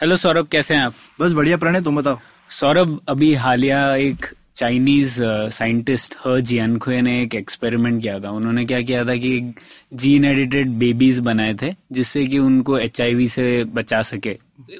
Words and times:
Hello 0.00 0.16
Saurabh 0.16 0.46
कैसे 0.46 0.74
हैं 0.74 0.82
आप? 0.82 0.94
बस 1.20 1.32
बढ़िया 1.32 1.56
प्रणय 1.56 1.80
तुम 1.80 1.96
बताओ। 1.96 2.18
सौरभ 2.50 2.98
अभी 3.08 3.32
हालिया 3.34 3.80
एक 3.94 4.26
चाइनीज़ 4.56 5.16
साइंटिस्ट 5.52 6.14
ह 6.26 6.38
जियानखुए 6.40 7.00
ने 7.00 7.20
एक 7.22 7.34
एक्सपेरिमेंट 7.34 8.00
किया 8.02 8.18
था। 8.20 8.30
उन्होंने 8.30 8.64
क्या 8.64 8.80
किया 8.80 9.04
था 9.04 9.16
कि 9.16 9.54
जीन 9.94 10.24
एडिटेड 10.24 10.68
बेबीज 10.78 11.18
बनाए 11.20 11.54
थे 11.62 11.72
जिससे 11.92 12.26
कि 12.26 12.38
उनको 12.38 12.78
एचआईवी 12.78 13.28
से 13.28 13.64
बचा 13.74 14.00
सके 14.02 14.36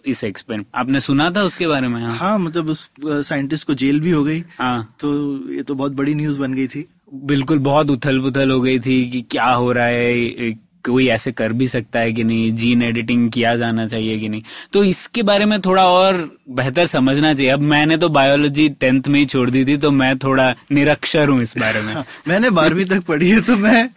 इस 0.07 0.25
एक्सपेरिमेंट 0.25 0.67
आपने 0.75 1.01
सुना 1.01 1.31
था 1.31 1.43
उसके 1.43 1.67
बारे 1.67 1.89
में? 1.89 2.01
हाँ। 2.03 2.17
हाँ 2.17 2.39
मतलब 2.39 2.71
उस 2.71 2.89
साइंटिस्ट 3.29 3.67
को 3.67 3.75
जेल 3.75 4.01
भी 4.01 4.11
हो 4.11 4.25
गई। 4.25 4.43
हाँ। 4.59 4.97
तो 5.01 5.53
ये 5.53 5.63
तो 5.63 5.75
बहुत 5.75 5.93
बड़ी 5.93 6.15
न्यूज़ 6.15 6.41
बन 6.41 6.55
गई 6.55 6.67
थी। 6.67 6.87
बिल्कुल 7.15 7.59
बहुत 7.59 7.91
उथल 7.91 8.21
पुथल 8.21 8.51
हो 8.51 8.61
गई 8.61 8.79
थी 8.79 9.05
कि 9.11 9.23
क्या 9.31 9.47
हो 9.47 9.73
रहा 9.73 9.87
है 9.87 10.53
कोई 10.85 11.07
ऐसे 11.09 11.33
कर 11.33 11.53
भी 11.53 11.67
सकता 11.69 11.99
है 11.99 12.13
कि 12.13 12.25
नहीं? 12.25 12.53
जीन 12.57 12.83
एडिटिंग 12.83 13.31
किया 13.31 13.55
जाना 13.57 13.87
चाहिए 13.87 14.19
कि 14.19 14.29
नहीं? 14.29 14.43
तो 14.73 14.85
इसके 14.85 15.23
बारे 15.23 15.45
में 15.45 15.61
थोड़ा 15.61 15.87
और 15.87 16.29
बेहतर 16.51 16.87
समझना 16.87 17.33
चाहिए। 17.35 17.51
अब 17.51 17.61
मैंने 17.63 17.97
तो 17.97 18.09
बायोलॉजी 18.09 18.69
टेंथ 18.71 19.09
में 19.09 19.19
ही 19.21 19.27
छोड़ 19.27 19.49
दी 19.51 19.65
थी 19.65 19.77
तो 19.77 19.91
मैं 19.91 20.17
थोड़ा 20.19 20.55
निरक्षर 20.73 21.29
हूँ 21.29 21.43
इस 21.43 21.55
बारे 21.59 21.81
में। 21.81 21.95
मैंने 22.29 22.51
बारहवीं 22.51 22.85
तक 22.87 23.03
पढ़ी 23.05 23.31
है 23.31 23.41
तो 23.41 23.57
मैं 23.57 23.89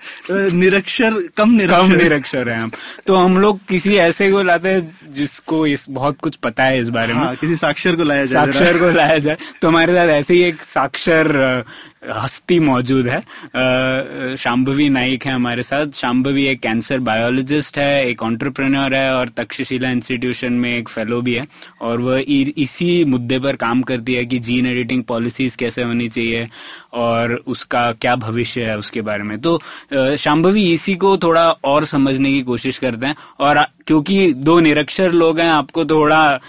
निरक्षर 0.51 1.19
कम 1.37 1.51
निरक्षर। 1.51 1.77
कम 1.77 1.91
निरक्षर 1.93 2.49
है 2.49 2.59
हम। 2.59 2.71
तो 3.07 3.15
हम 3.15 3.37
लोग 3.37 3.59
किसी 3.69 3.95
ऐसे 3.97 4.31
को 4.31 4.41
लाते 4.43 4.69
हैं 4.69 5.13
जिसको 5.13 5.65
इस 5.67 5.85
बहुत 5.89 6.17
कुछ 6.19 6.35
पता 6.37 6.63
है 6.63 6.79
इस 6.79 6.89
बारे 6.89 7.13
में। 7.13 7.21
हाँ 7.21 7.35
किसी 7.35 7.55
साक्षर 7.55 7.95
को 7.95 8.03
लाया 8.03 8.25
जाए। 8.25 8.45
साक्षर 8.45 8.77
को 8.79 8.91
लाया 8.91 9.17
जाए। 9.17 9.37
तो 9.61 9.67
हमारे 9.67 9.93
साथ 9.93 10.07
ऐसे 10.09 10.33
ही 10.33 10.43
एक 10.43 10.63
साक्षर 10.65 11.63
हस्ती 12.11 12.57
मौजूद 12.59 13.07
है। 13.07 13.19
शांभवी 14.37 14.87
नाइक 14.89 15.25
है 15.25 15.33
हमारे 15.33 15.63
साथ। 15.63 15.91
शांभवी 15.95 16.45
एक 16.45 16.61
कैंसर 16.73 16.99
बायोलॉजिस्ट 17.05 17.77
है, 17.77 18.05
एक 18.09 18.21
ऑन्टरप्रेन्योर 18.23 18.93
है 18.95 19.13
और 19.15 19.29
तक्षशिला 19.29 19.89
इंस्टीट्यूशन 19.91 20.53
में 20.53 20.69
एक 20.77 20.89
फेलो 20.89 21.21
भी 21.21 21.33
है 21.33 21.45
और 21.81 22.01
वह 22.01 22.23
इसी 22.57 23.03
मुद्दे 23.05 23.39
पर 23.39 23.55
काम 23.55 23.81
करती 23.81 24.13
है 24.13 24.25
कि 24.25 24.39
जीन 24.39 24.67
एडिटिंग 24.67 25.03
पॉलिसीज़ 25.03 25.57
कैसे 25.57 25.83
होनी 25.83 26.07
चाहिए 26.07 26.47
और 26.93 27.33
उसका 27.47 27.91
क्या 27.91 28.15
भविष्य 28.15 28.65
है 28.65 28.77
उसके 28.77 29.01
बारे 29.01 29.23
में। 29.23 29.39
तो 29.41 29.59
शाम्भवी 30.17 30.63
इसी 30.73 30.95
को 30.95 31.15
थोड़ा 31.17 31.49
और 31.63 31.85
समझने 31.85 32.31
की 32.31 32.41
कोशिश 32.41 32.77
करते 32.77 33.05
हैं 33.05 33.15
और 33.39 33.63
क्योंकि 33.87 34.33
दो 34.33 34.59
निरक्षर 34.59 35.11
लोग 35.13 35.39
हैं, 35.39 35.49
आपको 35.49 35.85
थोड़ा 35.85 36.39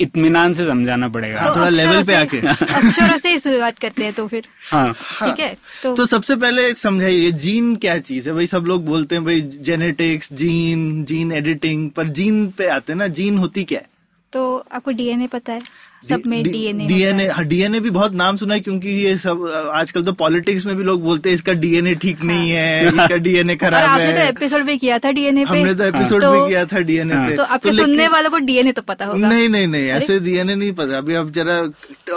इत्मीनान 0.00 0.52
से 0.52 0.64
समझाना 0.66 1.08
पड़ेगा। 1.08 1.48
तो 1.48 1.54
थोड़ा 1.56 1.68
लेवल 1.68 2.02
पे 2.02 2.14
आके। 2.14 2.38
अक्षरों 2.38 3.16
से 3.16 3.28
ही 3.28 3.38
शुरुआत 3.38 3.78
करते 3.78 4.04
हैं 4.04 4.12
तो 4.12 4.26
फिर। 4.28 4.46
हाँ। 4.70 4.92
ठीक 4.92 5.40
है 5.40 5.56
तो, 5.82 5.94
तो 5.94 6.06
सबसे 6.06 6.36
पहले 6.36 6.72
समझाइए 6.74 7.30
जीन 7.30 7.76
क्या 7.76 7.98
चीज़ 7.98 8.28
है? 8.28 8.34
भाई 8.34 8.46
सब 8.46 8.64
लोग 8.64 8.84
बोलते 8.86 9.14
हैं 9.14 9.24
भाई 9.24 9.40
जेनेटिक्स 9.40 10.32
जीन 10.32 11.04
जीन 11.04 11.32
एडिटिंग 11.32 11.90
पर 11.90 12.08
जीन 12.08 12.46
पे 12.48 12.66
आते 12.66 12.92
हैं 12.92 12.98
ना 12.98 13.06
जीन 13.06 13.38
होती 13.38 13.64
क्या 13.64 13.78
है? 13.78 13.86
तो 14.32 14.64
आपको 14.72 14.90
डीएनए 14.90 15.26
पता 15.26 15.52
है? 15.52 15.62
सब 16.04 16.22
में 16.26 16.42
डीएनए 16.44 16.86
डीएनए 16.86 17.26
हाँ 17.28 17.44
डीएनए 17.46 17.80
भी 17.80 17.90
बहुत 17.90 18.12
नाम 18.14 18.36
सुना 18.36 18.54
है 18.54 18.60
क्योंकि 18.60 18.88
ये 18.96 19.16
सब 19.18 19.46
आजकल 19.74 20.04
तो 20.04 20.12
पॉलिटिक्स 20.14 20.66
में 20.66 20.74
भी 20.76 20.84
लोग 20.84 21.02
बोलते 21.02 21.28
हैं 21.28 21.34
इसका 21.34 21.52
डीएनए 21.54 21.94
ठीक 21.96 22.18
हाँ, 22.18 22.26
नहीं 22.26 22.50
है 22.50 22.86
इसका 22.88 23.16
डीएनए 23.18 23.56
खराब 23.56 23.88
आपने 23.90 24.12
तो 24.12 24.24
एपिसोड 24.26 24.62
भी 24.62 24.76
किया 24.78 24.98
था 24.98 25.10
डीएनए 25.12 25.44
पे 25.44 25.50
हमने 25.50 25.74
तो 25.74 25.84
एपिसोड 25.86 26.22
तो- 26.22 26.32
भी 26.34 26.48
किया 26.48 26.64
था 26.66 26.80
डीएनए 26.82 27.26
पे 27.26 27.36
तो 27.36 27.42
आपके 27.44 27.72
सुनने 27.74 28.08
वालों 28.08 28.30
को 28.30 28.38
डीएनए 28.44 28.72
तो 28.72 28.82
पता 28.84 29.06
होगा 29.06 29.28
नहीं 29.28 29.48
नहीं 29.48 29.66
नहीं 29.68 29.88
ऐसे 29.92 30.18
डीएनए 30.20 30.54
नहीं 30.54 30.72
पता 30.74 30.98
अभी 30.98 31.14
अब 31.14 31.30
जरा 31.32 31.60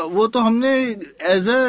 वो 0.10 0.28
तो 0.28 0.40
हमने 0.40 0.76
एज 1.28 1.50
अ 1.50 1.60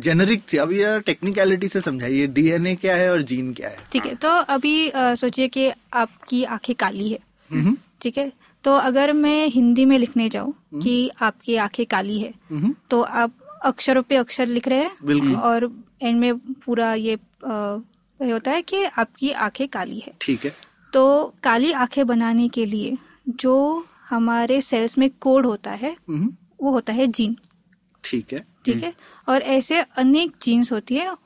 जेनरिक 0.00 0.42
थी 0.52 0.56
अभी 0.58 0.82
यार 0.82 1.00
टेक्निकलिटी 1.02 1.68
से 1.68 1.80
समझाइए 1.80 2.26
डीएनए 2.32 2.74
क्या 2.76 2.96
है 2.96 3.10
और 3.12 3.22
जीन 3.24 3.52
क्या 3.54 3.68
है 3.68 3.76
ठीक 3.92 4.06
है 4.06 4.14
तो 4.16 4.28
अभी 4.50 4.76
सोचिए 4.96 5.48
कि 5.48 5.70
आपकी 5.94 6.44
आँखें 6.46 6.74
काली 6.76 7.10
है 7.10 7.18
हम्म, 7.50 7.76
ठीक 8.02 8.18
है 8.18 8.30
तो 8.68 8.72
अगर 8.74 9.12
मैं 9.12 9.46
हिंदी 9.48 9.84
में 9.84 9.98
लिखने 9.98 10.28
जाऊँ 10.28 10.52
कि 10.82 11.10
आपकी 11.22 11.56
आँखें 11.56 11.86
काली 11.86 12.18
है 12.18 12.34
हम्म, 12.50 12.74
तो 12.90 13.00
आप 13.02 13.60
अक्षरों 13.64 14.02
पे 14.02 14.16
अक्षर 14.16 14.46
लिख 14.46 14.68
रहे 14.68 14.78
हैं? 14.78 15.34
और 15.34 15.64
एंड 16.02 16.20
में 16.20 16.38
पूरा 16.38 16.94
ये 16.94 17.12
ये 17.12 18.30
होता 18.32 18.50
है 18.50 18.62
कि 18.62 18.84
आपकी 18.84 19.30
आँखें 19.30 19.68
काली 19.68 19.98
है। 19.98 20.12
ठीक 20.20 20.44
है। 20.44 20.52
तो 20.92 21.34
काली 21.42 21.72
आँखें 21.72 22.06
बनाने 22.06 22.48
के 22.48 22.64
लिए 22.66 22.96
जो 23.28 23.84
हमारे 24.08 24.60
सेल्स 24.60 24.98
में 24.98 25.10
कोड 25.20 25.46
होता 25.46 25.70
है 25.70 25.96
हम्म, 26.08 26.32
वो 26.62 26.70
होता 26.70 26.92
है 26.92 27.06
जीन 27.06 27.36
ठीक 28.04 28.32
है। 28.32 28.46
ठीक 28.64 28.82
है? 28.82 28.94
और 29.28 29.42
ऐसे 29.42 29.80
अनेक 29.80 30.32
जीन्स 30.42 30.72
होती 30.72 30.94
है 30.94 31.16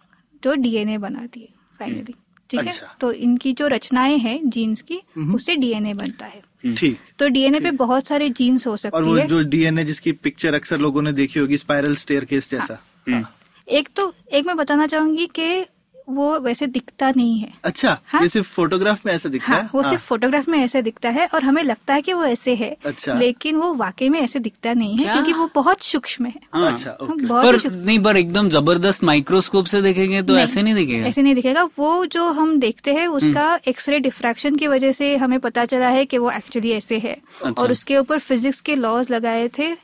जो 0.44 0.54
डीएनए 0.54 0.98
बनाती 0.98 1.40
है 1.40 1.48
फाइनली 1.78 2.14
ठीक 2.52 2.66
है? 2.66 2.72
अच्छा। 2.72 2.96
तो 3.00 3.12
इनकी 3.12 3.52
जो 3.52 3.66
रचनाएँ 3.66 4.18
हैं 4.18 4.50
जीन्स 4.50 4.80
की 4.82 5.02
हम्म। 5.16 5.34
उससे 5.34 5.56
डीएनए 5.56 5.94
बनता 5.94 6.26
है। 6.26 6.42
ठीक। 6.76 6.98
तो 7.18 7.28
डीएनए 7.28 7.60
पे 7.60 7.70
बहुत 7.70 8.06
सारे 8.06 8.28
जीन्स 8.30 8.66
हो 8.66 8.70
और 8.70 8.78
सकती 8.78 9.02
वो 9.02 9.14
है। 9.14 9.26
जो 9.26 9.42
डीएनए 9.44 9.84
जिसकी 9.84 10.12
पिक्चर 10.12 10.54
अक्सर 10.54 10.78
लोगों 10.78 11.02
ने 11.02 11.12
देखी 11.12 11.40
होगी 11.40 11.56
स्पाइरल 11.56 11.96
स्टेयर 11.96 12.24
केस 12.24 12.50
जैसा। 12.50 12.78
हम्म। 13.08 13.26
एक 13.68 13.88
तो 13.96 14.14
एक 14.32 14.46
मैं 14.46 14.56
बताना 14.56 14.86
चाहूँगी 14.86 15.26
कि 15.26 15.66
वो 16.08 16.38
वैसे 16.40 16.66
दिखता 16.66 17.10
नहीं 17.10 17.38
है 17.38 17.52
अच्छा 17.64 17.98
हाँ? 18.06 18.22
ये 18.22 18.28
सिर्फ़ 18.28 18.48
फोटोग्राफ 18.48 19.04
में 19.06 19.12
ऐसा 19.12 19.28
दिखता 19.28 19.52
हाँ 19.52 19.60
है 19.60 19.68
वो 19.74 19.80
हाँ. 19.80 19.90
सिर्फ़ 19.90 20.04
फोटोग्राफ 20.04 20.48
में 20.48 20.58
ऐसे 20.58 20.82
दिखता 20.82 21.08
है 21.08 21.26
और 21.26 21.42
हमें 21.42 21.62
लगता 21.62 21.94
है 21.94 22.02
कि 22.02 22.12
वो 22.12 22.24
ऐसे 22.24 22.54
है 22.54 22.76
अच्छा। 22.86 23.14
लेकिन 23.14 23.56
वो 23.56 23.72
वाकई 23.74 24.08
में 24.08 24.18
ऐसे 24.20 24.38
दिखता 24.38 24.72
नहीं 24.72 24.96
है 24.96 25.04
क्या? 25.04 25.12
क्योंकि 25.14 25.32
वो 25.32 25.48
बहुत 25.54 25.82
सूक्ष्म 25.82 26.26
है 26.26 26.40
हाँ 26.54 26.72
अच्छा 26.72 26.96
हम 27.00 27.12
ओके 27.12 27.26
बहुत 27.26 27.62
पर 27.62 27.70
नहीं 27.70 27.98
पर 28.02 28.16
एकदम 28.16 28.48
ज़बरदस्त 28.50 29.04
माइक्रोस्कोप 29.04 29.66
से 29.66 29.82
देखेंगे 29.82 30.22
तो 30.22 30.36
ऐसे 30.38 30.62
नहीं 30.62 30.74
दिखेगा 30.74 31.06
ऐसे 31.08 31.22
नहीं 31.22 31.34
दिखेगा 31.34 31.64
वो 31.78 32.04
जो 32.06 32.30
हम 32.32 32.58
देखते 32.60 32.94
हैं 32.94 33.06
उसका 33.08 33.46
हम्म। 33.46 33.70
एक्सरे 33.70 34.00
डिफ्रैक्शन 34.00 34.56
की 34.56 34.66
वजह 34.66 34.92
से 34.92 35.14
हमें 35.16 35.38
पता 35.40 35.64
चला 35.64 35.88
है 35.88 36.04
कि 36.04 36.18
वो 36.18 36.30
एक्चुअली 36.30 36.72
ऐसे 36.72 36.98
है 36.98 37.16
अच्छा। 37.44 37.62
और 37.62 37.72
उसके 37.72 37.96
ऊपर 37.96 38.18
फिजिक्स 38.20 38.60
के 38.60 38.74
लॉज 38.76 39.10
लगाए 39.10 39.48
थे 39.48 39.74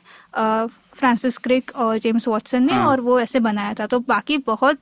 फ्रांसिस 0.97 1.37
क्रिक 1.37 1.71
और 1.75 1.97
जेम्स 1.97 2.27
वॉटसन 2.27 2.63
ने 2.63 2.73
हाँ। 2.73 2.87
और 2.87 3.01
वो 3.01 3.19
ऐसे 3.19 3.39
बनाया 3.39 3.73
था 3.73 3.85
तो 3.85 3.99
बाकी 3.99 4.37
बहुत 4.37 4.77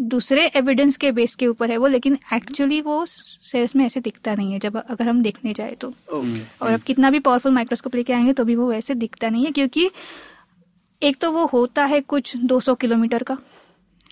दूसरे 0.00 0.46
एविडेंस 0.46 0.96
के 0.96 1.12
बेस 1.12 1.34
के 1.34 1.46
ऊपर 1.46 1.70
है 1.70 1.76
वो 1.76 1.86
लेकिन 1.86 2.18
एक्चुअली 2.34 2.80
वो 2.80 3.06
सेल्स 3.06 3.76
में 3.76 3.86
ऐसे 3.86 4.00
दिखता 4.00 4.34
नहीं 4.34 4.52
है 4.52 4.58
जब 4.58 4.76
अगर 4.76 5.08
हम 5.08 5.22
देखने 5.22 5.52
जाए 5.52 5.74
तो। 5.80 5.88
ओके 5.88 6.40
और 6.64 6.72
अब 6.72 6.80
कितना 6.80 7.10
भी 7.10 7.18
पावरफुल 7.18 7.52
माइक्रोस्कोप 7.52 7.94
लेके 7.94 8.12
आएँगे 8.12 8.32
तो 8.32 8.44
भी 8.44 8.54
वो 8.56 8.70
वैसे 8.70 8.94
दिखता 8.94 9.28
नहीं 9.28 9.44
है 9.44 9.50
क्योंकि 9.50 9.90
एक 11.02 11.16
तो 11.20 11.32
वो 11.32 11.46
होता 11.46 11.84
है 11.84 12.00
कुछ 12.00 12.36
200 12.36 12.74
किलोमीटर 12.74 13.22
का। 13.22 13.34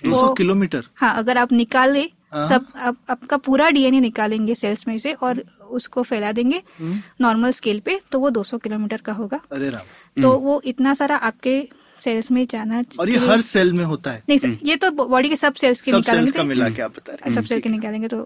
200 0.05 0.23
वो- 0.23 0.37
किलोमीटर? 0.37 0.85
हाँ 0.95 1.17
अगर 1.17 1.39
आप 1.39 1.53
निकाले 1.53 2.11
हाँ। 2.33 2.49
सब 2.49 2.67
आप, 2.77 2.97
आपका 3.11 3.37
पूरा 3.37 3.71
डीएनए 3.71 4.01
निकालेंगे 4.01 4.55
सेल्स 4.55 4.89
में 4.89 4.99
से 4.99 5.13
और 5.13 5.45
उसको 5.71 6.03
फैला 6.03 6.33
देंगे 6.33 6.63
हम्म, 6.79 7.01
नॉर्मल 7.21 7.51
स्केल 7.51 7.81
पे 7.81 8.01
तो 8.13 8.19
वो 8.21 8.31
200 8.31 8.59
किलोमीटर 8.59 8.97
का 8.97 9.13
होगा। 9.13 9.41
अरे 9.53 9.71
राम। 9.71 10.23
तो 10.23 10.33
वो 10.39 10.63
इतना 10.65 10.95
सारा 10.95 11.17
आपके 11.17 11.69
सेल्स 12.01 12.31
में 12.31 12.47
जाना 12.51 12.83
और 13.01 13.09
ये 13.11 13.19
हर 13.19 13.41
सेल 13.41 13.73
में 13.73 13.85
होता 13.85 14.11
है। 14.13 14.23
नहीं 14.29 14.39
सर, 14.39 14.57
ये 14.65 14.77
तो 14.77 14.91
बॉडी 14.91 15.29
के 15.29 15.37
सब 15.37 15.55
सेल्स 15.55 15.81
के 15.81 15.91
सब 15.91 15.97
निकालेंगे 15.97 16.27
सेल्स 16.27 16.37
का 16.37 16.43
तो- 16.43 16.49
मिला 16.49 16.69
के 16.71 16.83
आप 16.83 16.97
बता 16.97 17.13
रहे 17.13 17.35
सब 17.35 17.45
सेल 17.45 17.61
के 17.61 17.69
निकालेंगे 17.69 18.09
तो 18.09 18.23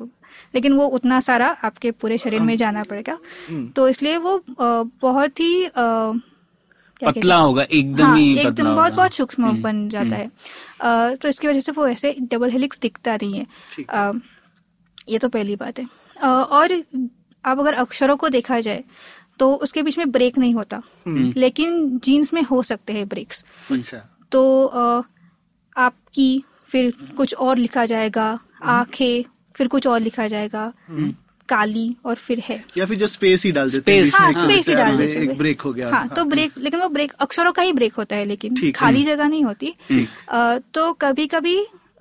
लेकिन 0.54 0.72
वो 0.72 0.86
उतना 0.98 1.20
सारा 1.20 1.48
आपके 1.64 1.90
पूरे 1.90 2.18
शरीर 2.18 2.40
में 2.40 2.56
जाना 2.56 2.82
पड़ेगा। 2.82 3.18
हम्म। 3.48 3.68
तो 3.68 3.88
इसलिए 3.88 4.16
वो 4.16 4.42
बहुत 4.48 5.40
ही 5.40 5.68
पतला 7.02 7.36
होगा 7.36 7.62
एकदम 7.62 8.04
हाँ, 8.04 8.18
ही 8.18 8.34
पतला 8.34 8.48
एकदम 8.48 8.74
बहुत 8.74 8.92
बहुत 8.92 9.14
सूक्ष्म 9.14 9.46
हम्म, 9.46 9.62
बन 9.62 9.88
जाता 9.88 10.16
है। 10.16 11.16
तो 11.16 11.28
इसकी 11.28 11.48
वजह 11.48 11.60
से 11.60 11.72
वो 11.72 11.86
ऐसे 11.88 12.14
डबल 12.20 12.50
हेलिक्स 12.50 12.78
दिखता 12.82 13.16
नहीं 13.16 13.34
है। 13.34 13.46
ये 15.08 15.18
तो 15.18 15.28
पहली 15.28 15.56
बात 15.56 15.78
है। 15.78 15.86
और 16.22 16.82
आप 17.44 17.58
अगर 17.58 17.74
अक्षरों 17.74 18.16
को 18.16 18.28
देखा 18.28 18.60
जाए 18.60 18.84
तो 19.40 19.52
उसके 19.56 19.82
बीच 19.82 19.98
में 19.98 20.10
ब्रेक 20.12 20.38
नहीं 20.38 20.54
होता। 20.54 20.82
हम्म, 21.06 21.32
लेकिन 21.36 21.98
जीन्स 22.04 22.32
में 22.34 22.42
हो 22.42 22.62
सकते 22.62 22.92
हैं 22.92 23.06
ब्रेक्स 23.08 23.44
अच्छा। 23.70 23.98
तो 24.32 24.42
आपकी 25.76 26.44
फिर 26.70 26.92
कुछ 27.16 27.34
और 27.34 27.58
लिखा 27.58 27.84
जाएगा 27.84 28.38
आँखें 28.70 29.24
फिर 29.56 29.68
कुछ 29.68 29.86
और 29.86 30.00
लिखा 30.00 30.26
जाएगा 30.26 30.72
काली 31.48 31.96
और 32.04 32.14
फिर 32.16 32.38
है। 32.40 32.62
या 32.76 32.84
फिर 32.86 32.98
जो 32.98 33.06
स्पेस 33.06 33.42
ही 33.44 33.50
डाल 33.52 33.70
देते 33.70 33.96
हैं 33.96 34.04
हाँ 34.10 34.32
स्पेस 34.32 34.68
ही 34.68 34.74
डाल 34.74 34.96
देते 34.96 35.22
एक 35.22 35.28
हैं। 35.28 35.36
ब्रेक 35.38 35.60
हो 35.60 35.72
गया। 35.72 35.90
हाँ 35.90 36.08
तो 36.08 36.24
ब्रेक 36.24 36.58
लेकिन 36.58 36.80
वो 36.80 36.88
ब्रेक 36.88 37.12
अक्षरों 37.20 37.52
का 37.52 37.62
ही 37.62 37.72
ब्रेक 37.72 37.94
होता 37.94 38.16
है 38.16 38.24
लेकिन 38.24 38.70
खाली 38.72 39.02
हम्म। 39.02 39.06
जगह 39.06 39.28
नहीं 39.28 39.44
होती। 39.44 39.74
तो 40.74 40.92
कभी 40.92 41.26
कभी 41.26 41.58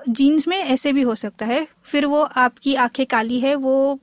जीन्स 0.10 0.48
में 0.48 0.57
ऐसे 0.57 0.94
भी 0.94 1.01
हो 1.01 1.16
सकता 1.16 1.45
है। 1.45 1.66
फिर 1.83 2.06
वो 2.06 2.22
आपकी 2.22 2.75
आँखें 2.75 3.06
काली 3.06 3.39
है 3.39 3.56
वो 3.56 4.00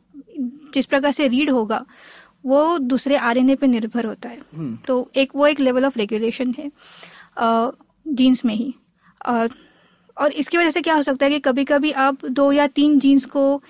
जिस 0.74 0.86
प्रकार 0.86 1.12
से 1.12 1.28
रीड 1.28 1.50
होगा 1.50 1.84
वो 2.48 2.78
दूसरे 2.78 3.16
आरएनए 3.16 3.54
पे 3.54 3.66
निर्भर 3.66 4.06
होता 4.06 4.28
है 4.28 4.38
hmm. 4.38 4.86
तो 4.86 5.10
एक 5.16 5.32
वो 5.34 5.46
एक 5.46 5.60
लेवल 5.60 5.86
ऑफ़ 5.86 5.98
रेगुलेशन 5.98 6.54
है 6.58 6.70
जीन्स 8.06 8.44
में 8.44 8.54
ही 8.54 8.74
आ, 9.26 9.46
और 10.16 10.32
इसकी 10.32 10.58
वजह 10.58 10.70
से 10.70 10.80
क्या 10.80 10.94
हो 10.94 11.02
सकता 11.02 11.26
है 11.26 11.32
कि 11.32 11.38
कभी 11.40 11.64
कभी 11.64 11.90
आप 12.04 12.24
दो 12.26 12.50
या 12.52 12.66
तीन 12.66 12.98
जीन्स 12.98 13.24
को 13.24 13.62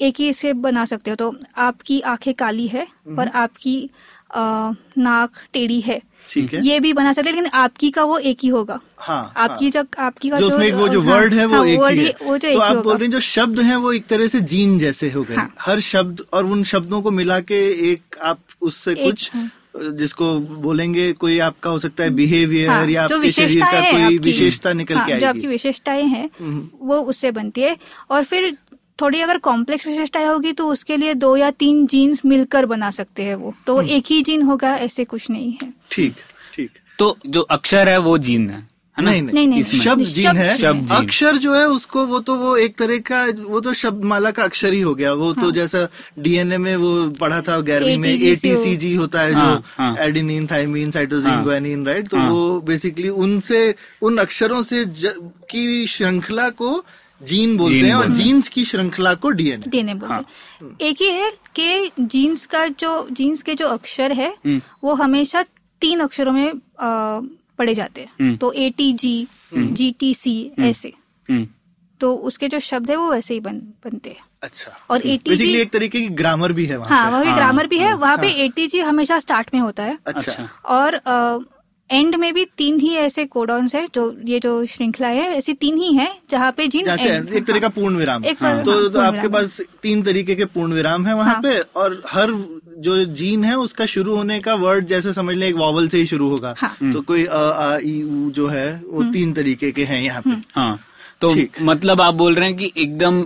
एक 0.00 0.20
ही 0.20 0.32
से 0.32 0.52
बना 0.52 0.84
सकते 0.84 1.10
हो 1.10 1.16
तो 1.16 1.34
आपकी 1.56 2.00
आँखें 2.00 2.34
काली 2.34 2.66
है 2.68 2.82
हम्म। 2.82 3.18
और 3.18 3.28
आपकी 3.28 3.90
आ, 4.34 4.72
नाक 4.98 5.32
टेढ़ी 5.52 5.80
है 5.80 6.00
ठीक 6.28 6.52
है 6.54 6.66
ये 6.66 6.78
भी 6.80 6.92
बना 6.92 7.12
सकते 7.12 7.30
हैं 7.30 7.36
लेकिन 7.36 7.50
आपकी 7.54 7.90
का 7.90 8.04
वो 8.04 8.18
एक 8.20 8.38
ही 8.42 8.48
होगा 8.48 8.78
हाँ 8.98 9.32
आपकी 9.36 9.64
हाँ। 9.64 9.70
जो 9.72 9.84
आपकी 9.98 10.30
का 10.30 10.38
जो 10.38 10.46
उसमें 10.46 10.72
वो 10.72 10.88
जो 10.88 11.00
हाँ, 11.00 11.12
वर्ड 11.12 11.34
है 11.34 11.44
वो 11.46 11.56
हाँ, 11.56 11.66
एक 11.66 11.98
ही 11.98 12.04
है 12.04 12.14
वो 12.22 12.38
जो 12.38 12.52
तो 12.52 12.60
आप 12.60 12.76
बोल 12.76 12.94
रहे 12.94 13.04
हैं 13.04 13.10
जो 13.10 13.20
शब्द 13.20 13.60
हैं 13.60 13.76
वो 13.76 13.92
एक 13.92 14.06
तरह 14.06 14.28
से 14.28 14.40
जीन 14.46 14.78
जैसे 14.78 15.10
हो 15.10 15.22
गए 15.22 15.34
हाँ। 15.34 15.52
हर 15.60 15.80
शब्द 15.82 16.24
और 16.32 16.44
उन 16.46 16.64
शब्दों 16.64 17.02
को 17.02 17.10
मिला 17.10 17.40
के 17.42 17.60
एक 17.92 18.18
आप 18.22 18.38
उससे 18.62 18.94
कुछ 18.94 19.30
हाँ। 19.34 19.50
जिसको 19.94 20.34
बोलेंगे 20.62 21.12
कोई 21.14 21.38
आपका 21.38 21.70
हो 21.70 21.78
सकता 21.78 22.04
है 22.04 22.10
बिहेवियर 22.10 22.70
हाँ, 22.70 22.86
या 22.86 23.04
आपके 23.04 23.30
शरीर 23.30 23.60
का 23.62 23.80
कोई 23.90 24.18
विशेषता 24.20 24.72
निकल 24.72 24.96
हाँ, 24.96 25.06
के 25.06 25.12
आएगी 25.12 25.20
जो 25.20 25.28
आपकी 25.28 25.46
विशेषताएँ 25.46 26.04
हैं 26.04 26.28
हम्म। 26.40 26.68
वो 26.80 26.96
उससे 27.02 27.30
बनती 27.30 27.60
है 27.60 27.76
और 28.10 28.24
फिर 28.24 28.56
थोड़ी 28.98 29.20
अगर 29.20 29.38
कॉम्प्लेक्स 29.38 29.86
विशेषताएँ 29.86 30.26
होगी 30.26 30.52
तो 30.52 30.68
उसके 30.68 30.96
लिए 30.96 31.14
दो 31.14 31.36
या 31.36 31.50
तीन 31.50 31.86
जीन्स 31.86 32.24
मिलकर 32.24 32.66
बना 32.66 32.90
सकते 32.90 33.22
हैं 33.22 33.34
वो 33.34 33.54
तो 33.66 33.76
हम्म। 33.76 33.88
एक 33.88 34.04
ही 34.06 34.22
जीन 34.22 34.42
होगा 34.42 34.74
ऐसे 34.76 35.04
कुछ 35.04 35.30
नहीं 35.30 35.52
है 35.52 35.72
ठीक 35.90 36.14
ठीक 36.54 36.70
तो 36.98 37.16
जो 37.26 37.40
अक्षर 37.40 37.88
है 37.88 37.98
वो 37.98 38.18
जीन 38.18 38.50
है 38.50 38.66
है 38.96 39.04
ना 39.04 39.10
नहीं 39.10 39.22
नहीं, 39.22 39.48
नहीं, 39.48 39.62
शब्द 39.62 39.82
शब्द 39.82 40.04
जीन 40.04 40.36
है 40.36 40.56
शब्द 40.56 40.86
जीन। 40.88 40.96
अक्षर 40.96 41.36
जो 41.36 41.54
है 41.54 41.66
उसको 41.68 42.04
वो 42.06 42.20
तो 42.20 42.34
वो 42.34 42.56
एक 42.56 42.76
तरह 42.76 42.98
का 42.98 43.24
वो 43.48 43.60
तो 43.60 43.72
शब्दमाला 43.72 44.30
का 44.30 44.44
अक्षर 44.44 44.72
ही 44.72 44.80
हो 44.80 44.94
गया 44.94 45.12
वो 45.12 45.32
तो 45.32 45.40
हाँ। 45.40 45.50
जैसा 45.52 45.88
डीएनए 46.18 46.58
में 46.58 46.74
वो 46.76 46.90
पढ़ा 47.10 47.40
था 47.40 47.60
ग्यारहवीं 47.60 47.96
में 47.96 48.08
ATGC 48.08 48.28
एटीसीजी 48.28 48.94
होता 48.94 49.20
है 49.20 49.32
हाँ, 49.32 49.54
जो 49.54 49.62
हाँ। 49.76 49.96
एडिनिन 49.98 50.46
थाइमीन 50.46 50.90
साइटोसिन 50.90 51.30
हाँ। 51.30 51.42
ग्वानिन 51.44 51.86
राइट 51.86 52.08
तो 52.08 52.16
हाँ। 52.16 52.30
वो 52.30 52.60
बेसिकली 52.60 53.08
उनसे 53.08 53.74
उन 54.02 54.18
अक्षरों 54.18 54.62
से 54.62 54.84
ज, 54.84 55.14
की 55.50 55.86
श्रृंखला 55.86 56.48
को 56.50 56.84
जीन 57.22 57.56
बोलते 57.56 57.74
जीन 57.74 57.84
हैं 57.86 57.94
और 57.94 58.06
बोलते 58.06 58.22
हैं। 58.22 58.28
जीन्स 58.28 58.48
की 58.48 58.64
श्रृंखला 58.64 59.14
को 59.14 59.30
डीएनए 59.30 59.70
देने 59.70 59.94
बोलते 59.94 60.14
हाँ। 60.14 60.24
हैं। 60.62 60.76
एक 60.80 61.00
ही 61.00 61.06
है 61.06 61.30
कि 61.56 61.90
जीन्स 62.00 62.46
का 62.46 62.66
जो 62.68 63.08
जीन्स 63.12 63.42
के 63.42 63.54
जो 63.54 63.68
अक्षर 63.68 64.12
है 64.12 64.30
हम्म। 64.46 64.60
वो 64.84 64.94
हमेशा 64.94 65.42
तीन 65.82 66.00
अक्षरों 66.00 66.32
में 66.32 66.60
पढ़े 67.58 67.74
जाते 67.74 68.00
हैं। 68.00 68.12
हम्म। 68.20 68.36
तो 68.36 68.52
A 68.52 68.70
T 68.70 68.92
G 68.92 69.26
G 69.54 69.90
T 70.00 70.14
C 70.14 70.50
ऐसे। 70.60 70.92
हम्म, 71.28 71.46
तो 72.00 72.14
उसके 72.14 72.48
जो 72.48 72.58
शब्द 72.60 72.90
है 72.90 72.96
वो 72.96 73.10
वैसे 73.10 73.34
ही 73.34 73.40
बन 73.40 73.56
बनते 73.84 74.10
हैं। 74.10 74.24
अच्छा। 74.42 74.70
और 74.90 74.98
ATG 75.00 75.28
बेसिकली 75.28 75.60
एक 75.60 75.70
तरीके 75.72 76.00
की 76.00 76.08
ग्रामर 76.08 76.52
भी 76.52 76.66
है 76.66 76.76
वहाँ 76.76 76.88
हाँ 76.88 77.04
पे। 77.06 77.10
वहाँ 77.10 77.22
भी 77.24 77.28
हाँ, 77.30 77.36
ग्रामर 77.36 77.66
भी 77.66 77.78
है। 77.78 77.92
वहाँ 77.94 78.16
पे 78.18 78.28
हाँ। 78.28 78.36
एटीजी 78.36 78.80
हमेशा 78.80 79.18
स्टार्ट 79.18 79.50
में 79.54 79.60
होता 79.60 79.82
है। 79.82 79.98
अच्छा। 80.06 80.32
अच्छा। 80.32 80.48
और 80.66 80.96
एंड 81.90 82.14
में 82.14 82.32
भी 82.34 82.44
तीन 82.58 82.78
ही 82.80 82.94
ऐसे 82.96 83.24
कोडॉन्स 83.26 83.74
है 83.74 83.86
जो 83.94 84.02
ये 84.24 84.38
जो 84.40 84.64
श्रृंखला 84.66 85.08
है 85.08 85.26
ऐसी 85.36 85.52
तीन 85.54 85.78
ही 85.78 85.92
है 85.94 86.08
जहाँ 86.30 86.50
पे 86.52 86.66
जिन 86.68 86.88
एक 86.88 87.46
तरह 87.46 87.60
का 87.60 87.68
पूर्ण 87.68 87.96
विराम। 87.96 88.24
एक 88.24 88.42
हाँ। 88.42 88.62
तो, 88.64 88.72
हाँ, 88.72 88.90
तो 88.90 89.00
आपके 89.00 89.28
पास 89.28 89.60
तीन 89.82 90.02
तरीके 90.02 90.34
के 90.34 90.44
पूर्ण 90.44 90.72
विराम 90.72 91.06
है 91.06 91.14
वहाँ 91.14 91.32
हाँ। 91.32 91.42
पे 91.42 91.58
और 91.80 92.02
हर 92.08 92.32
जो 92.78 93.04
जीन 93.14 93.44
है 93.44 93.56
उसका 93.58 93.86
शुरू 93.86 94.16
होने 94.16 94.38
का 94.40 94.54
वर्ड 94.54 94.86
जैसे 94.86 95.12
समझ 95.12 95.36
लें 95.36 95.46
एक 95.48 95.56
वॉवल 95.56 95.88
से 95.88 95.98
ही 95.98 96.06
शुरू 96.06 96.28
होगा। 96.28 96.54
हाँ। 96.58 96.92
तो 96.92 97.00
कोई 97.02 97.24
अ 97.24 97.36
आ 97.36 97.76
ई 97.76 98.02
जो 98.34 98.46
है 98.48 98.70
वो 98.86 99.02
तीन 99.12 99.32
तरीके 99.32 99.72
के 99.72 99.84
हैं 99.84 100.02
यहाँ 100.02 100.22
पे। 100.22 100.42
हाँ। 100.54 100.78
तो 101.20 101.34
मतलब 101.60 102.00
आप 102.00 102.14
बोल 102.14 102.34
रहे 102.34 102.48
हैं 102.48 102.56
कि 102.56 102.72
एकदम 102.76 103.24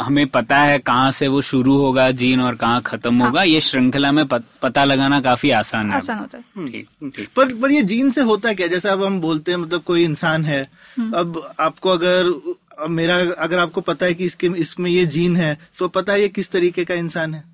हमें 0.00 0.26
पता 0.26 0.56
है 0.58 0.78
कहाँ 0.78 1.10
से 1.10 1.28
वो 1.28 1.40
शुरू 1.40 1.76
होगा 1.76 2.10
जीन 2.10 2.40
और 2.40 2.54
कहाँ 2.54 2.80
खत्म 2.82 3.20
हाँ। 3.20 3.28
होगा 3.28 3.42
ये 3.42 3.60
श्रृंखला 3.60 4.12
में 4.12 4.26
पत, 4.28 4.44
पता 4.62 4.84
लगाना 4.84 5.20
काफ़ी 5.20 5.50
आसान 5.50 5.90
है। 5.90 5.96
आसान 5.96 6.18
होता 6.18 6.38
है। 6.38 6.66
ठीक 6.66 7.12
ठीक। 7.16 7.28
पर 7.36 7.54
पर 7.54 7.70
ये 7.70 7.82
जीन 7.82 8.10
से 8.10 8.20
होता 8.20 8.52
क्या? 8.52 8.66
जैसे 8.66 8.88
अब 8.88 9.04
हम 9.04 9.20
बोलते 9.20 9.50
हैं 9.50 9.58
मतलब 9.58 9.82
कोई 9.82 10.04
इंसान 10.04 10.44
है 10.44 10.62
हम्म। 10.98 11.12
अब 11.12 11.54
आपको 11.60 11.90
अगर 11.90 12.32
अब 12.78 12.90
मेरा 12.90 13.16
अगर 13.38 13.58
आपको 13.58 13.80
पता 13.80 14.06
है 14.06 14.14
कि 14.14 14.24
इसके 14.24 14.46
इसमें 14.56 14.90
ये 14.90 15.06
जीन 15.06 15.36
है 15.36 15.56
तो 15.78 15.88
पता 15.88 16.12
है 16.12 16.20
ये 16.20 16.28
किस 16.28 16.50
तरीके 16.50 16.84
का 16.84 16.94
इंसान 16.94 17.34
है? 17.34 17.44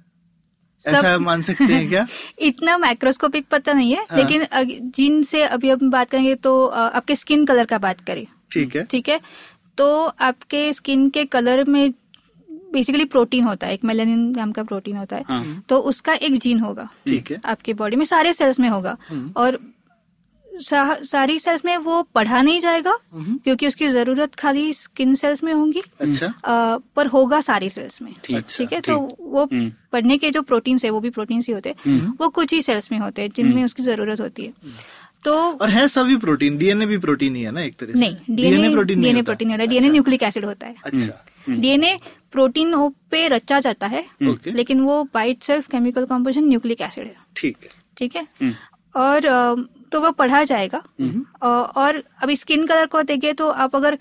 सब- 0.80 0.94
ऐसा 0.94 1.18
मान 1.18 1.42
सकते 1.42 1.64
हैं 1.64 1.88
क्या? 1.88 2.06
इतना 2.38 2.78
माइक्रोस्कोपिक 2.78 3.46
पता 3.50 3.72
नहीं 3.72 3.92
है 3.92 4.06
हाँ। 4.10 4.18
लेकिन 4.18 4.46
जीन 4.90 5.22
से 5.22 5.42
अभी 5.42 5.70
हम 5.70 5.90
बात 5.90 6.10
करेंगे 6.10 6.34
तो 6.34 6.66
आपके 6.66 7.16
स्किन 7.16 7.46
कलर 7.46 7.64
का 7.64 7.78
बात 7.78 8.00
करें। 8.00 8.26
ठीक 8.52 8.76
है। 8.76 8.84
ठीक 8.84 9.08
है? 9.08 9.20
तो 9.78 10.04
आपके 10.06 10.72
स्किन 10.72 11.10
के 11.10 11.24
कलर 11.24 11.64
में 11.64 11.90
बेसिकली 12.50 13.04
प्रोटीन 13.04 13.44
होता 13.44 13.66
है 13.66 13.74
एक 13.74 13.84
मेलानिन 13.84 14.18
नाम 14.36 14.52
का 14.52 14.62
प्रोटीन 14.62 14.96
होता 14.96 15.16
है 15.16 15.24
हाँ। 15.28 15.64
तो 15.68 15.78
उसका 15.78 16.14
एक 16.14 16.38
जीन 16.38 16.60
होगा 16.60 16.88
ठीक 17.06 17.30
है। 17.30 17.40
आपके 17.44 17.74
बॉडी 17.74 17.96
में 17.96 18.04
सारे 18.04 18.32
सेल्स 18.32 18.60
में 18.60 18.68
होगा। 18.68 18.96
हम्म। 19.08 19.32
और 19.36 19.58
सा, 20.60 20.94
सारी 21.02 21.38
सेल्स 21.38 21.64
में 21.64 21.76
वो 21.76 22.02
पढ़ा 22.02 22.42
नहीं 22.42 22.60
जाएगा 22.60 22.98
हम्म। 23.12 23.38
क्योंकि 23.38 23.66
उसकी 23.66 23.88
ज़रूरत 23.88 24.34
खाली 24.34 24.72
स्किन 24.72 25.14
सेल्स 25.14 25.44
में 25.44 25.52
होंगी। 25.54 25.82
अच्छा। 26.00 26.26
अ, 26.26 26.78
पर 26.96 27.06
होगा 27.06 27.40
सारी 27.40 27.70
सेल्स 27.70 28.02
में। 28.02 28.14
ठीक। 28.24 28.36
अच्छा, 28.36 28.64
है 28.72 28.80
तो 28.80 29.16
वो 29.20 29.44
हम्म। 29.44 29.72
पढ़ने 29.92 30.18
के 30.18 30.30
जो 30.30 30.42
प्रोटीन्स 30.42 30.84
है 30.84 30.90
वो 30.90 31.00
भी 31.00 31.10
प्रोटीन्स 31.10 31.46
ही 31.46 31.54
होते 31.54 31.68
हैं। 31.68 31.98
हम्म। 31.98 32.14
वो 32.20 32.28
कुछ 32.28 32.52
ही 32.52 32.62
सेल्स 32.62 32.92
में 32.92 32.98
होते 32.98 33.22
हैं 33.22 33.30
जिनमें 33.36 33.64
उसकी 33.64 33.82
ज़रूरत 33.82 34.20
होती 34.20 34.44
है। 34.44 34.52
तो 35.24 35.34
और 35.34 35.70
है 35.70 35.86
सभी 35.88 36.16
प्रोटीन 36.16 36.56
डीएनए 36.58 36.86
भी 36.86 36.98
प्रोटीन 36.98 37.36
ही 37.36 37.42
है 37.42 37.50
ना 37.50 37.62
एक 37.62 37.76
तरह 37.76 37.92
से? 37.92 37.98
नहीं 37.98 38.36
डीएनए 38.36 38.70
प्रोटीन 38.70 38.98
नहीं 38.98 39.02
डीएनए 39.02 39.20
होता? 39.20 39.24
प्रोटीन 39.24 39.50
होता 39.50 39.62
है 39.62 39.68
डीएनए 39.68 39.88
न्यूक्लिक 39.88 40.22
एसिड 40.22 40.44
होता 40.44 40.66
है। 40.66 40.74
अच्छा। 40.84 41.24
हम्म। 41.46 41.60
डीएनए 41.60 41.98
प्रोटीन 42.32 42.74
पे 43.10 43.26
रचा 43.28 43.58
जाता 43.60 43.86
है 43.86 44.04
लेकिन 44.22 44.80
वो 44.80 45.02
by 45.14 45.36
self 45.42 45.66
chemical 45.70 46.04
composition 46.06 46.46
nucleic 46.48 46.80
acid 46.82 47.06
है। 47.06 47.16
ठीक 47.36 47.56
है। 47.62 47.68
ठीक 47.98 48.16
है? 48.16 48.26
हम्म। 48.42 48.54
और 48.94 49.66
तो 49.92 50.00
वह 50.00 50.10
पढ़ा 50.12 50.42
जाएगा। 50.44 50.82
हम्म। 51.00 51.24
और 51.76 52.02
अभी 52.22 52.36
स्किन 52.36 52.66
कलर 52.66 52.86
को 52.86 53.02
देखे 53.04 53.32
तो 53.32 53.48
आप 53.48 53.76
अगर 53.76 53.98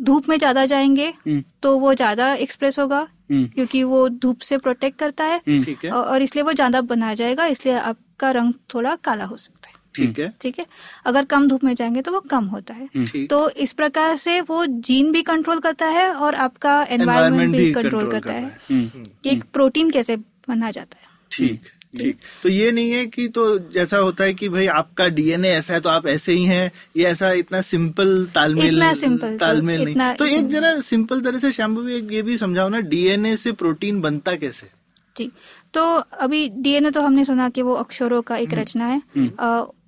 धूप 0.00 0.28
में 0.28 0.36
ज़्यादा 0.38 0.64
जाएँगे 0.64 1.06
हम्म, 1.06 1.42
तो 1.62 1.76
वो 1.78 1.92
ज़्यादा 1.94 2.32
एक्सप्रेस 2.36 2.78
होगा 2.78 2.98
हम्म, 3.30 3.46
क्योंकि 3.46 3.82
वो 3.84 4.08
धूप 4.08 4.40
से 4.40 4.58
प्रोटेक्ट 4.58 4.98
करता 4.98 5.24
है। 5.24 5.36
हम्म, 5.38 5.74
है। 5.84 5.90
और 5.90 6.22
इसलिए 6.22 6.42
वो 6.44 6.52
ज़्यादा 6.52 6.80
बना 6.82 7.12
जाएगा 7.14 7.46
इसलिए 7.46 7.74
आपका 7.76 8.30
रंग 8.30 8.52
थोड़ा 8.74 8.94
काला 9.04 9.24
हो 9.24 9.36
सकता 9.36 9.67
है। 9.67 9.67
ठीक 9.98 10.18
है। 10.18 10.32
ठीक 10.40 10.58
है? 10.58 10.66
अगर 11.04 11.24
कम 11.24 11.48
धूप 11.48 11.64
में 11.64 11.74
जाएँगे 11.74 12.02
तो 12.02 12.12
वो 12.12 12.20
कम 12.20 12.44
होता 12.44 12.74
है। 12.74 12.88
हम्म। 12.96 13.26
तो 13.26 13.50
इस 13.50 13.72
प्रकार 13.72 14.16
से 14.16 14.40
वो 14.40 14.66
जीन 14.66 15.12
भी 15.12 15.22
कंट्रोल 15.22 15.58
करता 15.58 15.86
है 15.86 16.14
और 16.14 16.34
आपका 16.34 16.86
एनवायरमेंट 16.90 17.56
भी 17.56 17.72
कंट्रोल 17.72 18.10
करता 18.10 18.32
है। 18.32 18.58
हम्म, 18.70 18.86
कि 19.24 19.30
एक 19.30 19.44
प्रोटीन 19.52 19.90
कैसे 19.90 20.16
बना 20.16 20.70
जाता 20.70 20.96
है। 21.02 21.08
ठीक 21.32 21.60
ठीक। 21.96 22.18
तो 22.42 22.48
ये 22.48 22.72
नहीं 22.72 22.90
है 22.90 23.06
कि 23.06 23.28
तो 23.28 23.58
जैसा 23.58 23.96
होता 23.96 24.24
है 24.24 24.34
कि 24.34 24.48
भाई 24.48 24.66
आपका 24.66 25.08
डीएनए 25.08 25.48
ऐसा 25.48 25.74
है 25.74 25.80
तो 25.80 25.88
आप 25.88 26.06
ऐसे 26.06 26.32
ही 26.32 26.44
हैं 26.44 26.72
ये 26.96 27.04
ऐसा 27.04 27.32
इतना 27.32 27.60
सिंपल 27.60 28.28
तालमेल 28.34 28.72
इतना 28.72 28.92
simple, 28.92 29.20
तो 29.20 29.38
तालमेल 29.38 29.84
नहीं। 29.84 30.14
तो 30.14 30.24
एक 30.24 30.48
जरा 30.48 30.80
सिंपल 30.80 31.20
तरह 31.20 31.38
से 31.38 31.52
श्याम 31.52 31.76
भी 31.76 31.94
एक 31.94 32.12
ये 32.12 32.22
भी 32.22 32.36
समझाओ 32.36 32.68
ना 32.68 32.80
डीएनए 32.80 33.36
से 33.36 33.52
प्रोटीन 33.52 34.00
बनता 34.00 34.36
कैसे? 34.36 34.70
जी। 35.16 35.32
तो 35.74 35.94
अभी 35.96 36.48
डीएनए 36.48 36.90
तो 36.90 37.00
हमने 37.00 37.24
सुना 37.24 37.48
कि 37.48 37.62
वो 37.62 37.74
अक्षरों 37.74 38.22
का 38.22 38.36
एक 38.36 38.54
रचना 38.54 38.86
है। 38.86 39.02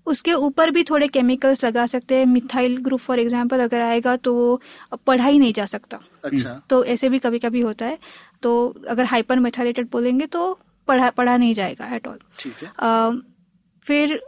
उसके 0.06 0.32
ऊपर 0.34 0.70
भी 0.70 0.82
थोड़े 0.84 1.08
केमिकल्स 1.08 1.64
लगा 1.64 1.84
सकते 1.86 2.16
हैं। 2.16 2.26
मिथाइल 2.26 2.76
ग्रुप 2.78 3.00
फॉर 3.00 3.18
एग्जांपल 3.18 3.60
अगर 3.60 3.80
आएगा 3.80 4.16
तो 4.16 4.34
वो 4.34 4.60
पढ़ा 5.06 5.26
ही 5.26 5.38
नहीं 5.38 5.52
जा 5.52 5.64
सकता। 5.66 6.00
अच्छा। 6.24 6.60
तो 6.70 6.84
ऐसे 6.86 7.08
भी 7.08 7.18
कभी 7.18 7.38
कभी 7.38 7.60
होता 7.60 7.86
है। 7.86 7.98
तो 8.42 8.52
अगर 8.88 9.04
हाइपर 9.04 9.38
मेथाइलेटेड 9.38 9.88
बोलेंगे 9.92 10.26
तो 10.26 10.58
पढ़ा 10.88 11.10
पढ़ा 11.10 11.36
नहीं 11.36 11.54
जाएगा 11.54 11.94
एट 11.94 12.06
ऑल 12.06 13.22
फिर 13.86 14.20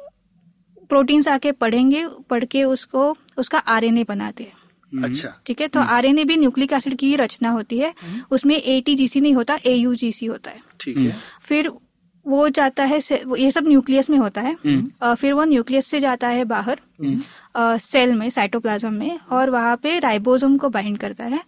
प्रोटीन्स 0.90 1.28
आके 1.28 1.52
पढ़ेंगे 1.52 2.06
पढ़ 2.30 2.44
के 2.44 2.64
उसको 2.64 3.14
उसका 3.38 3.58
आरएनए 3.58 4.04
बनाते 4.04 4.44
हैं। 4.44 4.52
हम्म, 4.92 5.04
अच्छा। 5.04 5.28
ठीक 5.46 5.60
है? 5.60 5.68
तो 5.68 5.80
आरएनए 5.80 6.24
भी 6.24 6.36
न्यूक्लिक 6.36 6.72
एसिड 6.72 6.96
की 6.96 7.06
ही 7.06 7.16
रचना 7.16 7.50
होती 7.50 7.78
है। 7.78 7.92
उसमें 8.30 8.54
एटीजीसी 8.56 9.20
नहीं 9.20 9.34
होता 9.34 9.58
एयूजीसी 9.66 10.26
होता 10.26 10.50
है। 10.50 10.60
ठीक 10.80 10.98
है। 10.98 11.16
फिर 11.42 11.70
वो 12.26 12.48
जाता 12.48 12.84
है 12.84 12.98
ये 13.38 13.50
सब 13.50 13.68
न्यूक्लियस 13.68 14.10
में 14.10 14.18
होता 14.18 14.40
है। 14.40 14.52
हम्म। 14.54 14.90
अ, 15.02 15.14
फिर 15.14 15.32
वो 15.32 15.44
न्यूक्लियस 15.44 15.86
से 15.86 16.00
जाता 16.00 16.28
है 16.28 16.44
बाहर 16.44 16.80
अ, 17.54 17.76
सेल 17.76 18.14
में 18.14 18.28
साइटोप्लाज्म 18.30 18.92
में 18.92 19.18
और 19.32 19.50
वहाँ 19.50 19.76
पे 19.76 19.98
राइबोसोम 19.98 20.56
को 20.56 20.68
बाइंड 20.68 20.98
करता 20.98 21.24
है। 21.24 21.40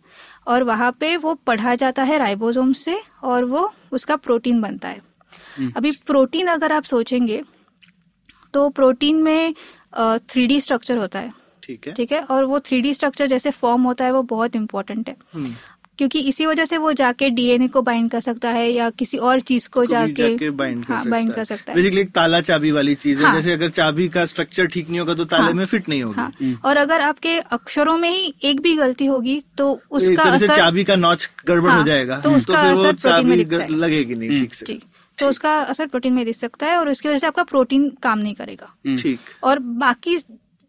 और 0.47 0.63
वहाँ 0.63 0.91
पे 0.93 1.17
वो 1.17 1.35
पढ़ा 1.47 1.75
जाता 1.75 2.03
है 2.03 2.19
राइबोसोम 2.19 2.73
से 2.73 3.01
और 3.23 3.45
वो 3.45 3.73
उसका 3.93 4.17
प्रोटीन 4.17 4.61
बनता 4.61 4.89
है। 4.89 5.01
हम्म। 5.59 5.73
अभी 5.77 5.93
प्रोटीन 6.07 6.47
अगर 6.47 6.73
आप 6.73 6.85
सोचेंगे 6.85 7.43
तो 8.55 8.69
प्रोटीन 8.71 9.23
में 9.23 9.55
थ्री 9.99 10.47
डी 10.47 10.61
स्ट्रक्चर 10.61 10.99
होता 10.99 11.19
है। 11.19 11.33
ठीक 11.63 11.87
है। 11.87 11.93
ठीक 11.95 12.13
है? 12.13 12.21
और 12.21 12.45
वो 12.45 12.59
थ्री 12.61 12.81
डी 12.81 12.93
स्ट्रक्चर 12.95 13.27
जैसे 13.27 13.51
फॉर्म 13.51 13.83
होता 13.83 14.05
है 14.05 14.11
वो 14.11 14.23
बहुत 14.23 14.57
इंपॉर्टेंट 14.57 15.09
है। 15.09 15.17
हम्म, 15.35 15.53
क्योंकि 15.99 16.21
इसी 16.21 16.47
वजह 16.47 16.65
से 16.65 16.77
वो 16.77 16.93
जाके 16.93 17.31
डीएनए 17.31 17.69
को 17.69 17.83
बाइंड 17.83 18.11
कर 18.11 18.21
सकता 18.21 18.51
है 18.51 18.71
या 18.73 18.91
किसी 18.91 19.19
और 19.19 19.41
चीज़ 19.41 19.69
को 19.69 19.85
जाके 19.85 20.13
जाके 20.13 20.51
बाइंड 20.51 20.85
हाँ 20.89 21.05
बाइंड 21.07 21.33
कर 21.35 21.45
सकता 21.45 21.73
है। 21.73 21.77
बेसिकली 21.77 22.01
एक 22.01 22.11
ताला 22.11 22.41
चाबी 22.41 22.71
वाली 22.71 22.95
चीज़ 22.95 23.19
है। 23.19 23.25
हाँ। 23.25 23.35
जैसे 23.35 23.53
अगर 23.53 23.69
चाबी 23.69 24.09
का 24.09 24.27
स्ट्रक्चर 24.27 24.67
ठीक 24.67 24.91
नहीं 24.91 25.01
होगा 25.01 25.15
तो 25.15 25.25
ताले 25.25 25.43
हाँ। 25.43 25.53
में 25.53 25.65
फिट 25.65 25.89
नहीं 25.89 26.03
होगा। 26.03 26.23
हाँ। 26.23 26.61
और 26.65 26.77
अगर 26.77 27.01
आपके 27.01 27.39
अक्षरों 27.39 27.99
में 27.99 28.11
ही 28.11 28.35
एक 28.43 28.61
भी 28.61 28.77
गलती 28.77 29.07
होगी 29.07 29.43
तो 29.59 29.81
उसका 29.91 30.23
असर 30.23 30.57
चाबी 30.57 30.85
का 30.85 30.97
नॉच 30.97 31.31
गड़बड़ 31.49 31.71
हाँ, 31.71 31.81
हो। 31.81 31.87
जाएगा। 31.87 32.21
तो 32.21 32.31
उसका 32.31 32.61
असर 32.61 32.83
में 32.83 32.93
चाबी 32.93 33.37
दिखता 33.37 33.57
है। 33.57 33.67
ग- 33.67 33.71
लगेगी 33.71 34.15
नहीं 34.15 34.31
ठीक 34.31 34.55
से। 34.55 34.79
तो 35.19 35.29
उसका 35.29 35.59
असर 35.59 35.87
प्रोटीन 35.87 36.13
में 36.13 36.25
दिख 36.25 36.37
सकता 36.37 36.67
है 36.67 36.77
और 36.77 36.89
उसकी 36.89 37.09
वजह 37.09 37.19
से 37.19 37.27
आपका 37.27 37.43
प्रोटीन 37.43 37.93
काम 38.03 38.19
नहीं 38.19 38.35
करेगा। 38.35 38.75
हम्म। 38.87 38.99
ठीक। 38.99 39.21
और 39.43 39.59
बाकी 39.59 40.19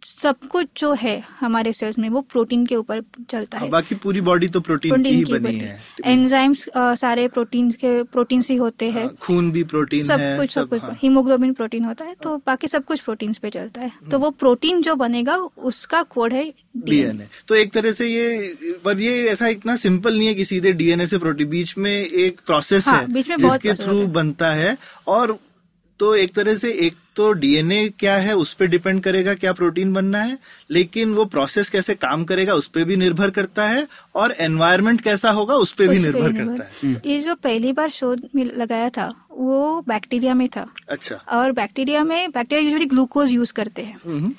सब 0.06 0.48
कुछ 0.50 0.68
जो 0.78 0.92
है 0.94 1.14
हमारे 1.40 1.74
सेल्स 1.74 1.98
में 2.00 2.08
वो 2.10 2.22
प्रोटीन 2.22 2.66
के 2.66 2.76
ऊपर 2.76 3.02
चलता 3.30 3.58
है। 3.58 3.70
बाकी 3.70 3.96
पूरी 3.96 4.22
बॉडी 4.22 4.48
तो 4.48 4.60
प्रोटीन 4.62 4.92
की 4.92 4.96
प्रोटीन 4.96 5.16
ही 5.16 5.24
की 5.24 5.34
बनी 5.34 5.44
बनी। 5.44 5.60
है। 5.60 5.80
एंजाइम्स 6.06 6.66
सारे 6.78 7.28
प्रोटीन 7.28 7.72
के 7.74 8.02
प्रोटीन 8.06 8.42
से 8.42 8.56
होते 8.56 8.90
हैं। 8.92 9.04
हाँ, 9.04 9.16
खून 9.22 9.52
भी 9.52 9.64
प्रोटीन 9.66 10.04
सब 10.04 10.20
है 10.20 10.38
कुछ 10.38 10.52
सब 10.52 10.70
कुछ। 10.70 10.82
हाँ। 10.82 10.98
हीमोग्लोबिन 11.02 11.54
प्रोटीन 11.54 11.86
होता 11.86 12.06
है 12.06 12.16
तो 12.24 12.36
बाकी 12.48 12.68
सब 12.68 12.86
कुछ 12.86 13.00
प्रोटीन 13.00 13.34
पे 13.42 13.50
चलता 13.50 13.82
है। 13.82 13.92
तो 14.12 14.20
वो 14.20 14.30
प्रोटीन 14.36 14.82
जो 14.82 14.96
बनेगा 14.96 15.38
उसका 15.38 16.04
कोड 16.04 16.34
है 16.34 16.44
डीएनए 16.78 17.28
तो 17.48 17.56
एक 17.56 17.74
तरह 17.74 17.92
से 17.94 18.08
ये 18.08 18.78
पर 18.86 19.00
ये 19.00 19.28
ऐसा 19.30 19.48
इतना 19.48 19.76
सिंपल 19.78 20.18
नहीं 20.18 20.28
है 20.28 20.34
कि 20.34 20.46
सीधे 20.46 20.72
डीएनए 20.74 21.08
से 21.08 21.18
प्रोटीन 21.18 21.50
बीच 21.50 21.78
में 21.78 21.92
एक 21.92 22.40
प्रोसेस 22.46 22.88
हाँ, 22.88 23.02
है 23.02 23.14
बीच 23.14 23.30
में 23.30 23.38
बहुत 23.40 23.62
जिसके 23.62 23.84
थ्रू 23.84 24.06
बनता 24.14 24.54
है 24.54 24.78
और 25.08 25.38
तो 26.00 26.16
एक 26.16 26.34
तरह 26.34 26.58
से 26.58 26.72
एक 26.86 26.96
तो 27.16 27.32
डीएनए 27.34 27.88
क्या 27.90 28.16
है 28.18 28.36
उस 28.36 28.54
पर 28.54 28.66
डिपेंड 28.66 29.02
करेगा 29.04 29.34
क्या 29.34 29.52
प्रोटीन 29.54 29.94
बनना 29.94 30.22
है 30.22 30.38
लेकिन 30.72 31.14
वो 31.14 31.26
प्रोसेस 31.26 31.70
कैसे 31.70 31.96
काम 31.96 32.24
करेगा 32.24 32.54
उस 32.54 32.68
पर 32.68 32.84
भी 32.84 32.96
निर्भर 32.96 33.30
करता 33.30 33.68
है 33.68 33.88
और 34.16 34.32
एनवायरमेंट 34.40 35.02
कैसा 35.02 35.32
होगा 35.32 35.56
उस 35.56 35.72
पर 35.72 35.88
भी 35.88 36.00
निर्भर 36.00 36.32
निर्भर। 36.32 36.58
करता 36.58 36.88
है। 36.88 37.02
ये 37.06 37.20
जो 37.22 37.36
पहली 37.36 37.72
बार 37.74 37.90
शोध 37.90 38.28
में 38.36 38.44
लगाया 38.44 38.90
था 38.90 39.08
वो 39.32 39.82
बैक्टीरिया 39.88 40.34
में 40.34 40.48
था। 40.48 40.66
अच्छा। 40.90 41.16
और 41.16 41.52
बैक्टीरिया 41.52 42.04
में 42.04 42.32
बैक्टीरिया 42.32 42.70
यूजली 42.70 42.86
ग्लूकोज 42.86 43.32
यूज़ 43.32 43.54
करते 43.54 43.82
हैं। 43.82 43.98
हम्म, 44.06 44.34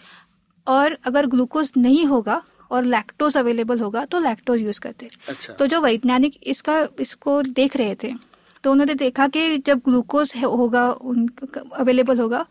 और 0.67 0.99
अगर 1.05 1.27
ग्लूकोज 1.27 1.73
नहीं 1.77 2.05
होगा 2.05 2.43
और 2.71 2.85
लैक्टोज 2.85 3.37
अवेलेबल 3.37 3.81
होगा 3.81 4.05
तो 4.05 4.19
लैक्टोज 4.19 4.63
यूज़ 4.63 4.81
करते 4.81 5.07
हैं। 5.07 5.13
अच्छा। 5.29 5.53
तो 5.53 5.67
जो 5.67 5.81
वैज्ञानिक 5.81 6.39
इसका 6.43 6.87
इसको 7.01 7.43
देख 7.43 7.77
रहे 7.77 7.95
थे 8.05 8.15
तो 8.67 8.73
उन्होंने 8.73 8.95
देखा 8.95 9.27
कि 9.29 9.59
जब 9.59 9.79
ग्लूकोज 9.79 10.33
होगा 10.37 10.85
होगा 10.87 11.61
अवेलेबल 11.73 12.21
होगा 12.21 12.45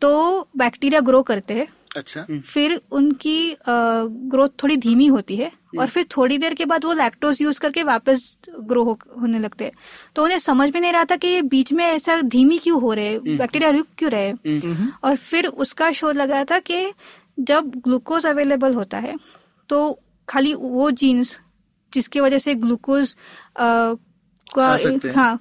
तो 0.00 0.10
बैक्टीरिया 0.56 1.00
ग्रो 1.00 1.22
करते 1.22 1.54
हैं। 1.54 1.66
अच्छा। 1.96 2.24
फिर 2.46 2.80
उनकी 2.92 3.56
ग्रोथ 3.68 4.48
थोड़ी 4.62 4.76
धीमी 4.76 5.06
होती 5.06 5.36
है 5.36 5.50
और 5.78 5.88
फिर 5.88 6.04
थोड़ी 6.16 6.38
देर 6.38 6.54
के 6.54 6.64
बाद 6.64 6.84
वो 6.84 6.92
लैक्टोज 6.92 7.40
यूज़ 7.42 7.60
करके 7.60 7.82
वापस 7.82 8.36
ग्रो 8.60 8.84
हो, 8.84 8.98
होने 9.20 9.38
लगते 9.38 9.64
हैं। 9.64 9.72
तो 10.16 10.24
उन्हें 10.24 10.38
समझ 10.38 10.70
में 10.74 10.80
नहीं 10.80 10.92
रहा 10.92 11.04
था 11.04 11.16
कि 11.16 11.28
ये 11.28 11.42
बीच 11.42 11.72
में 11.72 11.84
ऐसा 11.84 12.20
धीमी 12.20 12.58
क्यों 12.58 12.80
हो 12.82 12.92
रहे 12.92 13.08
हैं? 13.08 13.36
बैक्टीरिया 13.38 13.70
रुक 13.70 13.86
क्यों 13.98 14.10
रहे 14.10 14.30
हम्म, 14.30 14.88
और 15.04 15.16
फिर 15.16 15.46
उसका 15.46 15.90
शोध 15.92 16.16
लगाया 16.16 16.44
था 16.44 16.58
कि 16.60 16.92
जब 17.40 17.72
ग्लूकोज 17.76 18.26
अवेलेबल 18.26 18.74
होता 18.74 18.98
है 18.98 19.16
तो 19.68 19.98
खाली 20.28 20.54
वो 20.54 20.90
जीन्स 20.90 21.38
जिसकी 21.92 22.20
वजह 22.20 22.38
से 22.38 22.54
ग्लूकोज 22.54 23.16
सकते 24.56 25.08
हैं। 25.08 25.14
हाँ 25.14 25.38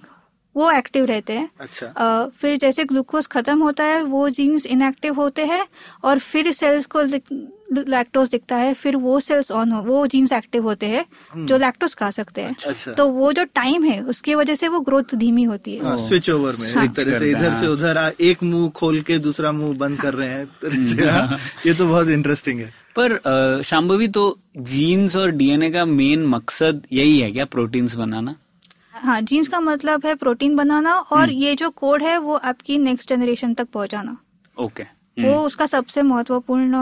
वो 0.56 0.72
एक्टिव 0.72 1.06
रहते 1.06 1.34
हैं। 1.34 1.50
अच्छा। 1.60 1.86
अ, 1.88 2.30
फिर 2.30 2.56
जैसे 2.58 2.84
ग्लूकोज 2.84 3.28
खत्म 3.28 3.62
होता 3.62 3.84
है 3.84 4.04
वो 4.04 4.30
जीन्स 4.30 4.66
इनएक्टिव 4.66 5.14
होते 5.14 5.46
हैं 5.46 5.66
और 6.04 6.20
फिर 6.20 6.52
सेल्स 6.52 6.86
को 6.86 7.02
लैक्टोज 7.74 8.30
दिखता 8.30 8.56
है 8.56 8.74
फिर 8.74 8.96
वो 8.96 9.20
सेल्स 9.20 9.52
ऑन 9.52 9.72
हो 9.72 9.82
वो 9.82 10.08
जीन्स 10.08 10.32
एक्टिव 10.34 10.64
होते 10.64 10.86
हैं 10.86 11.06
जो 11.46 11.58
लैक्टोज 11.58 11.96
खा 11.96 12.10
सकते 12.12 12.42
हैं। 12.42 12.56
अच्छा 12.68 12.92
तो 12.92 13.08
वो 13.10 13.34
जो 13.34 13.44
टाइम 13.44 13.84
है 13.84 14.02
उसकी 14.02 14.36
वजह 14.36 14.56
से 14.56 14.68
वो 14.68 14.80
ग्रोथ 14.80 15.16
धीमी 15.16 15.44
होती 15.44 15.76
है। 15.76 15.84
हाँ, 15.86 15.98
स्विच 15.98 16.30
ओवर 16.30 16.56
में 16.60 16.74
हाँ। 16.74 16.84
एक 16.84 16.92
तरह 16.92 17.20
से 17.20 17.30
इधर 17.32 17.54
से 17.54 17.66
हाँ। 17.66 17.74
उधर 17.74 17.98
आ- 17.98 18.12
एक 18.22 18.44
मुँह 18.44 18.70
खोल 18.70 19.02
के 19.02 19.18
दूसरा 19.20 19.52
मुँह 19.52 19.78
बंद 19.78 20.02
कर 20.02 20.14
रहे 20.14 20.30
हैं 20.30 20.46
से 20.96 21.10
हाँ, 21.10 21.38
ये 21.66 21.74
तो 21.74 21.88
बहुत 21.88 22.08
इंटरेस्टिंग 22.08 22.60
है। 22.60 22.74
पर 23.00 23.62
शाम्भवी 23.66 24.08
तो 24.08 24.40
जीन्स 24.58 25.16
और 25.16 25.32
डीएनए 25.32 25.72
का 25.72 25.86
मेन 25.86 26.26
मकसद 26.26 26.82
यही 26.92 27.20
है 27.20 27.32
क्या 27.32 27.46
प्रोटीन्स 27.46 27.96
बनाना? 27.96 28.36
हाँ 29.04 29.22
जीन्स 29.22 29.48
का 29.48 29.60
मतलब 29.60 30.06
है 30.06 30.16
प्रोटीन 30.16 30.56
बनाना 30.56 30.94
और 30.94 31.20
हम्म। 31.20 31.32
ये 31.32 31.56
जो 31.56 31.70
कोड 31.70 32.04
है 32.04 32.18
वो 32.18 32.36
आपकी 32.36 32.78
नेक्स्ट 32.78 33.10
जनरेशन 33.10 33.54
तक 33.54 33.68
पहुंचाना। 33.74 34.18
ओके 34.58 34.96
वो 35.18 35.34
उसका 35.42 35.66
सबसे 35.66 36.02
महत्वपूर्ण 36.02 36.78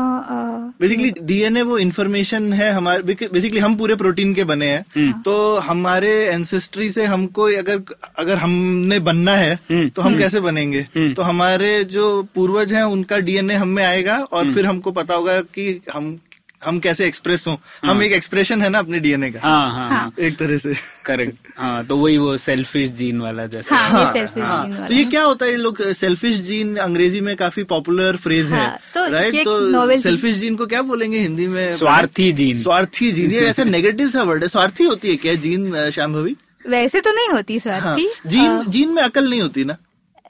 बेसिकली 0.80 1.12
डीएनए 1.22 1.62
वो 1.62 1.78
इन्फॉर्मेशन 1.78 2.52
है 2.54 2.72
हमारे 2.72 3.04
बेसिकली 3.04 3.60
हम 3.60 3.76
पूरे 3.76 3.96
प्रोटीन 3.96 4.34
के 4.34 4.44
बने 4.44 4.68
हैं। 4.68 5.22
तो 5.22 5.36
हमारे 5.58 6.12
एंसेस्ट्री 6.26 6.90
से 6.92 7.06
हमको 7.06 7.44
अगर 7.58 7.82
अगर 8.20 8.38
हमने 8.38 9.00
बनना 9.00 9.36
है 9.36 9.54
हम्म। 9.72 9.88
तो 9.90 10.02
हम 10.02 10.18
कैसे 10.20 10.40
बनेंगे? 10.40 10.84
तो 11.14 11.22
हमारे 11.22 11.84
जो 11.84 12.22
पूर्वज 12.36 12.74
हैं 12.74 12.84
उनका 12.84 13.20
डीएनए 13.20 13.56
हम 13.56 13.68
में 13.68 13.84
आएगा 13.84 14.18
और 14.18 14.54
फिर 14.54 14.66
हमको 14.66 14.92
पता 14.92 15.14
होगा 15.14 15.42
कि 15.42 15.82
हम 15.94 16.18
हम 16.66 16.80
कैसे 16.80 17.06
एक्सप्रेस 17.06 17.48
हों? 17.48 17.56
हम 17.86 18.02
एक 18.04 18.14
एक्सप्रेशन 18.14 18.62
है 18.62 18.70
ना 18.70 18.80
अपने 18.80 19.00
डीएनए 19.00 19.30
का। 19.32 19.40
हाँ 19.40 19.72
हाँ 19.72 19.90
हाँ। 19.90 20.12
एक 20.20 20.38
तरह 20.38 20.58
से। 20.58 20.74
करेक्ट 21.06 21.48
हाँ 21.58 21.86
तो 21.86 21.98
वही 21.98 22.18
वो 22.18 22.36
सेल्फिश 22.38 22.90
जीन 22.92 23.20
वाला 23.22 23.46
जैसा। 23.48 23.76
हाँ 23.76 24.06
ये 24.06 24.12
सेल्फिश 24.14 24.44
हाँ, 24.44 24.64
जीन 24.64 24.74
वाला। 24.74 24.88
तो 24.88 24.94
ये 24.94 25.04
क्या 25.06 25.24
होता 25.24 25.46
है? 25.46 25.52
ये 25.52 25.58
लोग 25.58 25.82
सेल्फिश 25.94 26.36
जीन 26.42 26.76
अंग्रेज़ी 26.78 27.22
में 27.22 27.36
काफ़ी 27.36 27.64
पॉपुलर 27.64 28.16
फ्रेज 28.16 28.52
है 28.52 28.60
हाँ, 28.60 28.78
तो 28.94 29.08
राइट 29.12 29.36
तो 29.46 30.02
सेल्फिश 30.02 30.36
जीन 30.36 30.56
को 30.56 30.66
क्या 30.66 30.82
बोलेंगे 30.82 31.20
हिंदी 31.20 31.48
में? 31.48 31.74
स्वार्थी 31.74 32.32
जीन 32.32 32.62
स्वार्थी 32.62 33.12
जीन 33.12 33.32
ये 33.32 33.46
ऐसा 33.48 33.64
नेगेटिव 33.64 34.10
सा 34.10 34.24
वर्ड 34.24 34.44
है। 34.44 34.50
स्वार्थी 34.50 34.84
होती 34.84 35.10
है 35.10 35.16
क्या 35.16 35.34
जीन 35.36 35.72
श्याम 35.72 35.90
शाम्भवी? 35.92 36.36
वैसे 36.70 37.00
तो 37.02 37.12
नहीं 37.12 37.30
होती 37.30 37.54
हाँ, 37.54 37.60
स्वार्थी। 37.60 38.08
जीन 38.26 38.64
जीन 38.72 38.90
में 38.90 39.02
अकल 39.04 39.30
नहीं 39.30 39.42
होती 39.42 39.64
ना? 39.64 39.76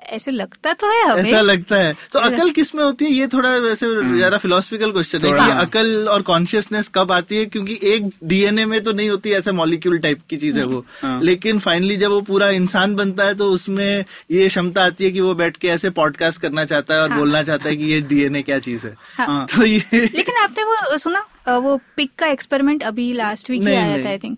ऐसे 0.08 0.32
लगता 0.32 0.74
तो 0.74 0.90
है 0.90 1.04
हमें। 1.04 1.24
ऐसा 1.24 1.42
लगता 1.42 1.76
है। 1.76 1.94
तो 2.14 2.20
अकल 2.20 2.50
किसमें 2.52 2.84
होती 2.84 3.06
है? 3.06 3.12
ये 3.12 3.28
थोड़ा 3.28 3.50
वैसे 3.60 3.88
जरा 4.18 4.38
फिलोसफिकल 4.38 4.92
क्वेश्चन 4.92 5.26
है 5.26 5.32
कि 5.32 5.52
अकल 5.62 6.08
और 6.10 6.22
कॉन्शियसनेस 6.22 6.90
कब 6.96 7.12
आती 7.12 7.38
है? 7.38 7.46
क्योंकि 7.46 7.80
एक 7.84 8.10
डीएनए 8.24 8.66
में 8.66 8.82
तो 8.84 8.92
नहीं 8.92 9.10
होती 9.10 9.32
ऐसा 9.32 9.52
मॉलिक्यूल 9.52 9.98
टाइप 9.98 10.20
की 10.30 10.38
चीज़ 10.38 10.58
है। 10.58 10.66
वो 10.66 10.86
लेकिन 11.22 11.60
फाइनली 11.60 11.98
जब 11.98 12.10
वो 12.10 12.22
पूरा 12.22 12.50
इंसान 12.52 12.96
बनता 12.96 13.24
है 13.24 13.36
तो 13.36 13.50
उसमें 13.50 14.06
ये 14.32 14.48
क्षमता 14.48 14.86
आती 14.86 15.04
है 15.04 15.12
कि 15.12 15.22
वो 15.22 15.34
बैठ 15.36 15.58
के 15.58 15.68
ऐसे 15.68 15.90
पॉडकास्ट 15.90 16.42
करना 16.42 16.66
चाहता 16.66 16.94
है 16.94 17.02
और 17.02 17.14
बोलना 17.14 17.44
चाहता 17.44 17.70
है 17.70 17.76
कि 17.76 17.84
ये 17.84 18.02
डीएनए 18.02 18.42
क्या 18.42 18.60
चीज़ 18.60 18.86
है। 18.88 18.96
हाँ। 19.18 19.46
तो 19.56 19.66
ये 19.66 19.82
लेकिन 19.94 20.44
आपने 20.44 20.64
वो 20.64 20.98
सुना 20.98 21.26
वो 21.58 21.80
पिक 21.96 22.12
का 22.20 22.28
एक्सपेरिमेंट 22.28 22.84
अभी 22.84 23.12
लास्ट 23.14 23.50
वीक 23.50 23.62
ही 23.62 23.74
आया 23.74 24.04
था 24.06 24.10
आई 24.10 24.18
थिंक 24.18 24.38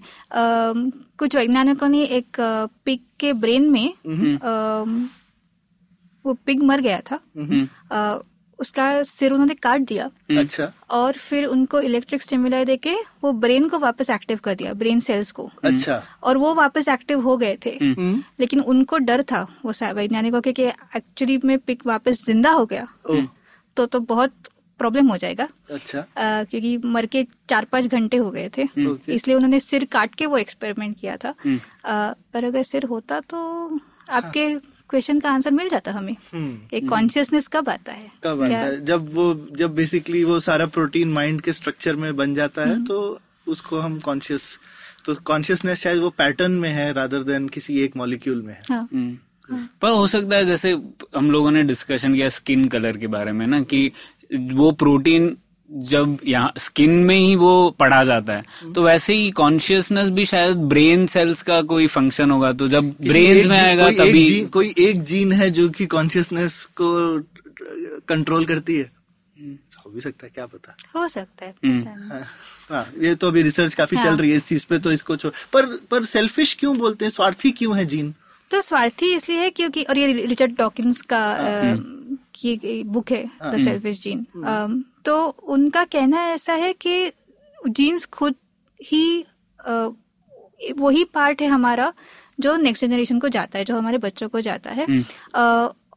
कुछ 1.20 1.36
वैज्ञानिकों 1.36 1.88
ने 1.90 2.04
एक 2.04 2.38
पिक 2.86 3.02
के 3.20 3.32
ब्रेन 3.34 3.70
में 3.72 3.88
अम, 3.88 5.10
वो 6.28 6.34
पिग 6.46 6.64
मर 6.64 6.82
गया 6.82 7.02
था। 7.02 7.20
अ, 7.92 8.20
उसका 8.60 9.04
सिर 9.04 9.32
उन्होंने 9.32 9.54
काट 9.54 9.82
दिया। 9.82 10.10
अच्छा। 10.38 10.72
और 10.90 11.14
फिर 11.14 11.46
उनको 11.46 11.80
इलेक्ट्रिक 11.80 12.22
स्टिमुलाई 12.22 12.66
देके 12.66 12.94
वो 13.24 13.32
ब्रेन 13.32 13.68
को 13.70 13.80
वापस 13.80 14.10
एक्टिव 14.10 14.40
कर 14.44 14.56
दिया 14.56 14.74
ब्रेन 14.74 15.00
सेल्स 15.00 15.32
को। 15.32 15.50
अच्छा। 15.64 16.02
और 16.24 16.38
वो 16.38 16.54
वापस 16.56 16.88
एक्टिव 16.88 17.22
हो 17.22 17.38
गए 17.38 17.58
थे। 17.66 17.78
हम्म, 17.82 18.24
लेकिन 18.40 18.60
उनको 18.62 18.98
डर 18.98 19.24
था 19.24 19.42
वो 19.66 19.74
वैज्ञानिकों 19.94 20.42
के 20.42 20.52
एक्चुअली 20.96 21.40
में 21.46 21.58
पिक 21.60 21.86
वापस 21.88 22.26
ज़िंदा 22.26 22.52
हो 22.52 22.66
गया। 22.66 22.88
तो 23.78 23.86
तो 23.86 24.00
बहुत 24.00 24.34
प्रॉब्लम 24.80 25.08
हो 25.08 25.18
जाएगा। 25.18 25.48
अच्छा। 25.72 26.00
अ, 26.00 26.44
क्योंकि 26.44 26.78
मर 26.86 27.06
के 27.06 27.24
चार 27.50 27.66
पाँच 27.66 27.86
घंटे 27.88 28.18
हो 28.18 28.32
गए 28.32 28.50
थे। 28.58 28.68
इसलिए 29.14 29.36
उन्होंने 29.36 29.60
सिर 29.60 29.86
काट 29.86 30.16
के 30.16 30.26
वो 30.26 30.38
एक्सपेरिमेंट 30.38 31.00
किया 31.00 31.18
था। 31.18 31.30
अ, 31.30 32.14
पर 32.34 32.44
अगर 32.44 32.64
सिर 32.64 32.84
होता 32.86 33.20
तो 33.20 33.80
आपके 34.10 34.48
क्वेश्चन 34.90 35.20
का 35.20 35.32
आंसर 35.32 35.52
मिल 35.52 35.70
जाता 35.70 35.92
हमें 35.92 36.16
हम्म 36.34 36.76
एक 36.78 36.88
कॉन्शियसनेस 36.90 37.48
कब 37.48 37.70
आता 37.70 37.92
है? 37.92 38.12
कब 38.24 38.42
आता 38.42 38.58
है? 38.58 38.86
जब 38.86 39.14
वो 39.14 39.48
जब 39.58 39.76
बेसिकली 39.76 40.24
वो 40.24 40.40
सारा 40.40 40.66
प्रोटीन 40.66 41.12
माइंड 41.14 41.42
के 41.42 41.54
स्ट्रक्चर 41.54 41.96
में 41.96 42.16
बन 42.16 42.34
जाता 42.34 42.66
है 42.70 42.84
तो 42.86 43.20
उसको 43.48 43.80
हम 43.80 44.00
कॉन्शियस 44.00 44.44
तो 45.06 45.16
कॉन्शियसनेस 45.16 45.82
शायद 45.82 46.00
वो 46.00 46.10
पैटर्न 46.10 46.52
में 46.52 46.70
है 46.70 46.92
रादर 46.94 47.24
देन 47.24 47.48
किसी 47.48 47.80
एक 47.80 47.96
मॉलिक्यूल 47.98 48.42
में 48.42 48.54
है। 48.54 48.62
हाँ। 48.70 48.88
हम्म। 48.94 49.18
पर 49.82 49.90
हो 49.90 50.08
सकता 50.08 50.36
है 50.36 50.46
जैसे 50.46 50.72
हम 51.18 51.32
लोगों 51.32 51.52
ने 51.52 51.64
डिस्कशन 51.64 52.14
किया 52.14 52.30
स्किन 52.30 52.68
कलर 52.68 52.98
के 52.98 53.08
बारे 53.08 53.32
में 53.32 53.46
ना 53.48 53.62
कि 53.62 53.92
वो 54.34 54.72
प्रोटीन 54.72 55.38
जब 55.70 56.18
यहाँ 56.26 56.54
स्किन 56.58 56.90
में 57.04 57.16
ही 57.16 57.36
वो 57.36 57.70
पढ़ा 57.80 58.04
जाता 58.04 58.34
है। 58.34 58.74
तो 58.76 58.84
वैसे 58.84 59.14
ही 59.14 59.30
कॉन्शियसनेस 59.32 60.10
भी 60.10 60.26
शायद 60.26 60.58
ब्रेन 60.70 61.06
सेल्स 61.08 61.42
का 61.42 61.62
कोई 61.62 61.88
फ़ंक्शन 61.88 62.32
होगा। 62.32 62.52
तो 62.54 62.68
जब 62.68 62.90
ब्रेन 63.02 63.48
में 63.50 63.58
आएगा 63.60 63.86
कोई 63.86 63.96
तभी 63.98 64.24
एक 64.24 64.30
जीन, 64.30 64.48
कोई 64.48 64.74
एक 64.80 65.04
जीन 65.04 65.32
है 65.32 65.50
जो 65.52 65.68
कि 65.70 65.86
कॉन्शियसनेस 65.86 66.64
को 66.82 67.20
कंट्रोल 68.08 68.46
करती 68.46 68.78
है। 68.78 68.92
हो 69.86 69.92
भी 69.92 70.02
सकता 70.02 70.26
है 70.26 70.32
क्या 70.36 70.46
पता? 70.46 70.76
हो 70.96 71.08
सकता 71.08 71.46
है। 71.46 71.54
हम्म। 71.66 72.12
हाँ, 72.12 72.22
हाँ 72.70 72.88
ये 73.02 73.14
तो 73.16 73.28
अभी 73.28 73.42
रिसर्च 73.42 73.74
काफ़ी 73.74 73.98
हाँ। 73.98 74.06
चल 74.06 74.18
रही 74.18 74.30
है 74.32 74.38
इस 74.38 74.46
चीज़ 74.46 74.66
पे 74.70 74.80
तो 74.80 74.92
इसको 74.92 75.16
छोड़ 75.16 75.32
पर 75.54 75.66
पर 75.92 76.06
सेल्फिश 76.06 76.54
क्यों 76.60 76.78
बोलते 76.78 77.06
हैं? 77.06 77.10
स्वार्थी 77.12 77.52
क्यों 77.52 77.78
है 77.78 77.86
जीन 77.86 78.14
तो 78.52 78.62
स्वार्थी 78.62 79.14
इसलिए 79.16 79.40
है 79.40 79.50
क्योंकि 79.50 79.84
और 79.84 79.98
ये 79.98 80.26
रिचर्ड 80.26 80.56
डॉकिंस 80.58 81.02
का 81.02 81.20
अ, 81.32 81.76
की 82.36 82.84
बुक 82.84 83.12
है 83.12 83.24
द 83.44 83.58
सेल्फिश 83.58 84.00
जीन 84.02 84.26
तो 85.08 85.28
उनका 85.28 85.84
कहना 85.84 86.22
ऐसा 86.22 86.54
है 86.54 86.74
कि 86.74 87.12
जीन्स 87.70 88.06
खुद 88.06 88.36
ही 88.84 89.26
वही 90.78 91.04
पार्ट 91.04 91.42
है 91.42 91.48
हमारा 91.48 91.94
जो 92.40 92.56
नेक्स्ट 92.56 92.86
जनरेशन 92.86 93.20
को 93.20 93.30
जाता 93.30 93.60
है 93.60 93.66
जो 93.66 93.78
हमारे 93.78 93.98
बच्चों 93.98 94.30
को 94.30 94.42
जाता 94.42 94.70
है। 94.72 94.86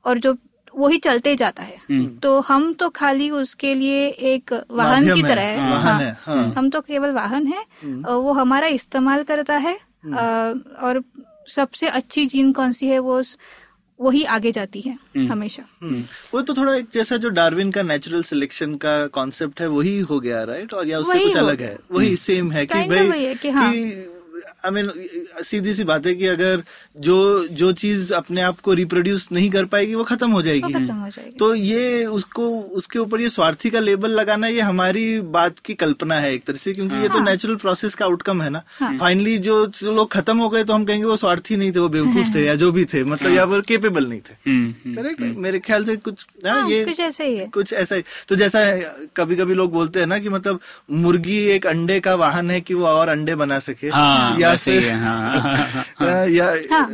और 0.05 0.19
जो 0.19 0.37
वही 0.77 0.97
चलते 0.97 1.37
जाता 1.37 1.63
है। 1.63 1.77
तो 2.19 2.41
हम 2.41 2.73
तो 2.73 2.89
खाली 2.89 3.31
उसके 3.31 3.75
लिए 3.75 4.07
एक 4.09 4.65
वाहन 4.71 5.15
की 5.15 5.23
तरह 5.23 5.43
है। 5.43 5.57
वाहन 5.71 5.83
हाँ, 5.83 6.01
है, 6.01 6.17
हाँ। 6.23 6.55
हम 6.59 6.71
तो 6.71 6.81
केवल 6.81 7.11
वाहन 7.11 7.47
है। 7.47 7.65
वो 8.15 8.33
हमारा 8.33 8.67
इस्तेमाल 8.67 9.23
करता 9.23 9.57
है। 9.57 9.79
अ, 10.05 10.53
और 10.83 11.05
सबसे 11.49 11.89
अच्छी 11.89 12.27
जीन 12.27 12.53
कौन 12.53 12.73
सी 12.73 12.87
है 12.87 12.99
वो 12.99 13.23
वही 14.01 14.25
आगे 14.25 14.53
जाती 14.53 14.81
है 14.81 14.99
हमेशा। 15.29 15.63
हम्म, 15.83 16.05
वो 16.35 16.41
तो 16.41 16.55
थोड़ा 16.55 16.75
एक 16.75 16.87
जैसा 16.95 17.17
जो 17.17 17.29
डार्विन 17.29 17.71
का 17.71 17.83
नेचुरल 17.83 18.23
सिलेक्शन 18.23 18.75
का 18.75 19.07
कॉन्सेप्ट 19.07 19.61
है 19.61 19.69
वही 19.69 19.99
हो 20.01 20.21
गया 20.21 20.45
राइट 20.45 20.73
और 20.75 20.89
या 20.89 20.99
उससे 20.99 21.19
कुछ 21.19 21.37
अलग 21.37 21.61
है। 21.61 21.79
वही 21.93 22.17
सेम 22.17 22.53
है 22.53 22.67
कि 22.67 22.75
भाई 22.75 23.35
कि 23.35 24.20
हाँ। 24.41 24.55
आई 24.65 24.71
मीन 24.73 24.91
सीधी 25.45 25.75
सी 25.75 25.85
बात 25.85 26.07
है 26.07 26.15
कि 26.15 26.27
अगर 26.27 26.63
जो 27.01 27.17
जो 27.53 27.71
चीज़ 27.73 28.13
अपने 28.15 28.41
आप 28.41 28.61
को 28.61 28.73
रिप्रोड्यूस 28.73 29.29
नहीं 29.33 29.51
कर 29.51 29.65
पाएगी 29.67 29.95
वो 29.95 30.05
खत्म 30.05 30.31
हो 30.31 30.43
जाएगी 30.43 30.73
खत्म 30.73 30.95
हो 30.95 31.09
जाएगी 31.09 31.37
तो 31.39 31.55
ये 31.55 32.05
उसको 32.07 32.49
उसके 32.73 32.99
ऊपर 32.99 33.21
ये 33.21 33.29
स्वार्थी 33.29 33.71
का 33.71 33.81
लेबल 33.81 34.11
लगाना 34.11 34.47
ये 34.47 34.61
हमारी 34.61 35.05
बात 35.31 35.59
की 35.59 35.75
कल्पना 35.75 36.19
है 36.21 36.33
एक 36.35 36.45
तरह 36.45 36.59
से 36.59 36.73
क्योंकि 36.73 36.95
हाँ। 36.95 37.03
ये 37.03 37.09
तो 37.09 37.19
हाँ। 37.19 37.25
नेचुरल 37.25 37.57
प्रोसेस 37.57 37.95
का 37.95 38.05
आउटकम 38.05 38.43
है 38.43 38.51
ना 38.51 38.63
हाँ। 38.71 38.97
फाइनली 38.99 39.37
जो, 39.39 39.67
जो 39.67 39.95
लोग 39.95 40.11
खत्म 40.13 40.39
हो 40.39 40.49
गए 40.49 40.65
तो 40.65 40.73
हम 40.73 40.85
कहेंगे 40.85 41.07
वो 41.07 41.17
स्वार्थी 41.17 41.57
नहीं 41.57 41.73
थे 41.73 41.79
वो 41.79 41.89
बेवकूफ़ 41.89 42.35
थे 42.35 42.45
या 42.47 42.55
जो 42.55 42.71
भी 42.73 42.85
थे 42.85 43.05
मतलब 43.05 43.33
या 43.33 43.45
वो 43.45 43.61
केपेबल 43.63 44.07
नहीं 44.07 44.21
थे 44.21 44.35
हम्म, 44.47 44.75
हम्म, 44.85 44.97
करेक्ट 44.97 45.21
मेरे 45.39 45.59
ख्याल 45.61 45.85
से 45.85 45.97
कुछ 45.99 46.27
हाँ, 46.47 46.61
हाँ, 46.61 46.71
ये 46.71 46.85
कुछ 46.85 47.01
ऐसा 47.01 47.25
ही 47.25 47.37
है 47.37 47.47
कुछ 47.49 47.73
ऐसा 47.75 47.95
ही 47.95 48.03
तो 48.29 48.37
जैसा 48.37 48.61
कभी 49.17 49.37
कभी 49.37 49.55
लोग 49.55 49.73
बोलते 49.73 50.01
हैं 50.01 50.07
ना 50.07 50.19
कि 50.19 50.29
मतलब 50.29 50.61
मुर्गी 51.01 51.39
एक 51.51 51.67
अंडे 51.67 51.99
का 52.01 52.15
वाहन 52.17 52.51
है 52.51 52.61
कि 52.61 52.75
वो 52.75 52.87
और 52.87 53.09
अंडे 53.09 53.35
बना 53.35 53.59
सके 53.61 53.89
हाँ 53.91 54.30
या 54.39 54.51
ही 54.51 54.57
फिर 54.59 54.91
हाँ 54.93 55.41
हाँ, 55.99 56.27
या 56.29 56.47
हाँ, 56.71 56.87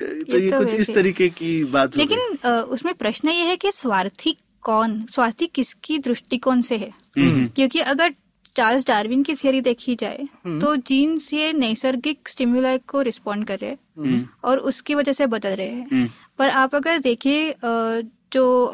तो 0.00 0.06
ये 0.34 0.40
ये 0.40 0.50
तो 0.50 0.58
कुछ 0.58 0.74
इस 0.74 0.90
तरीके 0.94 1.28
की 1.28 1.64
बात 1.64 1.96
लेकिन 1.96 2.48
उसमें 2.70 2.94
प्रश्न 2.94 3.28
ये 3.28 3.44
है 3.44 3.56
कि 3.56 3.70
स्वार्थी 3.72 4.36
कौन 4.62 5.02
स्वार्थी 5.10 5.46
किसकी 5.46 5.98
दृष्टिकोण 5.98 6.60
से 6.60 6.76
है? 6.76 6.90
हम्म, 7.18 7.46
क्योंकि 7.46 7.80
अगर 7.80 8.14
चार्ल्स 8.56 8.86
डार्विन 8.86 9.22
की 9.22 9.34
थियोरी 9.34 9.60
देखी 9.60 9.94
जाए 9.94 10.26
तो 10.60 10.74
जीन्स 10.76 11.32
ये 11.32 11.52
नैसर्गिक 11.52 12.28
स्टिमुलाई 12.28 12.78
को 12.78 13.02
रिस्पॉन्ड 13.02 13.46
कर 13.46 13.58
रहे 13.58 13.70
हैं 13.70 13.78
हम्म, 13.98 14.24
और 14.44 14.58
उसकी 14.58 14.94
वजह 14.94 15.12
से 15.12 15.26
बदल 15.26 15.48
रहे 15.48 15.68
हैं। 15.68 15.86
हम्म, 15.92 16.08
पर 16.38 16.48
आप 16.48 16.74
अगर 16.74 16.98
देखिए 16.98 17.54
जो 18.32 18.72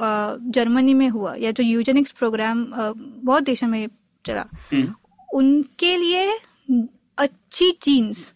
जर्मनी 0.51 0.95
में 0.95 1.09
हुआ 1.09 1.35
या 1.35 1.51
जो 1.51 1.65
यूजेनिक्स 1.65 2.13
प्रोग्राम 2.13 2.65
बहुत 2.71 3.43
देशों 3.43 3.69
में 3.69 3.87
चला 4.25 4.47
हम्म, 4.73 4.95
उनके 5.35 5.97
लिए 5.97 6.27
अच्छी 7.19 7.71
जीन्स 7.83 8.33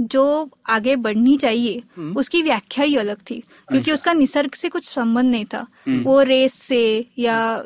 जो 0.00 0.50
आगे 0.66 0.96
बढ़नी 0.96 1.36
चाहिए 1.36 1.82
उसकी 2.16 2.42
व्याख्या 2.42 2.84
ही 2.84 2.96
अलग 2.96 3.18
थी 3.30 3.42
क्योंकि 3.68 3.92
उसका 3.92 4.12
निसर्ग 4.12 4.52
से 4.52 4.68
कुछ 4.68 4.84
संबंध 4.84 5.30
नहीं 5.30 5.44
था। 5.44 5.66
वो 5.88 6.22
रेस 6.22 6.54
से 6.54 7.06
या 7.18 7.64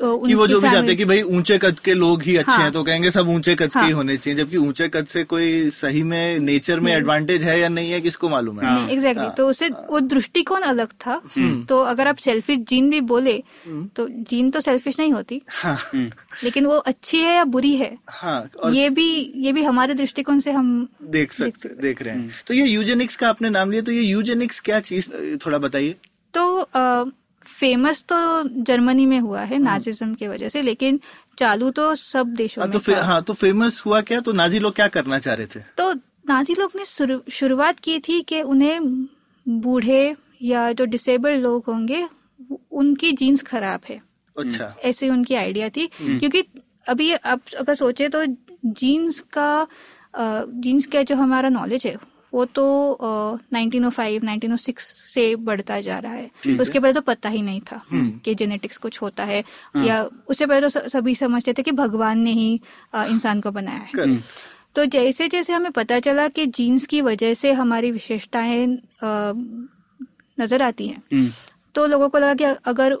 कि 0.00 0.34
वो 0.34 0.46
जो 0.46 0.60
भी 0.60 0.68
चाहते 0.68 0.86
हैं 0.86 0.96
कि 0.96 1.04
भाई 1.04 1.22
ऊँचे 1.22 1.58
कद 1.58 1.78
के 1.78 1.94
लोग 1.94 2.22
ही 2.22 2.36
अच्छे 2.36 2.52
हाँ। 2.52 2.62
हैं। 2.62 2.72
तो 2.72 2.82
कहेंगे 2.82 3.10
सब 3.10 3.28
ऊँचे 3.28 3.54
कद 3.54 3.70
हाँ, 3.74 3.82
के 3.82 3.86
ही। 3.86 3.92
हाँ। 3.92 3.96
होने 3.96 4.16
चाहिए 4.16 4.38
जबकि 4.38 4.56
ऊँचे 4.56 4.88
कद 4.88 5.06
से 5.06 5.24
कोई 5.24 5.70
सही 5.70 6.02
में 6.02 6.38
नेचर 6.40 6.80
में 6.80 6.92
एडवांटेज 6.92 7.42
है 7.42 7.58
या 7.60 7.68
नहीं 7.68 7.90
है 7.90 8.00
किसको 8.00 8.28
मालूम 8.28 8.60
है? 8.60 8.66
हाँ। 8.66 8.74
नहीं 8.76 8.94
एग्जैक्टली 8.94 9.28
तो 9.36 9.48
उसे 9.48 9.68
वो 9.68 10.00
दृष्टिकोण 10.00 10.62
अलग 10.64 10.92
था। 11.06 11.20
तो 11.68 11.82
अगर 11.84 12.08
आप 12.08 12.16
सेल्फिश 12.18 12.58
जीन 12.68 12.90
भी 12.90 13.00
बोले 13.08 13.42
तो 13.96 14.08
जीन 14.08 14.50
तो 14.50 14.60
सेल्फिश 14.60 14.98
नहीं 14.98 15.12
होती। 15.12 15.40
हाँ। 15.48 15.76
हम्म, 15.84 16.10
लेकिन 16.44 16.66
वो 16.66 16.76
अच्छी 16.86 17.18
है 17.18 17.34
या 17.34 17.44
बुरी 17.46 17.74
है 17.76 17.96
हाँ 18.10 18.72
ये 18.72 18.88
भी 18.90 19.08
ये 19.36 19.52
भी 19.52 19.62
हमारे 19.62 19.94
दृष्टिकोण 19.94 20.38
से 20.38 20.50
हम 20.50 20.88
देख 21.10 21.32
सकते 21.32 21.68
देख 21.82 22.02
रहे 22.02 22.14
हैं। 22.14 22.30
तो 22.46 22.54
ये 22.54 22.66
यूजेनिक्स 22.66 23.16
का 23.16 23.28
आपने 23.28 23.50
नाम 23.50 23.70
लिया 23.70 23.82
तो 23.82 23.92
ये 23.92 24.02
यूजेनिक्स 24.02 24.60
क्या 24.60 24.80
चीज़ 24.82 25.08
थोड़ा 25.46 25.58
बताइए। 25.58 25.94
तो 26.34 26.62
फ़ेमस 27.60 28.02
तो 28.02 28.48
जर्मनी 28.62 29.06
में 29.06 29.20
हुआ 29.20 29.40
है 29.40 29.58
नाजिज्म 29.58 30.14
की 30.14 30.26
वजह 30.28 30.48
से 30.48 30.62
लेकिन 30.62 31.00
चालू 31.38 31.70
तो 31.70 31.94
सब 31.94 32.26
देशों 32.26 32.62
हाँ 32.62 32.66
में 32.66 32.72
तो 32.72 32.78
फे, 32.78 32.94
हाँ 32.94 33.22
तो 33.22 33.32
फ़ेमस 33.32 33.82
हुआ 33.86 34.00
क्या? 34.00 34.20
तो 34.20 34.32
नाजी 34.32 34.58
लोग 34.58 34.74
क्या 34.74 34.88
करना 34.88 35.18
चाह 35.18 35.34
रहे 35.34 35.46
थे? 35.46 35.60
तो 35.60 35.94
नाजी 36.28 36.54
लोग 36.58 36.72
ने 36.76 36.84
शुरू- 36.84 37.30
शुरुआत 37.30 37.80
की 37.80 37.98
थी 37.98 38.20
कि 38.20 38.42
उन्हें 38.42 39.06
बूढ़े 39.48 40.16
या 40.42 40.72
जो 40.72 40.84
डिसेबल्ड 40.84 41.42
लोग 41.42 41.64
होंगे 41.68 42.08
उनकी 42.72 43.12
जीन्स 43.12 43.42
खराब 43.42 43.80
है। 43.88 44.02
अच्छा। 44.38 44.76
ऐसी 44.84 45.08
उनकी 45.08 45.34
आइडिया 45.34 45.68
थी। 45.68 45.86
क्योंकि 46.02 46.44
अभी 46.88 47.12
आप 47.12 47.40
अगर 47.58 47.74
सोचे 47.74 48.08
तो 48.08 48.24
जीन्स 48.66 49.20
का 49.20 49.66
जीन्स 50.48 50.86
का 50.86 51.02
जो 51.02 51.16
हमारा 51.16 51.48
नॉलेज 51.48 51.86
है 51.86 52.17
वो 52.32 52.44
तो 52.44 52.64
nineteen 53.52 53.84
O 53.84 53.90
five 53.90 54.24
nineteen 54.24 54.52
O 54.52 54.56
six 54.56 54.92
से 55.14 55.34
बढ़ता 55.36 55.80
जा 55.80 55.98
रहा 55.98 56.12
है। 56.12 56.30
उसके 56.60 56.80
पहले 56.80 56.92
तो 56.92 57.00
पता 57.00 57.28
ही 57.28 57.42
नहीं 57.42 57.60
था 57.60 57.82
कि 58.24 58.34
जेनेटिक्स 58.34 58.76
कुछ 58.76 59.00
होता 59.02 59.24
है। 59.24 59.42
या 59.76 60.02
उससे 60.28 60.46
पहले 60.46 60.68
तो 60.68 60.88
सभी 60.88 61.14
समझते 61.14 61.52
थे 61.52 61.62
कि 61.62 61.72
भगवान 61.72 62.18
ने 62.18 62.32
ही 62.32 62.60
इंसान 62.96 63.40
को 63.40 63.50
बनाया 63.50 63.86
है। 63.94 64.20
तो 64.76 64.84
जैसे 64.84 65.28
जैसे 65.28 65.52
हमें 65.52 65.70
पता 65.72 65.98
चला 66.00 66.28
कि 66.28 66.46
जीन्स 66.46 66.86
की 66.86 67.00
वजह 67.00 67.34
से 67.34 67.52
हमारी 67.52 67.90
विशेषताएँ 67.90 68.66
नज़र 70.38 70.62
आती 70.62 70.86
हैं 70.86 71.02
हम्म, 71.12 71.30
तो 71.74 71.86
लोगों 71.86 72.08
को 72.08 72.18
लगा 72.18 72.34
कि 72.34 72.44
अगर 72.64 72.94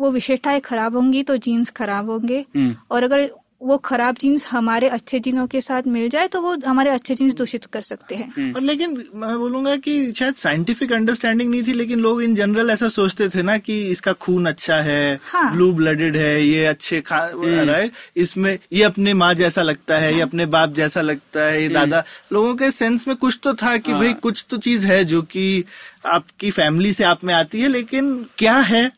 वो 0.00 0.10
विशेषताएँ 0.10 0.60
खराब 0.60 0.96
होंगी 0.96 1.22
तो 1.22 1.36
जीन्स 1.36 1.70
खराब 1.70 2.10
होंगे। 2.10 2.44
हम्म, 2.56 2.74
और 2.90 3.02
अगर 3.02 3.30
वो 3.62 3.76
खराब 3.78 4.16
जीन्स 4.20 4.46
हमारे 4.46 4.88
अच्छे 4.88 5.18
जीनों 5.20 5.46
के 5.46 5.60
साथ 5.60 5.86
मिल 5.86 6.08
जाए 6.08 6.28
तो 6.28 6.40
वो 6.42 6.56
हमारे 6.66 6.90
अच्छे 6.90 7.14
जीन्स 7.14 7.34
दूषित 7.34 7.64
कर 7.64 7.80
सकते 7.80 8.14
हैं। 8.14 8.52
और 8.52 8.62
लेकिन 8.62 8.96
मैं 9.14 9.36
बोलूँगा 9.38 9.74
कि 9.76 10.12
शायद 10.12 10.34
साइंटिफिक 10.34 10.92
अंडरस्टैंडिंग 10.92 11.50
नहीं 11.50 11.62
थी 11.62 11.72
लेकिन 11.72 12.00
लोग 12.00 12.22
इन 12.22 12.34
जनरल 12.34 12.70
ऐसा 12.70 12.88
सोचते 12.88 13.28
थे 13.28 13.42
ना 13.42 13.56
कि 13.58 13.80
इसका 13.90 14.12
खून 14.24 14.46
अच्छा 14.46 14.80
है 14.80 15.20
हाँ। 15.24 15.52
ब्लू 15.54 15.72
ब्लडेड 15.72 16.16
है 16.16 16.44
ये 16.46 16.64
अच्छे 16.66 17.00
खा 17.00 17.18
राइट 17.64 17.92
इसमें 18.16 18.58
ये 18.72 18.82
अपने 18.82 19.14
माँ 19.14 19.32
जैसा 19.34 19.62
लगता 19.62 19.98
है 19.98 20.08
हाँ। 20.08 20.16
ये 20.16 20.22
अपने 20.22 20.46
बाप 20.46 20.74
जैसा 20.74 21.00
लगता 21.00 21.44
है 21.44 21.62
ये 21.62 21.68
दादा। 21.68 22.04
लोगों 22.32 22.54
के 22.54 22.70
सेंस 22.70 23.08
में 23.08 23.16
कुछ 23.16 23.38
तो 23.42 23.54
था 23.54 23.76
कि 23.76 23.92
भाई 23.92 24.12
कुछ 24.22 24.44
तो 24.50 24.56
चीज़ 24.58 24.86
है 24.86 25.04
जो 25.04 25.22
की 25.22 25.64
आपकी 26.06 26.50
फैमिली 26.50 26.92
से 26.92 27.04
आप 27.04 27.24
में 27.24 27.34
आती 27.34 27.60
है 27.60 27.68
लेकिन 27.68 28.14
क्या 28.38 28.56
है? 28.56 28.90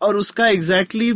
और 0.00 0.16
उसका 0.16 0.48
एग्जैक्टली 0.48 1.12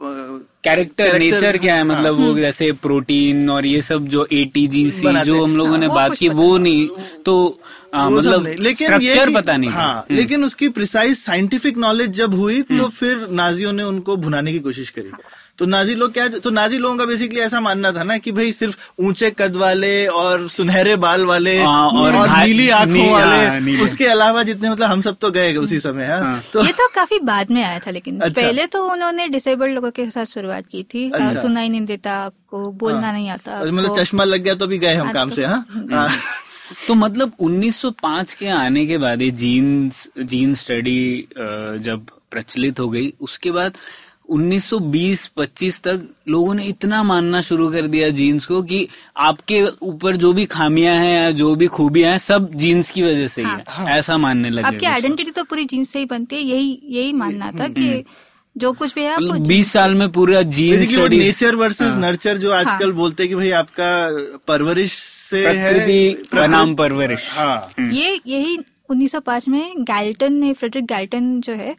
कैरेक्टर 0.00 1.18
नेचर 1.18 1.56
क्या 1.58 1.74
है? 1.74 1.88
हाँ। 1.88 1.96
मतलब 1.96 2.20
वो 2.20 2.34
जैसे 2.34 2.72
प्रोटीन 2.72 3.50
और 3.50 3.66
ये 3.66 3.80
सब 3.80 4.06
जो 4.06 4.26
ए 4.32 4.44
टी 4.44 4.66
जी 4.66 4.90
सी 4.90 5.22
जो 5.24 5.42
हम 5.44 5.56
लोगों 5.56 5.78
ने 5.78 5.86
हाँ, 5.86 5.88
वो 5.88 5.94
बात 5.94 6.16
की 6.16 6.28
वो 6.28 6.56
नहीं। 6.58 6.88
तो 7.24 7.60
आ, 7.94 8.08
मतलब 8.08 8.46
लेकिन 8.46 8.86
स्ट्रक्चर 8.88 9.34
पता 9.34 9.56
नहीं। 9.56 9.70
हाँ 9.70 9.92
हम्म, 9.94 10.16
लेकिन 10.16 10.44
उसकी 10.44 10.68
प्रिसाइज 10.68 11.18
साइंटिफिक 11.18 11.76
नॉलेज 11.76 12.10
जब 12.10 12.34
हुई 12.34 12.62
तो 12.62 12.88
फिर 12.88 13.26
नाजियों 13.30 13.72
ने 13.72 13.82
उनको 13.82 14.16
भुनाने 14.16 14.52
की 14.52 14.58
कोशिश 14.58 14.90
करी। 14.90 15.10
तो 15.58 15.66
नाजी 15.66 15.94
लोग 15.94 16.12
क्या 16.12 16.26
तो 16.38 16.50
नाजी 16.50 16.78
लोगों 16.78 16.96
का 16.96 17.04
बेसिकली 17.04 17.40
ऐसा 17.40 17.60
मानना 17.60 17.90
था 17.92 18.02
ना 18.02 18.16
कि 18.18 18.32
भाई 18.32 18.52
सिर्फ़ 18.52 18.76
ऊँचे 19.02 19.30
कद 19.30 19.56
वाले 19.56 19.90
और 20.06 20.46
सुनहरे 20.48 20.94
बाल 20.96 21.24
वाले 21.24 21.56
हाँ, 21.58 21.88
और 21.90 22.16
और 22.16 22.28
नीली 22.28 22.68
आँखों 22.70 23.08
हाँ, 23.08 23.22
वाले 23.22 23.76
उसके 23.82 24.06
अलावा 24.06 24.42
जितने 24.42 24.70
मतलब 24.70 24.90
हम 24.90 25.00
सब 25.02 25.16
तो 25.20 25.30
गए 25.30 25.54
उसी 25.56 25.80
समय 25.80 26.06
हाँ 26.06 26.20
हाँ। 26.20 26.42
तो 26.52 26.64
ये 26.64 26.72
तो 26.72 26.88
काफ़ी 26.94 27.18
बाद 27.24 27.50
में 27.50 27.62
आया 27.64 27.78
था 27.78 27.90
लेकिन 27.90 28.20
अच्छा। 28.20 28.40
पहले 28.40 28.66
तो 28.66 28.84
उन्होंने 28.90 29.28
डिसेबल्ड 29.28 29.74
लोगों 29.74 29.90
के 29.90 30.08
साथ 30.10 30.34
शुरुआत 30.34 30.66
की 30.66 30.82
थी 30.94 31.10
अच्छा। 31.10 31.40
सुनाई 31.40 31.68
नहीं 31.68 31.84
देता 31.86 32.12
आपको 32.24 32.70
बोलना 32.72 33.00
हाँ। 33.00 33.12
नहीं 33.12 33.28
आता 33.30 33.62
मतलब 33.62 33.98
चश्मा 33.98 34.24
लग 34.24 34.42
गया 34.42 34.54
तो 34.54 34.66
भी 34.66 34.78
गए 34.78 34.94
हम 34.94 35.04
हाँ, 35.04 35.14
काम 35.14 35.28
तो- 35.28 35.36
से 35.36 35.44
हाँ 35.44 35.66
हाँ 35.92 36.08
तो 36.86 36.94
मतलब 36.94 37.32
1905 37.40 38.34
के 38.34 38.48
आने 38.54 38.86
के 38.86 38.98
बाद 38.98 39.22
ये 39.22 39.30
जीन्स 39.42 40.08
जीन 40.18 40.54
स्टडी 40.54 41.28
जब 41.82 42.06
प्रचलित 42.30 42.80
हो 42.80 42.88
गई 42.88 43.12
उसके 43.20 43.50
बाद 43.50 43.76
1920-25 44.30 45.80
तक 45.80 46.08
लोगों 46.28 46.54
ने 46.54 46.64
इतना 46.64 47.02
मानना 47.02 47.40
शुरू 47.40 47.70
कर 47.72 47.86
दिया 47.86 48.08
जीन्स 48.10 48.46
को 48.46 48.62
कि 48.62 48.88
आपके 49.16 49.62
ऊपर 49.82 50.16
जो 50.16 50.32
भी 50.32 50.44
खामियाँ 50.44 50.94
हैं 50.94 51.14
या 51.14 51.30
जो 51.30 51.54
भी 51.54 51.66
खूबियाँ 51.66 52.10
हैं 52.10 52.18
सब 52.18 52.54
जीन्स 52.54 52.90
की 52.90 53.02
वजह 53.02 53.28
से 53.28 53.42
ही 53.42 53.48
हाँ, 53.48 53.86
है 53.86 53.98
ऐसा 53.98 54.18
मानने 54.18 54.50
लगे 54.50 54.66
आपकी 54.66 54.86
आइडेंटिटी 54.86 55.30
तो 55.30 55.44
पूरी 55.44 55.64
जीन्स 55.64 55.90
से 55.90 55.98
ही 55.98 56.04
बनती 56.04 56.36
है 56.36 56.42
यही 56.42 56.80
यही 56.84 57.12
मानना 57.12 57.52
था 57.60 57.68
कि 57.68 58.04
जो 58.56 58.72
कुछ 58.72 58.94
भी 58.94 59.02
है 59.02 59.10
आपको 59.10 59.26
मतलब 59.26 59.46
20 59.46 59.64
साल 59.64 59.94
में 59.94 60.12
पूरा 60.12 60.42
gene 60.42 60.76
basically 60.76 61.02
studies 61.02 61.24
nature 61.24 61.54
versus 61.54 61.92
nurture 61.94 62.38
जो 62.38 62.52
आजकल 62.52 62.92
बोलते 62.92 63.22
हैं 63.22 63.30
कि 63.30 63.36
भाई 63.36 63.50
आपका 63.50 63.90
परवरिश 64.48 64.92
से 65.30 65.46
है। 65.46 65.72
प्रकृति 65.72 66.26
बनाम 66.34 66.74
परवरिश। 66.74 67.28
हाँ। 67.32 67.72
ये 67.80 68.20
यही 68.26 68.58
1905 68.90 69.48
में 69.48 69.82
गैल्टन 69.84 70.32
ने 70.32 70.52
फ्रेडरिक 70.52 70.84
गैल्टन 70.86 71.40
जो 71.40 71.52
है 71.52 71.76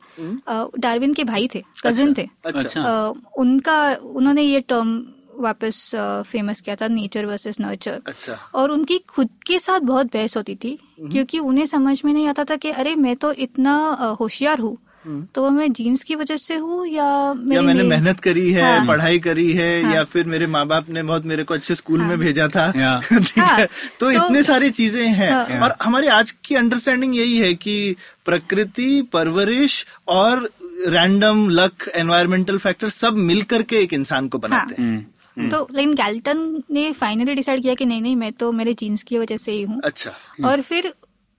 डार्विन 0.80 1.13
के 1.13 1.24
भाई 1.24 1.48
थे 1.56 1.63
कजिन 1.86 2.13
अच्छा, 2.13 2.24
थे। 2.24 2.60
अच्छा। 2.60 2.82
आ, 2.82 3.13
उनका 3.38 3.80
उन्होंने 3.95 4.41
ये 4.41 4.60
टर्म 4.62 5.02
वापस 5.39 5.91
फ़ेमस 6.28 6.62
किया 6.62 6.76
था 6.76 6.88
नेचर 6.88 7.26
वर्सेस 7.26 7.60
नर्चर 7.60 8.02
अच्छा। 8.08 8.34
और 8.56 8.72
उनकी 8.72 8.98
खुद 9.10 9.30
के 9.48 9.60
साथ 9.60 9.80
बहुत 9.80 10.13
बहस 10.13 10.38
होती 10.38 10.56
थी 10.56 10.78
क्योंकि 11.02 11.39
उन्हें 11.39 11.65
समझ 11.65 12.02
में 12.06 12.13
नहीं 12.13 12.28
आता 12.28 12.43
था 12.43 12.56
कि 12.56 12.69
अरे 12.72 12.95
मैं 12.95 13.15
तो 13.15 13.32
इतना 13.45 13.76
होशियार 14.19 14.60
हूँ 14.60 14.78
तो 15.07 15.41
वो 15.41 15.49
मैं 15.49 15.73
जीन्स 15.73 16.03
की 16.03 16.15
वजह 16.15 16.38
से 16.38 16.55
हूँ 16.55 16.88
या 16.88 17.05
या 17.53 17.62
मैंने 17.62 17.83
मेहनत 17.83 18.19
करी 18.19 18.51
है 18.51 18.77
हाँ। 18.77 18.88
पढ़ाई 18.88 19.19
करी 19.19 19.51
है 19.51 19.83
हाँ। 19.83 19.93
या 19.93 20.03
फिर 20.03 20.25
मेरे 20.25 20.47
माँ 20.47 20.67
बाप 20.67 20.89
ने 20.89 21.03
बहुत 21.03 21.25
मेरे 21.25 21.43
को 21.43 21.53
अच्छे 21.53 21.75
स्कूल 21.75 21.99
हाँ, 21.99 22.09
में 22.09 22.19
भेजा 22.19 22.47
था। 22.47 22.71
ठीक 23.12 23.39
हाँ। 23.39 23.57
है। 23.57 23.65
तो 23.99 24.12
तो- 24.12 24.12
इतने 24.12 24.43
सारी 24.43 24.69
चीज़ें 24.69 25.07
हैं। 25.07 25.31
हाँ। 25.31 25.59
और 25.59 25.75
हमारी 25.83 26.07
आज 26.07 26.31
की 26.31 26.55
अंडरस्टैंडिंग 26.55 27.15
यही 27.15 27.38
है 27.38 27.53
कि 27.53 27.95
प्रकृति 28.25 29.01
परवरिश 29.01 29.85
और 30.07 30.49
रैंडम 30.88 31.49
लक 31.49 31.91
एनवायरमेंटल 31.95 32.57
फैक्टर 32.57 32.89
सब 32.89 33.13
मिल 33.13 33.41
करके 33.41 33.75
एक 33.75 33.93
इंसान 33.93 34.27
को 34.27 34.38
बनाते 34.38 34.81
हैं। 34.81 35.12
हम्म, 35.38 35.49
तो 35.49 35.67
लेकिन 35.73 35.93
गैल्टन 35.93 36.63
ने 36.71 36.91
फाइनली 36.91 37.35
डिसाइड 37.35 37.62
किया 37.62 37.73
कि 37.73 37.85
नहीं 37.85 38.01
नहीं 38.01 38.15
मैं 38.15 38.33
तो 38.33 38.51
मेरे 38.51 38.73
जीन्स 38.73 39.03
की 39.03 39.17
वजह 39.17 39.38
से 39.38 39.51
ही 39.51 39.62
हूँ। 39.62 39.81
अच्छा। 39.83 40.12
और 40.45 40.62
फिर 40.62 40.93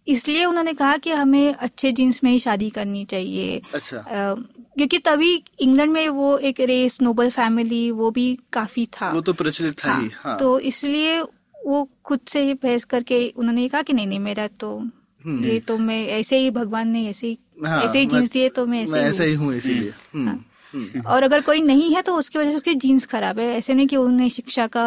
इसलिए 0.07 0.45
उन्होंने 0.45 0.73
कहा 0.75 0.97
कि 0.97 1.11
हमें 1.11 1.55
अच्छे 1.55 1.91
जीन्स 1.93 2.23
में 2.25 2.31
ही 2.31 2.39
शादी 2.39 2.69
करनी 2.71 3.05
चाहिए 3.05 3.61
अच्छा 3.75 3.97
अ, 3.97 4.35
क्योंकि 4.77 4.99
तभी 4.99 5.35
इंग्लैंड 5.61 5.93
में 5.93 6.09
वो 6.09 6.37
एक 6.39 6.61
रेस 6.61 6.99
नोबल 7.03 7.31
फैमिली 7.31 7.91
वो 7.91 8.11
भी 8.11 8.27
काफ़ी 8.53 8.87
था 8.93 9.11
वो 9.13 9.21
तो 9.21 9.33
प्रचलित 9.33 9.75
था 9.85 9.95
ही 9.95 10.11
हाँ 10.15 10.39
तो 10.39 10.59
इसलिए 10.69 11.21
वो 11.67 11.89
खुद 12.05 12.21
से 12.29 12.43
ही 12.43 12.55
बहस 12.55 12.85
करके 12.85 13.27
उन्होंने 13.37 13.69
कहा 13.69 13.83
कि 13.83 13.93
नहीं 13.93 14.07
नहीं 14.07 14.19
मेरा 14.19 14.47
तो 14.61 14.77
हम्म। 15.21 15.45
ये 15.45 15.59
तो 15.61 15.77
मैं 15.79 16.05
ऐसे 16.09 16.37
ही 16.39 16.51
भगवान 16.51 16.89
ने 16.89 17.05
ऐसे 17.09 17.27
ही 17.27 17.39
हाँ, 17.67 17.83
ऐसे 17.83 17.99
ही 17.99 18.07
जीन्स 18.07 18.31
दिए 18.31 18.49
तो 18.49 18.65
मैं 18.67 18.83
ऐसे 18.83 18.93
मैं 18.93 19.11
ही 19.11 19.17
हूँ। 19.17 19.27
ही 19.27 19.35
हूँ 19.35 19.55
इसीलिए 19.55 19.93
हम्म, 20.15 20.29
हाँ। 20.29 20.45
हम्म। 20.75 21.01
और 21.07 21.23
अगर 21.23 21.41
कोई 21.41 21.61
नहीं 21.63 21.95
है 21.95 22.03
तो 22.03 22.15
उसकी 22.17 22.39
वजह 22.39 22.51
से 22.51 22.57
उसकी 22.57 22.75
जीन्स 22.77 23.05
खराब 23.07 23.39
है 23.39 23.47
ऐसे 23.57 23.75
नहीं 23.75 23.87
कि 23.87 23.97
उन्हें 23.97 24.29
शिक्षा 24.29 24.67
का 24.67 24.85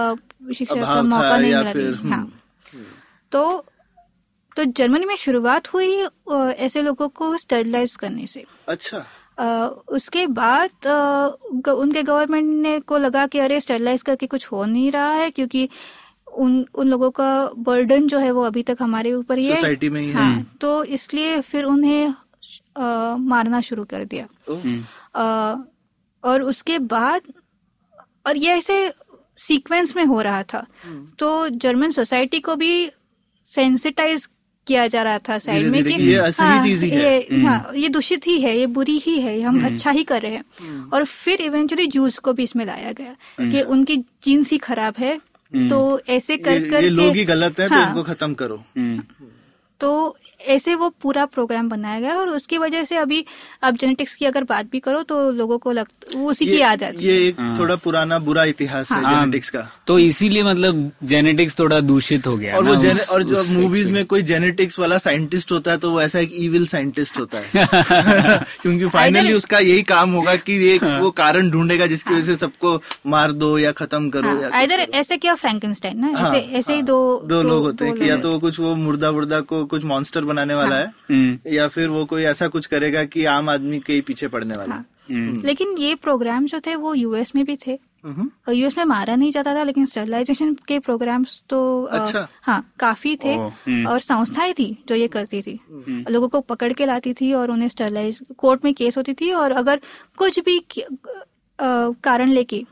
शिक्षा 0.56 0.76
का 0.76 1.02
मौका 1.04 1.38
नहीं 1.38 1.54
मिला 1.56 2.16
हाँ 2.16 2.20
हम्म। 2.20 2.84
तो 3.32 3.66
तो 4.58 4.64
जर्मनी 4.64 5.06
में 5.06 5.16
शुरुआत 5.16 5.74
हुई 5.74 6.06
ऐसे 6.54 6.82
लोगों 6.82 7.10
को 7.10 7.38
स्टरलाइज 7.38 7.96
करने 7.96 8.28
से। 8.28 8.46
अच्छा। 8.68 9.06
अ, 9.40 9.76
उसके 9.88 10.28
बाद 10.28 10.70
ग- 11.54 11.70
उनके 11.70 12.04
गवर्नमेंट 12.04 12.62
ने 12.62 12.80
को 12.80 12.98
लगा 12.98 13.28
कि 13.28 13.40
अरे 13.40 13.60
स्टरलाइज 13.60 14.02
करके 14.02 14.28
कुछ 14.28 14.46
हो 14.52 14.66
नहीं 14.66 14.92
रहा 14.92 15.14
है 15.14 15.32
क्योंकि 15.32 15.70
उन 16.34 16.66
उन 16.76 16.88
लोगों 16.88 17.12
का 17.12 17.50
बर्डन 17.58 18.08
जो 18.08 18.18
है 18.18 18.32
वो 18.32 18.42
अभी 18.44 18.64
तक 18.64 18.78
हमारे 18.82 19.14
ऊपर 19.14 19.38
ही 19.38 19.48
है। 19.48 19.56
सोसाइटी 19.56 19.90
में 19.90 20.02
ही 20.02 20.08
है। 20.08 20.14
हाँ 20.14 20.58
तो 20.62 20.84
इसलिए 20.84 21.42
फिर 21.42 21.64
उन्हें 21.64 22.14
अ, 22.76 23.16
मारना 23.18 23.62
शुरू 23.62 23.84
कर 23.86 24.06
दिया। 24.06 24.28
ओह, 24.50 24.62
अ, 25.16 25.56
और 26.24 26.42
उसके 26.42 26.80
बाद 26.80 27.22
और 28.28 28.38
ये 28.38 28.52
ऐसे 28.52 28.94
सीक्वेंस 29.38 29.96
में 29.96 30.06
हो 30.06 30.22
रहा 30.22 30.44
था। 30.44 30.68
हम्म। 30.86 31.08
तो 31.20 31.50
जर्मन 31.50 31.90
सोसाइटी 31.90 32.40
को 32.40 32.56
भी 32.56 32.92
सेंसिटाइज 33.46 34.30
किया 34.68 34.88
जा 34.88 35.02
रहा 35.04 35.20
था 35.20 35.38
साइड 35.38 35.68
में 35.68 35.84
कि 35.84 35.94
ये 35.94 36.20
हाँ, 36.20 36.64
चीज़ 36.64 36.84
ही 36.86 36.92
ये 36.92 37.42
हाँ 37.44 37.72
ये 37.76 37.90
दूषित 37.90 38.28
ही 38.28 38.40
है 38.42 38.58
ये 38.58 38.68
बुरी 38.68 38.98
ही 38.98 39.20
है 39.22 39.40
हम 39.42 39.66
अच्छा 39.66 39.92
ही 39.92 40.04
कर 40.04 40.22
रहे 40.22 40.32
हैं। 40.32 40.44
हम्म। 40.60 40.90
और 40.94 41.06
फिर 41.06 41.42
इवेंचुअली 41.42 41.86
जूस 41.88 42.18
को 42.18 42.34
भी 42.34 42.44
इसमें 42.44 42.66
लाया 42.66 42.92
गया 42.92 43.16
कि 43.52 43.62
उनकी 43.62 43.98
जीन्स 44.24 44.52
ही 44.52 44.58
खराब 44.58 44.94
है 45.00 45.16
तो 45.70 46.00
ऐसे 46.10 46.38
कर 46.38 46.52
ये, 46.52 46.70
कर 46.70 46.84
ये 46.84 46.90
लोग 46.90 47.16
ही 47.16 47.26
गलत 47.26 47.60
है 47.60 47.70
तो 47.70 47.76
हाँ। 47.76 47.88
इनको 47.88 48.04
खत्म 48.04 48.34
करो। 48.34 48.64
तो 49.80 50.18
ऐसे 50.48 50.76
वो 50.76 50.90
पूरा 51.02 51.26
प्रोग्राम 51.26 51.70
बनाया 51.70 52.00
गया 52.00 52.16
और 52.16 52.30
उसकी 52.30 52.58
वजह 52.58 52.84
से 52.84 52.96
अभी 52.96 53.26
अब 53.64 53.78
जेनेटिक्स 53.78 54.16
की 54.16 54.26
अगर 54.26 54.44
बात 54.44 54.66
भी 54.72 54.80
करो 54.80 55.04
तो 55.04 55.32
लोगों 55.32 55.58
को 55.58 55.72
लग 55.72 55.88
उसी 56.26 56.46
की 56.46 56.58
याद 56.58 56.84
आती 56.84 57.06
है। 57.06 57.14
ये 57.14 57.28
एक 57.28 57.56
थोड़ा 57.60 57.76
पुराना 57.76 58.20
बुरा 58.20 58.44
इतिहास 58.44 58.92
है 58.92 59.02
हाँ। 59.02 59.20
जेनेटिक्स 59.20 59.50
का। 59.50 59.68
तो 59.88 60.00
इसीलिए 60.00 60.44
मतलब 60.44 60.92
जेनेटिक्स 61.04 61.60
थोड़ा 61.60 61.80
दूषित 61.80 62.28
हो 62.28 62.38
गया 62.38 62.56
और 62.58 62.64
वो 62.64 62.72
उस- 62.72 62.82
जेने, 62.82 63.00
और 63.00 63.24
जो 63.24 63.44
मूवीज़ 63.44 63.90
में 63.92 64.06
कोई 64.06 64.22
जेनेटिक्स 64.22 64.80
वाला 64.80 64.98
साइंटिस्ट 64.98 65.52
होता 65.52 65.72
है 65.72 65.78
तो 65.78 65.92
वो 65.92 66.02
ऐसा 66.02 66.20
एक 66.20 66.34
इविल 66.34 66.68
साइंटिस्ट 66.68 67.20
होता 67.20 67.38
है। 67.38 67.66
क्योंकि 68.62 68.86
फाइनली 68.86 69.34
उसका 69.34 69.60
यही 69.60 69.84
काम 69.84 70.12
होगा 70.12 70.36
की 70.36 70.68
एक 70.68 70.84
वो 70.84 71.12
कारण 71.12 71.50
ढूंढेगा 71.50 71.88
जिसकी 71.88 72.14
वजह 72.14 72.26
से 72.26 72.36
सबको 72.36 72.82
मार 73.08 73.32
दो 73.32 73.58
या 73.58 73.72
खत्म 73.72 74.10
करो 74.10 74.50
हाँ, 74.52 74.64
इधर 74.64 74.80
ऐसे 74.80 75.18
क्या 75.18 75.36
फ्रैंकनस्टाइन 75.36 76.00
ना 76.00 76.14
हाँ, 76.18 76.30
ऐसे 76.30 76.38
ऐसे 76.58 76.74
ही 76.74 76.80
हाँ। 76.80 76.86
दो 76.88 77.22
दो 77.26 77.42
लोग 77.44 77.64
होते 77.64 77.86
हैं 77.86 77.98
या 77.98 78.18
तो 78.18 78.40
कुछ 78.40 78.60
वो 78.60 78.76
मुर्दा 78.76 79.10
वुर्दा 79.10 79.40
को 79.42 79.66
कुछ 79.66 79.84
मॉन्स्टर 79.84 80.24
बनाने 80.34 80.54
वाला 80.56 80.76
है 80.76 80.88
हम्म, 81.12 81.38
या 81.54 81.68
फिर 81.78 81.88
वो 81.90 82.04
कोई 82.14 82.24
ऐसा 82.34 82.48
कुछ 82.58 82.66
करेगा 82.76 83.04
कि 83.16 83.26
आम 83.38 83.50
आदमी 83.50 83.80
के 83.88 83.94
ही 83.94 84.02
पीछे 84.12 84.28
पड़ने 84.36 84.56
वाला 84.58 84.74
हाँ। 84.76 84.86
हम्म, 85.10 85.42
लेकिन 85.46 85.76
ये 85.80 85.96
प्रोग्राम 86.04 86.46
जो 86.48 86.60
थे 86.66 86.76
वो 86.84 86.94
यूएस 86.96 87.36
में 87.36 87.44
भी 87.46 87.56
थे 87.66 87.78
हम्म। 88.06 88.52
यूएस 88.54 88.78
में 88.78 88.84
मारा 88.86 89.16
नहीं 89.16 89.32
जाता 89.32 89.54
था 89.56 89.64
लेकिन 89.64 89.86
स्टरलाइजेशन 89.86 90.54
के 90.68 90.78
प्रोग्राम्स 90.88 91.42
तो 91.50 91.60
अच्छा। 92.00 92.28
हाँ 92.44 92.60
काफ़ी 92.80 93.16
थे 93.24 93.34
हम्म। 93.36 93.86
और 93.88 94.00
संस्थाएँ 94.00 94.54
थी 94.54 94.66
जो 94.88 94.96
ये 94.96 95.08
करती 95.16 95.42
थी 95.42 95.60
लोगों 96.10 96.28
को 96.30 96.42
पकड़ 96.52 96.72
के 96.74 96.86
लाती 96.86 97.14
थी 97.22 97.32
और 97.42 97.52
उन्हें 97.52 97.70
स्टरलाइज 97.70 98.20
कोर्ट 98.38 98.66
में 98.66 98.74
केस 98.74 98.98
होती 98.98 99.14
थी 99.22 99.32
और 99.44 99.52
अगर 99.64 99.82
कुछ 100.18 100.40
भी 100.40 100.60
कि- 100.72 100.86
अ, 100.86 101.68
कारण 102.04 102.30
लेके 102.30 102.64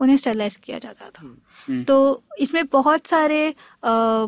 उन्हें 0.00 0.16
स्टरलाइज 0.16 0.56
किया 0.56 0.78
जाता 0.78 1.10
था 1.10 1.22
हम्म। 1.68 1.82
तो 1.84 1.98
इसमें 2.38 2.64
बहुत 2.72 3.06
सारे 3.06 3.48
अ, 3.48 4.26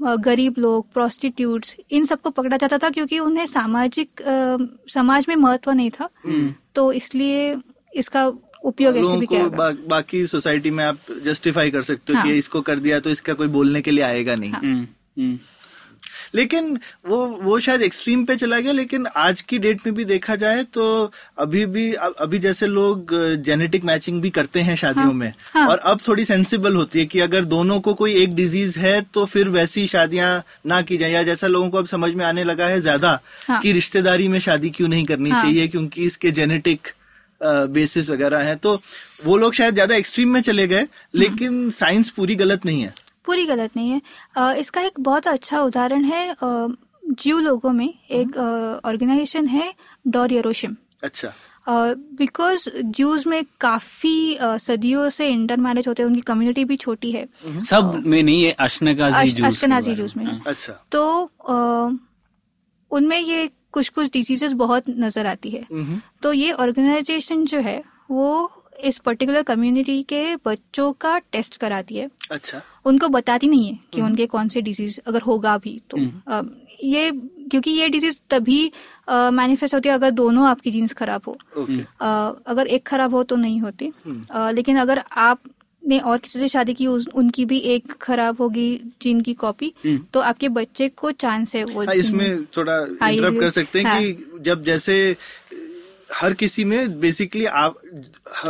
गरीब 0.00 0.54
लोग 0.58 0.92
प्रोस्टिट्यूट्स 0.92 1.76
इन 1.90 2.04
सबको 2.04 2.30
पकड़ा 2.30 2.56
जाता 2.56 2.78
था 2.78 2.90
क्योंकि 2.90 3.18
उन्हें 3.18 3.46
सामाजिक 3.46 4.22
समाज 4.90 5.26
में 5.28 5.36
महत्व 5.36 5.70
नहीं 5.70 5.90
था। 5.90 6.08
तो 6.74 6.90
इसलिए 6.92 7.56
इसका 7.92 8.26
उपयोग 8.64 8.96
ऐसे 8.96 9.16
भी 9.16 9.26
किया 9.26 9.46
बा, 9.48 9.70
बाकी 9.88 10.26
सोसाइटी 10.26 10.70
में 10.70 10.84
आप 10.84 10.98
जस्टिफाई 11.24 11.70
कर 11.70 11.82
सकते 11.82 12.12
हो 12.12 12.18
हाँ। 12.18 12.26
कि 12.26 12.34
इसको 12.38 12.60
कर 12.60 12.78
दिया 12.78 13.00
तो 13.00 13.10
इसका 13.10 13.34
कोई 13.34 13.48
बोलने 13.48 13.82
के 13.82 13.90
लिए 13.90 14.04
आएगा 14.04 14.34
नहीं। 14.34 14.50
हम्म, 14.52 14.86
हम्म, 15.18 15.38
लेकिन 16.34 16.78
वो 17.06 17.26
वो 17.42 17.58
शायद 17.58 17.82
एक्सट्रीम 17.82 18.24
पे 18.24 18.36
चला 18.36 18.60
गया 18.60 18.72
लेकिन 18.72 19.06
आज 19.16 19.40
की 19.42 19.58
डेट 19.58 19.86
में 19.86 19.94
भी 19.94 20.04
देखा 20.04 20.36
जाए 20.36 20.62
तो 20.74 20.86
अभी 21.38 21.64
भी 21.66 21.92
अभी 21.94 22.38
जैसे 22.38 22.66
लोग 22.66 23.14
जेनेटिक 23.44 23.84
मैचिंग 23.84 24.20
भी 24.22 24.30
करते 24.30 24.60
हैं 24.60 24.76
शादियों 24.76 25.06
हाँ, 25.06 25.14
में 25.14 25.32
हाँ। 25.54 25.66
और 25.68 25.78
अब 25.78 26.00
थोड़ी 26.08 26.24
सेंसिबल 26.24 26.76
होती 26.76 26.98
है 26.98 27.06
कि 27.06 27.20
अगर 27.20 27.44
दोनों 27.46 27.80
को 27.80 27.94
कोई 27.94 28.14
एक 28.14 28.34
डिज़ीज़ 28.34 28.78
है 28.78 29.00
तो 29.14 29.24
फिर 29.26 29.48
वैसी 29.48 29.86
शादियाँ 29.86 30.42
ना 30.66 30.82
की 30.82 30.96
जाए 30.96 31.10
या 31.10 31.22
जैसा 31.22 31.46
लोगों 31.46 31.70
को 31.70 31.78
अब 31.78 31.86
समझ 31.86 32.12
में 32.14 32.24
आने 32.24 32.44
लगा 32.44 32.66
है 32.66 32.80
ज़्यादा 32.80 33.18
हाँ। 33.48 33.60
कि 33.60 33.72
रिश्तेदारी 33.72 34.28
में 34.28 34.38
शादी 34.40 34.70
क्यों 34.70 34.88
नहीं 34.88 35.04
करनी 35.04 35.30
हाँ। 35.30 35.42
चाहिए 35.42 35.66
क्योंकि 35.68 36.04
इसके 36.04 36.30
जेनेटिक 36.30 36.88
बेसिस 37.40 38.08
वगैरह 38.10 38.38
हैं 38.38 38.56
तो 38.56 38.80
वो 39.24 39.36
लोग 39.36 39.54
शायद 39.54 39.74
ज़्यादा 39.74 39.94
एक्सट्रीम 39.94 40.32
में 40.32 40.40
चले 40.42 40.66
गए 40.66 40.86
लेकिन 41.14 41.70
साइंस 41.70 42.10
पूरी 42.10 42.34
गलत 42.34 42.64
नहीं 42.66 42.80
है 42.80 42.94
पूरी 43.26 43.46
गलत 43.46 43.76
नहीं 43.76 43.90
है। 43.90 44.00
अ, 44.36 44.52
इसका 44.52 44.80
एक 44.80 45.00
बहुत 45.00 45.28
अच्छा 45.28 45.62
उदाहरण 45.62 46.04
है 46.04 46.36
ज्यू 46.42 47.38
लोगों 47.38 47.72
में 47.72 47.88
एक 48.10 48.36
ऑर्गेनाइजेशन 48.84 49.46
है 49.46 49.74
डॉर 50.06 50.32
यरोशिम। 50.32 50.76
अच्छा। 51.02 51.32
बिकॉज़ 51.68 52.68
uh, 52.70 52.82
ज्यूज 52.84 53.26
में 53.26 53.44
काफ़ी 53.60 54.34
अ, 54.34 54.56
सदियों 54.56 55.08
से 55.08 55.28
इंटर 55.28 55.56
मैरिज 55.56 55.88
होते 55.88 56.02
हैं 56.02 56.08
उनकी 56.10 56.20
कम्युनिटी 56.20 56.64
भी 56.64 56.76
छोटी 56.76 57.10
है। 57.12 57.26
सब 57.60 57.92
uh, 57.94 58.06
में 58.06 58.22
नहीं 58.22 58.42
ये 58.42 58.50
अश्नकाजी 58.50 59.42
अश्केनाजी 59.42 59.90
बारे 59.90 60.06
में। 60.16 60.24
है। 60.26 60.42
अच्छा। 60.46 60.72
तो 60.92 61.02
अ, 61.48 61.56
उनमें 62.90 63.18
ये 63.18 63.50
कुछ 63.72 63.88
कुछ 63.88 64.12
डिजीजेस 64.12 64.52
बहुत 64.52 64.84
नज़र 64.88 65.26
आती 65.26 65.50
है। 65.50 65.66
हम्म। 65.72 66.00
तो 66.22 66.32
ये 66.32 66.52
ऑर्गेनाइजेशन 66.52 67.44
जो 67.44 67.60
है 67.60 67.82
वो 68.10 68.52
इस 68.84 68.98
पर्टिकुलर 68.98 69.42
कम्युनिटी 69.42 70.02
के 70.02 70.36
बच्चों 70.36 70.92
का 70.92 71.18
टेस्ट 71.18 71.56
कराती 71.56 71.96
है। 71.96 72.08
अच्छा। 72.30 72.62
उनको 72.86 73.08
बताती 73.08 73.48
नहीं 73.48 73.66
है 73.66 73.78
कि 73.92 74.00
उनके 74.00 74.26
कौन 74.26 74.48
से 74.48 74.60
डिज़ीज़ 74.62 74.98
अगर 75.06 75.22
होगा 75.22 75.56
भी 75.58 75.80
तो 75.90 75.98
अ, 76.28 76.42
ये 76.84 77.10
क्योंकि 77.50 77.70
ये 77.70 77.88
डिज़ीज़ 77.88 78.20
तभी 78.30 78.60
मैनिफेस्ट 79.10 79.74
होती 79.74 79.88
है 79.88 79.94
अगर 79.94 80.10
दोनों 80.12 80.46
आपकी 80.48 80.70
जीन्स 80.70 80.92
खराब 80.92 81.22
हो 81.28 81.36
अगर 82.48 82.66
एक 82.68 82.86
खराब 82.86 83.14
हो 83.14 83.22
तो 83.22 83.36
नहीं 83.36 83.60
होती 83.60 83.92
हम्म। 84.06 84.48
लेकिन 84.50 84.76
अगर 84.78 85.02
आपने 85.18 85.98
और 86.00 86.18
किसी 86.18 86.38
से 86.38 86.48
शादी 86.48 86.74
की 86.74 86.86
उनकी 86.86 87.44
भी 87.44 87.58
एक 87.74 87.92
खराब 88.02 88.40
होगी 88.40 88.68
जीन 89.02 89.20
की 89.20 89.34
कॉपी 89.34 89.72
हम्म। 89.84 89.98
तो 90.12 90.20
आपके 90.22 90.48
बच्चे 90.50 90.88
को 90.88 91.12
चांस 91.14 91.54
है 91.56 91.64
वो 91.64 91.84
हाँ, 91.84 91.94
इसमें 91.94 92.44
थोड़ा 92.56 92.78
हाँ, 93.02 93.12
कर 93.14 93.50
सकते 93.50 93.78
हैं 93.78 93.86
हाँ। 93.86 94.00
कि 94.02 94.40
जब 94.40 94.62
जैसे 94.62 95.16
हर 96.10 96.34
किसी 96.34 96.64
में 96.64 97.00
बेसिकली 97.00 97.44
आप 97.44 97.80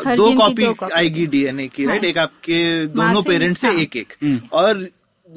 दो 0.09 0.31
कॉपी 0.37 0.67
आएगी 0.93 1.27
डीएनए 1.27 1.67
की 1.69 1.87
राइट 1.87 2.03
हाँ। 2.03 2.11
एक 2.11 2.19
आपके 2.19 2.87
दोनों 2.87 3.23
पेरेंट्स 3.23 3.61
से 3.61 3.67
हाँ। 3.67 3.77
एक 3.77 3.97
एक 3.97 4.13
हम्म। 4.23 4.41
और 4.53 4.89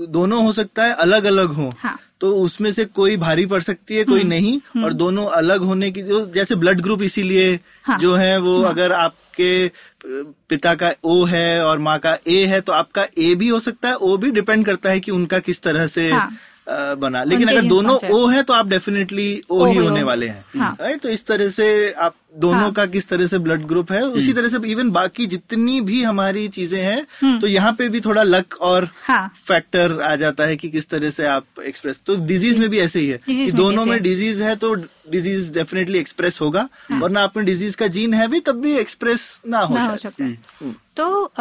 दोनों 0.10 0.44
हो 0.46 0.52
सकता 0.54 0.86
है 0.86 0.94
अलग 0.96 1.26
अलग 1.26 1.52
हो 1.52 1.72
हाँ 1.78 1.98
तो 2.22 2.34
उसमें 2.36 2.72
से 2.72 2.86
कोई 2.86 3.18
भारी 3.18 3.46
पड़ 3.46 3.62
सकती 3.62 3.96
है 3.96 4.04
कोई 4.04 4.24
नहीं 4.24 4.60
और 4.84 4.94
दोनों 4.94 5.26
अलग 5.34 5.62
होने 5.62 5.92
की 5.92 6.02
जो 6.02 6.26
जैसे 6.26 6.56
ब्लड 6.56 6.82
ग्रुप 6.82 7.02
इसीलिए 7.02 7.60
हाँ। 7.84 7.98
जो 8.00 8.16
है 8.16 8.38
वो 8.40 8.62
अगर 8.62 8.92
आपके 8.92 9.72
पिता 10.50 10.74
का 10.76 10.92
ओ 11.04 11.24
है 11.26 11.64
और 11.66 11.80
माँ 11.80 11.98
का 12.00 12.18
ए 12.28 12.44
है 12.46 12.60
तो 12.62 12.74
आपका 12.74 13.06
ए 13.18 13.34
भी 13.36 13.48
हो 13.48 13.60
सकता 13.60 13.90
है 13.90 13.96
ओ 13.96 14.18
भी 14.18 14.32
डिपेंड 14.32 14.66
करता 14.66 14.90
है 14.90 15.00
कि 15.00 15.12
उनका 15.12 15.40
किस 15.40 15.62
तरह 15.62 15.88
से 15.88 16.10
हाँ। 16.12 16.30
बना। 16.70 17.24
लेकिन 17.24 17.48
अगर 17.48 17.62
दोनों 17.66 17.98
ओ 18.12 18.26
है 18.28 18.42
तो 18.44 18.54
आप 18.54 18.68
डेफिनेटली 18.68 19.30
ओ 19.50 19.60
O 19.60 19.68
ही 19.68 19.74
ही 19.74 19.86
होने 19.86 20.04
वाले 20.04 20.28
हैं। 20.28 20.46
हाँ। 20.58 20.76
राइट 20.82 21.02
तो 21.02 21.10
इस 21.10 21.26
तरह 21.26 21.50
से 21.52 21.70
आप 21.94 22.16
दोनों 22.36 22.60
हाँ। 22.60 22.72
का 22.72 22.86
किस 22.86 23.08
तरह 23.08 23.28
से 23.28 23.38
ब्लड 23.40 23.66
ग्रुप 23.68 23.92
है 23.92 24.02
उसी 24.02 24.34
तरह 24.34 24.48
से 24.48 24.58
इवन 24.72 24.90
बाकी 24.92 25.26
जितनी 25.28 25.80
भी 25.82 26.02
हमारी 26.04 26.48
चीज़ें 26.48 26.82
हैं 26.84 27.40
तो 27.40 27.48
यहाँ 27.48 27.72
पे 27.74 27.88
भी 27.90 28.02
थोड़ा 28.02 28.24
लक 28.24 28.56
और 28.62 28.90
हाँ। 29.04 29.28
फैक्टर 29.48 30.00
आ 30.02 30.16
जाता 30.16 30.46
है 30.46 30.56
कि 30.56 30.70
किस 30.70 30.90
तरह 30.90 31.10
से 31.10 31.26
आप 31.28 31.62
एक्सप्रेस 31.66 32.00
तो 32.06 32.16
डिज़ीज़ 32.26 32.60
में 32.60 32.70
भी 32.70 32.80
ऐसे 32.80 33.00
ही 33.00 33.08
है 33.08 33.18
कि 33.26 33.52
दोनों 33.54 33.86
में 33.86 34.02
डिज़ीज़ 34.04 34.44
है। 34.44 34.56
तो 34.56 34.74
डिज़ीज़ 35.12 35.52
डेफिनेटली 35.54 36.00
एक्सप्रेस 36.00 36.40
होगा 36.42 36.68
वरना 36.92 37.22
आप 37.22 37.38
में 37.38 37.46
डिज़ीज़ 37.46 37.76
का 37.78 37.88
जीन 37.90 38.14
है 38.14 38.28
भी 38.28 38.40
तब 38.40 38.62
भी 38.62 38.78
एक्सप्रेस 38.78 39.26
ना 39.48 39.60
हो 39.60 39.76
ना 39.76 39.86
हो। 39.86 39.98
सकता। 39.98 40.24
है 40.24 40.38
हम्म। 40.62 40.74
तो 40.98 41.32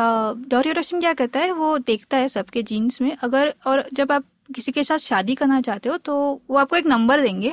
डोरियोरोशन 0.49 1.01
क्या 1.01 1.13
करता 1.13 1.41
है? 1.41 1.53
वो 1.53 1.77
देखता 1.79 2.17
है 2.17 2.29
सबके 2.29 2.63
जीन्स 2.63 3.01
में 3.03 3.17
अगर 3.23 3.55
और 3.67 3.85
जब 3.95 4.13
आप 4.13 4.25
किसी 4.55 4.73
के 4.73 4.83
साथ 4.83 4.99
शादी 4.99 5.35
करना 5.35 5.61
चाहते 5.61 5.89
हो 5.89 5.97
तो 5.97 6.15
वो 6.51 6.57
आपको 6.59 6.77
एक 6.77 6.87
नंबर 6.87 7.21
देंगे। 7.21 7.53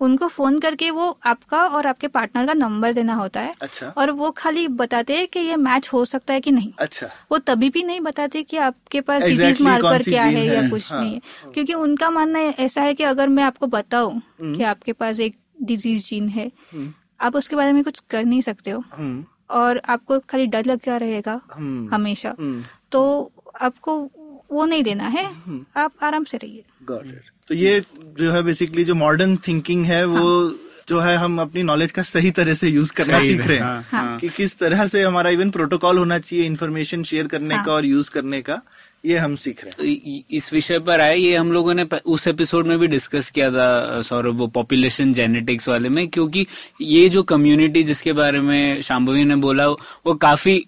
उनको 0.00 0.28
फ़ोन 0.28 0.58
करके 0.58 0.90
वो 0.90 1.08
आपका 1.26 1.62
और 1.66 1.86
आपके 1.86 2.08
पार्टनर 2.08 2.46
का 2.46 2.54
नंबर 2.54 2.92
देना 2.92 3.14
होता 3.14 3.40
है। 3.40 3.54
अच्छा। 3.60 3.88
और 3.96 4.10
वो 4.10 4.30
खाली 4.30 4.66
बताते 4.68 5.16
हैं 5.16 5.26
कि 5.26 5.40
ये 5.40 5.56
मैच 5.56 5.88
हो 5.92 6.04
सकता 6.04 6.34
है 6.34 6.40
कि 6.40 6.50
नहीं। 6.50 6.72
अच्छा। 6.78 7.06
वो 7.32 7.38
तभी 7.38 7.70
भी 7.70 7.82
नहीं 7.82 8.00
बताते 8.00 8.42
कि 8.42 8.56
आपके 8.56 9.00
पास 9.00 9.22
Exactly 9.22 9.42
डिज़ीज़ 9.42 9.62
मार्कर 9.62 10.02
क्या 10.02 10.28
जीन 10.28 10.36
है 10.36 10.46
या 10.46 10.68
कुछ 10.70 10.92
हाँ। 10.92 11.00
नहीं 11.00 11.14
है। 11.14 11.52
क्योंकि 11.54 11.74
उनका 11.74 12.10
मानना 12.10 12.38
ऐसा 12.38 12.82
है 12.82 12.94
कि 12.94 13.04
अगर 13.04 13.28
मैं 13.28 13.44
आपको 13.44 13.66
बताऊँ 13.66 14.20
कि 14.40 14.62
आपके 14.62 14.92
पास 14.92 15.20
एक 15.20 15.36
डिज़ीज़ 15.62 16.06
जीन 16.06 16.28
है 16.28 16.50
हम्म, 16.72 16.92
आप 17.20 17.36
उसके 17.36 17.56
बारे 17.56 17.72
में 17.72 17.82
कुछ 17.84 18.00
कर 18.10 18.24
नहीं 18.24 18.40
सकते 18.40 18.70
हो। 18.70 18.82
हम्म, 18.92 19.24
और 19.50 19.80
आपको 19.88 20.18
खाली 20.20 20.46
डर 20.46 20.64
लग 20.64 20.80
गया 20.84 20.96
रहेगा 20.96 21.40
हम्म, 21.54 21.94
हमेशा। 21.94 22.34
हम्म, 22.38 22.62
तो 22.92 23.32
आपको 23.60 23.92
वो 24.52 24.66
नहीं 24.66 24.82
देना 24.82 25.04
है। 25.04 25.24
हम्म। 25.24 25.80
आप 25.80 25.92
आराम 26.02 26.24
से 26.24 26.36
रहिए। 26.36 26.62
Got 26.90 27.04
तो 27.48 27.54
ये 27.54 27.82
जो 28.02 28.32
है 28.32 28.42
बेसिकली 28.42 28.84
जो 28.84 28.94
मॉडर्न 28.94 29.36
थिंकिंग 29.36 29.84
है 29.86 30.04
वो 30.04 30.54
जो 30.88 30.98
है 30.98 31.16
हम 31.16 31.40
अपनी 31.40 31.62
नॉलेज 31.62 31.92
का 31.92 32.02
सही 32.02 32.30
तरह 32.30 32.54
से 32.54 32.68
यूज़ 32.68 32.92
करना 32.92 33.20
सीख 33.20 33.46
रहे 33.46 33.56
हैं। 33.56 33.64
हाँ, 33.64 33.82
हाँ। 33.90 34.18
कि 34.18 34.28
किस 34.28 34.58
तरह 34.58 34.86
से 34.86 35.02
हमारा 35.02 35.30
इवन 35.30 35.50
प्रोटोकॉल 35.50 35.98
होना 35.98 36.18
चाहिए 36.18 36.44
इन्फॉर्मेशन 36.44 37.02
शेयर 37.02 37.26
करने 37.26 37.54
हाँ। 37.54 37.64
का 37.64 37.72
और 37.72 37.84
यूज़ 37.84 38.10
करने 38.10 38.42
का 38.42 38.62
ये 39.04 39.18
हम 39.18 39.36
सीख 39.36 39.64
रहे 39.64 39.86
हैं। 39.86 39.96
इ- 40.06 40.22
इस 40.30 40.52
विषय 40.52 40.78
पर 40.78 41.00
आए 41.00 41.16
ये 41.16 41.36
हम 41.36 41.52
लोगों 41.52 41.74
ने 41.74 41.86
उस 42.06 42.28
एपिसोड 42.28 42.66
में 42.66 42.78
भी 42.78 42.86
डिस्कस 42.86 43.30
किया 43.30 43.50
था 43.50 44.02
सौरभ 44.02 44.34
वो 44.34 44.46
पॉपुलेशन 44.46 45.12
जेनेटिक्स 45.12 45.68
वाले 45.68 45.88
में 45.88 46.08
क्योंकि 46.08 46.46
ये 46.80 47.08
जो 47.08 47.22
कम्युनिटी 47.22 47.82
जिसके 47.82 48.12
बारे 48.12 48.40
में 48.40 48.82
शाम्भवी 48.82 49.24
ने 49.24 49.36
बोला 49.36 49.68
वो 49.68 50.14
काफ़ी 50.14 50.66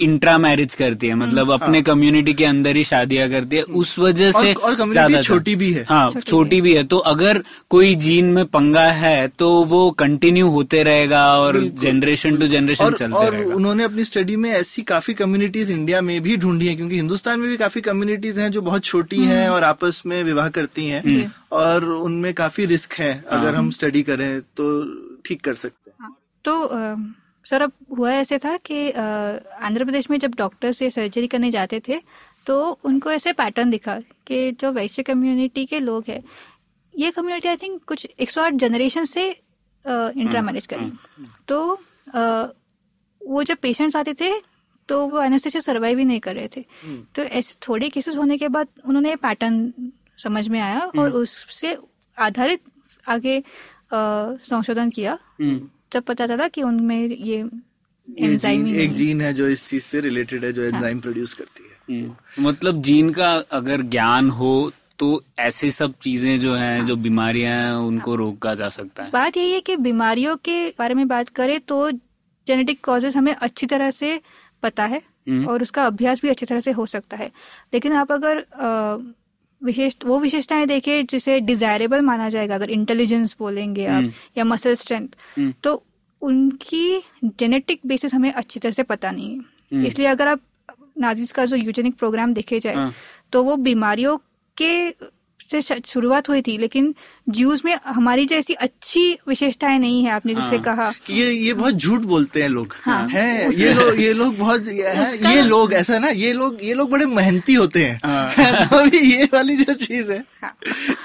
इंट्रा 0.00 0.38
मैरिज 0.38 0.74
करती 0.74 1.06
है 1.06 1.14
मतलब 1.14 1.50
अपने 1.52 1.82
कम्युनिटी 1.82 2.34
के 2.34 2.44
अंदर 2.44 2.76
ही 2.76 2.84
शादियाँ 2.84 3.28
करती 3.28 3.56
है 3.56 3.62
उस 3.62 3.98
वजह 3.98 4.30
से 4.30 4.38
और- 4.38 4.56
और 4.56 4.70
community 4.72 4.92
ज्यादातर- 4.92 5.26
छोटी 5.26 5.54
भी 5.56 5.72
है। 5.72 5.84
हाँ 5.88 6.10
छोटी 6.10 6.30
छोटी 6.30 6.60
भी 6.60 6.74
है। 6.74 6.84
तो 6.84 6.98
अगर 6.98 7.42
कोई 7.70 7.94
जीन 7.94 8.24
में 8.24 8.44
पंगा 8.46 8.86
है 8.88 9.28
तो 9.28 9.64
वो 9.64 9.90
कंटिन्यू 9.90 10.48
होते 10.48 10.82
रहेगा 10.82 11.38
और 11.38 11.60
जनरेशन 11.82 12.36
टू 12.36 12.46
जनरेशन 12.46 12.90
चलते 12.90 13.16
और 13.16 13.32
रहेगा। 13.32 13.54
उन्होंने 13.54 13.84
अपनी 13.84 14.04
स्टडी 14.04 14.36
में 14.36 14.50
ऐसी 14.50 14.82
काफ़ी 14.82 15.14
कम्युनिटीज 15.14 15.70
इंडिया 15.70 16.00
में 16.00 16.20
भी 16.22 16.36
ढूंढी 16.36 16.66
है 16.66 16.74
क्योंकि 16.74 16.96
हिंदुस्तान 16.96 17.40
में 17.40 17.48
भी 17.50 17.56
काफ़ी 17.56 17.80
कम्युनिटीज 17.80 18.38
हैं 18.38 18.50
जो 18.50 18.62
बहुत 18.62 18.84
छोटी 18.84 19.24
हैं 19.24 19.48
और 19.48 19.64
आपस 19.64 20.02
में 20.06 20.22
विवाह 20.24 20.48
करती 20.48 20.86
हैं। 20.86 21.32
और 21.52 21.84
उनमें 21.84 22.34
काफ़ी 22.34 22.64
रिस्क 22.64 22.92
है 22.92 23.24
अगर 23.30 23.54
हम 23.54 23.70
स्टडी 23.70 24.02
करें 24.02 24.40
तो 24.40 24.84
ठीक 25.26 25.40
कर 25.40 25.54
सकते 25.54 25.90
हैं। 25.90 26.10
तो 26.44 26.62
अ, 26.62 26.94
सर 27.48 27.62
अब 27.62 27.72
हुआ 27.98 28.12
ऐसे 28.12 28.38
था 28.38 28.56
कि 28.56 28.90
आंध्र 28.90 29.84
प्रदेश 29.84 30.10
में 30.10 30.18
जब 30.18 30.34
डॉक्टर 30.34 30.72
से 30.72 30.90
सर्जरी 30.90 31.26
करने 31.26 31.50
जाते 31.50 31.80
थे 31.88 32.00
तो 32.46 32.60
उनको 32.84 33.10
ऐसे 33.10 33.32
पैटर्न 33.32 33.70
दिखा 33.70 33.98
कि 34.26 34.50
जो 34.52 34.72
वैश्य 34.72 35.02
कम्युनिटी 35.02 35.64
के 35.66 35.78
लोग 35.80 36.04
हैं 36.08 36.22
ये 36.94 37.10
कम्युनिटी 37.10 37.48
आई 37.48 37.56
थिंक 37.56 37.82
कुछ 37.84 38.06
एक 38.20 38.30
सौ 38.30 38.42
आठ 38.42 38.54
जनरेशन 38.54 39.04
से 39.04 39.28
इंट्रा 39.84 40.42
मैरिज 40.42 40.66
करी। 40.66 40.90
तो 41.48 41.58
अ, 42.14 42.20
वो 43.20 43.42
जब 43.42 43.56
पेशेंट्स 43.62 43.96
आते 43.96 44.14
थे 44.14 44.30
तो 44.88 45.06
वो 45.08 45.20
एनेस्थेसिया 45.22 45.60
सर्वाइव 45.60 45.98
ही 45.98 46.04
नहीं 46.04 46.20
कर 46.20 46.34
रहे 46.34 46.48
थे। 46.56 46.64
तो 47.14 47.22
ऐसे 47.22 47.54
थोड़े 47.68 47.88
केसेस 47.88 48.16
होने 48.16 48.36
के 48.38 48.48
बाद 48.48 48.68
उन्होंने 48.86 49.14
पैटर्न 49.16 49.72
समझ 50.22 50.48
में 50.48 50.60
आया 50.60 50.80
और 50.98 51.10
उससे 51.12 51.76
आधारित 52.18 52.60
आगे 53.08 53.42
संशोधन 53.94 54.90
किया। 54.90 55.18
हम्म। 55.40 55.68
जब 55.92 56.02
पता 56.02 56.26
चला 56.26 56.48
कि 56.48 56.62
उनमें 56.62 57.00
ये 57.08 57.38
एंजाइम 58.08 58.66
एक 58.80 58.94
जीन 58.94 59.20
है 59.20 59.32
जो 59.34 59.48
इस 59.48 59.68
चीज़ 59.68 59.82
से 59.82 60.00
रिलेटेड 60.00 60.44
है 60.44 60.52
जो 60.52 60.62
एंजाइम 60.62 61.00
प्रोड्यूस 61.00 61.34
करती 61.34 61.62
है। 61.62 62.00
हम्म। 62.00 62.44
मतलब 62.48 62.82
जीन 62.82 63.10
का 63.10 63.32
अगर 63.52 63.82
ज्ञान 63.82 64.30
हो 64.30 64.70
तो 64.98 65.22
ऐसी 65.38 65.70
सब 65.70 65.92
चीज़ें 66.02 66.38
जो 66.40 66.54
हैं 66.54 66.84
जो 66.86 66.96
बीमारियाँ 66.96 67.52
हैं 67.54 67.72
उनको 67.86 68.14
रोका 68.14 68.54
जा 68.54 68.68
सकता 68.68 69.02
है। 69.02 69.10
बात 69.10 69.36
यही 69.36 69.52
है 69.52 69.60
कि 69.60 69.76
बीमारियों 69.76 70.36
के 70.36 70.68
बारे 70.78 70.94
में 70.94 71.06
बात 71.08 71.28
करें 71.28 71.58
तो 71.60 71.90
जेनेटिक 71.90 72.80
कॉजेज 72.84 73.16
हमें 73.16 73.34
अच्छी 73.34 73.66
तरह 73.66 73.90
से 73.90 74.20
पता 74.62 74.84
है 74.84 75.02
हम्म। 75.28 75.46
और 75.46 75.62
उसका 75.62 75.84
अभ्यास 75.86 76.22
भी 76.22 76.28
अच्छी 76.28 76.46
तरह 76.46 76.60
से 76.60 76.70
हो 76.70 76.86
सकता 76.86 77.16
है। 77.16 77.30
लेकिन 77.74 77.92
आप 77.92 78.12
अगर 78.12 78.44
विशेष 79.62 79.94
वो 80.04 80.18
विशेषताएँ 80.18 80.66
देखिए 80.66 81.02
जिसे 81.02 81.38
डिजायरेबल 81.40 82.00
माना 82.00 82.28
जाएगा 82.28 82.54
अगर 82.54 82.70
इंटेलिजेंस 82.70 83.34
बोलेंगे 83.38 83.86
आप 83.86 83.94
हम्म। 83.94 84.12
या 84.38 84.44
मसल 84.44 84.74
स्ट्रेंथ 84.74 85.08
हम्म। 85.36 85.52
तो 85.62 85.82
उनकी 86.22 87.00
जेनेटिक 87.24 87.80
बेसिस 87.86 88.14
हमें 88.14 88.32
अच्छी 88.32 88.60
तरह 88.60 88.72
से 88.72 88.82
पता 88.82 89.10
नहीं 89.10 89.30
है 89.30 89.38
हम्म। 89.38 89.86
इसलिए 89.86 90.06
अगर 90.06 90.28
आप 90.28 90.40
नाजिस 90.98 91.32
का 91.32 91.44
जो 91.44 91.56
यूजेनिक 91.56 91.94
प्रोग्राम 91.94 92.34
देखे 92.34 92.60
जाए 92.60 92.74
हाँ। 92.74 92.92
तो 93.32 93.42
वो 93.42 93.56
बीमारियों 93.56 94.16
के 94.56 94.90
से 95.50 95.80
शुरुआत 95.86 96.28
हुई 96.28 96.42
थी 96.42 96.56
लेकिन 96.58 96.94
ज्यूज 97.28 97.62
में 97.64 97.78
हमारी 97.86 98.24
जैसी 98.26 98.54
अच्छी 98.54 99.18
विशेषताएँ 99.28 99.78
नहीं 99.78 100.04
है 100.04 100.10
आपने 100.10 100.34
जिससे 100.34 100.56
हाँ। 100.56 100.64
कहा 100.64 100.92
ये 101.10 101.30
ये 101.30 101.52
बहुत 101.54 101.74
झूठ 101.74 102.00
बोलते 102.00 102.42
हैं 102.42 102.48
लोग 102.48 102.74
हाँ, 102.82 103.08
हैं 103.08 103.50
ये 103.50 103.72
लोग 103.74 104.00
ये 104.00 104.12
लोग 104.12 104.36
बहुत 104.38 104.68
ये, 104.68 104.88
हैं, 104.88 105.42
लोग 105.42 105.72
ऐसा 105.72 105.98
ना 105.98 106.08
ये 106.08 106.32
लोग 106.32 106.58
ये 106.62 106.74
लोग 106.74 106.90
बड़े 106.90 107.06
मेहनती 107.06 107.54
होते 107.54 107.84
हैं 107.84 108.00
हाँ। 108.04 108.66
तो 108.68 108.76
अभी 108.76 108.98
ये 108.98 109.28
वाली 109.34 109.56
जो 109.56 109.74
चीज़ 109.74 110.10
है 110.10 110.24
हाँ। 110.42 110.54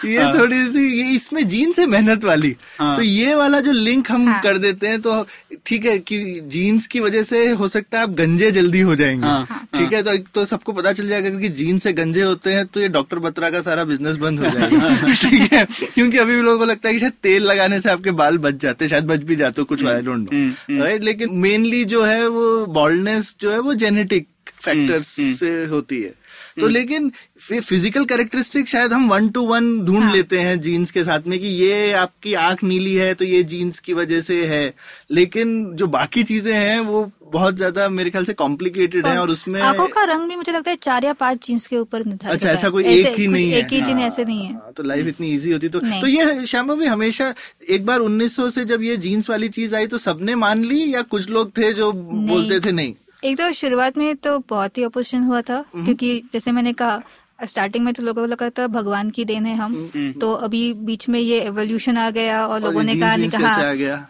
ये 0.05 0.21
हाँ। 0.21 0.33
थोड़ी 0.33 0.63
सी 0.65 1.01
ये 1.01 1.09
इसमें 1.15 1.47
जीन 1.47 1.73
से 1.73 1.85
मेहनत 1.85 2.23
वाली 2.23 2.55
हाँ। 2.79 2.95
तो 2.95 3.01
ये 3.01 3.35
वाला 3.35 3.59
जो 3.59 3.71
लिंक 3.71 4.11
हम 4.11 4.27
हाँ। 4.29 4.41
कर 4.41 4.57
देते 4.57 4.87
हैं 4.87 5.01
तो 5.01 5.25
ठीक 5.65 5.85
है 5.85 5.97
कि 5.99 6.19
जीन्स 6.47 6.87
की 6.87 6.99
वजह 6.99 7.23
से 7.23 7.47
हो 7.51 7.67
सकता 7.67 7.97
है 7.97 8.03
आप 8.03 8.09
गंजे 8.09 8.51
जल्दी 8.51 8.79
हो 8.79 8.95
जाएँगे 8.95 9.27
हाँ, 9.27 9.67
ठीक 9.75 9.93
है 9.93 10.03
तो 10.03 10.17
तो 10.33 10.45
सबको 10.45 10.73
पता 10.73 10.93
चल 10.93 11.07
जाएगा 11.07 11.29
कि 11.39 11.49
जीन 11.49 11.79
से 11.79 11.93
गंजे 11.93 12.21
होते 12.21 12.53
हैं 12.53 12.65
तो 12.65 12.79
ये 12.79 12.87
डॉक्टर 12.87 13.19
बत्रा 13.19 13.49
का 13.49 13.61
सारा 13.61 13.83
बिज़नेस 13.83 14.15
बंद 14.15 14.39
हो 14.39 14.49
जाएगा 14.49 15.13
ठीक 15.23 15.53
है 15.53 15.65
क्योंकि 15.95 16.12
अभी 16.17 16.35
भी 16.35 16.41
लोगों 16.41 16.59
को 16.59 16.65
लगता 16.65 16.87
है 16.87 16.93
कि 16.93 16.99
शायद 16.99 17.13
तेल 17.23 17.43
लगाने 17.43 17.79
से 17.81 17.89
आपके 17.89 18.11
बाल 18.11 18.37
बच 18.37 18.53
जाते 18.53 18.85
हैं 18.85 18.89
शायद 18.89 19.05
बच 19.05 19.19
भी 19.19 19.35
जाते 19.35 19.61
हो 19.61 19.65
कुछ 19.65 19.85
आई 19.85 20.01
डोंट 20.01 20.29
नो। 20.33 20.83
राइट 20.83 21.03
लेकिन 21.03 21.29
मेनली 21.31 21.85
जो 21.85 22.03
है 22.03 22.27
वो 22.27 22.65
बॉल्डनेस 22.65 23.35
जो 23.39 23.51
है 23.51 23.59
वो 23.59 23.73
जेनेटिक 23.73 24.27
फैक्टर्स 24.63 25.15
हम्म। 25.19 25.35
से 25.35 25.65
होती 25.65 26.01
है। 26.01 26.13
तो 26.59 26.67
लेकिन 26.67 27.11
फ़िज़िकल 27.43 28.05
कैरेक्टरिस्टिक 28.05 28.67
शायद 28.67 28.93
हम 28.93 29.09
वन 29.09 29.27
टू 29.29 29.41
वन 29.45 29.65
ढूंढ 29.85 30.03
हाँ। 30.03 30.13
लेते 30.13 30.39
हैं 30.39 30.59
जीन्स 30.61 30.91
के 30.91 31.03
साथ 31.03 31.27
में 31.27 31.39
कि 31.39 31.47
ये 31.47 31.91
आपकी 31.93 32.33
आँख 32.33 32.63
नीली 32.63 32.93
है 32.95 33.13
तो 33.13 33.25
ये 33.25 33.41
जीन्स 33.43 33.79
की 33.79 33.93
वजह 33.93 34.21
से 34.21 34.45
है। 34.45 34.73
लेकिन 35.11 35.75
जो 35.75 35.87
बाकी 35.87 36.23
चीज़ें 36.23 36.53
हैं 36.53 36.79
वो 36.79 37.11
बहुत 37.25 37.55
ज़्यादा 37.55 37.87
मेरे 37.89 38.09
ख्याल 38.09 38.25
से 38.25 38.33
कॉम्प्लिकेटेड 38.33 39.07
है 39.07 39.17
और 39.19 39.29
उसमें 39.29 39.59
आँखों 39.61 39.87
का 39.87 40.03
रंग 40.03 40.29
भी 40.29 40.35
मुझे 40.35 40.51
लगता 40.51 40.71
है 40.71 40.77
चार 40.81 41.05
या 41.05 41.13
पाँच 41.13 41.45
जीन्स 41.47 41.67
के 41.67 41.77
ऊपर 41.77 42.05
निर्धारित 42.05 42.33
अच्छा 42.33 42.51
ऐसा। 42.51 42.69
कोई 42.69 42.83
एक 42.85 43.15
ही 43.19 43.27
नहीं 43.27 43.51
है। 43.51 43.59
एक 43.59 43.73
ही 43.73 43.81
जीन 43.81 43.97
हाँ, 43.97 44.07
ऐसे 44.07 44.25
नहीं 44.25 44.45
है। 44.45 44.53
हाँ, 44.53 44.71
तो 44.77 44.83
लाइफ 44.83 45.07
इतनी 45.07 45.33
इजी 45.33 45.51
होती 45.51 45.69
तो 45.69 45.79
तो 45.79 46.07
ये 46.07 46.45
श्यामा 46.47 46.73
भी 46.73 46.85
हमेशा 46.85 47.33
एक 47.69 47.85
बार 47.85 47.99
1900 47.99 48.49
से 48.51 48.65
जब 48.65 48.83
ये 48.83 48.97
जीन्स 48.97 49.29
वाली 49.29 49.49
चीज़ 49.49 49.75
आई 49.75 49.87
तो 49.87 49.97
सबने 49.97 50.35
मान 50.35 50.63
ली 50.65 50.93
या 50.93 51.01
कुछ 51.01 51.29
लोग 51.29 51.57
थे 51.57 51.73
जो 51.73 51.91
बोलते 51.91 52.59
थे 52.59 52.71
नहीं? 52.71 52.93
एक 53.23 53.37
तो 53.37 53.51
शुरुआत 53.51 53.97
में 53.97 54.15
तो 54.15 54.37
बहुत 54.39 54.77
ही 54.77 54.83
अपोजिशन 54.83 55.23
हुआ 55.23 55.41
था 55.41 55.61
क्योंकि 55.85 56.19
जैसे 56.33 56.51
मैंने 56.51 56.73
कहा 56.73 57.01
स्टार्टिंग 57.45 57.85
में 57.85 57.93
तो 57.93 58.03
लोगों 58.03 58.21
को 58.21 58.27
लगा 58.27 58.49
था 58.49 58.67
भगवान 58.67 59.09
की 59.09 59.25
देन 59.25 59.45
है 59.45 59.55
हम। 59.55 59.73
तो 60.19 60.31
अभी 60.33 60.73
बीच 60.73 61.07
में 61.09 61.19
ये 61.19 61.39
एवोल्यूशन 61.41 61.97
आ 61.97 62.09
गया 62.09 62.45
और 62.47 62.59
लोगों 62.61 62.83
ने 62.83 62.93
कहा 62.99 63.15
कहा? 63.37 63.57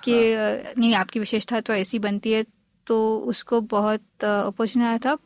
कि 0.03 0.11
अ, 0.33 0.73
नहीं 0.77 0.93
आपकी 0.95 1.19
विशेषता 1.19 1.59
तो 1.59 1.73
ऐसी 1.73 1.99
बनती 1.99 2.31
है 2.31 2.43
तो 2.87 3.17
उसको 3.17 3.61
बहुत 3.61 4.23
अपोजिशन 4.23 4.81
आया 4.81 4.97
था। 4.97 5.17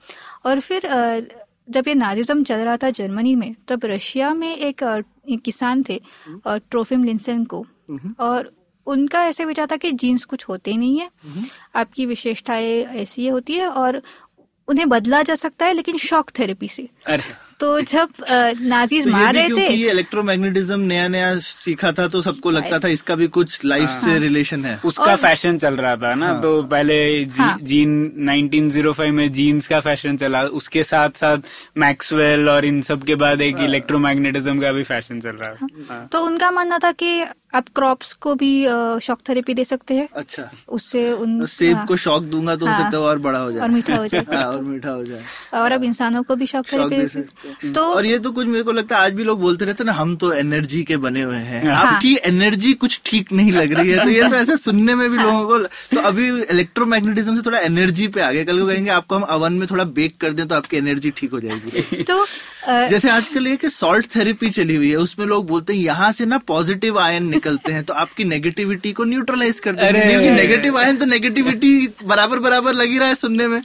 और 0.45 0.59
फिर 0.59 0.81
जब 1.69 1.87
ये 1.87 1.93
नाजिज्म 1.93 2.43
चल 2.43 2.55
रहा 2.55 2.77
था 2.77 2.89
जर्मनी 2.89 3.35
में 3.35 3.55
तब 3.67 3.85
रशिया 3.85 4.33
में 4.33 4.55
एक 4.57 4.83
किसान 5.45 5.83
थे 5.89 6.01
ट्रोफिम 6.47 7.03
लिंसन 7.03 7.43
को 7.43 7.65
और 8.19 8.51
उनका 8.87 9.23
ऐसे 9.23 9.45
विचार 9.45 9.67
था 9.71 9.75
कि 9.75 9.91
जीन्स 9.91 10.23
कुछ 10.23 10.45
होते 10.49 10.71
ही 10.71 10.77
नहीं 10.77 10.99
है। 10.99 11.09
आपकी 11.75 12.05
विशेषताएँ 12.05 12.85
ऐसी 12.85 13.21
ही 13.21 13.27
होती 13.27 13.53
है 13.53 13.67
और 13.67 14.01
उन्हें 14.67 14.89
बदला 14.89 15.21
जा 15.23 15.35
सकता 15.35 15.65
है 15.65 15.73
लेकिन 15.73 15.97
शॉक 15.97 16.31
थेरेपी 16.39 16.67
से। 16.67 16.87
तो 17.59 17.81
जब 17.81 18.09
नाजीज 18.61 19.03
तो 19.03 19.09
मार 19.11 19.33
रहे 19.33 19.49
थे 19.49 19.65
इलेक्ट्रोमैग्नेटिज्म 19.89 20.79
नया 20.79 21.07
नया 21.07 21.39
सीखा 21.39 21.91
था 21.91 22.07
तो 22.07 22.21
सबको 22.21 22.49
लगता 22.49 22.79
था 22.79 22.87
इसका 22.87 23.15
भी 23.15 23.27
कुछ 23.27 23.65
लाइफ 23.65 23.89
हाँ। 23.89 24.01
से 24.01 24.19
रिलेशन 24.19 24.65
है। 24.65 24.79
उसका 24.85 25.03
और- 25.03 25.15
फ़ैशन 25.15 25.57
चल 25.57 25.75
रहा 25.75 25.95
था 25.95 26.13
ना 26.15 26.27
हाँ। 26.27 26.41
तो 26.41 26.63
पहले 26.63 26.97
जी, 27.25 27.39
हाँ। 27.39 27.57
जीन 27.61 27.95
1905 28.29 29.11
में 29.11 29.31
जीन्स 29.31 29.67
का 29.67 29.79
फ़ैशन 29.79 30.17
चला 30.17 30.43
उसके 30.43 30.83
साथ 30.83 31.09
साथ 31.09 31.37
मैक्सवेल 31.77 32.49
और 32.49 32.65
इन 32.65 32.81
सब 32.81 33.03
के 33.03 33.15
बाद 33.15 33.41
एक 33.41 33.57
इलेक्ट्रोमैग्नेटिज्म 33.59 34.61
का 34.61 34.71
भी 34.71 34.83
फ़ैशन 34.83 35.19
चल 35.19 35.29
रहा 35.29 35.53
था। 35.53 35.67
हाँ। 35.89 36.07
तो 36.11 36.21
उनका 36.25 36.51
मानना 36.51 36.79
था 36.79 36.91
कि 36.91 37.23
आप 37.53 37.67
क्रॉप्स 37.75 38.11
को 38.13 38.33
भी 38.35 38.49
शॉक 39.01 39.19
थेरेपी 39.29 39.53
दे 39.53 39.63
सकते 39.63 39.93
हैं। 39.93 40.07
अच्छा। 40.13 40.49
उससे 40.69 41.11
उन 41.11 41.45
सेब 41.45 41.75
हाँ, 41.77 41.85
को 41.87 41.95
शौक 41.97 42.23
दूँगा 42.23 42.55
तो 42.55 42.65
हाँ। 42.65 42.81
सकता 42.81 42.99
और 42.99 43.19
बड़ा 43.19 43.39
हो 43.39 43.51
जाए। 43.51 43.61
और 43.61 43.69
मीठा 43.69 43.95
हो 43.95 44.07
जाए। 44.07 44.25
हाँ, 44.33 44.43
और 44.45 44.61
मीठा 44.63 44.89
हो 44.89 45.03
जाए। 45.05 45.23
और 45.53 45.71
अब 45.71 45.83
इंसानों 45.83 46.23
को 46.23 46.35
भी 46.35 46.45
शॉक 46.45 46.65
थेरेपी 46.73 46.95
दे 46.97 47.71
तो 47.73 47.83
और 47.85 48.05
ये 48.05 48.19
तो 48.19 48.31
कुछ 48.31 48.47
मेरे 48.47 48.63
को 48.63 48.71
लगता 48.71 48.97
है 48.97 49.03
आज 49.03 49.13
भी 49.13 49.23
लोग 49.23 49.39
बोलते 49.41 49.65
रहते 49.65 49.83
ना 49.83 49.93
हम 49.93 50.15
तो 50.15 50.31
एनर्जी 50.33 50.83
के 50.83 50.97
बने 50.97 51.21
हुए 51.21 51.35
हैं। 51.37 51.63
हाँ। 51.65 51.85
आपकी 51.85 52.15
एनर्जी 52.25 52.73
कुछ 52.75 52.99
ठीक 53.05 53.31
नहीं 53.31 53.51
लग 53.51 53.73
रही 53.73 53.91
है। 53.91 54.03
तो 54.03 54.09
ये 54.09 54.29
तो 54.29 54.35
ऐसे 54.35 54.57
सुनने 54.57 54.95
में 54.95 55.09
भी 55.09 55.17
लोगों 55.17 55.45
को 55.47 55.57
तो 55.95 56.01
अभी 56.01 56.27
इलेक्ट्रोमैग्नेटिज्म 56.41 57.35
से 57.35 57.41
थोड़ा 57.41 57.59
एनर्जी 57.61 58.07
पे 58.07 58.21
आ 58.21 58.31
गए 58.31 58.45
कल 58.45 58.59
को 58.59 58.67
कहेंगे 58.67 58.91
आपको 58.91 59.15
हम 59.15 59.23
अवन 59.29 59.53
में 59.53 59.67
थोड़ा 59.71 59.83
बेक 59.97 60.17
कर 60.17 60.33
दें 60.33 60.47
तो 60.47 60.55
आपकी 60.55 60.77
एनर्जी 60.77 61.11
ठीक 61.17 61.31
हो 61.31 61.39
जाएगी। 61.39 62.03
तो 62.03 62.25
जैसे 62.67 63.09
आजकल 63.09 63.47
ये 63.47 63.55
कि 63.57 63.69
सॉल्ट 63.69 64.05
थेरेपी 64.15 64.49
चली 64.49 64.75
हुई 64.75 64.89
है 64.89 64.95
उसमें 64.95 65.25
लोग 65.25 65.47
बोलते 65.47 65.73
हैं 65.73 65.79
यहाँ 65.79 66.11
से 66.11 66.25
ना 66.25 66.37
पॉजिटिव 66.47 66.99
आयन 66.99 67.27
निकलते 67.29 67.71
हैं 67.71 67.83
तो 67.83 67.93
आपकी 67.93 68.23
नेगेटिविटी 68.23 68.91
को 68.91 69.03
न्यूट्रलाइज 69.03 69.59
कर 69.59 69.71
देंगे। 69.71 69.89
अरे। 69.89 70.09
क्योंकि 70.09 70.29
नेगेटिव 70.29 70.77
आयन 70.77 70.97
तो 70.97 71.05
नेगेटिविटी 71.05 71.71
बराबर 72.03 72.39
बराबर 72.39 72.73
लगी 72.73 72.97
रहा 72.97 73.07
है 73.07 73.15
सुनने 73.15 73.47
में। 73.47 73.61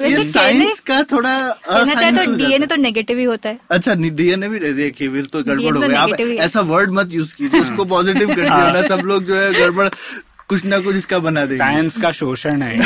ये 0.00 0.24
साइंस 0.30 0.80
का 0.80 1.02
थोड़ा 1.02 1.36
तो 1.48 2.36
डीएनए 2.36 2.66
तो 2.66 2.76
नेगेटिव 2.76 3.18
ही 3.18 3.24
होता 3.24 3.48
है। 3.48 3.58
अच्छा 3.70 3.94
डीएनए 3.94 4.48
भी 4.48 4.58
देखिए 4.72 5.08
फिर 5.08 5.26
तो 5.26 5.42
गड़बड़ 5.42 5.76
हो 5.76 5.82
तो 5.82 5.88
गया। 5.88 6.00
आप 6.00 6.20
ही 6.20 6.30
है। 6.30 6.36
ऐसा 6.36 6.60
वर्ड 6.60 6.90
मत 6.90 7.12
यूज़ 7.12 7.34
कीजिए 7.34 7.60
उसको 7.60 7.84
पॉजिटिव 7.84 8.28
कर 8.28 8.40
दिया 8.40 8.70
ना 8.72 8.82
सब 8.88 9.02
लोग 9.04 9.24
जो 9.24 9.34
है 9.34 9.52
गड़बड़ 9.52 9.88
कुछ 10.48 10.64
ना 10.64 10.78
कुछ 10.78 10.96
इसका 10.96 11.18
बना 11.18 11.40
देंगे। 11.40 11.56
साइंस 11.56 11.96
का 11.96 12.10
शोषण 12.10 12.62
है। 12.62 12.76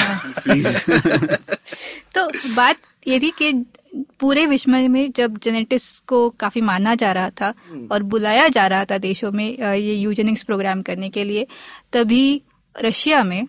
तो 2.14 2.30
बात 2.54 2.76
ये 3.06 3.18
थी 3.20 3.30
कि 3.38 3.52
पूरे 3.96 4.46
विश्व 4.46 4.70
में 4.70 5.12
जब 5.12 5.38
जेनेटिक्स 5.38 5.98
को 6.06 6.30
काफ़ी 6.30 6.60
माना 6.60 6.94
जा 6.94 7.12
रहा 7.12 7.30
था 7.30 7.54
और 7.92 8.02
बुलाया 8.02 8.48
जा 8.48 8.66
रहा 8.66 8.84
था 8.84 8.98
देशों 8.98 9.32
में 9.32 9.58
ये 9.74 9.94
यूजेनिक्स 9.94 10.42
प्रोग्राम 10.42 10.82
करने 10.82 11.10
के 11.10 11.24
लिए 11.24 11.46
तभी 11.92 12.42
रशिया 12.82 13.22
में 13.24 13.46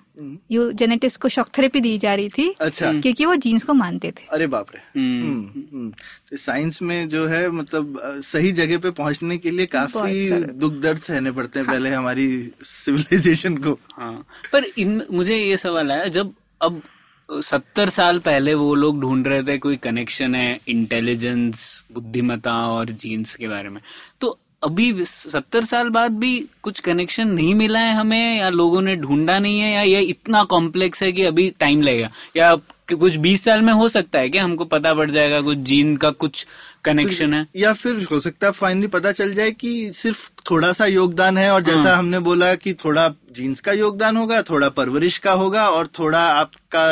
यू 0.52 0.72
जेनेटिक्स 0.72 1.16
को 1.16 1.30
शॉक 1.30 1.48
थेरेपी 1.58 1.82
दी 1.82 1.98
जा 1.98 2.16
रही 2.16 2.30
थी 2.30 2.56
अच्छा। 2.62 2.94
क्योंकि 2.94 3.26
वो 3.26 3.36
जीन्स 3.36 3.64
को 3.64 3.74
मानते 3.74 4.12
थे। 4.12 4.24
अरे 4.32 4.48
बाप 4.48 4.68
रे। 4.76 5.02
हम्म, 5.02 5.62
हम्म। 5.74 5.90
तो 6.30 6.38
साइंस 6.38 6.82
में 6.82 7.10
जो 7.10 7.28
है 7.28 7.50
मतलब 7.50 8.02
सही 8.26 8.52
जगह 8.52 8.78
पे 8.78 8.92
पहुँचने 8.92 9.38
के 9.38 9.52
लिए 9.52 9.66
काफ़ी 9.66 10.32
दुख 10.32 10.74
दर्द 10.74 11.00
सहने 11.00 11.32
पड़ते 11.32 11.60
हैं 11.60 11.66
हाँ। 11.66 11.76
पहले 11.76 11.90
हमारी 11.90 12.52
सिविलाइजेशन 12.64 13.58
को। 13.58 13.80
हाँ। 13.94 14.26
पर 14.54 14.64
इन 14.78 15.02
मुझे 15.12 15.38
ये 15.38 15.58
सवाल 15.58 15.92
आया 15.92 16.06
जब 16.06 16.34
अब 16.62 16.82
सत्तर 17.32 17.90
साल 17.90 18.20
पहले 18.20 18.54
वो 18.54 18.74
लोग 18.76 19.02
ढूंढ 19.02 19.28
रहे 19.28 19.44
थे 19.44 19.58
कोई 19.58 19.76
कनेक्शन 19.78 20.36
है 20.36 20.60
इंटेलिजेंस 20.68 21.84
बुद्धिमत्ता 21.94 22.54
और 22.68 22.90
जीन्स 22.90 23.36
के 23.36 23.48
बारे 23.48 23.70
में। 23.70 23.82
तो 24.22 24.38
अभी 24.64 25.06
सत्तर 25.06 25.64
साल 25.64 25.90
बाद 25.90 26.12
भी 26.12 26.46
कुछ 26.64 26.80
कनेक्शन 26.80 27.28
नहीं 27.28 27.56
मिला 27.56 27.80
है 27.80 27.94
हमें, 27.94 28.38
या 28.38 28.50
लोगों 28.50 28.82
ने 28.82 28.96
ढूंढा 28.96 29.40
नहीं 29.40 29.60
है, 29.60 29.72
या 29.72 29.82
ये 29.82 30.02
इतना 30.02 30.44
कॉम्प्लेक्स 30.44 31.04
है 31.04 31.12
कि 31.12 31.24
अभी 31.24 31.50
टाइम 31.60 31.82
लगेगा। 31.82 32.10
या 32.38 32.56
कुछ 32.94 33.16
बीस 33.16 33.44
साल 33.44 33.62
में 33.62 33.74
हो 33.74 33.88
सकता 33.90 34.20
है 34.20 34.30
क्या 34.30 34.44
हमको 34.44 34.66
पता 34.66 34.94
पड़ 34.94 35.10
जाएगा 35.12 35.42
कुछ 35.42 35.58
जीन 35.58 35.96
का 35.98 36.10
कुछ 36.12 36.46
कनेक्शन 36.84 37.34
है। 37.34 37.46
या 37.56 37.74
फिर 37.74 38.08
हो 38.12 38.20
सकता 38.20 38.48
है 38.48 38.54
फाइनली 38.54 38.88
पता 38.88 39.12
चल 39.12 39.34
जाए 39.34 39.52
कि 39.52 39.92
सिर्फ़ 39.96 40.30
थोड़ा 40.52 40.72
सा 40.74 40.86
योगदान 40.86 41.38
है 41.38 41.50
और 41.52 41.64
जैसा 41.64 41.90
हाँ। 41.90 41.98
हमने 41.98 42.20
बोला 42.20 42.54
कि 42.56 42.74
थोड़ा 42.74 43.08
जीन्स 43.36 43.60
का 43.62 43.72
योगदान 43.72 44.18
होगा 44.18 44.42
थोड़ा 44.42 44.70
परवरिश 44.70 45.18
का 45.18 45.32
होगा 45.32 45.68
और 45.70 45.88
थोड़ा 46.00 46.22
आपका 46.30 46.92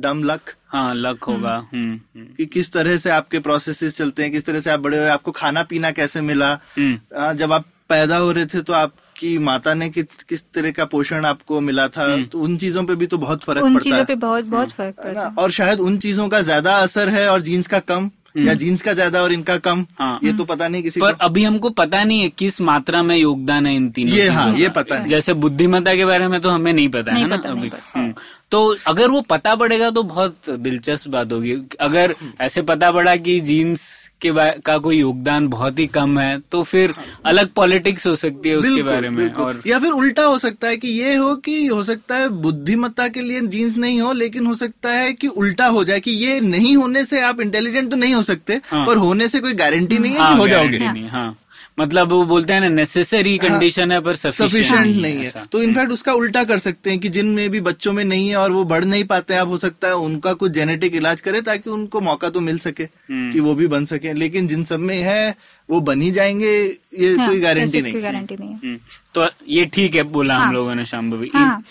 डम 0.00 0.22
लक 0.24 0.54
हाँ 0.68 0.94
लक 0.94 1.24
होगा। 1.24 1.54
हम्म 1.72 1.92
हम्म। 1.92 2.26
कि 2.36 2.46
किस 2.46 2.72
तरह 2.72 2.96
से 2.96 3.10
आपके 3.10 3.38
प्रोसेसेस 3.38 3.96
चलते 3.96 4.22
हैं 4.22 4.32
किस 4.32 4.44
तरह 4.44 4.60
से 4.60 4.70
आप 4.70 4.80
बड़े 4.80 4.98
हुए 4.98 5.08
आपको 5.08 5.30
खाना 5.32 5.62
पीना 5.62 5.90
कैसे 5.90 6.20
मिला? 6.20 6.52
हम्म। 6.76 7.32
जब 7.36 7.52
आप 7.52 7.64
पैदा 7.88 8.16
हो 8.16 8.30
रहे 8.32 8.46
थे 8.46 8.62
तो 8.62 8.72
आप 8.72 8.92
आपकी 9.14 9.38
माता 9.38 9.72
ने 9.74 9.88
कि, 9.90 10.02
किस 10.02 10.42
तरह 10.54 10.70
का 10.70 10.84
पोषण 10.84 11.24
आपको 11.24 11.60
मिला 11.60 11.86
था? 11.88 12.06
तो 12.24 12.38
उन 12.38 12.56
चीज़ों 12.56 12.84
पे 12.84 12.94
भी 12.94 13.06
तो 13.06 13.18
बहुत 13.18 13.44
फ़र्क 13.44 13.64
उन 13.64 13.74
पड़ता 13.74 13.84
चीज़ों 13.84 14.04
पे 14.04 14.14
बहुत 14.14 14.44
बहुत 14.44 14.70
फ़र्क 14.70 14.94
पड़ता 14.94 15.26
है। 15.26 15.34
और 15.38 15.50
शायद 15.50 15.80
उन 15.80 15.98
चीज़ों 15.98 16.28
का 16.28 16.40
ज़्यादा 16.40 16.74
असर 16.76 17.08
है 17.08 17.28
और 17.28 17.40
जीन्स 17.40 17.66
का 17.66 17.78
कम। 17.78 18.10
या 18.34 18.54
जीन्स 18.54 18.82
का 18.82 18.92
ज़्यादा 18.92 19.22
और 19.22 19.32
इनका 19.32 19.56
कम 19.58 19.84
हाँ। 19.98 20.18
ये 20.24 20.32
तो 20.32 20.44
पता 20.44 20.68
नहीं 20.68 20.82
किसी 20.82 21.00
पर 21.00 21.12
को। 21.12 21.24
अभी 21.24 21.44
हमको 21.44 21.70
पता 21.70 22.02
नहीं 22.04 22.20
है 22.20 22.28
किस 22.28 22.60
मात्रा 22.60 23.02
में 23.02 23.16
योगदान 23.16 23.66
है 23.66 23.74
इन 23.76 23.88
तीनों 23.90 24.14
ये 24.14 24.28
हाँ 24.28 24.54
ये 24.56 24.68
पता 24.68 24.98
नहीं। 24.98 25.08
जैसे 25.08 25.34
बुद्धिमत्ता 25.34 25.94
के 25.94 26.04
बारे 26.04 26.28
में 26.28 26.40
तो 26.40 26.50
हमें 26.50 26.72
नहीं 26.72 26.88
पता 26.88 27.12
नहीं 27.12 27.22
है 27.22 27.28
ना 27.28 27.50
अभी। 27.50 27.70
हम्म। 27.94 28.14
तो 28.50 28.76
अगर 28.86 29.10
वो 29.10 29.20
पता 29.20 29.54
पड़ेगा 29.54 29.90
तो 29.90 30.02
बहुत 30.02 30.50
दिलचस्प 30.50 31.08
बात 31.10 31.32
होगी। 31.32 31.56
अगर 31.80 32.14
ऐसे 32.40 32.62
पता 32.62 32.90
पड़ा 32.92 33.16
कि 33.16 33.40
जीन्स 33.40 34.03
के 34.26 34.60
का 34.60 34.76
कोई 34.78 34.98
योगदान 34.98 35.48
बहुत 35.48 35.78
ही 35.78 35.86
कम 35.86 36.18
है 36.18 36.38
तो 36.52 36.62
फिर 36.62 36.94
अलग 37.26 37.52
पॉलिटिक्स 37.52 38.06
हो 38.06 38.14
सकती 38.14 38.48
है 38.48 38.56
उसके 38.56 38.82
बारे 38.82 39.10
में 39.10 39.32
और 39.32 39.62
या 39.66 39.78
फिर 39.78 39.90
उल्टा 39.90 40.24
हो 40.24 40.38
सकता 40.38 40.68
है 40.68 40.76
कि 40.76 40.88
ये 40.88 41.14
हो 41.14 41.34
कि 41.36 41.66
हो 41.66 41.82
सकता 41.84 42.16
है 42.16 42.28
बुद्धिमत्ता 42.28 43.08
के 43.08 43.22
लिए 43.22 43.40
जीन्स 43.40 43.76
नहीं 43.76 44.00
हो 44.00 44.12
लेकिन 44.12 44.46
हो 44.46 44.54
सकता 44.54 44.90
है 44.90 45.12
कि 45.12 45.28
उल्टा 45.28 45.66
हो 45.66 45.84
जाए 45.84 46.00
कि 46.00 46.10
ये 46.10 46.40
नहीं 46.40 46.76
होने 46.76 47.04
से 47.04 47.20
आप 47.20 47.40
इंटेलिजेंट 47.40 47.90
तो 47.90 47.96
नहीं 47.96 48.14
हो 48.14 48.22
सकते 48.22 48.60
हाँ। 48.66 48.86
पर 48.86 48.96
होने 48.96 49.28
से 49.28 49.40
कोई 49.40 49.54
गारंटी 49.54 49.98
नहीं 49.98 50.12
है 50.12 50.18
हाँ, 50.18 50.34
कि 50.34 50.40
हो 50.40 50.48
जाओगे। 50.48 50.78
नहीं, 50.78 51.08
हाँ। 51.08 51.38
मतलब 51.78 52.08
वो 52.08 52.24
बोलते 52.24 52.52
हैं 52.52 52.60
ना 52.60 52.68
नेसेसरी 52.68 53.38
कंडीशन 53.38 53.92
है 53.92 54.00
पर 54.00 54.16
सफिशिएंट 54.16 54.96
नहीं 54.96 55.18
है 55.18 55.46
तो 55.52 55.62
इनफैक्ट 55.62 55.92
उसका 55.92 56.12
उल्टा 56.12 56.44
कर 56.44 56.58
सकते 56.58 56.90
हैं 56.90 56.98
कि 56.98 57.08
जिनमें 57.08 57.50
भी 57.50 57.60
बच्चों 57.60 57.92
में 57.92 58.04
नहीं 58.04 58.28
है 58.28 58.36
और 58.36 58.52
वो 58.52 58.64
बढ़ 58.64 58.84
नहीं 58.84 59.04
पाते 59.04 59.34
आप 59.34 59.48
हो 59.48 59.58
सकता 59.58 59.88
है 59.88 59.94
उनका 59.94 60.32
कुछ 60.32 60.52
जेनेटिक 60.52 60.94
इलाज 60.94 61.20
करे 61.20 61.40
ताकि 61.40 61.70
उनको 61.70 62.00
मौका 62.00 62.30
तो 62.30 62.40
मिल 62.40 62.58
सके 62.58 62.84
हम्म। 62.84 63.32
कि 63.32 63.40
वो 63.40 63.54
भी 63.54 63.66
बन 63.66 63.84
सके। 63.84 64.12
लेकिन 64.12 64.48
जिन 64.48 64.64
सब 64.64 64.80
में 64.80 64.98
है 64.98 65.34
वो 65.70 65.80
बन 65.80 66.00
ही 66.02 66.10
जाएँगे 66.10 66.78
ये 66.98 67.16
हाँ, 67.16 67.28
कोई 67.28 67.40
गारंटी 67.40 67.82
नहीं। 67.82 68.02
गारंटी 68.02 68.36
नहीं 68.40 68.50
है। 68.50 68.56
हम्म, 68.56 68.78
तो 69.14 69.28
ये 69.48 69.64
ठीक 69.64 69.94
है 69.94 70.02
बोला 70.02 70.36
हम 70.36 70.42
हाँ। 70.42 70.52
लोगों 70.52 70.74
ने 70.74 70.84
शाम्भवी। 70.84 71.30
हाँ। 71.34 71.62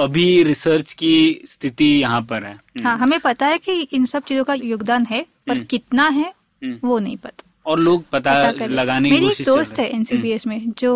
अभी 0.00 0.42
रिसर्च 0.42 0.92
की 0.92 1.40
स्थिति 1.46 1.84
यहाँ 1.84 2.22
पर 2.22 2.44
है। 2.44 2.52
हम्म, 2.52 2.86
हाँ 2.86 2.98
हमें 2.98 3.20
पता 3.20 3.46
है 3.46 3.58
कि 3.58 3.80
इन 3.80 4.04
सब 4.04 4.22
चीज़ों 4.22 4.44
का 4.44 4.54
योगदान 4.54 5.06
है 5.10 5.26
पर 5.46 5.54
हम्म। 5.54 5.64
कितना 5.64 6.08
है 6.08 6.32
हम्म। 6.64 6.78
वो 6.84 6.98
नहीं 6.98 7.16
पता। 7.16 7.50
और 7.66 7.78
लोग 7.78 8.04
पता, 8.12 8.32
पता। 8.52 8.66
लगाने 8.66 9.10
मेरी 9.10 9.28
एक 9.28 9.44
दोस्त 9.46 9.78
है 9.78 9.88
एनसीबीएस 9.88 10.46
में 10.46 10.60
जो 10.78 10.92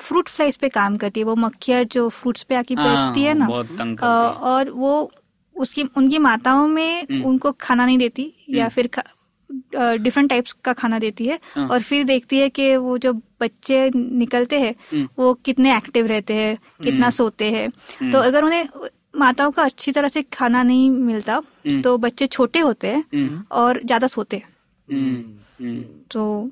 फ्रूट 0.00 0.28
फ्लाइज 0.28 0.56
पे 0.56 0.68
काम 0.68 0.96
करती 0.96 1.20
है 1.20 1.26
वो 1.26 1.36
मक्खिया 1.36 1.82
जो 1.82 2.08
फ्रूट्स 2.08 2.42
पे 2.42 2.54
आके 2.54 2.74
हाँ, 2.74 2.86
बैठती 2.86 3.22
है 3.22 3.34
ना 3.34 3.46
बहुत 3.46 3.66
तंग 3.66 3.98
करती 3.98 4.06
है। 4.06 4.52
और 4.52 4.70
वो 4.70 5.10
उसकी 5.56 5.82
उनकी 5.96 6.18
माताओं 6.18 6.66
में 6.66 7.02
हम्म। 7.02 7.22
उनको 7.24 7.52
खाना 7.52 7.86
नहीं 7.86 7.98
देती 7.98 8.32
या 8.50 8.68
फिर 8.68 8.90
डिफरेंट 9.74 10.30
टाइप्स 10.30 10.52
का 10.64 10.72
खाना 10.72 10.98
देती 10.98 11.26
है 11.26 11.38
हाँ। 11.54 11.68
और 11.68 11.82
फिर 11.82 12.04
देखती 12.04 12.38
है 12.38 12.48
कि 12.48 12.74
वो 12.76 12.96
जो 12.98 13.12
बच्चे 13.40 13.90
निकलते 13.94 14.60
हैं 14.60 14.74
हम्म। 14.92 15.08
वो 15.18 15.34
कितने 15.34 15.76
एक्टिव 15.76 16.06
रहते 16.06 16.34
हैं 16.34 16.56
कितना 16.82 17.10
सोते 17.10 17.50
हैं 17.50 17.68
तो 18.12 18.18
अगर 18.18 18.44
उन्हें 18.44 18.68
माताओं 19.16 19.50
का 19.50 19.62
अच्छी 19.62 19.92
तरह 19.92 20.08
से 20.08 20.22
खाना 20.22 20.62
नहीं 20.62 20.90
मिलता 20.90 21.34
हम्म। 21.34 21.80
तो 21.82 21.96
बच्चे 21.98 22.26
छोटे 22.26 22.58
होते 22.58 22.88
हैं 22.88 23.04
हम्म, 23.14 23.42
और 23.50 23.80
ज़्यादा 23.84 24.06
सोते 24.06 24.36
हैं 24.36 24.42
हम्म, 24.42 24.46
हम्म। 24.46 24.53
तो 26.10 26.50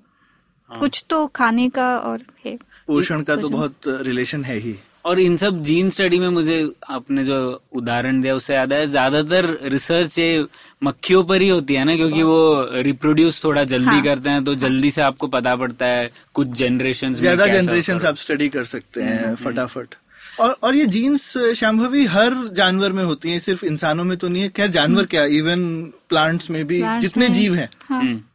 हाँ। 0.70 0.78
कुछ 0.80 1.04
तो 1.10 1.26
खाने 1.26 1.68
का 1.68 1.96
और 1.98 2.22
है। 2.44 2.56
पोषण 2.86 3.22
का 3.22 3.36
तो 3.36 3.48
बहुत 3.48 3.86
रिलेशन 3.86 4.44
है 4.44 4.56
ही। 4.58 4.74
और 5.04 5.20
इन 5.20 5.36
सब 5.36 5.62
जीन 5.62 5.88
स्टडी 5.90 6.18
में 6.18 6.28
मुझे 6.28 6.56
आपने 6.90 7.22
जो 7.24 7.36
उदाहरण 7.72 8.20
दिया 8.20 8.34
उससे 8.34 8.54
याद 8.54 8.72
आया 8.72 8.84
ज़्यादातर 8.84 9.46
रिसर्च 9.72 10.18
ये 10.18 10.46
मक्खियों 10.82 11.22
पर 11.24 11.42
ही 11.42 11.48
होती 11.48 11.74
है 11.74 11.84
ना 11.84 11.96
क्योंकि 11.96 12.22
वो 12.22 12.68
रिप्रोड्यूस 12.82 13.42
थोड़ा 13.44 13.64
जल्दी 13.64 13.90
हाँ। 13.90 14.02
करते 14.02 14.30
हैं 14.30 14.44
तो 14.44 14.54
जल्दी 14.54 14.90
से 14.90 15.02
आपको 15.02 15.26
पता 15.28 15.54
पड़ता 15.56 15.86
है 15.86 16.10
कुछ 16.34 16.48
जनरेशन 16.58 17.14
ज़्यादा 17.14 17.46
जनरेशन 17.46 18.00
आप 18.06 18.16
स्टडी 18.16 18.48
कर 18.48 18.64
सकते 18.64 19.02
हम्म, 19.02 19.12
हैं 19.12 19.34
फटाफट। 19.36 19.94
और 20.40 20.58
और 20.62 20.74
ये 20.74 20.86
जीन्स 20.86 21.38
शाम्भवी 21.38 22.06
हर 22.06 22.48
जानवर 22.52 22.92
में 22.92 23.04
होती 23.04 23.30
है 23.30 23.38
सिर्फ़ 23.40 23.64
इंसानों 23.64 24.04
में 24.04 24.18
तो 24.18 24.28
नहीं 24.28 24.42
है। 24.42 24.48
खैर 24.48 24.66
जानवर 24.66 25.06
क्या 25.06 25.24
इवन 25.24 25.82
प्लांट्स 25.82 26.50
में 26.50 26.66
भी 26.66 26.78
Plants 26.78 27.00
जितने 27.00 27.28
में- 27.28 27.34
जीव 27.34 27.54
हैं। 27.54 27.68
हाँ। 27.80 28.30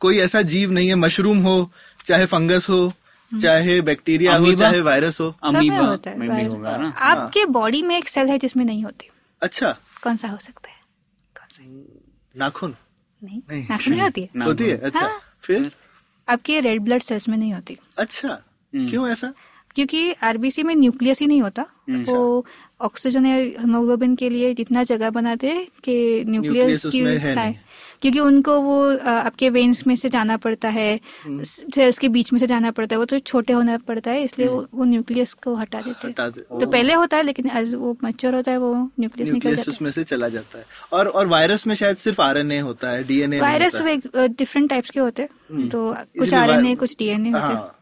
कोई 0.00 0.18
ऐसा 0.18 0.42
जीव 0.42 0.70
नहीं 0.70 0.88
है 0.88 0.94
मशरूम 0.94 1.38
हो 1.38 1.70
चाहे 2.04 2.26
फंगस 2.26 2.68
हो 2.68 2.92
चाहे 3.42 3.80
बैक्टीरिया 3.80 4.36
हो 4.36 4.52
चाहे 4.52 4.80
वायरस 4.80 5.20
हो। 5.20 5.36
अमीबा 5.42 5.78
होता 5.78 6.10
है 6.10 6.18
में 6.18 6.30
भी 6.30 6.44
होगा 6.44 6.76
ना। 6.76 6.88
आपके 6.88 7.44
बॉडी 7.44 7.82
में 7.82 7.98
एक 7.98 8.08
सेल 8.08 8.26
है 8.26 8.38
जिसमें 8.38 8.64
नहीं 8.64 8.84
होती। 8.84 9.10
अच्छा। 9.42 9.78
कौन 10.02 10.16
सा 10.16 10.28
हो 10.28 10.38
सकता 10.38 10.68
है? 10.68 10.74
नाखून। 12.36 12.74
नहीं। 13.24 13.62
नाखून 13.70 14.00
होती? 14.00 14.20
है 14.20 14.44
होती 14.44 14.64
है? 14.64 14.78
अच्छा। 14.78 15.00
हाँ। 15.00 15.20
फिर? 15.42 15.72
आपके 16.28 16.60
रेड 16.60 16.82
ब्लड 16.82 17.02
सेल्स 17.02 17.28
में 17.28 17.38
नहीं 17.38 17.54
होती। 17.54 17.78
अच्छा। 17.98 18.42
हम्म। 18.74 18.90
क्यों 18.90 19.08
ऐसा? 19.08 19.32
क्योंकि 19.74 20.12
आरबीसी 20.12 20.62
में 20.62 20.74
न्यूक्लियस 20.74 21.20
ही 21.20 21.26
नहीं 21.26 21.42
होता। 21.42 21.62
हम्म। 21.62 22.04
वो 22.16 22.46
ऑक्सीजन 22.80 23.26
या 23.26 23.36
हेमोग्लोबिन 23.36 24.16
के 24.16 24.28
लिए 24.28 24.54
जितना 24.54 24.82
जगह 24.82 25.10
बनाते 25.10 25.46
हैं 25.46 25.66
कि 25.84 26.24
न्यूक्लियस 26.26 26.82
की 26.92 26.98
है। 27.18 27.64
क्योंकि 28.02 28.20
उनको 28.20 28.60
वो 28.60 28.96
आपके 28.96 29.50
वेन्स 29.50 29.86
में 29.86 29.96
से 29.96 30.08
जाना 30.08 30.36
पड़ता 30.36 30.68
है 30.68 31.00
हम्म। 31.24 31.42
सेल्स 31.42 31.98
के 31.98 32.08
बीच 32.08 32.32
में 32.32 32.40
से 32.40 32.46
जाना 32.46 32.70
पड़ता 32.70 32.94
है 32.94 32.98
वो 32.98 33.04
तो 33.04 33.18
छोटे 33.18 33.52
होना 33.52 33.78
पड़ता 33.78 34.10
है 34.10 34.22
इसलिए 34.22 34.48
वो, 34.48 34.66
वो 34.74 34.84
न्यूक्लियस 34.84 35.32
को 35.32 35.54
हटा 35.54 35.80
देते 35.80 36.06
हैं। 36.06 36.14
तो 36.30 36.66
पहले 36.72 36.94
होता 36.94 37.16
है 37.16 37.22
लेकिन 37.22 37.50
एज 37.54 37.74
वो 37.74 37.96
मैच्योर 38.04 38.34
होता 38.34 38.52
है 38.52 38.58
वो 38.58 38.90
न्यूक्लियस 39.00 39.28
निकल 39.30 39.50
जाता 39.56 39.70
है। 39.70 39.74
उसमें 39.74 39.90
से 39.90 40.04
चला 40.04 40.28
जाता 40.28 40.58
है। 40.58 40.64
और 40.92 41.06
और 41.06 41.26
वायरस 41.26 41.66
में 41.66 41.74
शायद 41.74 41.96
सिर्फ़ 41.96 42.22
आरएनए 42.22 42.58
होता 42.58 42.90
है 42.90 43.04
डीएनए 43.04 43.40
वायरस 43.40 43.76
डिफरेंट 44.16 44.70
टाइप्स 44.70 44.90
के 44.90 45.00
होते 45.00 45.22
हैं। 45.22 45.58
तो 45.68 45.92
कुछ 46.18 46.34
आरएनए 46.34 46.62
वाय- 46.62 46.78
कुछ 46.78 46.96
डीएनए 46.98 47.30
होते 47.30 47.42
हाँ। 47.42 47.52
हाँ। 47.54 47.78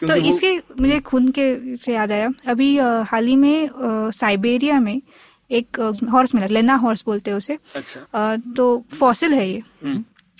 तो 0.00 0.14
इसके 0.28 0.56
मुझे 0.80 0.98
खून 1.00 1.28
के 1.38 1.76
से 1.76 1.92
याद 1.94 2.12
आया। 2.12 2.30
अभी 2.48 2.76
हाल 3.08 3.26
ही 3.26 3.36
में 3.36 3.68
साइबेरिया 4.14 4.78
में 4.80 5.00
एक 5.50 5.80
हॉर्स 6.12 6.34
मिला 6.34 6.46
लेना 6.46 6.74
हॉर्स 6.76 7.02
बोलते 7.06 7.30
हैं 7.30 7.38
उसे। 7.38 7.58
अच्छा। 7.76 8.00
अ, 8.00 8.36
तो 8.56 8.84
फॉसिल 8.94 9.34
है 9.34 9.48
ये। 9.48 9.62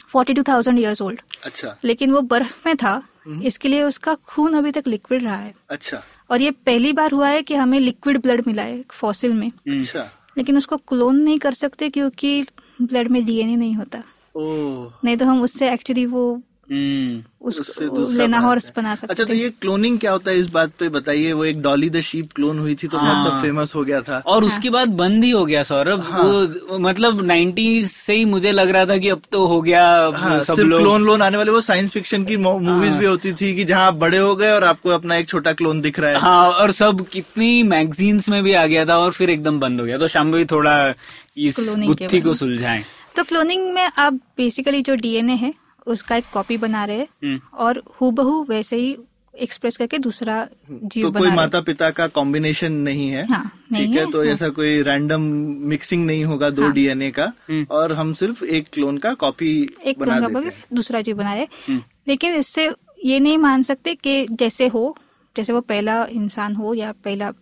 Forty 0.08 0.34
two 0.34 0.42
thousand 0.42 0.78
years 0.78 1.02
old 1.02 1.20
अच्छा। 1.44 1.76
लेकिन 1.84 2.11
वो 2.12 2.20
बर्फ़ 2.20 2.62
में 2.66 2.76
था। 2.76 3.02
इसके 3.44 3.68
लिए 3.68 3.82
उसका 3.82 4.14
खून 4.28 4.54
अभी 4.54 4.70
तक 4.72 4.86
लिक्विड 4.86 5.22
रहा 5.22 5.36
है। 5.36 5.54
अच्छा। 5.70 6.02
और 6.30 6.40
ये 6.42 6.50
पहली 6.66 6.92
बार 6.92 7.12
हुआ 7.12 7.28
है 7.28 7.42
कि 7.42 7.54
हमें 7.54 7.78
लिक्विड 7.80 8.18
ब्लड 8.22 8.42
मिला 8.46 8.62
है 8.62 8.82
फॉसिल 8.90 9.32
में। 9.32 9.48
अच्छा। 9.48 10.08
लेकिन 10.38 10.56
उसको 10.56 10.76
क्लोन 10.76 11.16
नहीं 11.16 11.38
कर 11.38 11.52
सकते 11.52 11.88
क्योंकि 11.90 12.42
ब्लड 12.82 13.08
में 13.11 13.24
डीएनए 13.24 13.56
नहीं 13.56 13.74
होता। 13.74 14.02
ओह। 14.34 14.92
नहीं 15.04 15.16
तो 15.16 15.24
हम 15.26 15.42
उससे 15.42 15.70
एक्चुअली 15.72 16.06
वो 16.06 16.22
हम्म। 16.70 17.46
उस 17.48 17.60
उससे 17.60 17.86
दूसरा 17.86 18.16
लेना 18.16 18.38
हॉर्स 18.38 18.72
बना 18.76 18.94
सकते 18.94 19.12
अच्छा 19.12 19.24
तो 19.24 19.32
ये 19.32 19.48
क्लोनिंग 19.50 19.98
क्या 19.98 20.12
होता 20.12 20.30
है 20.30 20.38
इस 20.38 20.46
बात 20.46 20.70
पे 20.78 20.88
बताइए? 20.88 21.32
वो 21.32 21.44
एक 21.44 21.62
डॉली 21.62 21.90
द 21.90 22.00
शीप 22.00 22.32
क्लोन 22.32 22.58
हुई 22.58 22.74
थी 22.74 22.88
तो 22.88 22.98
बहुत 22.98 23.24
सब 23.24 23.32
हाँ। 23.32 23.42
फ़ेमस 23.42 23.74
हो 23.74 23.84
गया 23.84 24.00
था। 24.00 24.18
और 24.26 24.44
उसके 24.44 24.70
बाद 24.70 24.88
बंद 24.88 25.24
ही 25.24 25.30
हो 25.30 25.46
गया 25.46 25.62
सौरभ। 25.62 26.00
हाँ। 26.00 26.22
वो 26.22 26.78
मतलब 26.78 27.20
90s 27.28 27.84
से 27.84 28.14
ही 28.14 28.24
मुझे 28.24 28.52
लग 28.52 28.70
रहा 28.70 28.86
था 28.86 28.98
कि 28.98 29.08
अब 29.08 29.22
तो 29.32 29.46
हो 29.46 29.60
गया 29.62 30.10
हाँ, 30.14 30.40
सब 30.40 30.54
लोग 30.54 30.80
क्लोन 30.80 31.04
लोन 31.04 31.22
आने 31.22 31.36
वाले 31.36 31.50
वो 31.50 31.60
साइंस 31.60 31.92
फिक्शन 31.92 32.24
की 32.24 32.36
मूवीज़ 32.36 32.90
हाँ। 32.90 32.98
भी 32.98 33.06
होती 33.06 33.32
थी 33.32 33.54
कि 33.56 33.64
जहाँ 33.64 33.86
आप 33.86 33.94
बड़े 33.94 34.18
हो 34.18 34.36
गए 34.36 34.50
और 34.50 34.64
आपको 34.64 34.90
अपना 34.90 35.16
एक 35.16 35.28
छोटा 35.28 35.52
क्लोन 35.52 35.80
दिख 35.80 35.98
रहा 36.00 36.10
है। 36.10 36.18
हाँ 36.18 36.50
और 36.50 36.72
सब 36.72 37.06
कितनी 37.08 37.62
मैगजीन्स 37.62 38.28
में 38.28 38.42
भी 38.42 38.52
आ 38.52 38.66
गया 38.66 38.84
था 38.84 38.98
और 38.98 39.12
फिर 39.12 39.30
एकदम 39.30 39.60
बंद 39.60 39.80
हो 39.80 39.86
गया। 39.86 39.98
तो 39.98 40.08
शाम्भवी 40.08 40.44
थोड़ा 40.44 40.94
इस 41.36 41.60
Cloning 41.60 41.86
गुत्थी 41.86 42.20
को। 42.20 42.34
सुलझाएँ। 42.34 42.84
तो 43.16 43.22
क्लोनिंग 43.22 43.72
में 43.72 43.90
आप 43.98 44.12
बेसिकली 44.12 44.82
जो 44.82 44.94
डीएनए 44.94 45.34
है 45.34 45.54
उसका 45.91 46.16
एक 46.16 46.24
कॉपी 46.32 46.57
बना 46.57 46.84
रहे 46.84 46.99
हैं 46.99 47.09
हम्म। 47.24 47.41
और 47.59 47.82
हूबहू 48.01 48.43
वैसे 48.49 48.76
ही 48.76 48.97
एक्सप्रेस 49.34 49.76
करके 49.76 49.99
दूसरा 49.99 50.36
जीव 50.70 51.05
तो 51.05 51.11
बना 51.11 51.20
कोई 51.20 51.30
माता 51.30 51.61
पिता 51.61 51.91
का 51.91 52.07
कॉम्बिनेशन 52.09 52.72
नहीं 52.72 53.09
है 53.11 53.26
हाँ, 53.26 53.43
नहीं 53.72 53.86
ठीक 53.86 53.97
है 53.97 54.05
है, 54.05 54.11
तो 54.11 54.18
हाँ। 54.18 54.26
ऐसा 54.26 54.49
कोई 54.49 54.82
रैंडम 54.82 55.20
मिक्सिंग 55.68 56.05
नहीं 56.07 56.24
होगा 56.24 56.51
दो 56.51 56.62
हाँ। 56.62 56.72
डीएनए 56.72 57.11
का 57.11 57.32
हम्म। 57.49 57.66
और 57.70 57.93
हम 57.93 58.12
सिर्फ़ 58.14 58.45
एक 58.45 58.68
क्लोन 58.72 58.99
का 58.99 59.14
कॉपी 59.14 59.53
एक 59.84 59.99
बना 59.99 60.18
क्लोन 60.18 60.32
का 60.32 60.41
देते 60.41 60.57
हैं 60.57 60.64
दूसरा 60.74 61.01
जीव 61.01 61.16
बना 61.16 61.34
रहे 61.34 61.47
हम्म। 61.68 61.82
लेकिन 62.09 62.34
इससे 62.34 62.70
ये 63.05 63.20
नहीं 63.20 63.38
मान 63.38 63.62
सकते 63.62 63.95
कि 63.95 64.26
जैसे 64.30 64.66
हो 64.66 64.97
जैसे 65.36 65.53
वो 65.53 65.61
पहला 65.61 66.05
इंसान 66.05 66.55
हो 66.55 66.74
या 66.74 66.93
पहला 67.05 67.32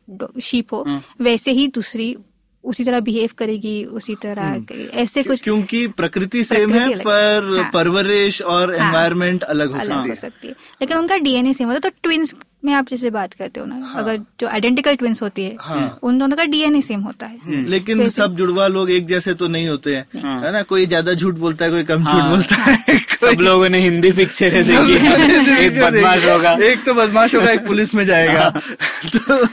शीप 0.43 0.73
हो। 0.73 0.85
वैसे 1.21 1.53
ही 1.53 1.67
दूसरी 1.69 2.17
उसी 2.65 2.85
तरह 2.85 3.01
बिहेव 3.01 3.31
करेगी 3.39 3.85
उसी 3.85 4.15
तरह 4.15 4.75
ऐसे 4.95 5.23
कुछ 5.23 5.41
क्योंकि 5.41 5.87
प्रकृति 5.97 6.43
सेम 6.45 6.73
है 6.75 6.89
है। 6.89 6.99
पर 6.99 7.57
हाँ। 7.59 7.71
परवरिश 7.75 8.41
और 8.43 8.75
हाँ। 8.75 8.87
एनवायरमेंट 8.87 9.43
अलग 9.45 9.73
हो 9.73 9.79
अलग 9.79 9.89
सकती 9.89 10.09
हो 10.09 10.09
है 10.09 10.15
सकती 10.15 10.49
है 10.49 10.55
लेकिन 10.81 10.97
उनका 10.99 11.17
डीएनए 11.19 11.53
सेम 11.53 11.69
होता 11.69 11.77
है 11.77 11.91
तो 11.91 11.97
ट्विंस 12.03 12.35
में 12.65 12.73
आप 12.75 12.89
जैसे 12.89 13.11
बात 13.11 13.35
करते 13.35 13.61
हो 13.61 13.67
ना 13.67 13.75
हाँ। 13.87 14.03
अगर 14.03 14.17
जो 14.41 14.49
आइडेंटिकल 14.49 14.97
ट्विंस 14.97 15.23
होती 15.23 15.45
है 15.45 15.57
हाँ। 15.61 15.99
उन 16.03 16.19
दोनों 16.19 16.37
का 16.37 16.45
डीएनए 16.45 16.81
सेम 16.81 17.01
होता 17.01 17.27
है 17.27 17.63
लेकिन 17.67 18.09
सब 18.11 18.35
जुड़वा 18.35 18.67
लोग 18.67 18.91
एक 18.91 19.07
जैसे 19.07 19.35
तो 19.35 19.49
नहीं 19.49 19.69
होते 19.69 19.97
हैं 19.97 20.21
हाँ। 20.23 20.41
है 20.43 20.53
ना 20.53 20.63
कोई 20.63 20.87
ज़्यादा 20.87 21.15
झूठ 21.15 21.35
बोलता 21.37 21.65
है 21.65 21.71
कोई 21.71 21.85
कम 21.85 22.05
झूठ 22.05 22.13
हाँ। 22.13 22.31
बोलता 22.31 22.57
है 22.57 22.99
सब 23.21 23.41
लोगों 23.41 23.69
ने 23.69 23.79
हिंदी 23.81 24.13
पिक्चर 24.13 24.63
देखी 24.63 24.97
है 24.97 25.67
एक 25.67 25.81
बदमाश 25.83 26.25
होगा 26.25 26.57
एक 26.65 26.85
तो 26.87 26.95
बदमाश 26.95 27.35
होगा 27.35 27.51
एक 27.51 27.67
पुलिस 27.67 27.95
में 27.95 28.05
जाएगा 28.07 28.51
तो 29.17 29.45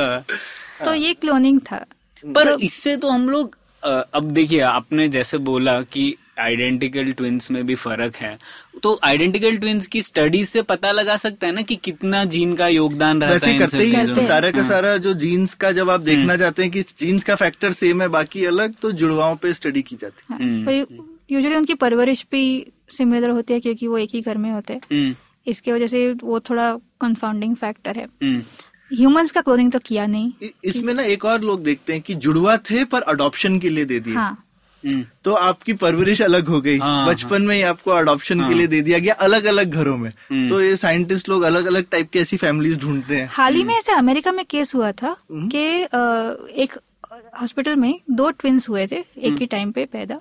हाँ। 0.00 0.24
तो 0.84 0.94
ये 0.94 1.14
क्लोनिंग 1.14 1.60
था 1.60 1.84
पर 2.26 2.56
इससे 2.62 2.96
तो 2.96 3.08
हम 3.08 3.28
लोग 3.28 3.56
अब 3.84 4.24
देखिए 4.24 4.60
आपने 4.60 5.08
जैसे 5.08 5.38
बोला 5.38 5.80
कि 5.82 6.14
आइडेंटिकल 6.38 7.12
ट्विंस 7.12 7.50
में 7.50 7.66
भी 7.66 7.74
फ़र्क 7.74 8.16
है 8.16 8.38
तो 8.82 8.98
आइडेंटिकल 9.04 9.56
ट्विंस 9.56 9.86
की 9.86 10.02
स्टडी 10.02 10.44
से 10.44 10.62
पता 10.62 10.92
लगा 10.92 11.16
सकता 11.16 11.46
है 11.46 11.52
ना 11.52 11.62
कि 11.62 11.76
कितना 11.76 12.24
जीन 12.24 12.54
का 12.56 12.68
योगदान 12.68 13.20
रहता 13.22 13.32
वैसे 13.32 13.50
है 13.50 13.58
करते 13.58 13.78
ही 13.78 13.92
हैं 13.92 14.26
सारा 14.26 14.50
का 14.50 14.60
हाँ। 14.60 14.68
सारा 14.68 14.96
जो 14.96 15.12
जीन्स 15.14 15.54
का 15.54 15.72
जब 15.72 15.90
आप 15.90 16.00
देखना 16.00 16.36
चाहते 16.36 16.62
हैं 16.62 16.70
कि 16.70 16.82
जीन्स 16.82 17.24
का 17.24 17.34
फैक्टर 17.34 17.72
सेम 17.72 18.02
है 18.02 18.08
बाकी 18.08 18.44
अलग 18.44 18.74
तो 18.74 18.92
जुड़वाओं 18.92 19.36
पे 19.36 19.52
स्टडी 19.54 19.82
की 19.82 19.96
जाती 19.96 20.34
है। 20.34 20.38
हम्म। 20.38 21.04
यूजुअली 21.30 21.56
उनकी 21.56 21.74
परवरिश 21.74 22.24
भी 22.32 22.44
सिमिलर 22.88 23.30
होती 23.30 23.54
है 23.54 23.60
क्योंकि 23.60 23.86
वो 23.86 23.98
एक 23.98 24.10
ही 24.12 24.20
घर 24.20 24.36
में 24.36 24.50
होते 24.50 24.72
हैं। 24.72 24.80
हम्म, 24.92 25.14
इसकी 25.46 25.72
वजह 25.72 25.86
से 25.86 26.12
वो 26.12 26.40
थोड़ा 26.40 26.72
कंफाउंडिंग 27.00 27.56
फैक्टर 27.56 27.96
है। 27.96 28.04
हम्म, 28.22 28.42
ह्यूमंस 28.90 29.30
का 29.30 29.40
क्लोनिंग 29.40 29.72
तो 29.72 29.78
किया 29.78 30.06
नहीं 30.06 30.50
इसमें 30.64 30.92
ना 30.94 31.02
एक 31.04 31.24
और 31.24 31.40
लोग 31.42 31.62
देखते 31.62 31.92
हैं 31.92 32.02
कि 32.02 32.14
जुड़वा 32.16 32.56
थे 32.70 32.84
पर 32.86 33.02
अडॉप्शन 33.08 33.58
के 33.58 33.68
लिए 33.68 33.84
दे 33.84 34.00
दिए 34.00 34.14
हाँ 34.14 34.36
हम्म। 34.84 35.04
तो 35.24 35.32
आपकी 35.34 35.72
परवरिश 35.74 36.20
अलग 36.22 36.48
हो 36.48 36.60
गई 36.60 36.78
हाँ, 36.78 37.08
बचपन 37.08 37.42
में 37.42 37.54
ही 37.54 37.62
आपको 37.62 37.90
अडॉप्शन 37.90 38.40
हाँ। 38.40 38.48
के 38.48 38.54
लिए 38.54 38.66
दे 38.66 38.80
दिया 38.80 38.98
गया 38.98 39.14
अलग 39.20 39.44
अलग 39.44 39.72
घरों 39.72 39.96
में 39.96 40.10
हम्म। 40.10 40.48
तो 40.48 40.60
ये 40.60 40.76
साइंटिस्ट 40.76 41.28
लोग 41.28 41.42
अलग 41.42 41.66
अलग 41.66 41.86
टाइप 41.90 42.10
की 42.10 42.18
ऐसी 42.18 42.36
फैमिलीज़ 42.36 42.78
ढूंढते 42.78 43.16
हैं 43.16 43.28
हाल 43.32 43.54
ही 43.54 43.64
में 43.64 43.74
ऐसे 43.76 43.92
अमेरिका 43.92 44.32
में 44.32 44.44
केस 44.44 44.74
हुआ 44.74 44.92
था 44.92 45.16
हम्म। 45.30 45.48
कि 45.48 45.64
एक 46.62 46.78
हॉस्पिटल 47.40 47.76
में 47.76 47.94
दो 48.12 48.30
ट्विंस 48.32 48.68
हुए 48.68 48.86
थे 48.86 48.96
एक 48.96 49.26
हम्म। 49.26 49.36
ही 49.36 49.46
टाइम 49.46 49.72
पे 49.72 49.84
पैदा 49.86 50.20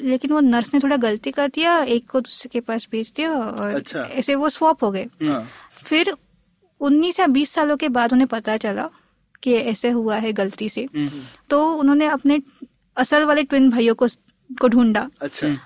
लेकिन 0.00 0.32
वो 0.32 0.40
नर्स 0.40 0.72
ने 0.74 0.80
थोड़ा 0.80 0.96
गलती 0.98 1.30
कर 1.30 1.48
दिया 1.48 1.78
एक 1.84 2.10
को 2.10 2.20
दूसरे 2.20 2.48
के 2.48 2.60
पास 2.60 2.86
भेज 2.92 3.12
दिया 3.16 3.32
और 3.32 3.74
अच्छा। 3.74 4.02
ऐसे 4.02 4.34
वो 4.34 4.48
स्वॉप 4.48 4.84
हो 4.84 4.90
गए 4.90 5.06
हाँ 5.22 5.46
फिर 5.84 6.14
उन्नीस 6.80 7.20
या 7.20 7.26
बीस 7.26 7.50
सालों 7.50 7.76
के 7.76 7.88
बाद 7.88 8.12
उन्हें 8.12 8.26
पता 8.28 8.56
चला 8.56 8.88
कि 9.42 9.54
ऐसे 9.54 9.90
हुआ 9.90 10.16
है 10.16 10.32
गलती 10.32 10.68
से। 10.68 10.82
हम्म। 10.96 11.22
तो 11.50 11.64
उन्होंने 11.74 12.06
अपने 12.06 12.40
असल 12.96 13.24
वाले 13.24 13.42
ट्विन 13.42 13.70
भाइयों 13.70 13.94
को 13.94 14.06
को 14.50 14.68
ढूंढा। 14.68 15.08
अच्छा। 15.20 15.46
हम्म। 15.46 15.58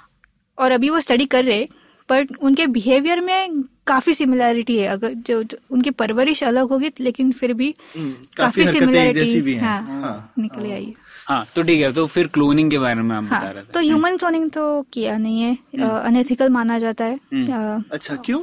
और 0.59 0.73
अभी 0.73 0.91
वो 0.91 1.01
स्टडी 1.01 1.27
कर 1.27 1.45
रहे 1.45 1.69
पर 2.09 2.27
उनके 2.43 2.67
बिहेवियर 2.67 3.21
में 3.21 3.62
काफ़ी 3.87 4.15
सिमिलैरिटी 4.15 4.77
है। 4.79 4.87
अगर 4.89 5.12
जो, 5.15 5.43
जो 5.43 5.59
उनकी 5.71 5.91
परवरिश 5.91 6.43
अलग 6.45 6.69
होगी 6.69 6.91
लेकिन 7.01 7.33
फिर 7.33 7.53
भी 7.53 7.75
हम्म, 7.97 8.15
काफ़ी 8.37 8.67
सिमिलैरिटी 8.67 9.53
हैं। 9.53 9.61
हाँ, 9.61 10.01
हाँ। 10.01 10.33
निकल 10.39 10.71
आई। 10.73 10.85
है 10.85 10.95
हाँ 11.29 11.45
तो 11.57 11.62
ठीक 11.62 11.81
है 11.81 11.93
तो 11.93 12.07
फिर 12.07 12.27
क्लोनिंग 12.27 12.71
के 12.71 12.79
बारे 12.79 13.03
में 13.03 13.25
बता 13.27 13.37
हाँ 13.37 13.53
रहे 13.53 13.62
थे। 13.62 13.73
तो 13.75 13.81
ह्यूमन 13.81 14.17
क्लोनिंग 14.17 14.51
तो 14.51 14.65
किया 14.93 15.17
नहीं 15.19 15.41
है 15.43 15.55
अनएथिकल 16.01 16.49
माना 16.49 16.79
जाता 16.79 17.05
है। 17.05 17.19
हम्म। 17.33 17.85
अच्छा 17.93 18.17
क्यों? 18.17 18.41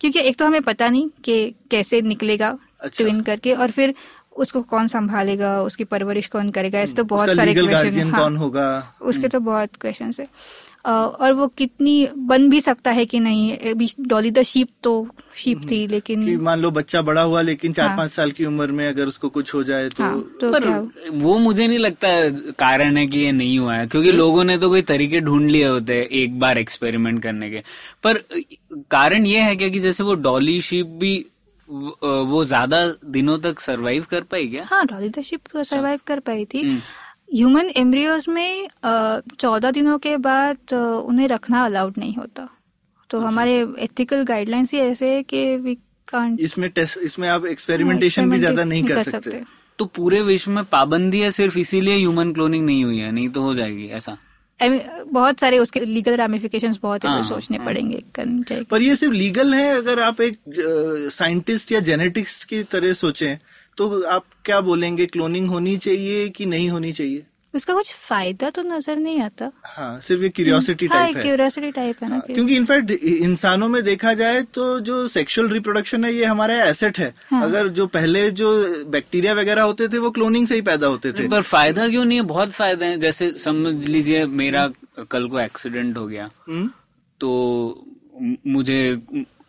क्योंकि 0.00 0.20
एक 0.20 0.36
तो 0.36 0.46
हमें 0.46 0.62
पता 0.62 0.88
नहीं 0.88 1.08
कि 1.24 1.54
कैसे 1.70 2.00
निकलेगा 2.00 2.58
अच्छा। 2.80 3.04
ट्विन 3.04 3.20
करके 3.20 3.52
और 3.52 3.70
फिर 3.70 3.94
उसको 4.36 4.62
कौन 4.62 4.86
संभालेगा 4.86 5.60
उसकी 5.60 5.84
परवरिश 5.84 6.26
कौन 6.26 6.50
करेगा 6.50 6.78
ऐसे 6.78 6.94
तो 6.94 7.04
बहुत 7.04 7.36
सारे 7.36 7.54
क्वेश्चन 7.54 8.10
हाँ, 8.10 8.22
कौन 8.22 8.36
होगा? 8.36 8.94
उसके 9.02 9.28
तो 9.28 9.40
बहुत 9.40 9.70
क्वेश्चन 9.80 10.12
है। 10.20 10.26
और 10.84 11.32
वो 11.32 11.46
कितनी 11.58 11.94
बन 12.28 12.48
भी 12.50 12.60
सकता 12.60 12.90
है 12.90 13.04
कि 13.06 13.20
नहीं? 13.20 13.56
अभी 13.70 13.88
डॉली 14.00 14.30
द 14.30 14.42
शीप 14.42 14.68
तो 14.82 14.92
शीप 15.36 15.60
थी 15.70 15.86
लेकिन 15.88 16.40
मान 16.40 16.60
लो 16.60 16.70
बच्चा 16.70 17.02
बड़ा 17.02 17.22
हुआ 17.22 17.40
लेकिन 17.42 17.72
चार 17.72 17.88
हाँ। 17.88 17.96
पाँच 17.96 18.10
साल 18.12 18.30
की 18.30 18.44
उम्र 18.44 18.72
में 18.72 18.86
अगर 18.88 19.06
उसको 19.08 19.28
कुछ 19.28 19.54
हो 19.54 19.62
जाए 19.64 19.88
तो 19.88 20.02
हाँ 20.04 20.20
तो 20.40 20.50
पर 20.52 20.68
वो 21.18 21.38
मुझे 21.38 21.66
नहीं 21.68 21.78
लगता 21.78 22.08
कारण 22.58 22.96
है 22.96 23.06
कि 23.06 23.18
ये 23.18 23.32
नहीं 23.32 23.58
हुआ 23.58 23.74
है 23.74 23.86
क्योंकि 23.86 24.12
लोगों 24.12 24.44
ने 24.44 24.58
तो 24.58 24.68
कोई 24.68 24.82
तरीके 24.84 25.20
ढूंढ 25.20 25.50
लिए 25.50 25.66
होते 25.68 25.98
हैं 25.98 26.06
एक 26.22 26.38
बार 26.40 26.58
एक्सपेरिमेंट 26.58 27.22
करने 27.22 27.50
के। 27.50 27.62
पर 28.02 28.22
कारण 28.90 29.26
ये 29.26 29.40
है 29.40 29.56
क्या 29.56 29.68
कि 29.68 29.78
जैसे 29.78 30.04
वो 30.04 30.14
डॉली 30.28 30.60
शीप 30.60 30.86
भी 31.00 31.16
वो 31.68 32.42
ज़्यादा 32.44 32.86
दिनों 33.08 33.38
तक 33.38 33.60
सरवाइव 33.60 34.06
कर 34.10 34.22
पाई 34.22 34.48
क्या? 34.48 34.64
हाँ 34.66 34.84
डॉली 34.86 35.08
द 35.08 35.22
शीप 35.22 35.56
सरवाइव 35.58 36.00
कर 36.06 36.20
पाई 36.20 36.44
थी। 36.44 36.60
हम्म, 36.60 36.80
ह्यूमन 37.34 37.70
एम्ब्रियोज 37.76 38.28
में 38.28 38.68
चौदह 39.40 39.70
दिनों 39.70 39.98
के 39.98 40.16
बाद 40.16 40.72
उन्हें 40.72 41.28
रखना 41.28 41.64
अलाउड 41.64 41.94
नहीं 41.98 42.14
होता। 42.14 42.48
तो 43.10 43.20
हमारे 43.20 43.54
एथिकल 43.78 44.22
गाइडलाइंस 44.24 44.72
ही 44.72 44.78
ऐसे 44.80 45.14
है 45.14 45.22
कि 45.22 45.44
वी 45.56 45.74
कांट 46.08 46.40
इसमें 46.40 46.70
टेस्ट 46.70 46.98
इसमें 46.98 47.28
आप 47.28 47.46
एक्सपेरिमेंटेशन 47.46 48.30
भी 48.30 48.38
ज़्यादा 48.38 48.64
नहीं 48.64 48.84
कर 48.84 48.94
कर 48.94 49.02
सकते। 49.02 49.30
सकते। 49.30 49.42
तो 49.78 49.84
पूरे 49.84 50.20
विश्व 50.22 50.50
में 50.50 50.64
पाबंदी 50.64 51.20
है 51.20 51.30
सिर्फ़ 51.30 51.58
इसीलिए 51.58 51.96
ह्यूमन 51.96 52.32
क्लोनिंग 52.32 52.64
नहीं 52.66 52.84
हुई 52.84 52.98
है 52.98 53.10
नहीं 53.12 53.28
तो 53.28 53.42
हो 53.42 53.54
जाएगी 53.54 53.86
ऐसा? 53.88 54.16
I 54.60 54.66
mean, 54.68 54.82
बहुत 55.12 55.40
सारे 55.40 55.58
उसके 55.58 55.80
लीगल 55.80 56.16
रामिफिकेशंस 56.16 56.78
बहुत 56.82 57.04
है 57.04 57.10
हाँ, 57.10 57.22
जो 57.22 57.28
सोचने 57.28 57.56
हाँ। 57.56 57.66
पड़ेंगे 57.66 58.62
पर 58.70 58.82
ये 58.82 58.96
सिर्फ़ 58.96 59.14
लीगल 59.14 59.54
है 59.54 59.76
अगर 59.76 60.00
आप 60.00 60.20
एक 60.20 60.38
साइंटिस्ट 61.12 61.72
या 61.72 61.80
जेनेटिक्स 61.80 62.44
की 62.44 62.62
तरह 62.62 62.92
सोचें 62.92 63.36
तो 63.78 64.02
आप 64.06 64.24
क्या 64.44 64.60
बोलेंगे? 64.60 65.06
क्लोनिंग 65.06 65.48
होनी 65.48 65.76
चाहिए 65.76 66.28
कि 66.28 66.46
नहीं 66.46 66.68
होनी 66.70 66.92
चाहिए? 66.92 67.24
उसका 67.54 67.74
कुछ 67.74 67.92
फ़ायदा 67.94 68.48
तो 68.50 68.62
नज़र 68.62 68.96
नहीं 68.96 69.20
आता। 69.20 69.50
हाँ 69.64 70.00
सिर्फ़ 70.00 70.22
ये 70.22 70.28
क्यूरियोसिटी 70.28 70.86
हाँ 70.86 70.98
टाइप 70.98 71.16
है। 71.16 71.22
क्यूरियोसिटी 71.22 71.70
टाइप 71.72 72.02
है 72.02 72.08
ना 72.08 72.14
हाँ, 72.14 72.24
क्योंकि 72.26 72.56
इनफैक्ट 72.56 72.90
इंसानों 72.90 73.68
में 73.68 73.82
देखा 73.84 74.12
जाए 74.14 74.40
तो 74.54 74.80
जो 74.80 75.06
सेक्सुअल 75.08 75.48
रिप्रोडक्शन 75.48 76.04
है 76.04 76.12
ये 76.14 76.24
हमारा 76.24 76.54
एसेट 76.64 76.98
है। 76.98 77.12
हाँ। 77.30 77.42
अगर 77.44 77.68
जो 77.68 77.86
पहले 77.86 78.30
जो 78.30 78.50
बैक्टीरिया 78.90 79.34
वगैरह 79.34 79.62
होते 79.62 79.88
थे 79.88 79.98
वो 79.98 80.10
क्लोनिंग 80.10 80.46
से 80.46 80.54
ही 80.54 80.60
पैदा 80.62 80.86
होते 80.86 81.12
थे। 81.12 81.28
पर 81.28 81.42
फ़ायदा 81.42 81.88
क्यों 81.88 82.04
नहीं 82.04 82.18
है? 82.18 82.24
बहुत 82.24 82.50
फ़ायदे 82.50 82.84
हैं। 82.84 82.98
जैसे 83.00 83.30
समझ 83.38 83.86
लीजिए 83.88 84.24
मेरा 84.42 84.68
कल 85.10 85.28
को 85.28 85.40
एक्सीडेंट 85.40 85.96
हो 85.96 86.06
गया। 86.06 86.30
हम्म? 86.48 86.70
तो 87.20 87.84
मुझे 88.46 88.78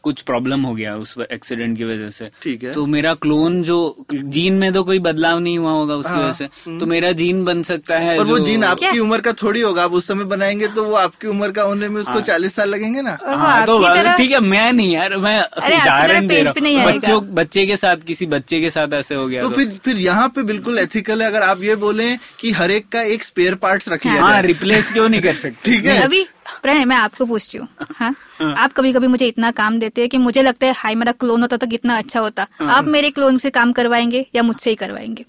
कुछ 0.05 0.21
प्रॉब्लम 0.21 0.61
हो 0.65 0.73
गया 0.75 0.95
उस 0.95 1.13
एक्सीडेंट 1.31 1.77
की 1.77 1.83
वजह 1.83 2.09
से। 2.09 2.29
ठीक 2.43 2.63
है। 2.63 2.73
तो 2.73 2.85
मेरा 2.85 3.13
क्लोन 3.25 3.61
जो 3.63 3.77
जीन 4.13 4.53
में 4.53 4.71
तो 4.73 4.83
कोई 4.83 4.99
बदलाव 4.99 5.39
नहीं 5.39 5.57
हुआ 5.57 5.71
होगा 5.71 5.95
उसकी 5.95 6.11
हाँ, 6.11 6.23
वजह 6.23 6.31
से। 6.31 6.77
तो 6.79 6.85
मेरा 6.85 7.11
जीन 7.21 7.43
बन 7.45 7.63
सकता 7.63 7.97
है 7.99 8.17
और 8.19 8.25
वो 8.25 8.37
जो- 8.37 8.47
जीन 8.47 8.63
आपकी 8.63 8.85
क्या? 8.85 9.01
उम्र 9.01 9.21
का 9.21 9.31
थोड़ी 9.33 9.61
होगा। 9.61 9.83
आप 9.83 9.93
उस 9.93 10.07
समय 10.07 10.23
बनाएँगे 10.25 10.67
तो 10.67 10.83
वो 10.83 10.93
आपकी 10.95 11.27
उम्र 11.27 11.51
का 11.51 11.63
होने 11.63 11.87
में 11.87 11.99
उसको 12.01 12.11
हाँ। 12.11 12.21
चालीस 12.21 12.55
साल 12.55 12.69
लगेंगे 12.69 13.01
ना? 13.01 13.17
हाँ 13.25 13.65
तो 13.65 13.79
ठीक 14.17 14.31
है 14.31 14.39
मैं 14.39 14.71
नहीं 14.73 14.93
यार 14.93 15.15
मैं 15.17 15.39
उदाहरण 15.41 16.27
दे 16.27 16.41
रहा 16.43 16.53
हूँ। 16.59 16.93
बच्चों 16.93 17.21
बच्चे 17.35 17.65
के 17.65 17.77
साथ 17.77 18.05
किसी 18.07 18.25
बच्चे 18.25 18.61
के 18.61 18.69
साथ 18.69 18.93
ऐसे 18.93 19.15
हो 19.15 19.27
गया 19.27 19.41
तो 19.41 19.49
फिर 19.49 19.67
फिर 19.83 19.97
यहाँ 19.97 20.27
पे 20.35 20.43
बिल्कुल 20.43 20.79
एथिकल 20.79 21.21
है। 21.21 21.27
अगर 21.27 21.43
आप 21.43 21.63
ये 21.63 21.75
बोले 21.75 22.15
की 22.39 22.51
हर 22.51 22.71
एक 22.71 22.89
का 22.89 23.01
एक 23.15 23.23
स्पेयर 23.23 23.55
पार्ट 23.55 23.89
रख 23.89 24.07
हाँ 24.07 24.41
रिप्लेस 24.41 24.91
क्यों 24.93 25.09
नहीं 25.09 25.21
कर 25.21 25.33
सकते? 25.35 25.71
ठीक 25.71 25.85
है। 25.85 26.01
अभी 26.03 26.25
प्रणय 26.63 26.85
मैं 26.85 26.95
आपको 26.95 27.25
पूछती 27.25 27.57
हूँ। 27.57 27.67
हाँ। 27.91 28.13
आप 28.57 28.73
कभी 28.73 28.93
कभी 28.93 29.07
मुझे 29.07 29.27
इतना 29.27 29.51
काम 29.51 29.79
देते 29.79 30.01
हैं 30.01 30.09
कि 30.09 30.17
मुझे 30.17 30.41
लगता 30.41 30.67
है 30.67 30.73
हाई 30.77 30.95
मेरा 30.95 31.11
क्लोन 31.11 31.41
होता 31.41 31.57
तो 31.57 31.67
कितना 31.67 31.97
अच्छा 31.97 32.19
होता। 32.19 32.47
आप 32.61 32.85
मेरे 32.87 33.09
क्लोन 33.11 33.37
से 33.37 33.49
काम 33.49 33.71
करवाएँगे 33.73 34.25
या 34.35 34.43
मुझसे 34.43 34.69
ही 34.69 34.75
करवाएँगे? 34.75 35.25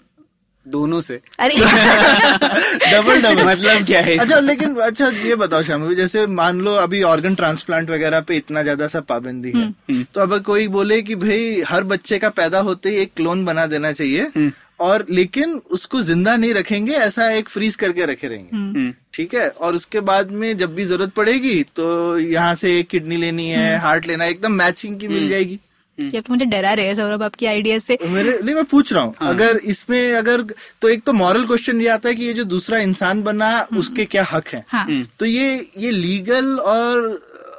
दोनों 0.65 0.99
से। 1.01 1.19
अरे। 1.39 1.55
डबल 2.91 3.21
डबल 3.21 3.43
मतलब 3.45 3.85
क्या 3.85 4.01
है 4.01 4.17
अच्छा 4.17 4.39
लेकिन 4.39 4.75
अच्छा 4.75 5.07
ये 5.25 5.35
बताओ 5.35 5.63
शामी 5.63 5.95
जैसे 5.95 6.25
मान 6.27 6.59
लो 6.61 6.73
अभी 6.75 7.01
ऑर्गन 7.03 7.35
ट्रांसप्लांट 7.35 7.89
वगैरह 7.89 8.21
पे 8.21 8.37
इतना 8.37 8.63
ज़्यादा 8.63 8.87
सा 8.87 8.99
पाबंदी 9.09 9.51
है 9.55 10.03
तो 10.13 10.21
अब 10.21 10.37
कोई 10.45 10.67
बोले 10.67 11.01
कि 11.01 11.15
भाई 11.15 11.61
हर 11.67 11.83
बच्चे 11.93 12.19
का 12.19 12.29
पैदा 12.39 12.59
होते 12.59 12.89
ही 12.89 12.95
एक 12.95 13.13
क्लोन 13.15 13.45
बना 13.45 13.65
देना 13.65 13.91
चाहिए 13.91 14.51
और 14.79 15.05
लेकिन 15.09 15.53
उसको 15.71 16.01
ज़िंदा 16.01 16.35
नहीं 16.37 16.53
रखेंगे 16.53 16.93
ऐसा 16.95 17.29
एक 17.31 17.49
फ्रीज 17.49 17.75
करके 17.75 18.05
रखे 18.05 18.27
रहेंगे। 18.27 18.55
हम्म, 18.55 18.91
ठीक 19.13 19.33
है? 19.33 19.47
और 19.49 19.75
उसके 19.75 19.99
बाद 20.01 20.31
में 20.31 20.57
जब 20.57 20.75
भी 20.75 20.83
ज़रूरत 20.85 21.13
पड़ेगी 21.13 21.61
तो 21.75 22.17
यहाँ 22.19 22.55
से 22.55 22.77
एक 22.79 22.87
किडनी 22.89 23.17
लेनी 23.17 23.49
है 23.49 23.77
हार्ट 23.79 24.07
लेना 24.07 24.23
है 24.23 24.29
एकदम 24.31 24.51
मैचिंग 24.53 24.99
की 24.99 25.07
मिल 25.07 25.27
जाएगी। 25.29 25.59
ये 25.97 26.19
तो 26.21 26.33
मुझे 26.33 26.45
डरा 26.45 26.73
रहे 26.73 26.87
हैं 26.87 26.95
सौरभ 26.95 27.23
आपकी 27.23 27.45
आइडिया 27.45 27.77
से। 27.79 27.97
मेरे 28.03 28.37
नहीं 28.43 28.55
मैं 28.55 28.63
पूछ 28.65 28.91
रहा 28.93 29.03
हूँ। 29.03 29.13
हाँ। 29.19 29.29
अगर 29.29 29.57
इसमें 29.65 30.13
अगर 30.13 30.41
तो 30.81 30.89
एक 30.89 31.03
तो 31.03 31.13
मॉरल 31.13 31.45
क्वेश्चन 31.45 31.81
ये 31.81 31.87
आता 31.89 32.09
है 32.09 32.15
कि 32.15 32.25
ये 32.25 32.33
जो 32.33 32.43
दूसरा 32.45 32.79
इंसान 32.79 33.23
बना 33.23 33.49
उसके 33.77 34.05
क्या 34.05 34.23
हक 34.31 34.47
है? 34.47 34.63
हाँ। 34.69 35.03
तो 35.19 35.25
ये 35.25 35.55
ये 35.77 35.91
लीगल 35.91 36.57
और 36.59 37.09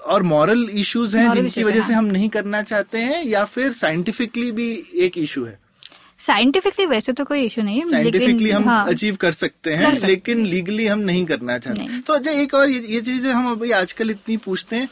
और 0.07 0.23
मॉरल 0.25 0.67
इश्यूज़ 0.73 1.17
हैं 1.17 1.33
जिनकी 1.33 1.63
वजह 1.63 1.87
से 1.87 1.93
हाँ। 1.93 2.03
हम 2.03 2.05
नहीं 2.07 2.29
करना 2.29 2.63
चाहते 2.63 2.99
हैं 2.99 3.25
या 3.25 3.45
फिर 3.47 3.73
साइंटिफिकली 3.73 4.53
भी 4.53 4.71
एक 4.99 5.19
इशू 5.19 5.45
है? 5.45 5.59
साइंटिफिकली 6.19 6.87
वैसे 6.87 7.13
तो 7.13 7.25
कोई 7.25 7.43
इशू 7.43 7.63
नहीं 7.63 7.83
है 7.83 7.91
साइंटिफिकली 7.91 8.51
हम 8.51 8.69
हाँ। 8.69 8.87
अचीव 8.87 9.17
कर 9.17 9.33
सकते 9.33 9.75
हैं 9.75 9.87
कर 9.87 9.95
सकते 9.95 10.07
लेकिन 10.07 10.47
लीगली 10.47 10.87
हम 10.87 10.99
नहीं 10.99 11.25
करना 11.27 11.59
चाहते। 11.59 11.87
नहीं। 11.87 12.01
तो 12.01 12.13
अच्छा 12.13 12.31
एक 12.31 12.55
और 12.55 12.71
ये, 12.71 13.01
चीज़ 13.01 13.27
हम 13.27 13.51
अभी 13.51 13.71
आजकल 13.71 14.11
इतनी 14.11 14.37
पूछते 14.37 14.77
हैं। 14.77 14.89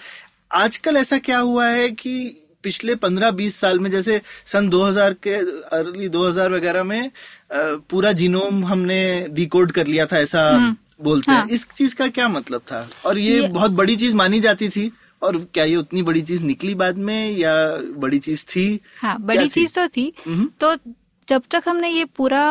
आजकल 0.52 0.96
ऐसा 0.96 1.18
क्या 1.18 1.38
हुआ 1.38 1.66
है 1.66 1.90
कि 1.90 2.42
पिछले 2.62 2.94
पंद्रह 2.94 3.30
बीस 3.30 3.56
साल 3.56 3.78
में 3.80 3.90
जैसे 3.90 4.22
सन 4.46 4.68
2000 4.68 5.14
के 5.14 5.34
अर्ली 5.76 6.08
2000 6.08 6.52
वगैरह 6.52 6.84
में 6.84 7.10
पूरा 7.90 8.12
जीनोम 8.12 8.64
हमने 8.64 9.26
डिकोड 9.30 9.72
कर 9.72 9.86
लिया 9.86 10.06
था 10.06 10.18
ऐसा 10.18 10.74
बोलते 11.00 11.32
हाँ। 11.32 11.40
हैं। 11.40 11.48
इस 11.48 11.66
चीज़ 11.76 11.94
का 11.94 12.08
क्या 12.08 12.28
मतलब 12.28 12.60
था? 12.60 12.90
और 13.04 13.18
ये, 13.18 13.40
ये- 13.40 13.50
बहुत 13.50 13.70
बड़ी 13.70 13.96
चीज़ 13.96 14.14
मानी 14.14 14.40
जाती 14.40 14.68
थी 14.68 14.92
और 15.22 15.36
क्या 15.54 15.64
ये 15.64 15.76
उतनी 15.76 16.02
बड़ी 16.02 16.22
चीज़ 16.22 16.42
निकली 16.42 16.74
बाद 16.74 16.98
में 16.98 17.30
या 17.30 17.76
बड़ी 17.76 18.18
चीज़ 18.18 18.44
थी? 18.44 18.80
हाँ 18.98 19.20
बड़ी 19.20 19.48
चीज़ 19.48 19.74
तो 19.74 19.88
थी। 19.88 20.12
हम्म। 20.26 20.50
तो 20.60 20.76
जब 21.28 21.42
तक 21.50 21.62
हमने 21.66 21.88
ये 21.88 22.04
पूरा 22.04 22.42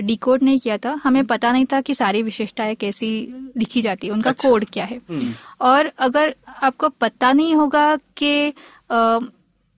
डिकोड 0.00 0.42
नहीं 0.42 0.58
किया 0.58 0.76
था 0.78 1.00
हमें 1.04 1.24
पता 1.26 1.52
नहीं 1.52 1.66
था 1.72 1.80
कि 1.80 1.94
सारी 1.94 2.22
विशेषताएँ 2.22 2.74
कैसी 2.74 3.10
लिखी 3.56 3.82
जाती 3.82 4.06
है 4.06 4.12
उनका 4.12 4.30
अच्छा। 4.30 4.48
कोड 4.48 4.64
क्या 4.64 4.84
है। 4.84 4.96
हम्म। 5.10 5.32
और 5.60 5.90
अगर 5.98 6.34
आपको 6.62 6.88
पता 6.88 7.32
नहीं 7.32 7.54
होगा 7.54 7.96
कि 8.16 8.52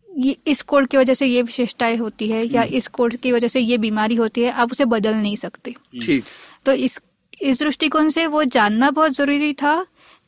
ये 0.08 0.36
इस 0.46 0.62
कोड 0.62 0.86
की 0.86 0.96
वजह 0.96 1.14
से 1.14 1.26
ये 1.26 1.42
विशेषताएँ 1.42 1.96
होती 1.96 2.28
है 2.28 2.44
या 2.46 2.62
हम्म। 2.62 2.74
इस 2.74 2.86
कोड 2.88 3.16
की 3.16 3.32
वजह 3.32 3.48
से 3.48 3.60
ये 3.60 3.78
बीमारी 3.78 4.14
होती 4.14 4.40
है 4.40 4.50
आप 4.52 4.72
उसे 4.72 4.84
बदल 4.84 5.14
नहीं 5.14 5.36
सकते। 5.36 5.74
ठीक। 6.02 6.24
तो 6.66 6.72
इस 6.72 7.00
इस 7.42 7.58
दृष्टिकोण 7.58 8.08
से 8.08 8.26
वो 8.26 8.44
जानना 8.44 8.90
बहुत 8.90 9.12
ज़रूरी 9.12 9.52
था 9.52 9.74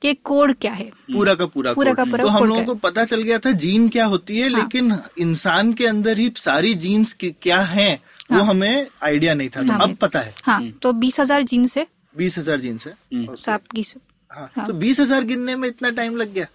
कि 0.03 0.15
कोड 0.15 0.55
क्या 0.61 0.73
है। 0.73 0.85
पूरा 1.13 1.35
का 1.35 1.47
पूरा 1.47 1.73
पूरा 1.73 1.93
का 1.95 2.05
पूरा 2.05 2.25
तो 2.25 2.31
हम 2.31 2.45
लोगों 2.45 2.65
को 2.65 2.75
पता 2.75 3.05
चल 3.05 3.23
गया 3.23 3.39
था 3.39 3.51
जीन 3.51 3.89
क्या 3.89 4.05
होती 4.05 4.39
है 4.39 4.51
हाँ। 4.51 4.61
लेकिन 4.61 4.99
इंसान 5.19 5.73
के 5.73 5.87
अंदर 5.87 6.19
ही 6.19 6.31
सारी 6.37 6.75
जीन्स 6.75 7.17
क्या 7.23 7.61
हैं 7.61 7.99
वो 8.33 8.39
हाँ। 8.39 8.47
हमें 8.47 8.87
आइडिया 9.03 9.35
नहीं 9.35 9.49
था 9.49 9.63
तो 9.63 9.73
हाँ। 9.73 9.81
अब 9.81 9.95
पता 9.95 10.21
है। 10.21 10.35
हाँ 10.45 10.71
तो 10.71 10.93
बीस 10.93 11.21
हज़ार 11.21 11.43
जीन 11.43 11.67
से। 11.67 11.87
बीस 12.17 12.39
हज़ार 12.39 12.61
जीन 12.61 12.79
से। 12.79 12.91
सांप 13.15 13.63
की 13.77 13.85
हाँ, 14.33 14.51
हाँ। 14.57 14.67
तो 14.67 14.73
बीस 14.73 15.01
हज़ार 15.01 15.25
गिनने 15.25 15.57
में 15.57 15.69
इतना 15.69 15.91
टाइम 15.91 16.17
लग 16.17 16.33
गया? 16.33 16.47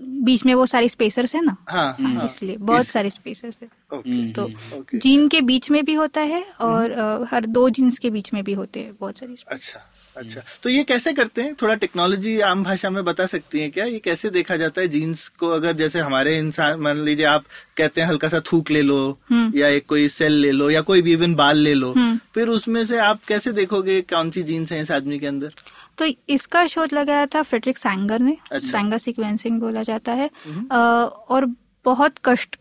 बीच 0.00 0.46
में 0.46 0.54
वो 0.54 0.66
सारे 0.66 0.88
स्पेसर्स 0.88 1.34
है 1.34 1.44
ना? 1.44 1.56
हाँ 1.68 1.96
हाँ 2.00 2.24
इसलिए 2.24 2.56
बहुत 2.56 2.80
इस- 2.80 2.90
सारे 2.90 3.10
स्पेसर्स 3.10 3.58
है। 3.62 3.68
ओके 3.98 4.32
तो 4.32 4.44
ओके। 4.78 4.98
जीन 4.98 5.28
के 5.28 5.40
बीच 5.40 5.70
में 5.70 5.84
भी 5.84 5.94
होता 5.94 6.20
है 6.20 6.42
और 6.60 6.92
हर 7.30 7.46
दो 7.46 7.70
जीन्स 7.70 7.98
के 7.98 8.10
बीच 8.10 8.32
में 8.32 8.44
भी 8.44 8.52
होते 8.52 8.80
हैं 8.80 8.92
बहुत 9.00 9.18
सारे 9.18 9.36
अच्छा। 9.48 9.91
अच्छा 10.16 10.40
तो 10.62 10.70
ये 10.70 10.82
कैसे 10.84 11.12
करते 11.12 11.42
हैं? 11.42 11.54
थोड़ा 11.62 11.74
टेक्नोलॉजी 11.74 12.38
आम 12.40 12.62
भाषा 12.64 12.90
में 12.90 13.04
बता 13.04 13.26
सकती 13.26 13.60
हैं 13.60 13.70
क्या? 13.70 13.84
ये 13.84 13.98
कैसे 13.98 14.30
देखा 14.30 14.56
जाता 14.56 14.80
है 14.80 14.88
जीन्स 14.88 15.26
को? 15.38 15.48
अगर 15.50 15.72
जैसे 15.72 16.00
हमारे 16.00 16.36
इंसान 16.38 16.80
मान 16.80 17.00
लीजिए 17.00 17.26
आप 17.26 17.44
कहते 17.76 18.00
हैं 18.00 18.08
हल्का 18.08 18.28
सा 18.28 18.40
थूक 18.52 18.70
ले 18.70 18.82
लो 18.82 18.98
हम्म। 19.30 19.58
या 19.58 19.68
एक 19.68 19.86
कोई 19.86 20.08
सेल 20.08 20.32
ले 20.32 20.50
लो 20.50 20.70
या 20.70 20.80
कोई 20.80 21.02
भी 21.02 21.12
इवन 21.12 21.34
बाल 21.34 21.58
ले 21.58 21.74
लो 21.74 21.92
हम्म। 21.92 22.18
फिर 22.34 22.48
उसमें 22.48 22.84
से 22.86 22.98
आप 22.98 23.20
कैसे 23.28 23.52
देखोगे 23.52 24.00
कौन 24.12 24.30
सी 24.30 24.42
जीन्स 24.42 24.72
है 24.72 24.80
इस 24.82 24.90
आदमी 24.90 25.18
के 25.18 25.26
अंदर? 25.26 25.52
तो 25.98 26.06
इसका 26.28 26.66
शोध 26.66 26.92
लगाया 26.92 27.26
था 27.26 27.42
फ्रेडरिक 27.42 27.78
सैंगर 27.78 28.18
ने 28.18 28.36
अच्छा। 28.52 28.68
सैंगर 28.68 28.98
सीक्वेंसिंग 28.98 29.60
बोला 29.60 29.82
जाता 29.82 30.12
है। 30.12 30.30
और 30.72 31.46
बहुत 31.84 32.14
कष्ट 32.24 32.56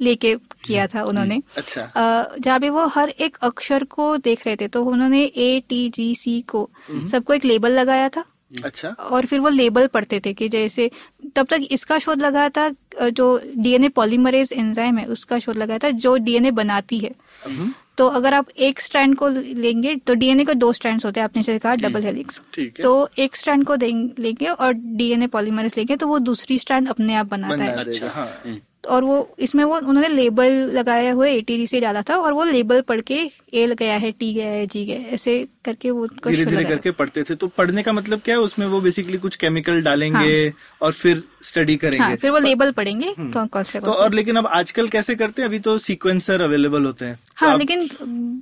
लेके 0.00 0.34
किया 0.64 0.86
था 0.86 1.02
उन्होंने। 1.04 1.40
अच्छा। 1.56 1.82
अ, 1.82 2.36
जहाँ 2.38 2.58
पे 2.60 2.68
वो 2.70 2.86
हर 2.86 3.08
एक 3.08 3.36
अक्षर 3.42 3.84
को 3.84 4.16
देख 4.18 4.46
रहे 4.46 4.56
थे 4.56 4.68
तो 4.68 4.84
उन्होंने 4.84 5.22
ए 5.24 5.62
टी 5.68 5.88
जी 5.88 6.14
सी 6.14 6.40
को 6.48 6.68
सबको 7.10 7.34
एक 7.34 7.44
लेबल 7.44 7.72
लगाया 7.72 8.08
था। 8.08 8.24
अच्छा। 8.64 8.88
और 8.88 9.26
फिर 9.26 9.40
वो 9.40 9.48
लेबल 9.48 9.86
पढ़ते 9.86 10.20
थे 10.20 10.32
कि 10.32 10.48
जैसे 10.48 10.90
तब 11.36 11.46
तक 11.46 11.66
इसका 11.70 11.98
शोध 11.98 12.22
लगाया 12.22 12.48
था 12.48 12.68
जो 13.10 13.26
डीएनए 13.56 13.88
पॉलीमरेज 13.88 14.52
एंजाइम 14.52 14.98
है 14.98 15.04
उसका 15.06 15.38
शोध 15.38 15.56
लगाया 15.56 15.78
था 15.78 15.90
जो 15.98 16.16
डीएनए 16.18 16.50
बनाती 16.50 16.98
है। 16.98 17.10
हम्म, 17.44 17.72
तो 17.98 18.06
अगर 18.08 18.34
आप 18.34 18.50
एक 18.58 18.80
स्ट्रैंड 18.80 19.14
को 19.16 19.28
लेंगे 19.28 19.94
तो 19.96 20.14
डीएनए 20.14 20.44
को 20.44 20.54
दो 20.54 20.72
स्ट्रैंड्स 20.72 21.04
होते 21.04 21.20
हैं 21.20 21.24
आपने 21.24 21.42
जैसे 21.42 21.58
कहा 21.58 21.74
डबल 21.74 22.02
हेलिक्स 22.02 22.40
तो 22.82 23.08
एक 23.18 23.36
स्ट्रैंड 23.36 23.64
को 23.66 23.74
लेंगे 23.74 24.46
और 24.46 24.72
डीएनए 24.72 25.26
पॉलीमरेज 25.26 25.74
लेंगे 25.76 25.96
तो 25.96 26.06
वो 26.06 26.18
दूसरी 26.18 26.58
स्ट्रैंड 26.58 26.88
अपने 26.88 27.14
आप 27.14 27.26
बनाता 27.26 27.64
है। 27.64 27.84
देगा 27.84 28.10
हाँ। 28.10 28.26
और 28.84 29.04
वो 29.04 29.16
इसमें 29.38 29.62
वो 29.64 29.76
उन्होंने 29.78 30.08
लेबल 30.08 30.52
लगाया 30.74 31.12
हुआ 31.12 31.26
एटीजी 31.26 31.66
से 31.66 31.80
डाला 31.80 32.02
था 32.02 32.16
और 32.16 32.32
वो 32.32 32.44
लेबल 32.44 32.80
पढ़ 32.80 33.00
के 33.00 33.14
ए 33.54 33.66
गया 33.74 33.94
है 33.94 34.10
टी 34.12 34.32
गया 34.34 34.48
है 34.48 34.66
जी 34.66 34.84
गया 34.84 34.98
है 34.98 35.12
ऐसे 35.14 35.34
करके 35.64 35.90
वो 35.90 36.06
धीरे 36.06 36.44
धीरे 36.44 36.64
करके 36.64 36.90
पढ़ते 36.90 37.22
थे। 37.22 37.34
तो 37.34 37.46
पढ़ने 37.48 37.82
का 37.82 37.92
मतलब 37.92 38.20
क्या 38.20 38.34
है? 38.34 38.40
उसमें 38.40 38.66
वो 38.66 38.80
बेसिकली 38.80 39.18
कुछ 39.18 39.36
केमिकल 39.36 39.82
डालेंगे 39.82 40.18
हाँ, 40.18 40.52
और 40.82 40.92
फिर 40.92 41.22
स्टडी 41.42 41.76
करेंगे 41.76 41.98
हाँ 41.98 42.08
करेंगे। 42.08 42.20
फिर 42.20 42.30
वो 42.30 42.38
लेबल 42.38 42.70
पढ़ेंगे 42.72 43.14
कौन 43.18 43.46
कौन 43.46 43.62
से 43.62 43.80
तो 43.80 43.92
और 43.92 44.14
लेकिन 44.14 44.36
अब 44.36 44.46
आजकल 44.48 44.88
कैसे 44.88 45.14
करते 45.14 45.42
हैं? 45.42 45.48
अभी 45.48 45.58
तो 45.58 45.76
सीक्वेंसर 45.78 46.42
अवेलेबल 46.42 46.84
होते 46.84 47.04
हैं। 47.04 47.14
तो 47.16 47.46
हाँ 47.46 47.56
लेकिन 47.58 47.88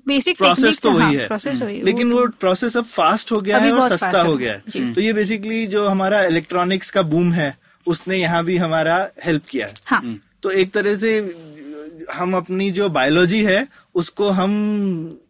बेसिक 0.06 0.38
प्रोसेस 0.38 0.78
तो 0.78 0.92
वही 0.92 1.14
है 1.14 1.28
है। 1.28 1.82
लेकिन 1.84 2.12
वो 2.12 2.26
प्रोसेस 2.40 2.76
अब 2.76 2.84
फास्ट 2.84 3.32
हो 3.32 3.40
गया 3.40 3.58
है 3.58 3.72
और 3.72 3.96
सस्ता 3.96 4.22
हो। 4.22 4.36
गया 4.36 4.52
है। 4.52 4.92
तो 4.94 5.00
ये 5.00 5.12
बेसिकली 5.12 5.66
जो 5.66 5.86
हमारा 5.86 6.22
इलेक्ट्रॉनिक्स 6.24 6.90
का 6.90 7.02
बूम 7.02 7.32
है 7.32 7.56
उसने 7.86 8.16
यहाँ 8.16 8.44
भी 8.44 8.56
हमारा 8.56 8.96
हेल्प 9.24 9.44
किया 9.50 9.66
है। 9.66 9.74
हाँ। 9.86 10.18
तो 10.42 10.50
एक 10.50 10.72
तरह 10.72 10.96
से 10.96 11.18
हम 12.12 12.36
अपनी 12.36 12.70
जो 12.70 12.88
बायोलॉजी 12.88 13.42
है 13.44 13.66
उसको 13.94 14.28
हम 14.28 14.50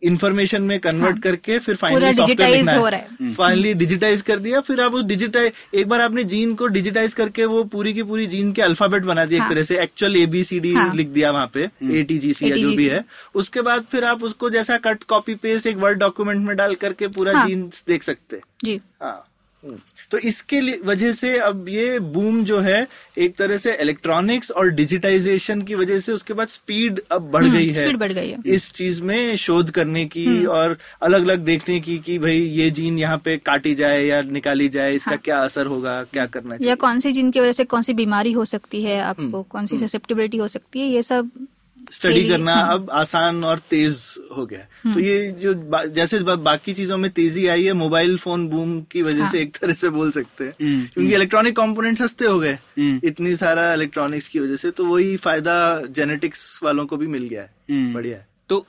इंफॉर्मेशन 0.02 0.62
में 0.62 0.78
कन्वर्ट 0.80 1.14
हाँ। 1.14 1.20
करके 1.20 1.58
फिर 1.58 1.76
फाइनली 1.76 2.34
लिखना 2.34 2.72
हो 2.72 2.88
रहा 2.88 3.00
है। 3.00 3.32
फाइनली 3.32 3.72
डिजिटाइज 3.74 4.22
कर 4.22 4.38
दिया 4.38 4.60
फिर 4.60 4.80
आप 4.80 4.94
उस 4.94 5.04
डिजिटाइज 5.04 5.52
एक 5.74 5.88
बार 5.88 6.00
आपने 6.00 6.24
जीन 6.24 6.54
को 6.54 6.66
डिजिटाइज 6.66 7.14
करके 7.14 7.44
वो 7.44 7.62
पूरी 7.64 7.94
की 7.94 8.02
पूरी 8.02 8.26
जीन 8.26 8.52
के 8.52 8.62
अल्फ़ाबेट 8.62 9.02
बना 9.02 9.24
दिया 9.24 9.42
हाँ, 9.42 9.46
एक 9.46 9.50
हाँ। 9.50 9.54
तरह 9.54 9.64
से 9.64 9.82
एक्चुअल 9.82 10.16
एबीसीडी 10.16 10.72
हाँ। 10.74 10.94
लिख 10.94 11.08
दिया 11.08 11.30
वहाँ 11.30 11.50
पे 11.54 11.68
ए 11.92 12.02
टी 12.02 12.18
जी 12.18 12.32
सी 12.32 12.50
या 12.50 12.56
जो 12.56 12.76
भी 12.76 12.86
है 12.86 13.04
उसके 13.34 13.62
बाद 13.62 13.84
फिर 13.92 14.04
आप 14.04 14.22
उसको 14.22 14.50
जैसा 14.50 14.76
कट 14.78 15.02
कॉपी 15.04 15.34
पेस्ट 15.34 15.66
एक 15.66 15.76
वर्ड 15.76 15.98
डॉक्यूमेंट 15.98 16.46
में 16.46 16.56
डाल 16.56 16.74
करके 16.74 17.08
पूरा 17.08 17.38
हाँ। 17.38 17.46
जीन 17.48 17.70
देख 17.88 18.02
सकते 18.02 18.36
हैं 18.36 18.42
जी 18.64 18.80
हाँ 19.02 19.24
हम्म। 19.62 19.78
तो 20.10 20.18
इसके 20.18 20.60
वजह 20.84 21.12
से 21.12 21.36
अब 21.38 21.68
ये 21.68 21.98
बूम 22.12 22.42
जो 22.44 22.58
है 22.60 22.86
एक 23.18 23.34
तरह 23.36 23.56
से 23.58 23.74
इलेक्ट्रॉनिक्स 23.80 24.50
और 24.50 24.68
डिजिटाइजेशन 24.70 25.62
की 25.62 25.74
वजह 25.74 26.00
से 26.00 26.12
उसके 26.12 26.34
बाद 26.34 26.48
स्पीड 26.48 27.00
अब 27.12 27.30
बढ़ 27.30 27.44
गई 27.44 27.66
है। 27.66 27.72
स्पीड 27.72 27.86
हम्म, 27.86 27.98
बढ़ 27.98 28.12
गई 28.12 28.30
है। 28.30 28.38
इस 28.46 28.70
चीज़ 28.72 29.02
में 29.02 29.36
शोध 29.36 29.70
करने 29.70 30.04
की 30.06 30.44
और 30.46 30.76
अलग 31.02 31.22
अलग 31.22 31.44
देखने 31.44 31.78
की 31.80 31.98
कि 31.98 32.18
भाई 32.18 32.38
ये 32.40 32.70
जीन 32.70 32.98
यहाँ 32.98 33.18
पे 33.24 33.36
काटी 33.46 33.74
जाए 33.74 34.02
या 34.04 34.20
निकाली 34.22 34.68
जाए 34.68 34.92
इसका 34.92 35.10
हाँ। 35.10 35.18
क्या 35.24 35.38
असर 35.40 35.66
होगा 35.66 36.02
क्या 36.12 36.26
करना 36.26 36.54
या 36.54 36.58
चाहिए। 36.58 36.74
कौन 36.76 37.00
सी 37.00 37.12
जिनकी 37.12 37.40
वजह 37.40 37.52
से 37.52 37.64
कौन 37.66 37.82
सी 37.82 37.94
बीमारी 37.94 38.32
हो 38.32 38.44
सकती 38.44 38.82
है 38.82 39.00
आपको 39.00 39.22
हम्म, 39.22 39.42
कौन 39.42 39.66
सी 39.66 39.78
ससेप्टिबिलिटी 39.78 40.38
हो 40.38 40.48
सकती 40.48 40.80
है 40.80 40.86
ये 40.86 41.02
सब 41.02 41.30
स्टडी 41.92 42.28
करना 42.28 42.54
हाँ। 42.54 42.74
अब 42.74 42.90
आसान 42.90 43.44
और 43.44 43.58
तेज 43.58 44.02
हो 44.36 44.46
गया। 44.46 44.58
है। 44.58 44.94
तो 44.94 45.00
ये 45.00 45.30
जो 45.30 45.54
बा, 45.54 45.84
जैसे 45.84 46.18
बा, 46.18 46.34
बाकी 46.34 46.74
चीज़ों 46.74 46.98
में 46.98 47.10
तेज़ी 47.10 47.46
आई 47.46 47.64
है 47.64 47.72
मोबाइल 47.72 48.16
फ़ोन 48.18 48.48
बूम 48.48 48.80
की 48.82 49.02
वजह 49.02 49.22
हाँ। 49.22 49.32
से 49.32 49.40
एक 49.40 49.56
तरह 49.56 49.72
से 49.72 49.88
बोल 49.88 50.10
सकते 50.12 50.44
हैं। 50.44 50.52
हम्म, 50.52 50.86
क्योंकि 50.94 51.14
इलेक्ट्रॉनिक 51.14 51.56
कंपोनेंट 51.56 51.98
सस्ते 51.98 52.24
हो 52.24 52.38
गए 52.40 52.52
हम्म, 52.52 53.00
इतनी 53.04 53.36
सारा 53.36 53.72
इलेक्ट्रॉनिक्स 53.74 54.28
की 54.28 54.38
वजह 54.38 54.56
से 54.56 54.70
तो 54.70 54.84
वही 54.84 55.16
फ़ायदा 55.16 55.82
जेनेटिक्स 55.90 56.60
वालों 56.62 56.86
को 56.86 56.96
भी 56.96 57.06
मिल 57.06 57.22
गया 57.22 57.42
है। 57.42 57.54
हम्म। 57.70 57.94
बढ़िया 57.94 58.16
है। 58.16 58.28
तो 58.48 58.66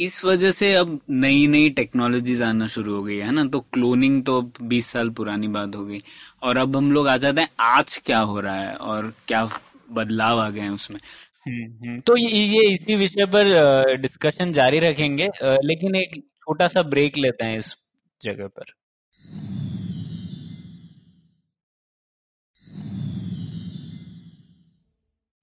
इस 0.00 0.24
वजह 0.24 0.50
से 0.50 0.74
अब 0.74 1.00
नई 1.10 1.46
नई 1.46 1.70
टेक्नोलॉजीज़ 1.70 2.44
आना 2.44 2.66
शुरू 2.66 2.94
हो 2.94 3.02
गई 3.02 3.16
है 3.16 3.32
ना? 3.32 3.44
तो 3.44 3.60
क्लोनिंग 3.60 4.24
तो 4.24 4.40
अब 4.40 4.52
20 4.62 4.86
साल 4.86 5.10
पुरानी 5.10 5.48
बात 5.48 5.76
हो 5.76 5.84
गई। 5.84 6.02
और 6.42 6.56
अब 6.56 6.76
हम 6.76 6.92
लोग 6.92 7.08
आ 7.08 7.16
जाते 7.16 7.40
हैं 7.40 7.48
आज 7.60 8.02
क्या 8.06 8.18
हो 8.18 8.40
रहा 8.40 8.54
है 8.54 8.74
और 8.74 9.12
क्या 9.28 9.60
बदलाव 9.92 10.40
आ 10.40 10.50
गए 10.50 10.60
हैं 10.60 10.70
उसमें? 10.70 11.00
हम्म 11.46 11.88
हम्म। 11.88 12.00
तो 12.00 12.16
ये 12.16 12.62
इसी 12.62 12.94
विषय 12.96 13.26
पर 13.26 13.96
डिस्कशन 13.96 14.52
जारी 14.52 14.78
रखेंगे। 14.78 15.28
लेकिन 15.42 15.94
एक 15.94 16.14
छोटा 16.16 16.68
सा 16.68 16.82
ब्रेक 16.82 17.16
लेते 17.16 17.44
हैं 17.44 17.58
इस 17.58 17.76
जगह 18.22 18.46
पर। 18.46 18.64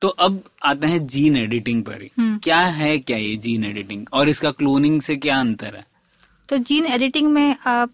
तो 0.02 0.08
अब 0.08 0.44
आते 0.64 0.88
हैं 0.88 1.06
जीन 1.08 1.38
एडिटिंग 1.38 1.84
पर 1.84 2.02
ही। 2.02 2.10
हम्म। 2.18 2.38
क्या 2.38 2.60
है 2.60 2.98
क्या 3.00 3.18
ये 3.18 3.36
जीन 3.36 3.64
एडिटिंग 3.66 4.06
और 4.14 4.30
इसका 4.30 4.52
क्लोनिंग 4.52 5.02
से 5.02 5.16
क्या 5.16 5.40
अंतर 5.40 5.76
है? 5.76 5.86
तो 6.50 6.58
जीन 6.58 6.86
एडिटिंग 6.86 7.32
में 7.32 7.56
आप 7.66 7.94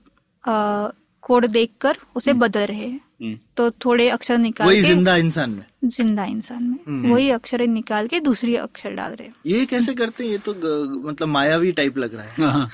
कोड 1.24 1.46
देखकर 1.46 1.98
उसे 2.16 2.32
हम्म। 2.32 2.42
बदल 2.42 2.66
रहे 2.66 2.88
हैं। 2.88 3.09
तो 3.58 3.70
थोड़े 3.86 4.08
अक्षर 4.10 4.38
निकाल 4.38 4.68
वही 4.68 4.82
के 4.82 4.88
ज़िंदा 4.88 5.16
इंसान 5.18 5.50
में। 5.50 5.64
ज़िंदा 5.86 6.26
इंसान 6.26 6.64
में। 6.64 6.78
हम्म। 6.88 7.12
वही 7.14 7.30
अक्षर 7.30 7.62
निकाल 7.68 8.08
के 8.08 8.20
दूसरी 8.20 8.56
अक्षर 8.56 8.94
डाल 8.96 9.14
रहे 9.14 9.30
ये 9.48 9.66
कैसे 9.66 9.94
करते 9.94 10.24
हैं? 10.24 10.32
ये 10.32 10.38
तो 10.38 10.54
मतलब 11.02 11.28
मायावी 11.28 11.72
टाइप 11.72 11.98
लग 11.98 12.16
रहा 12.16 12.24
है। 12.24 12.52
हाँ। 12.52 12.70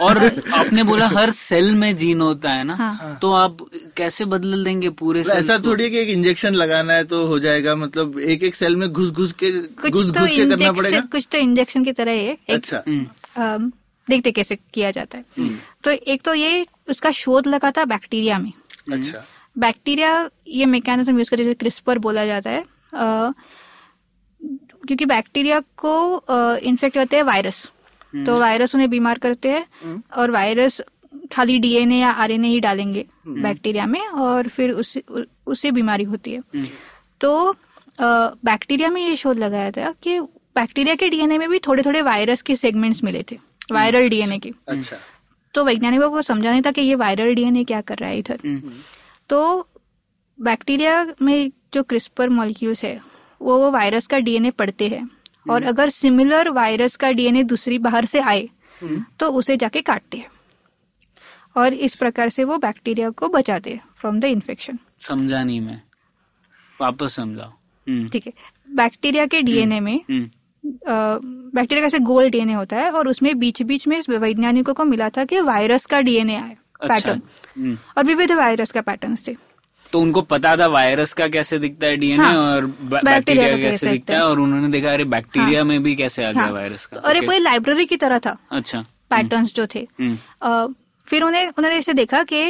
और 0.00 0.18
आपने 0.54 0.82
बोला 0.82 1.06
हर 1.08 1.30
सेल 1.30 1.74
में 1.74 1.94
जीन 1.96 2.20
होता 2.20 2.52
है 2.52 2.64
ना? 2.64 2.74
हाँ। 2.74 3.18
तो 3.22 3.32
आप 3.32 3.56
कैसे 3.96 4.24
बदल 4.26 4.64
देंगे 4.64 4.90
पूरे 4.90 5.20
मतलब 5.20 5.32
cells 5.32 5.44
ऐसा 5.44 5.58
थोड़ी 5.66 5.84
है 5.84 5.90
कि 5.90 5.98
एक 5.98 6.08
इंजेक्शन 6.08 6.54
लगाना 6.54 6.92
है 6.92 7.04
तो 7.04 7.24
हो 7.26 7.38
जाएगा 7.38 7.74
मतलब 7.76 8.18
एक 8.18 8.42
एक 8.42 8.54
सेल 8.54 8.76
में 8.76 8.88
घुस 8.88 9.10
घुस 9.10 9.32
के 9.32 9.50
कुछ 9.50 9.92
घुस 9.92 10.04
तो 10.06 10.20
घुस 10.20 10.30
के 10.30 10.46
करना 10.46 10.72
पड़ेगा? 10.72 11.00
कुछ 11.12 11.28
तो 11.32 11.38
इंजेक्शन 11.38 11.84
की 11.84 11.92
तरह 11.92 12.12
है 12.12 12.36
अच्छा। 12.50 12.82
हम्म, 12.88 13.70
देखते 14.08 14.30
कैसे 14.32 14.58
किया 14.74 14.90
जाता 14.90 15.18
है। 15.18 15.24
हम्म। 15.38 15.56
तो 15.84 15.90
एक 15.90 16.22
तो 16.22 16.34
ये 16.34 16.64
उसका 16.88 17.10
शोध 17.10 17.46
लगा 17.46 17.70
था 17.70 17.84
बैक्टीरिया 17.84 18.38
में। 18.38 18.52
अच्छा। 18.92 19.24
बैक्टीरिया 19.56 20.30
ये 20.48 20.66
मैकेनिज्म 20.66 21.18
यूज़ 21.18 21.30
करके 21.30 21.54
क्रिस्पर 21.54 21.98
बोला 21.98 22.26
जाता 22.26 22.50
है 22.50 22.64
क्योंकि 24.86 25.04
बैक्टीरिया 25.06 25.60
को 25.76 25.96
इन्फेक्ट 26.62 26.94
करते 26.94 27.16
हैं 27.16 27.22
वायरस 27.22 27.66
तो 28.26 28.38
वायरस 28.40 28.74
उन्हें 28.74 28.88
बीमार 28.90 29.18
करते 29.18 29.50
हैं 29.50 30.02
और 30.16 30.30
वायरस 30.30 30.80
खाली 31.32 31.58
डीएनए 31.58 31.98
या 31.98 32.10
आरएनए 32.22 32.48
ही 32.48 32.60
डालेंगे 32.60 33.04
बैक्टीरिया 33.26 33.86
में 33.86 34.00
और 34.00 34.48
फिर 34.48 34.70
उससे 34.72 35.02
उससे 35.46 35.70
बीमारी 35.70 36.04
होती 36.04 36.32
है। 36.32 36.38
हम्म, 36.38 36.66
तो 37.20 37.54
बैक्टीरिया 38.44 38.90
में 38.90 39.00
ये 39.02 39.16
शोध 39.16 39.38
लगाया 39.38 39.70
था 39.70 39.92
कि 40.02 40.18
बैक्टीरिया 40.20 40.94
के 40.94 41.08
डीएनए 41.08 41.38
में 41.38 41.48
भी 41.50 41.58
थोड़े 41.58 41.82
थोड़े 41.82 42.02
वायरस 42.02 42.42
के 42.42 42.56
सेगमेंट्स 42.56 43.02
मिले 43.04 43.24
थे 43.30 43.38
वायरल 43.72 44.08
डीएनए 44.08 44.38
के। 44.38 44.52
अच्छा। 44.68 44.96
तो 45.54 45.64
वैज्ञानिकों 45.64 46.10
को 46.10 46.22
समझा 46.22 46.50
नहीं 46.50 46.62
था 46.62 46.70
कि 46.70 46.82
ये 46.82 46.94
वायरल 46.94 47.34
डीएनए 47.34 47.64
क्या 47.64 47.80
कर 47.80 47.98
रहा 47.98 48.10
है 48.10 48.18
इधर। 48.18 48.38
हम्म, 48.44 48.72
तो 49.30 49.68
बैक्टीरिया 50.38 51.06
में 51.22 51.50
जो 51.74 51.82
क्रिस्पर 51.82 52.28
मॉलिक्यूल्स 52.28 52.84
है 52.84 53.00
वो 53.40 53.58
वो 53.58 53.70
वायरस 53.70 54.06
का 54.06 54.18
डीएनए 54.18 54.50
पढ़ते 54.50 54.88
हैं। 54.88 55.08
और 55.50 55.62
अगर 55.62 55.88
सिमिलर 55.88 56.48
वायरस 56.50 56.96
का 56.96 57.10
डीएनए 57.10 57.42
दूसरी 57.42 57.78
बाहर 57.78 58.04
से 58.04 58.20
आए 58.20 58.48
तो 59.20 59.26
उसे 59.32 59.56
जाके 59.56 59.80
काटते 59.80 60.18
हैं। 60.18 60.30
और 61.56 61.74
इस 61.74 61.94
प्रकार 61.94 62.28
से 62.28 62.44
वो 62.44 62.58
बैक्टीरिया 62.58 63.10
को 63.10 63.28
बचाते 63.28 63.70
हैं 63.70 63.82
फ्रॉम 64.00 64.20
द 64.20 64.24
इन्फेक्शन 64.24 64.78
समझा 65.00 65.42
नहीं 65.44 65.60
मैं। 65.60 65.80
वापस 66.80 67.14
समझाओ। 67.14 67.48
हम्म, 67.86 68.08
ठीक 68.08 68.26
है। 68.26 68.32
बैक्टीरिया 68.70 69.26
के 69.26 69.42
डीएनए 69.42 69.80
में 69.80 70.00
हम्म, 70.10 70.30
बैक्टीरिया 71.54 71.88
का 71.88 71.98
गोल 71.98 72.30
डीएनए 72.30 72.52
होता 72.52 72.76
है 72.76 72.90
और 72.90 73.08
उसमें 73.08 73.38
बीच 73.38 73.62
बीच 73.62 73.86
में 73.88 73.96
इस 73.98 74.08
वैज्ञानिकों 74.08 74.74
को 74.74 74.84
मिला 74.84 75.08
था 75.08 75.24
कि 75.24 75.40
वायरस 75.40 75.86
का 75.86 76.00
डीएनए 76.00 76.36
अच्छा 76.36 76.56
पैटर्न 76.88 77.20
हम्म, 77.56 77.76
और 77.98 78.04
विविध 78.04 78.32
वायरस 78.32 78.72
का 78.72 78.80
पैटर्न 78.80 79.16
थे 79.28 79.34
तो 79.92 80.00
उनको 80.00 80.20
पता 80.32 80.56
था 80.56 80.66
वायरस 80.72 81.12
का 81.12 81.26
कैसे 81.28 81.58
दिखता 81.58 81.86
है 81.86 81.96
डीएनए 81.96 82.24
हाँ, 82.24 82.36
और 82.50 82.66
बैक्टीरिया 82.66 83.44
का 83.44 83.50
का 83.50 83.56
कैसे 83.56 83.70
कैसे 83.70 83.90
दिखता 83.90 84.14
है। 84.14 84.22
और 84.24 84.40
उन्होंने 84.40 84.68
देखा 84.72 84.92
अरे 84.92 85.04
बैक्टीरिया 85.14 85.58
हाँ। 85.60 85.66
में 85.68 85.82
भी 85.82 85.94
कैसे 85.96 86.24
आ 86.24 86.30
गया 86.32 86.42
हाँ, 86.42 86.52
वायरस 86.52 86.84
का? 86.86 86.96
और 86.96 87.16
ओके, 87.16 87.26
पूरी 87.26 87.38
लाइब्रेरी 87.38 87.84
की 87.86 87.96
तरह 87.96 88.18
था। 88.26 88.36
अच्छा। 88.52 88.80
पैटर्न्स 89.10 89.54
जो 89.54 89.66
थे। 89.74 89.86
हम्म, 90.00 90.74
फिर 91.08 91.22
उन्हें 91.22 91.46
उन्होंने 91.48 91.78
इसे 91.78 91.92
देखा 91.92 92.22
कि 92.22 92.42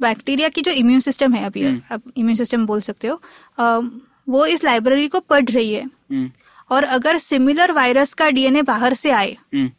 बैक्टीरिया 0.00 0.48
की 0.48 0.62
जो 0.62 0.70
इम्यून 0.72 1.00
सिस्टम 1.00 1.34
है 1.34 1.44
अभी 1.46 1.64
हम्म। 1.66 1.80
आप 1.94 2.02
इम्यून 2.16 2.34
सिस्टम 2.36 2.66
बोल 2.66 2.80
सकते 2.80 3.08
हो 3.08 3.20
अ, 3.58 3.80
वो 4.28 4.46
इस 4.46 4.64
लाइब्रेरी 4.64 5.08
को 5.08 5.20
पढ़ 5.20 5.44
रही 5.44 5.72
है। 5.72 5.82
हम्म, 5.84 6.30
और 6.70 6.84
अगर 6.84 7.18
सिमिलर 7.18 7.72
वायरस 7.72 8.14
का 8.14 8.28
डीएनए 8.30 8.62
बाहर 8.62 8.94
से 8.94 9.10
आए 9.10 9.36
हम्म, 9.54 9.70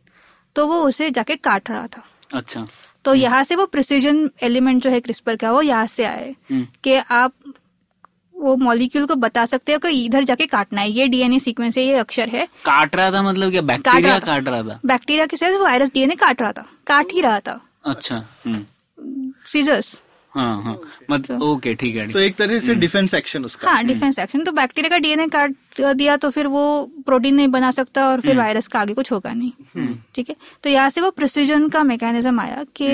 तो 0.56 0.68
वो 0.68 0.82
उसे 0.84 1.10
जाके 1.12 1.36
काट 1.36 1.70
रहा 1.70 1.88
था। 1.88 2.04
अच्छा। 2.34 2.66
तो 3.06 3.14
यहाँ 3.14 3.44
से 3.44 3.56
वो 3.56 3.66
प्रिसीजन 3.66 4.30
एलिमेंट 4.44 4.82
जो 4.84 4.90
है 4.90 5.00
क्रिस्पर 5.00 5.36
का 5.36 5.52
वो 5.52 5.62
यहाँ 5.62 5.86
से 5.88 6.04
आए 6.04 6.36
हम्म, 6.52 6.66
कि 6.84 6.96
आप 6.96 7.34
वो 8.36 8.56
मॉलिक्यूल 8.56 9.06
को 9.06 9.16
बता 9.16 9.46
सकते 9.46 9.74
हो 9.74 9.80
कि 9.80 9.90
इधर 10.06 10.24
जाके 10.24 10.46
काटना 10.48 10.82
है। 10.82 10.92
ये 10.92 11.08
डीएनए 11.08 11.40
सीक्वेंस 11.40 11.78
है 11.78 11.84
ये 11.84 11.96
अक्षर 12.00 12.30
है। 12.30 12.46
काट 12.66 12.96
रहा 12.96 13.12
था 13.12 13.22
मतलब 13.24 13.52
क्या? 13.52 13.62
बैक्टीरिया 13.62 14.10
रहा 14.10 14.20
काट 14.20 14.48
रहा 14.48 14.62
था? 14.64 14.80
बैक्टीरिया 14.86 15.26
के 15.26 15.38
साथ 15.38 15.60
वायरस 15.62 15.92
डीएनए 15.94 16.16
काट 16.16 16.42
रहा 16.42 16.52
था। 16.52 16.66
काट 16.88 17.12
ही 17.14 17.22
रहा 17.22 17.40
था। 17.40 17.60
अच्छा 17.86 18.16
हम्म, 18.46 18.64
सीजर्स 19.46 20.00
हाँ 20.34 20.62
हाँ। 20.64 20.78
मतलब 21.10 21.42
ओके 21.44 21.74
ठीक 21.76 21.96
है 21.96 22.08
तो 22.12 22.20
एक 22.20 22.36
तरह 22.36 22.60
से 22.60 22.74
डिफेंस 22.76 23.14
एक्शन 23.14 23.46
उसका। 23.46 23.70
हाँ 23.72 23.84
डिफेंस 23.86 24.20
एक्शन 24.20 24.44
तो 24.44 24.52
बैक्टीरिया 24.52 24.90
का 24.90 24.98
डीएनए 24.98 25.28
काट 25.28 25.56
दिया 25.80 26.16
तो 26.18 26.30
फिर 26.30 26.48
वो 26.48 26.62
प्रोटीन 27.06 27.36
नहीं 27.36 27.48
बना 27.48 27.70
सकता 27.72 28.08
और 28.10 28.22
फिर 28.22 28.38
वायरस 28.38 28.68
का 28.68 28.80
आगे 28.80 28.94
कुछ 28.94 29.12
होगा 29.12 29.34
नहीं। 29.34 29.88
ठीक 30.16 30.30
है? 30.30 30.36
तो 30.64 30.70
यहाँ 30.70 30.90
से 30.90 31.02
वो 31.02 31.10
प्रिसीजन 31.12 31.68
का 31.70 31.84
मैकेनिज्म 31.84 32.40
आया 32.40 32.64
कि 32.76 32.88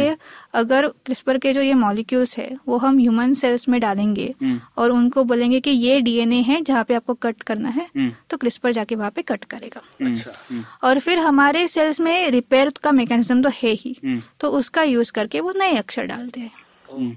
अगर 0.56 0.88
क्रिस्पर 1.06 1.38
के 1.38 1.54
जो 1.54 1.62
ये 1.62 1.74
मॉलिक्यूल्स 1.74 2.38
है 2.38 2.50
वो 2.68 2.78
हम 2.78 3.00
ह्यूमन 3.00 3.34
सेल्स 3.34 3.68
में 3.70 3.80
डालेंगे 3.82 4.34
हम्म, 4.42 4.60
और 4.78 4.92
उनको 4.92 5.24
बोलेंगे 5.24 5.60
कि 5.60 5.72
ये 5.72 6.00
डीएनए 6.02 6.42
है 6.42 6.62
जहाँ 6.62 6.84
पे 6.88 6.94
आपको 6.96 7.14
कट 7.14 7.42
करना 7.44 7.70
है 7.70 7.88
हम्म, 7.96 8.12
तो 8.30 8.38
क्रिस्पर 8.38 8.72
जाके 8.72 8.96
वहाँ 8.96 9.12
पे 9.16 9.22
कट 9.22 9.44
करेगा। 9.44 9.82
हम्म, 10.02 10.12
अच्छा। 10.14 10.32
हम्म, 10.50 10.64
और 10.84 11.00
फिर 11.00 11.20
हमारे 11.20 11.68
सेल्स 11.68 12.00
में 12.00 12.30
रिपेयर 12.32 12.72
का 12.84 12.92
मैकेनिज्म 12.92 13.42
तो 13.42 13.50
है 13.64 13.72
ही 13.74 13.96
हम्म, 14.06 14.22
तो 14.40 14.50
उसका 14.60 14.84
यूज़ 14.84 15.12
करके 15.12 15.40
वो 15.40 15.54
नए 15.58 15.76
अक्षर 15.78 16.06
डालते 16.06 16.40
हैं। 16.40 16.52
हम्म, 16.52 16.65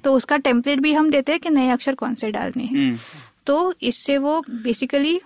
तो 0.04 0.12
उसका 0.12 0.36
टेम्पलेट 0.36 0.80
भी 0.80 0.92
हम 0.92 1.10
देते 1.10 1.32
हैं 1.32 1.40
कि 1.40 1.50
नए 1.50 1.68
अक्षर 1.68 1.94
कौन 1.94 2.14
से 2.14 2.30
डालने 2.30 2.62
हैं। 2.62 2.76
हम्म, 2.76 2.98
तो 3.46 3.74
इससे 3.82 4.18
वो 4.18 4.44
बेसिकली 4.50 5.20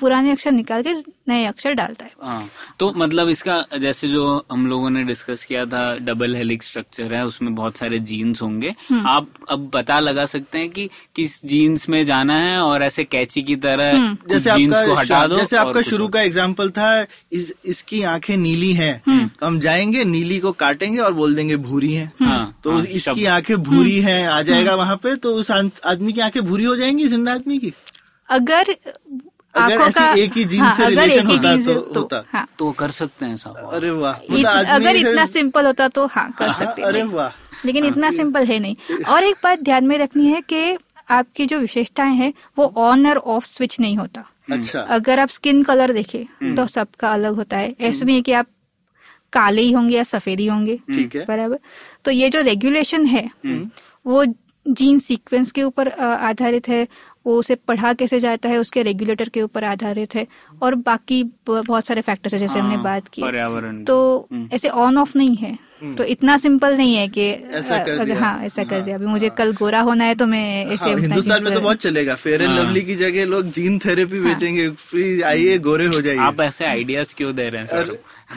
पुराने 0.00 0.30
अक्षर 0.32 0.52
निकाल 0.52 0.82
के 0.82 0.92
नए 1.28 1.44
अक्षर 1.44 1.74
डालता 1.74 2.04
है 2.04 2.10
हाँ 2.22 2.48
तो 2.78 2.92
मतलब 2.96 3.28
इसका 3.28 3.64
जैसे 3.78 4.08
जो 4.08 4.24
हम 4.52 4.66
लोगों 4.66 4.90
ने 4.90 5.02
डिस्कस 5.04 5.44
किया 5.44 5.64
था 5.66 5.82
डबल 5.98 6.34
हेलिक्स 6.36 6.66
स्ट्रक्चर 6.66 7.14
है 7.14 7.24
उसमें 7.26 7.54
बहुत 7.54 7.76
सारे 7.76 7.98
जीन्स 8.00 8.42
होंगे। 8.42 8.74
हम्म। 8.88 9.06
आप 9.08 9.28
अब 9.50 9.70
पता 9.74 9.98
लगा 10.00 10.24
सकते 10.24 10.58
हैं 10.58 10.70
कि 10.70 10.88
किस 11.16 11.38
जीन्स 11.44 11.88
में 11.88 12.04
जाना 12.06 12.34
है 12.34 12.58
और 12.60 12.82
ऐसे 12.82 13.04
कैची 13.04 13.42
की 13.42 13.56
तरह 13.56 13.92
हम्म। 13.96 14.16
जैसे 14.30 14.54
जीन्स 14.56 14.76
को 14.76 14.94
हटा 14.94 15.16
आपका 15.16 15.26
दो 15.26 15.36
जैसे 15.36 15.56
आपका 15.56 15.82
शुरू 15.82 16.08
का 16.08 16.22
एग्ज़ाम्पल 16.22 16.70
था 16.70 16.90
इस, 17.32 17.52
इसकी 17.64 18.02
आँखें 18.04 18.36
नीली 18.36 18.72
हैं। 18.72 19.02
हम्म। 19.06 19.28
तो 19.30 19.46
हम 19.46 19.60
जाएँगे 19.60 20.04
नीली 20.04 20.38
को 20.38 20.52
काटेंगे 20.52 20.98
और 21.00 21.12
बोल 21.12 21.34
देंगे 21.34 21.56
भूरी 21.58 21.92
हैं। 21.92 22.12
हाँ, 22.22 22.60
तो 22.64 22.70
हाँ, 22.70 22.84
इसकी 22.84 23.24
आँखें 23.26 23.56
भूरी 23.62 23.98
है 24.00 24.24
आ 24.26 24.40
जाएगा 24.42 24.74
वहाँ 24.74 24.96
पे 24.96 25.14
तो 25.16 25.34
उस 25.34 25.50
आदमी 25.50 26.12
की 26.12 26.20
आँखें 26.20 26.42
भूरी 26.42 26.64
हो 26.64 26.76
जाएँगी 26.76 27.08
ज़िंदा 27.08 27.34
आदमी 27.34 27.58
की? 27.58 27.72
अगर 28.28 28.74
अगर 29.54 29.80
ऐसी 29.82 29.92
का 29.92 30.10
एक 30.14 30.32
ही 30.36 30.44
जीन 30.44 30.60
हाँ, 30.60 30.74
से 30.76 30.84
अगर 30.84 30.90
रिलेशन 31.02 31.20
एक 31.20 31.26
ही 31.26 31.34
होता 31.36 31.50
जीन 31.52 31.62
से 31.64 31.74
तो 31.74 32.00
होता। 32.00 32.22
हाँ। 32.32 32.46
तो 32.58 32.70
कर 32.72 32.90
सकते 32.90 33.26
हैं 33.26 33.36
सब। 33.36 33.56
अरे 33.72 33.90
वाह 33.90 34.18
मतलब 34.30 34.66
अगर 34.74 34.96
इतना 34.96 35.24
सिंपल 35.26 35.66
होता 35.66 35.88
तो 35.88 36.06
हाँ 36.06 36.30
कर 36.38 36.48
हाँ, 36.48 36.58
सकते 36.58 36.82
अरे 36.82 36.98
हैं 37.00 37.06
वाह। 37.08 37.32
लेकिन 37.66 37.84
इतना 37.84 38.10
सिंपल 38.10 38.44
है 38.46 38.58
नहीं। 38.58 39.02
और 39.04 39.24
एक 39.24 39.36
बात 39.44 39.60
ध्यान 39.62 39.86
में 39.86 39.96
रखनी 39.98 40.26
है 40.26 40.40
कि 40.52 40.76
आपकी 41.10 41.46
जो 41.46 41.58
विशेषताएँ 41.58 42.14
हैं 42.16 42.32
वो 42.58 42.72
ऑन 42.78 43.06
और 43.06 43.16
ऑफ़ 43.18 43.44
स्विच 43.46 43.78
नहीं 43.80 43.96
होता। 43.96 44.24
अच्छा। 44.52 44.80
अगर 44.96 45.18
आप 45.20 45.28
स्किन 45.28 45.62
कलर 45.62 45.92
देखें 45.92 46.54
तो 46.54 46.66
सबका 46.66 47.12
अलग 47.12 47.34
होता 47.36 47.56
है। 47.56 47.74
ऐसे 47.80 48.04
नहीं 48.04 48.16
है 48.16 48.22
कि 48.22 48.32
आप 48.32 48.46
काले 49.32 49.62
ही 49.62 49.72
होंगे 49.72 49.96
या 49.96 50.02
सफ़ेद 50.02 50.40
ही 50.40 50.46
होंगे 50.46 50.76
ठीक 50.94 51.14
है। 51.16 51.24
बराबर। 51.28 51.58
तो 52.04 52.10
ये 52.10 52.28
जो 52.30 52.40
रेगुलेशन 52.42 53.06
है 53.06 53.30
वो 54.06 54.24
जीन 54.66 54.98
सीक्वेंस 54.98 55.50
के 55.52 55.62
ऊपर 55.62 55.88
आधारित 56.00 56.68
है। 56.68 56.86
वो 57.26 57.38
उसे 57.38 57.54
पढ़ा 57.54 57.92
कैसे 57.92 58.20
जाता 58.20 58.48
है 58.48 58.58
उसके 58.58 58.82
रेगुलेटर 58.82 59.28
के 59.28 59.42
ऊपर 59.42 59.64
आधारित 59.64 60.14
है 60.14 60.26
और 60.62 60.74
बाकी 60.74 61.22
बहुत 61.46 61.86
सारे 61.86 62.00
फैक्टर्स 62.00 62.34
है 62.34 62.40
जैसे 62.40 62.58
हमने 62.58 62.74
हाँ, 62.74 62.84
बात 62.84 63.08
की। 63.08 63.22
तो 63.84 64.28
हम्म। 64.32 64.48
ऐसे 64.52 64.68
ऑन 64.68 64.98
ऑफ़ 64.98 65.12
नहीं 65.16 65.36
है। 65.36 65.58
तो 65.96 66.04
इतना 66.04 66.36
सिंपल 66.36 66.76
नहीं 66.76 66.94
है 66.96 67.08
कि 67.08 67.22
ऐसा 67.30 67.84
कर 67.84 67.90
अगर- 67.90 68.04
दिया। 68.04 68.18
हाँ 68.18 68.44
ऐसा 68.44 68.64
कर 68.64 68.80
दिया। 68.80 68.96
अभी 68.96 69.06
मुझे 69.06 69.28
कल 69.28 69.52
गोरा 69.52 69.80
होना 69.80 70.04
है 70.04 70.14
तो 70.14 70.26
मैं 70.26 70.66
ऐसे 70.66 70.90
हाँ, 70.90 70.98
हिंदुस्तान 71.00 71.44
में 71.44 71.54
तो 71.54 71.60
बहुत 71.60 71.76
चलेगा। 71.76 72.14
फेयर 72.14 72.42
एंड 72.42 72.50
हाँ। 72.50 72.64
लवली 72.64 72.82
की 72.82 72.94
जगह 72.94 73.24
लोग 73.24 73.50
जीन 73.50 73.78
थेरेपी 73.78 74.20
बेचेंगे 74.20 74.68
फ्री 74.70 75.20
आइए 75.22 75.58
गोरे 75.58 75.86
हो 75.86 76.00
जाइए। 76.00 76.18
आप 76.18 76.40
ऐसे 76.40 76.64
आइडियाज़ 76.64 77.14
क्यों 77.14 77.34
दे 77.36 77.48
रहे 77.48 77.58
हैं 77.58 77.64
सर? 77.66 77.98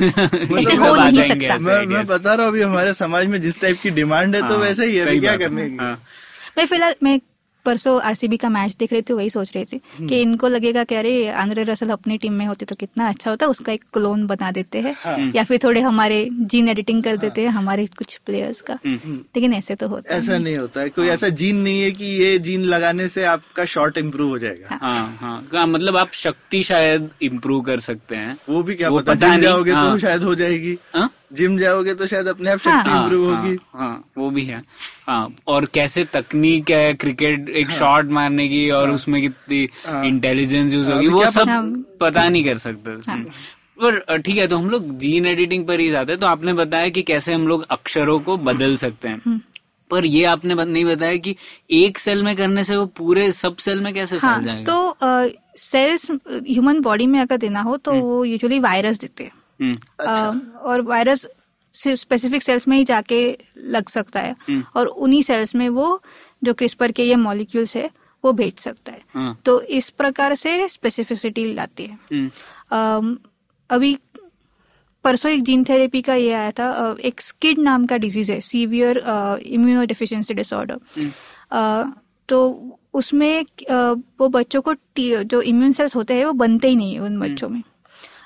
ऐसे 0.59 0.75
हो 0.75 0.95
नहीं 0.95 1.27
सकता। 1.27 1.57
मैं 1.57 1.85
मैं 1.85 2.05
बता 2.05 2.33
रहा 2.33 2.45
हूँ 2.45 2.51
अभी 2.53 2.61
हमारे 2.61 2.93
समाज 2.93 3.27
में 3.27 3.41
जिस 3.41 3.61
टाइप 3.61 3.77
की 3.83 3.89
डिमांड 3.89 4.35
है 4.35 4.41
तो 4.41 4.47
हाँ, 4.47 4.57
वैसे 4.57 4.85
ही 4.85 4.95
है। 4.97 5.19
क्या 5.19 5.35
करने 5.37 5.69
की? 5.69 5.75
हाँ, 5.75 6.01
मैं 6.57 6.65
फ़िलहाल 6.65 6.95
मैं 7.03 7.19
परसों 7.65 8.01
आरसीबी 8.01 8.37
का 8.37 8.49
मैच 8.49 8.75
देख 8.79 8.93
रही 8.93 9.01
थी 9.01 9.13
वही 9.13 9.29
सोच 9.29 9.51
रही 9.55 9.65
थी 9.65 9.79
हम्म। 9.97 10.07
कि 10.09 10.21
इनको 10.21 10.47
लगेगा 10.47 10.83
कि 10.83 10.95
अरे 10.95 11.27
आंद्रे 11.27 11.63
रसल 11.63 11.89
अपनी 11.89 12.17
टीम 12.17 12.33
में 12.33 12.45
होते 12.45 12.65
तो 12.65 12.75
कितना 12.75 13.07
अच्छा 13.09 13.29
होता 13.29 13.45
उसका 13.45 13.71
एक 13.71 13.83
क्लोन 13.93 14.25
बना 14.27 14.51
देते 14.51 14.79
हैं। 14.79 14.95
हाँ। 14.99 15.31
या 15.35 15.43
फिर 15.43 15.59
थोड़े 15.63 15.81
हमारे 15.81 16.27
जीन 16.31 16.69
एडिटिंग 16.69 17.03
कर 17.03 17.17
देते 17.17 17.41
हैं 17.41 17.49
हमारे 17.49 17.85
कुछ 17.85 18.19
प्लेयर्स 18.25 18.61
का। 18.61 18.79
हम्म, 18.85 19.15
लेकिन 19.15 19.53
ऐसे 19.53 19.75
तो 19.75 19.87
होता 19.87 20.15
ऐसा 20.15 20.31
नहीं। 20.31 20.43
नहीं 20.43 20.57
होता 20.57 20.81
है। 20.81 20.89
कोई 20.89 21.07
ऐसा 21.07 21.29
जीन 21.29 21.55
नहीं 21.55 21.81
है 21.81 21.91
कि 21.91 22.05
ये 22.05 22.37
जीन 22.39 22.63
लगाने 22.63 23.07
से 23.07 23.23
आपका 23.23 23.65
शॉट 23.65 23.97
इम्प्रूव 23.97 24.29
हो 24.29 24.39
जाएगा। 24.39 24.79
हाँ। 24.81 25.17
हाँ 25.21 25.47
हाँ, 25.53 25.67
मतलब 25.67 25.97
आप 25.97 26.11
शक्ति 26.13 26.63
शायद 26.63 27.09
इम्प्रूव 27.21 27.61
कर 27.61 27.79
सकते 27.79 28.15
हैं। 28.15 28.37
वो 28.49 28.63
भी 28.63 28.75
क्या 28.75 28.91
पता 28.91 29.37
जाओगे 29.37 29.71
हाँ। 29.71 29.91
तो 29.91 29.99
शायद 29.99 30.23
हो 30.23 30.35
जाएगी। 30.35 30.77
हाँ? 30.95 31.09
जिम 31.33 31.57
जाओगे 31.57 31.93
तो 31.93 32.07
शायद 32.07 32.27
अपने 32.27 32.49
आप 32.51 32.59
शक्ति 32.59 32.89
हाँ, 32.89 33.03
इम्प्रूव 33.03 33.33
हाँ, 33.33 33.41
होगी। 33.43 33.57
हाँ 33.73 34.09
वो 34.17 34.29
भी 34.29 34.45
है। 34.45 34.61
हाँ 35.07 35.35
और 35.47 35.65
कैसे 35.65 36.03
तकनीक 36.05 36.71
है 36.71 36.93
क्रिकेट 36.93 37.49
एक 37.49 37.69
हाँ, 37.69 37.77
शॉट 37.79 38.05
मारने 38.05 38.47
की 38.47 38.69
और 38.69 38.87
हाँ, 38.87 38.95
उसमें 38.95 39.21
कितनी 39.21 39.67
हाँ। 39.85 40.05
इंटेलिजेंस 40.05 40.73
यूज़ 40.73 40.87
हाँ, 40.87 40.95
होगी 40.95 41.07
वो 41.07 41.25
सब 41.25 41.85
पता- 42.01 42.29
नहीं 42.31 42.43
कर 42.45 42.57
सकते। 42.57 43.11
हम्म। 43.11 43.23
पर 43.81 44.17
ठीक 44.17 44.37
है 44.37 44.47
तो 44.47 44.57
हम 44.57 44.69
लोग 44.69 44.97
जीन 44.97 45.25
एडिटिंग 45.25 45.65
पर 45.67 45.79
ही 45.79 45.89
जाते 45.89 46.11
हैं 46.11 46.19
तो 46.21 46.27
आपने 46.27 46.53
बताया 46.53 46.89
कि 46.89 47.01
कैसे 47.01 47.33
हम 47.33 47.47
लोग 47.47 47.65
अक्षरों 47.71 48.19
को 48.19 48.37
बदल 48.37 48.75
सकते 48.77 49.07
हैं। 49.07 49.41
पर 49.91 50.05
ये 50.05 50.23
आपने 50.25 50.55
नहीं 50.65 50.85
बताया 50.85 51.17
कि 51.17 51.35
एक 51.71 51.97
सेल 51.99 52.23
में 52.23 52.35
करने 52.35 52.63
से 52.63 52.75
वो 52.77 52.85
पूरे 52.85 53.31
सब 53.31 53.55
सेल 53.55 53.79
में 53.79 53.93
कैसे 53.93 54.17
हाँ 54.17 54.35
फैल 54.35 54.45
जाएगा? 54.45 54.73
तो 54.73 54.97
सेल्स 55.57 56.11
ह्यूमन 56.11 56.79
बॉडी 56.81 57.07
में 57.07 57.19
अगर 57.19 57.37
देना 57.37 57.61
हो 57.61 57.77
तो 57.77 57.93
वो 57.93 58.25
यूजुअली 58.25 58.59
वायरस 58.59 58.99
देते 58.99 59.23
हैं। 59.23 59.31
हम्म, 59.61 59.73
अ, 59.99 60.31
और 60.61 60.81
वायरस 60.81 61.27
सिर्फ़ 61.73 61.99
स्पेसिफिक 61.99 62.43
सेल्स 62.43 62.67
में 62.67 62.77
ही 62.77 62.83
जाके 62.83 63.37
लग 63.57 63.89
सकता 63.89 64.19
है। 64.19 64.35
हम्म। 64.49 64.63
और 64.75 64.87
उन्हीं 64.87 65.21
सेल्स 65.21 65.55
में 65.55 65.69
वो 65.69 66.03
जो 66.43 66.53
क्रिस्पर 66.53 66.91
के 66.91 67.03
ये 67.03 67.15
मॉलिक्यूल्स 67.15 67.75
है 67.75 67.89
वो 68.25 68.31
भेज 68.33 68.57
सकता 68.57 68.91
है। 68.91 69.01
हाँ, 69.15 69.39
तो 69.45 69.61
इस 69.61 69.89
प्रकार 69.89 70.35
से 70.35 70.67
स्पेसिफिसिटी 70.67 71.53
लाती 71.53 71.85
है। 71.85 71.97
हम्म, 72.71 73.17
अभी 73.69 73.97
परसों 75.03 75.31
एक 75.31 75.43
जीन 75.43 75.63
थेरेपी 75.63 76.01
का 76.01 76.13
ये 76.15 76.31
आया 76.33 76.51
था 76.51 76.95
एक 77.03 77.21
स्किड 77.21 77.59
नाम 77.59 77.85
का 77.85 77.97
डिज़ीज़ 77.97 78.31
है 78.31 78.41
सीवियर 78.41 78.97
इम्यूनो 79.45 79.85
डिफिशियंसी 79.85 80.33
डिसऑर्डर 80.33 80.79
तो 82.29 82.37
उसमें 82.93 83.45
वो 84.19 84.29
बच्चों 84.29 84.61
को 84.61 84.73
जो 85.23 85.41
इम्यून 85.41 85.71
सेल्स 85.71 85.95
होते 85.95 86.13
हैं 86.13 86.25
वो 86.25 86.33
बनते 86.33 86.67
ही 86.67 86.75
नहीं 86.75 86.93
है 86.93 86.99
उन 86.99 87.19
बच्चों 87.19 87.49
में। 87.49 87.63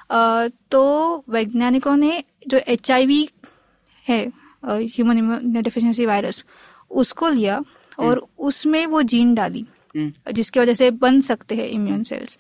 तो 0.10 1.24
वैज्ञानिकों 1.30 1.96
ने 1.96 2.24
जो 2.48 2.58
एचआईवी 2.68 3.28
है 4.08 4.26
ह्यूमन 4.64 5.18
इम्यूनो 5.18 5.62
डिफिशियंसी 5.62 6.06
वायरस 6.06 6.44
उसको 6.92 7.28
लिया 7.30 7.64
और 8.00 8.26
उसमें 8.40 8.86
वो 8.86 9.02
जीन 9.04 9.34
डाली 9.36 9.66
हम्म, 9.96 10.32
जिसकी 10.32 10.60
वजह 10.60 10.74
से 10.74 10.90
बन 10.92 11.20
सकते 11.22 11.56
हैं 11.56 11.68
इम्यून 11.68 12.04
सेल्स 12.04 12.38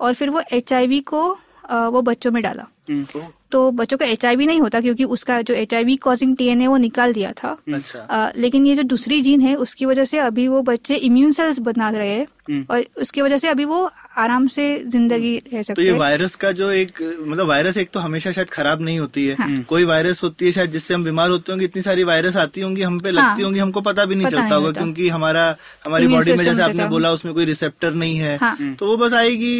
और 0.00 0.14
फिर 0.14 0.30
वो 0.30 0.42
एचआईवी 0.52 1.00
को 1.00 1.38
वो 1.68 2.02
बच्चों 2.02 2.30
में 2.30 2.42
डाला। 2.42 2.66
हम्म, 2.90 3.20
तो 3.52 3.70
बच्चों 3.70 3.96
का 3.98 4.06
एचआईवी 4.06 4.46
नहीं 4.46 4.60
होता 4.60 4.80
क्योंकि 4.80 5.04
उसका 5.06 5.40
जो 5.42 5.54
एच 5.54 5.74
कॉजिंग 6.02 6.36
टीएनए 6.36 6.66
वो 6.66 6.76
निकाल 6.76 7.12
दिया 7.12 7.32
था। 7.32 7.50
अच्छा। 7.74 7.98
अ, 7.98 8.32
लेकिन 8.36 8.66
ये 8.66 8.74
जो 8.74 8.82
दूसरी 8.82 9.20
जीन 9.20 9.40
है 9.40 9.54
उसकी 9.56 9.86
वजह 9.86 10.04
से 10.04 10.18
अभी 10.18 10.46
वो 10.48 10.62
बच्चे 10.62 10.94
इम्यून 10.94 11.32
सेल्स 11.32 11.58
बना 11.58 11.88
रहे 11.90 12.08
हैं 12.08 12.26
हम्म। 12.50 12.64
और 12.70 12.84
उसकी 13.00 13.22
वजह 13.22 13.38
से 13.38 13.48
अभी 13.48 13.64
वो 13.64 13.90
आराम 14.18 14.46
से 14.48 14.64
ज़िंदगी 14.86 15.36
रह 15.52 15.62
सकते 15.62 15.74
तो 15.74 15.82
ये 15.82 15.92
वायरस 15.98 16.34
का 16.34 16.52
जो 16.52 16.70
एक 16.70 17.02
मतलब 17.20 17.46
वायरस 17.46 17.76
एक 17.76 17.90
तो 17.90 18.00
हमेशा 18.00 18.32
शायद 18.32 18.50
खराब 18.50 18.80
नहीं 18.82 18.98
होती 18.98 19.26
है। 19.26 19.34
हाँ। 19.34 19.62
कोई 19.68 19.84
वायरस 19.84 20.22
होती 20.22 20.46
है 20.46 20.52
शायद 20.52 20.70
जिससे 20.70 20.94
हम 20.94 21.04
बीमार 21.04 21.30
होते 21.30 21.52
होंगे 21.52 21.64
इतनी 21.64 21.82
सारी 21.82 22.04
वायरस 22.04 22.36
आती 22.36 22.60
होंगी 22.60 22.82
हम 22.82 22.98
पे 23.00 23.10
लगती 23.10 23.42
हाँ। 23.42 23.44
होंगी 23.44 23.58
हमको 23.58 23.80
पता 23.80 24.04
भी 24.04 24.14
नहीं 24.14 24.26
पता 24.26 24.40
चलता 24.40 24.54
होगा 24.54 24.70
क्योंकि 24.72 25.08
हमारा 25.08 25.44
हमारी 25.86 26.08
बॉडी 26.08 26.30
में 26.32 26.44
जैसे 26.44 26.62
आपने 26.62 26.88
बोला 26.88 27.12
उसमें 27.12 27.34
कोई 27.34 27.44
रिसेप्टर 27.44 27.94
नहीं 27.94 28.16
है। 28.16 28.36
हाँ। 28.36 28.74
तो 28.74 28.86
वो 28.86 28.96
बस 28.96 29.12
आएगी 29.14 29.54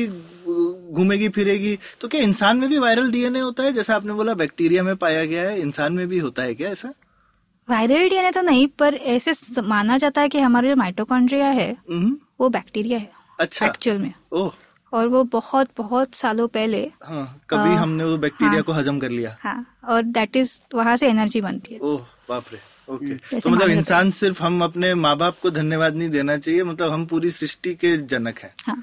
घूमेगी 0.49 1.29
फिरेगी। 1.29 1.79
तो 2.01 2.09
क्या 2.09 2.21
इंसान 2.21 2.57
में 2.57 2.69
भी 2.69 2.79
वायरल 2.79 3.11
डीएनए 3.11 3.41
होता 3.41 3.63
है? 3.63 3.73
जैसा 3.73 3.97
आपने 3.97 4.13
बोला 4.13 4.35
बैक्टीरिया 4.35 4.83
में 4.83 4.97
पाया 4.97 5.25
गया 5.25 5.49
है 5.51 5.61
इंसान 5.61 5.93
में 5.93 6.07
भी 6.09 6.19
होता 6.19 6.43
है 6.43 6.55
क्या 6.55 6.71
ऐसा? 6.71 6.93
वायरल 7.69 8.09
डीएनए 8.09 8.31
तो 8.31 8.43
नहीं 8.43 8.67
पर 8.79 8.95
ऐसे 8.95 9.33
माना 9.63 9.99
जाता 9.99 10.21
है 10.21 10.29
कि 10.29 10.41
हमारा 10.41 10.69
जो 10.69 10.77
माइटोकॉन्ड्रिया 10.77 11.49
है 11.49 11.71
हम्म, 11.91 12.17
वो 12.41 12.49
बैक्टीरिया 12.49 12.99
है 12.99 13.11
अच्छा। 13.41 13.67
एक्चुअल 13.67 13.99
में। 13.99 14.13
ओह। 14.33 14.53
और 14.93 15.09
वो 15.09 15.23
बहुत 15.25 15.69
बहुत 15.77 16.15
सालों 16.15 16.47
पहले 16.49 16.81
हाँ 17.05 17.41
कभी 17.51 17.71
आ, 17.71 17.79
हमने 17.79 18.05
वो 18.05 18.17
बैक्टीरिया 18.17 18.53
हाँ। 18.53 18.63
को 18.63 18.73
हजम 18.73 18.99
कर 18.99 19.11
लिया। 19.11 19.37
हाँ 19.41 19.79
और 19.89 20.03
दैट 20.03 20.37
इज़ 20.37 20.59
वहाँ 20.75 20.97
से 20.97 21.09
एनर्जी 21.09 21.41
बनती 21.41 21.75
है। 21.75 21.81
ओह 21.81 22.07
बाप 22.29 22.45
रे 22.53 22.59
ओके। 22.89 23.41
तो 23.41 23.51
मतलब 23.51 23.71
इंसान 23.71 24.11
सिर्फ़ 24.11 24.43
हम 24.43 24.63
अपने 24.65 24.95
माँ 24.95 25.17
बाप 25.17 25.39
को 25.43 25.51
धन्यवाद 25.51 25.97
नहीं 25.97 26.09
देना 26.11 26.37
चाहिए 26.37 26.63
मतलब 26.65 26.91
हम 26.91 27.05
पूरी 27.07 27.31
सृष्टि 27.31 27.75
के 27.75 27.97
जनक 27.97 28.39
हैं। 28.39 28.55
हाँ। 28.67 28.83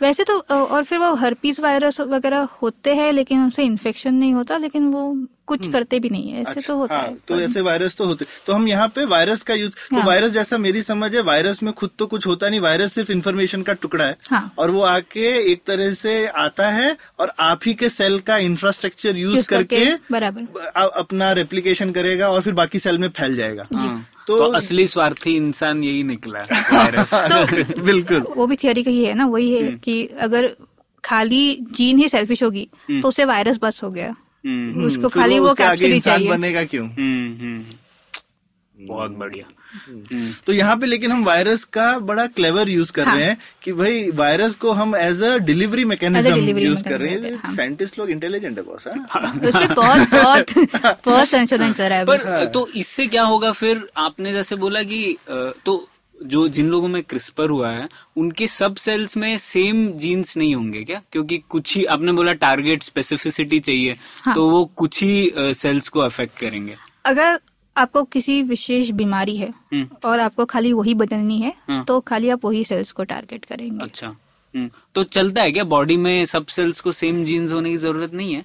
वैसे 0.00 0.24
तो 0.24 0.38
और 0.50 0.84
फिर 0.84 0.98
वो 0.98 1.14
हर्पीस 1.14 1.58
वायरस 1.60 2.00
वगैरह 2.00 2.48
होते 2.62 2.94
हैं 2.94 3.12
लेकिन 3.12 3.42
उनसे 3.42 3.62
इन्फेक्शन 3.64 4.14
नहीं 4.14 4.32
होता 4.34 4.56
लेकिन 4.56 4.86
वो 4.92 5.02
कुछ 5.46 5.70
करते 5.72 5.98
भी 6.00 6.08
नहीं 6.08 6.30
है 6.30 6.40
ऐसे 6.42 6.60
तो 6.60 6.76
होता 6.76 6.94
हाँ, 6.94 7.04
है। 7.04 7.16
तो 7.28 7.40
ऐसे 7.40 7.60
वायरस 7.60 7.96
तो 7.96 8.04
होते 8.04 8.26
तो 8.46 8.52
हम 8.52 8.66
यहाँ 8.68 8.88
पे 8.88 9.04
वायरस 9.04 9.42
का 9.42 9.54
यूज़ 9.54 9.70
हाँ, 9.70 9.88
तो 9.90 9.96
हाँ। 9.96 10.06
वायरस 10.06 10.30
जैसा 10.32 10.58
मेरी 10.58 10.82
समझ 10.82 11.14
है 11.14 11.22
वायरस 11.22 11.62
में 11.62 11.72
खुद 11.72 11.90
तो 11.98 12.06
कुछ 12.06 12.26
होता 12.26 12.48
नहीं 12.48 12.60
वायरस 12.60 12.92
सिर्फ़ 12.92 13.12
इन्फॉर्मेशन 13.12 13.62
का 13.62 13.72
टुकड़ा 13.72 14.04
है। 14.04 14.16
हाँ। 14.30 14.52
और 14.58 14.70
वो 14.70 14.82
आके 14.82 15.26
एक 15.52 15.62
तरह 15.66 15.94
से 15.94 16.26
आता 16.26 16.68
है 16.68 16.96
और 17.20 17.32
आप 17.40 17.60
ही 17.66 17.74
के 17.74 17.88
सेल 17.88 18.18
का 18.20 18.36
इंफ्रास्ट्रक्चर 18.38 19.16
यूज़ 19.16 19.48
करके 19.48 19.84
बराबर। 20.10 20.70
अपना 20.76 21.32
रेप्लीकेशन 21.32 21.92
करेगा 21.92 22.28
और 22.28 22.40
फिर 22.40 22.52
बाकी 22.54 22.78
सेल 22.78 22.98
में 22.98 23.08
फैल 23.08 23.36
जाएगा। 23.36 23.68
तो- 24.28 24.38
तो 24.38 24.52
असली 24.52 24.86
स्वार्थी 24.86 25.36
इंसान 25.36 25.84
यही 25.84 26.02
निकला 26.02 26.38
वायरस 26.72 27.10
तो 27.32 27.82
बिल्कुल। 27.82 28.24
वो 28.36 28.46
भी 28.46 28.56
थियोरी 28.56 28.82
का 28.82 28.90
ही 28.90 29.04
है 29.04 29.14
ना 29.14 29.26
वही 29.26 29.52
है 29.52 29.72
कि 29.84 30.06
अगर 30.20 30.50
खाली 31.04 31.42
जीन 31.72 31.98
ही 31.98 32.08
सेल्फिश 32.08 32.42
होगी 32.42 32.68
तो 32.90 33.08
उसे 33.08 33.24
वायरस 33.24 33.58
बस 33.62 33.80
हो 33.84 33.90
गया। 33.90 34.14
हम्म, 34.46 34.84
उसको 34.84 35.08
खाली 35.08 35.38
वो 35.38 35.54
कैप्सूल 35.54 35.90
ही 35.90 36.00
चाहिए। 36.00 36.28
बनेगा 36.28 36.64
क्यों? 36.64 36.86
हम्म, 36.86 37.36
हम्म, 37.40 37.62
बहुत 38.80 39.10
बढ़िया। 39.10 39.44
हम्म, 39.88 40.32
तो 40.46 40.52
यहाँ 40.52 40.76
पे 40.76 40.86
लेकिन 40.86 41.12
हम 41.12 41.24
वायरस 41.24 41.64
का 41.64 41.98
बड़ा 41.98 42.26
क्लेवर 42.26 42.68
यूज़ 42.68 42.92
कर 42.92 43.06
हाँ। 43.06 43.16
रहे 43.16 43.24
हैं। 43.24 43.38
कि 43.62 43.72
भाई 43.72 44.10
वायरस 44.10 44.54
को 44.54 44.70
हम 44.70 44.96
as 44.96 45.22
a 45.22 45.36
delivery 45.38 45.82
As 45.82 45.88
mechanism 45.88 46.58
use 46.58 46.84
कर 46.84 47.00
रहे 47.00 47.10
mechanism, 47.10 47.34
हैं। 47.34 47.42
हाँ। 47.46 47.56
साइंटिस्ट 47.56 47.98
लोग 47.98 48.10
इंटेलिजेंट 48.10 48.58
है 48.58 48.64
बॉस 48.64 48.84
हाँ? 48.88 49.40
उसमें 49.48 49.74
बहुत 49.74 50.08
बहुत 50.10 50.46
बहुत 51.06 51.28
संशोधन 51.28 51.72
चल 51.72 51.84
रहा 51.84 51.98
है 51.98 52.04
पर 52.04 52.44
तो 52.46 52.68
इससे 52.76 53.06
क्या 53.06 53.22
होगा 53.22 53.52
फिर? 53.52 53.88
आपने 53.96 54.32
जैसे 54.32 54.56
बोला 54.56 54.82
कि 54.82 55.16
तो 55.66 55.88
जो 56.24 56.48
जिन 56.48 56.68
लोगों 56.68 56.88
में 56.88 57.02
क्रिस्पर 57.02 57.50
हुआ 57.50 57.70
है 57.70 57.88
उनके 58.16 58.46
सब 58.46 58.76
सेल्स 58.76 59.16
में 59.16 59.36
सेम 59.38 59.92
जीन्स 59.92 60.36
नहीं 60.36 60.54
होंगे 60.54 60.84
क्या? 60.84 61.02
क्योंकि 61.12 61.38
कुछ 61.48 61.76
ही 61.76 61.84
आपने 61.84 62.12
बोला 62.12 62.32
टारगेट 62.32 62.82
स्पेसिफिसिटी 62.82 63.60
चाहिए 63.60 63.96
हाँ। 64.22 64.34
तो 64.34 64.48
वो 64.50 64.64
कुछ 64.76 65.02
ही 65.02 65.32
सेल्स 65.36 65.88
को 65.88 66.00
अफेक्ट 66.00 66.38
करेंगे। 66.38 66.76
अगर 67.06 67.38
आपको 67.78 68.02
किसी 68.04 68.40
विशेष 68.42 68.90
बीमारी 68.90 69.36
है 69.36 69.48
हम्म, 69.48 69.88
और 70.04 70.20
आपको 70.20 70.44
खाली 70.44 70.72
वही 70.72 70.94
बदलनी 70.94 71.40
है 71.40 71.52
हाँ। 71.68 71.84
तो 71.84 71.98
खाली 72.00 72.28
आप 72.30 72.44
वही 72.44 72.64
सेल्स 72.64 72.92
को 72.92 73.04
टारगेट 73.04 73.44
करेंगे। 73.44 73.84
अच्छा। 73.84 74.06
हम्म, 74.06 74.70
तो 74.94 75.02
चलता 75.04 75.42
है 75.42 75.52
क्या 75.52 75.64
बॉडी 75.66 75.96
में 75.96 76.24
सब 76.24 76.46
सेल्स 76.48 76.80
को 76.80 76.92
सेम 76.92 77.24
जीन्स 77.24 77.52
होने 77.52 77.70
की 77.70 77.76
ज़रूरत 77.76 78.14
नहीं 78.14 78.34
है? 78.34 78.44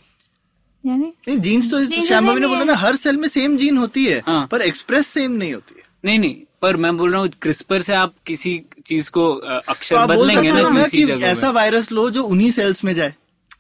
यानी 0.84 1.12
नहीं 1.28 1.38
जीन्स 1.40 1.70
तो 1.72 1.80
Genes 1.82 2.08
श्याम 2.08 2.26
भाभी 2.28 2.40
ने 2.40 2.48
बोला 2.48 2.64
ना 2.64 2.76
हर 2.76 2.96
सेल 2.96 3.18
में 3.18 3.28
सेम 3.28 3.58
जीन 3.58 3.78
होती 3.78 4.06
है 4.06 4.22
हाँ। 4.26 4.48
पर 4.52 4.62
एक्सप्रेस 4.62 5.08
सेम 5.08 5.32
नहीं 5.32 5.54
होती 5.54 5.76
है। 5.78 5.84
नहीं 6.06 6.20
नहीं 6.20 6.36
पर 6.62 6.78
मैं 6.78 6.96
बोल 6.98 7.12
रहा 7.12 7.22
हूँ 7.22 7.30
क्रिस्पर 7.42 7.82
से 7.82 7.94
आप 7.94 8.14
किसी 8.26 8.62
चीज़ 8.86 9.10
को 9.10 9.32
तो 9.34 9.60
अक्षर 9.72 9.96
आप 9.96 10.10
बदलेंगे 10.10 10.52
ना 10.52 10.70
ना 10.70 10.88
कि 10.88 11.04
ऐसा 11.24 11.50
वायरस 11.52 11.92
लो 11.92 12.10
जो 12.10 12.24
उन्हीं 12.24 12.52
सेल्स 12.52 12.84
में 12.84 12.94
जाए। 12.96 13.14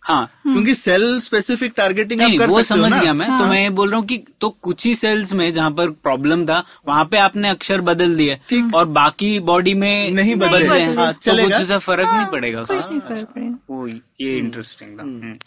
हाँ 0.05 0.25
क्योंकि 0.43 0.73
सेल 0.75 1.19
स्पेसिफिक 1.19 1.73
टारगेटिंग 1.77 2.21
आप 2.21 2.27
नहीं 2.27 2.39
कर 2.39 2.47
वो 2.47 2.61
सकते 2.61 2.79
हो 2.79 2.85
समझ 2.85 2.91
ना। 2.91 3.01
गया 3.03 3.13
मैं। 3.13 3.27
हाँ। 3.27 3.39
तो 3.39 3.45
मैं 3.45 3.61
ये 3.61 3.69
बोल 3.69 3.89
रहा 3.89 3.99
हूँ 3.99 4.05
कि 4.07 4.17
तो 4.41 4.49
कुछ 4.49 4.85
ही 4.85 4.93
सेल्स 4.95 5.33
में 5.33 5.51
जहाँ 5.53 5.71
पर 5.71 5.89
प्रॉब्लम 6.03 6.45
था 6.45 6.63
वहाँ 6.87 7.05
पे 7.05 7.17
आपने 7.17 7.49
अक्षर 7.49 7.81
बदल 7.81 8.15
दिए। 8.15 8.39
और 8.75 8.85
बाकी 8.85 9.39
बॉडी 9.39 9.73
में 9.73 10.11
नहीं 10.11 10.35
बदल 10.35 10.67
रहे 10.69 10.79
हैं 10.81 10.95
हाँ, 10.95 11.13
तो 11.13 11.43
कुछ 11.43 11.51
ऐसा 11.51 11.77
फ़र्क 11.77 12.07
नहीं 12.07 12.25
पड़ेगा। 12.25 12.63
कुछ 12.63 12.77
उसका 12.77 12.99
पड़ेगा। 13.09 13.57
वो 13.69 13.87
ये 13.87 14.37
इंटरेस्टिंग 14.37 14.97
था। 14.99 15.03
हम्म। 15.03 15.37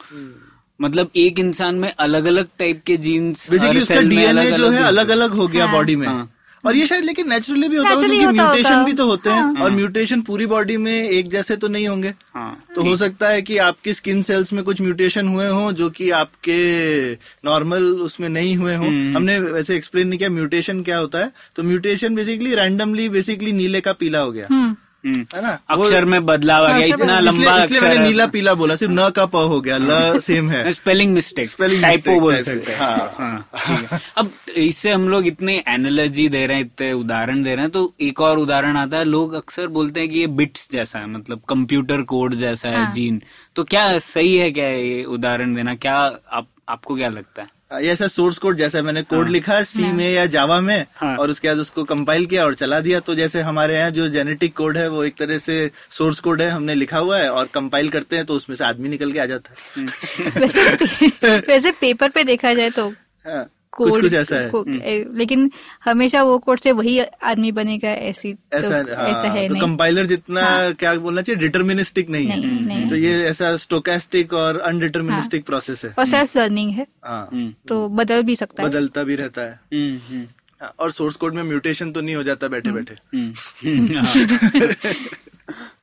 मतलब 0.81 1.11
एक 1.17 1.39
इंसान 1.39 1.75
में 1.75 1.93
अलग 1.99 2.25
अलग 2.25 2.49
टाइप 2.59 2.83
के 2.87 2.97
जीन्स 2.97 3.51
बेसिकली 3.51 3.81
उसका 3.81 4.01
डीएनए 4.01 4.51
जो 4.53 4.71
है 4.71 4.83
अलग 4.83 5.09
अलग 5.09 5.35
हो 5.35 5.47
गया 5.49 5.67
हाँ। 5.67 5.75
बॉडी 5.75 5.97
में। 5.97 6.07
हाँ। 6.07 6.31
और 6.65 6.77
ये 6.77 6.87
शायद 6.87 7.05
लेकिन 7.05 7.29
नेचुरली 7.29 7.69
भी 7.69 7.77
होता 7.77 7.91
होगा 7.91 8.07
क्योंकि 8.07 8.27
म्यूटेशन 8.29 8.85
भी 8.85 8.93
तो 8.93 9.07
होते 9.07 9.31
हैं 9.31 9.43
हाँ। 9.43 9.65
और 9.65 9.71
म्यूटेशन 9.71 10.21
पूरी 10.23 10.47
बॉडी 10.47 10.77
में 10.77 10.93
एक 10.93 11.29
जैसे 11.29 11.57
तो 11.57 11.69
नहीं 11.69 11.89
होंगे 11.89 12.13
हाँ 12.35 12.51
तो 12.75 12.83
हो 12.83 12.97
सकता 12.97 13.29
है 13.29 13.43
कि 13.43 13.59
आपकी 13.59 13.95
स्किन 13.95 14.23
सेल्स 14.23 14.53
में 14.53 14.63
कुछ 14.65 14.81
म्यूटेशन 14.81 15.29
हुए 15.29 15.47
हों 15.49 15.71
जो 15.73 15.89
कि 15.91 16.11
आपके 16.13 16.59
नॉर्मल 17.45 17.85
उसमें 18.03 18.29
नहीं 18.29 18.57
हुए 18.57 18.75
हों 18.75 18.87
हम्म। 18.87 19.17
हमने 19.17 19.39
वैसे 19.41 19.77
एक्सप्लेन 19.77 20.09
नहीं 20.09 20.19
किया 20.19 20.31
म्यूटेशन 20.31 20.83
क्या 20.83 20.99
होता 20.99 21.19
है 21.19 21.33
तो 21.57 21.63
म्यूटेशन 21.63 22.15
बेसिकली 22.15 22.55
रैंडमली 22.55 23.09
बेसिकली 23.09 23.53
नीले 23.53 23.81
का 23.81 23.93
पीला 23.95 24.19
हो 24.19 24.33
गया 24.33 24.47
हम्म 24.51 24.63
हम्म। 24.63 24.77
है 25.05 25.43
ना? 25.43 25.59
अक्षर 25.71 26.05
में 26.05 26.27
बदलाव 26.27 26.65
आ 26.65 26.79
गया 26.79 26.87
इतना 26.87 27.21
लंबा 27.21 27.41
इसलिए, 27.41 27.65
इसलिए 27.65 27.81
मैंने 27.81 28.09
नीला 28.09 28.27
पीला 28.27 28.55
बोला 28.55 28.77
सिर्फ़ 28.77 28.93
न 28.93 29.11
का 29.11 29.27
प 29.27 29.37
हो 29.37 29.61
गया 29.61 29.77
ल 29.79 30.21
सेम 30.21 30.51
है। 30.51 30.73
स्पेलिंग 30.73 31.13
मिस्टेक 31.13 31.49
Spelling 31.49 31.83
टाइपो 31.83 32.21
बोल 32.21 32.43
सकते 32.43 32.73
हैं। 32.73 32.79
हाँ। 32.79 33.49
हाँ, 33.55 33.89
है। 33.93 34.01
अब 34.17 34.31
इससे 34.57 34.93
हम 34.93 35.09
लोग 35.09 35.27
इतने 35.27 35.65
एनालॉजी 35.69 36.29
दे 36.29 36.47
रहे 36.47 36.57
हैं 36.57 36.65
इतने 36.65 36.93
उदाहरण 36.93 37.43
दे 37.43 37.55
रहे 37.55 37.61
हैं 37.61 37.71
तो 37.71 37.95
एक 38.01 38.21
और 38.21 38.39
उदाहरण 38.39 38.77
आता 38.77 38.97
है। 38.97 39.05
लोग 39.05 39.33
अक्सर 39.33 39.67
बोलते 39.67 40.01
हैं 40.01 40.09
कि 40.09 40.19
ये 40.19 40.27
बिट्स 40.27 40.71
जैसा 40.73 40.99
है 40.99 41.07
मतलब 41.07 41.43
कंप्यूटर 41.49 42.03
कोड 42.03 42.35
जैसा 42.35 42.69
है 42.69 42.85
हाँ। 42.85 42.93
जीन 42.93 43.23
तो 43.57 43.65
क्या 43.65 43.99
सही 43.99 44.37
है 44.37 44.51
क्या 44.51 44.69
ये 44.69 45.05
उदाहरण 45.05 45.55
देना? 45.55 45.75
क्या 45.75 45.95
आप 46.33 46.49
आपको 46.69 46.97
क्या 46.97 47.09
लगता 47.09 47.43
है? 47.43 47.56
ये 47.71 47.91
ऐसा 47.93 48.07
सोर्स 48.07 48.39
कोड 48.39 48.57
जैसे 48.57 48.83
मैंने 48.83 49.03
कोड 49.03 49.25
हाँ, 49.25 49.33
लिखा 49.33 49.63
सी 49.63 49.93
में 49.93 50.09
या 50.13 50.27
जावा 50.27 50.61
में 50.61 50.87
हाँ। 50.97 51.17
और 51.17 51.31
उसके 51.31 51.49
बाद 51.49 51.59
उसको 51.59 51.85
कंपाइल 51.85 52.27
किया 52.27 52.45
और 52.45 52.55
चला 52.55 52.81
दिया। 52.81 53.01
तो 53.01 53.15
जैसे 53.15 53.41
हमारे 53.41 53.77
यहाँ 53.77 53.91
जो 53.91 54.09
जेनेटिक 54.09 54.57
कोड 54.57 54.77
है 54.77 54.89
वो 54.89 55.03
एक 55.05 55.17
तरह 55.19 55.39
से 55.39 55.71
सोर्स 55.91 56.21
कोड 56.21 56.43
है 56.43 56.51
हमने 56.51 56.75
लिखा 56.75 56.99
हुआ 56.99 57.19
है 57.19 57.31
और 57.31 57.49
कंपाइल 57.55 57.89
करते 57.89 58.17
हैं 58.17 58.25
तो 58.25 58.35
उसमें 58.35 58.57
से 58.57 58.65
आदमी 58.65 58.89
निकल 58.89 59.13
के 59.13 59.19
आ 59.19 59.27
जाता 59.27 59.55
है। 59.77 59.87
वैसे 60.41 61.39
वैसे 61.49 61.71
पेपर 61.71 62.09
पे 62.09 62.25
देखा 62.25 62.55
जाए 62.55 62.71
तो 62.71 62.89
हाँ, 63.27 63.51
कुछ 63.77 63.91
कोड 63.91 64.01
कुछ 64.01 64.13
ऐसा 64.13 64.37
है। 64.37 64.51
लेकिन 65.17 65.51
हमेशा 65.85 66.23
वो 66.23 66.39
कोड 66.39 66.59
से 66.59 66.73
वही 66.73 66.99
आदमी 66.99 67.53
बनेगा 67.53 67.89
ऐसी 67.89 68.33
तो 68.35 68.59
ऐसा 68.59 68.77
हाँ, 68.97 69.09
ऐसा 69.09 69.29
है 69.29 69.47
तो 69.49 69.53
नहीं। 69.55 69.63
कंपाइलर 69.63 70.07
जितना 70.07 70.41
हाँ। 70.41 70.73
क्या 70.73 70.95
बोलना 70.95 71.23
चाहिए 71.23 71.41
डिटर्मिनिस्टिक 71.41 72.11
नहीं, 72.11 72.29
नहीं, 72.29 72.43
है 72.43 72.67
नहीं। 72.67 72.89
तो 72.89 72.97
ये 72.97 73.23
ऐसा 73.25 73.57
स्टोकास्टिक 73.57 74.33
और 74.33 74.59
अनडिटर्मिनिस्टिक 74.61 75.45
प्रोसेस 75.45 75.85
है। 75.85 75.95
और 75.99 76.07
सेल्फ 76.07 76.37
लर्निंग 76.37 76.71
है। 76.71 76.87
हाँ। 77.05 77.29
हम्म, 77.33 77.55
तो 77.69 77.89
बदल 77.89 78.23
भी 78.23 78.37
सकता 78.37 78.63
है। 78.63 78.69
बदलता 78.69 79.03
भी 79.05 79.15
रहता 79.17 79.43
है। 79.43 79.61
हम्म, 79.75 79.99
हम्म, 80.09 80.27
हाँ, 80.63 80.75
और 80.79 80.91
सोर्स 80.93 81.17
कोड 81.17 81.35
में 81.35 81.43
म्यूटेशन 81.43 81.93
तो 81.93 82.01
नहीं 82.01 82.15
हो 82.15 82.23
जाता 82.23 82.49
बैठे 82.49 82.71
बैठे 82.71 82.95
हम्म, 83.17 83.33
हम्म, 83.65 83.99
हाँ, 83.99 84.93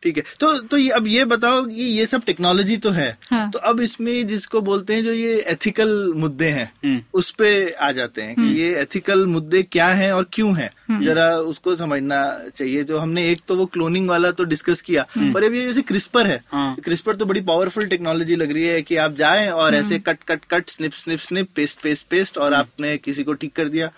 ठीक 0.04 0.18
है 0.18 0.24
तो 0.40 0.58
तो 0.60 0.78
ये 0.78 0.90
अब 0.90 1.08
ये 1.08 1.26
बताओ 1.26 1.64
कि 1.66 1.84
ये 1.84 2.06
सब 2.06 2.24
टेक्नोलॉजी 2.26 2.78
तो 2.78 2.90
है 2.90 3.10
हाँ। 3.32 3.50
तो 3.52 3.60
अब 3.60 3.80
इसमें 3.82 4.28
जिसको 4.28 4.62
बोलते 4.62 4.94
हैं 4.94 5.04
जो 5.04 5.12
ये 5.12 5.40
एथिकल 5.48 5.92
मुद्दे 6.16 6.48
हैं 6.50 6.72
हम्म। 6.86 7.02
उस 7.14 7.30
पे 7.32 7.52
आ 7.72 7.92
जाते 7.92 8.22
हैं 8.22 8.36
कि 8.36 8.54
ये 8.54 8.74
एथिकल 8.76 9.26
मुद्दे 9.28 9.62
क्या 9.64 9.88
हैं 9.94 10.12
और 10.12 10.28
क्यों 10.34 10.56
हैं 10.58 10.68
हम्म। 10.68 10.83
जरा 11.02 11.28
उसको 11.38 11.76
समझना 11.76 12.22
चाहिए। 12.56 12.84
जो 12.84 12.98
हमने 12.98 13.26
एक 13.32 13.42
तो 13.48 13.56
वो 13.56 13.66
क्लोनिंग 13.68 14.10
वाला 14.10 14.32
तो 14.32 14.44
डिस्कस 14.46 14.82
किया 14.82 15.06
पर 15.18 15.44
अब 15.44 15.54
ये 15.54 15.66
जैसे 15.66 15.82
क्रिस्पर 15.84 16.28
है 16.28 16.40
हाँ। 16.52 16.76
क्रिस्पर 16.84 17.16
तो 17.16 17.26
बड़ी 17.26 17.42
पावरफुल 17.44 17.86
टेक्नोलॉजी 17.88 18.36
लग 18.36 18.52
रही 18.52 18.64
है 18.64 18.82
कि 18.82 18.96
आप 18.98 19.16
जाएँ 19.16 19.50
और 19.52 19.76
ऐसे 19.76 20.00
cut 20.00 20.24
cut 20.28 20.46
cut 20.52 20.70
snip 20.70 20.94
snip 20.94 21.20
snip 21.20 21.50
paste 21.56 21.82
paste 21.84 22.08
paste 22.08 22.38
और 22.38 22.54
आपने 22.54 22.96
किसी 23.00 23.24
को 23.24 23.34
ठीक 23.34 23.56
कर 23.56 23.70
दिया। 23.70 23.90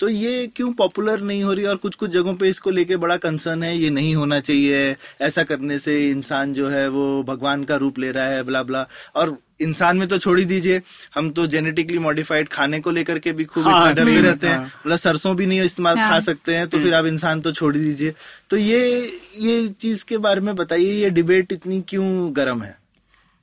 तो 0.00 0.08
ये 0.08 0.46
क्यों 0.56 0.72
पॉपुलर 0.74 1.20
नहीं 1.22 1.42
हो 1.42 1.52
रही 1.52 1.64
और 1.64 1.76
कुछ 1.78 1.94
कुछ 1.94 2.10
जगहों 2.10 2.34
पे 2.34 2.48
इसको 2.48 2.70
लेके 2.70 2.96
बड़ा 2.98 3.16
कंसर्न 3.18 3.62
है 3.62 3.76
ये 3.78 3.90
नहीं 3.90 4.14
होना 4.14 4.40
चाहिए 4.40 4.96
ऐसा 5.20 5.42
करने 5.44 5.78
से 5.78 5.98
इंसान 6.10 6.54
जो 6.54 6.68
है 6.68 6.88
वो 6.90 7.22
भगवान 7.24 7.64
का 7.64 7.76
रूप 7.76 7.98
ले 7.98 8.10
रहा 8.12 8.26
है 8.26 8.42
ब्ला 8.42 8.62
ब्ला 8.62 8.86
और 9.16 9.36
इंसान 9.60 9.96
में 9.96 10.06
तो 10.08 10.18
छोड़ 10.18 10.38
ही 10.38 10.44
दीजिए। 10.44 10.80
हम 11.14 11.30
तो 11.30 11.46
जेनेटिकली 11.46 11.98
मॉडिफाइड 11.98 12.48
खाने 12.48 12.80
को 12.80 12.90
लेकर 12.90 13.18
के 13.18 13.32
भी 13.32 13.44
खूब 13.44 13.64
हाँ, 13.64 13.90
इतना 13.90 14.04
डरते 14.04 14.20
रहते 14.20 14.46
हैं। 14.46 14.58
मतलब 14.58 14.98
सरसों 14.98 15.34
भी 15.36 15.46
नहीं 15.46 15.60
इस्तेमाल 15.62 15.98
हाँ। 15.98 16.10
खा 16.10 16.20
सकते 16.22 16.56
हैं 16.56 16.66
तो 16.68 16.78
फिर 16.78 16.94
आप 16.94 17.06
इंसान 17.06 17.40
तो 17.40 17.52
छोड़ 17.52 17.74
ही 17.76 17.82
दीजिए। 17.82 18.14
तो 18.50 18.56
ये 18.56 18.80
ये 19.38 19.68
चीज़ 19.80 20.04
के 20.04 20.18
बारे 20.18 20.40
में 20.40 20.54
बताइए 20.56 20.92
ये 20.92 21.10
डिबेट 21.10 21.52
इतनी 21.52 21.80
क्यों 21.88 22.36
गर्म 22.36 22.62
है? 22.62 22.76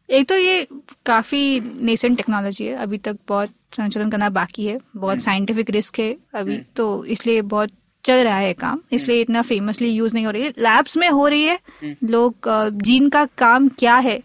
एक 0.09 0.27
तो 0.29 0.35
ये 0.37 0.67
काफ़ी 1.05 1.59
नेसेंट 1.59 2.17
टेक्नोलॉजी 2.17 2.65
है 2.65 2.75
अभी 2.77 2.97
तक 2.97 3.17
बहुत 3.27 3.49
संशोधन 3.77 4.09
करना 4.09 4.29
बाकी 4.31 4.65
है 4.65 4.79
बहुत 4.95 5.21
साइंटिफिक 5.21 5.69
रिस्क 5.69 5.99
है 5.99 6.15
अभी 6.35 6.57
तो 6.75 7.05
इसलिए 7.05 7.41
बहुत 7.53 7.71
चल 8.05 8.23
रहा 8.23 8.37
है 8.37 8.53
काम 8.53 8.81
इसलिए 8.91 9.21
इतना 9.21 9.41
फेमसली 9.41 9.89
यूज़ 9.89 10.13
नहीं 10.13 10.25
हो 10.25 10.31
रही 10.31 10.41
है। 10.41 10.49
लैब्स 10.49 10.95
में 10.97 11.07
हो 11.09 11.27
रही 11.27 11.43
है 11.43 11.59
लोग 12.03 12.49
जीन 12.81 13.09
का 13.09 13.25
काम 13.37 13.67
क्या 13.79 13.95
है? 13.97 14.21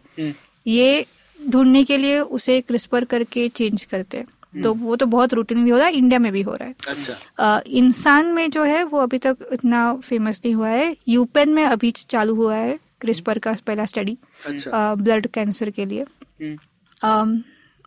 ये 0.67 1.07
ढूँढने 1.49 1.85
के 1.85 1.97
लिए 1.97 2.19
उसे 2.21 2.61
क्रिस्पर 2.61 3.05
करके 3.05 3.49
चेंज 3.49 3.85
करते 3.85 4.19
हैं। 4.19 4.63
तो 4.63 4.73
वो 4.75 4.97
तो 4.97 5.07
बहुत 5.07 5.35
रूटीन 5.35 5.65
भी 5.65 5.71
हो 5.71 5.77
रहा 5.79 5.87
है 5.87 5.93
इंडिया 5.95 6.19
में 6.19 6.31
भी 6.33 6.43
हो 6.43 6.55
रहा 6.55 6.69
है। 6.69 6.75
अच्छा। 6.89 7.61
इंसान 7.69 8.27
में 8.27 8.51
जो 8.51 8.63
है 8.65 8.83
वो 8.85 8.99
अभी 8.99 9.19
तक 9.19 9.37
इतना 9.53 9.95
फ़ेमस 10.05 10.41
नहीं 10.45 10.55
हुआ 10.55 10.69
है। 10.69 10.95
यूपेन 11.09 11.51
में 11.51 11.65
अभी 11.65 11.91
चालू 11.91 12.35
हुआ 12.35 12.55
है 12.57 12.79
क्रिस्पर 13.01 13.39
का 13.39 13.53
पहला 13.67 13.85
स्टडी 13.85 14.17
अच्छा। 14.47 14.95
ब्लड 14.95 15.27
कैंसर 15.27 15.71
के 15.71 15.87
लिए। 15.87 16.03
हम्म, 16.03 16.57
अम, 17.03 17.41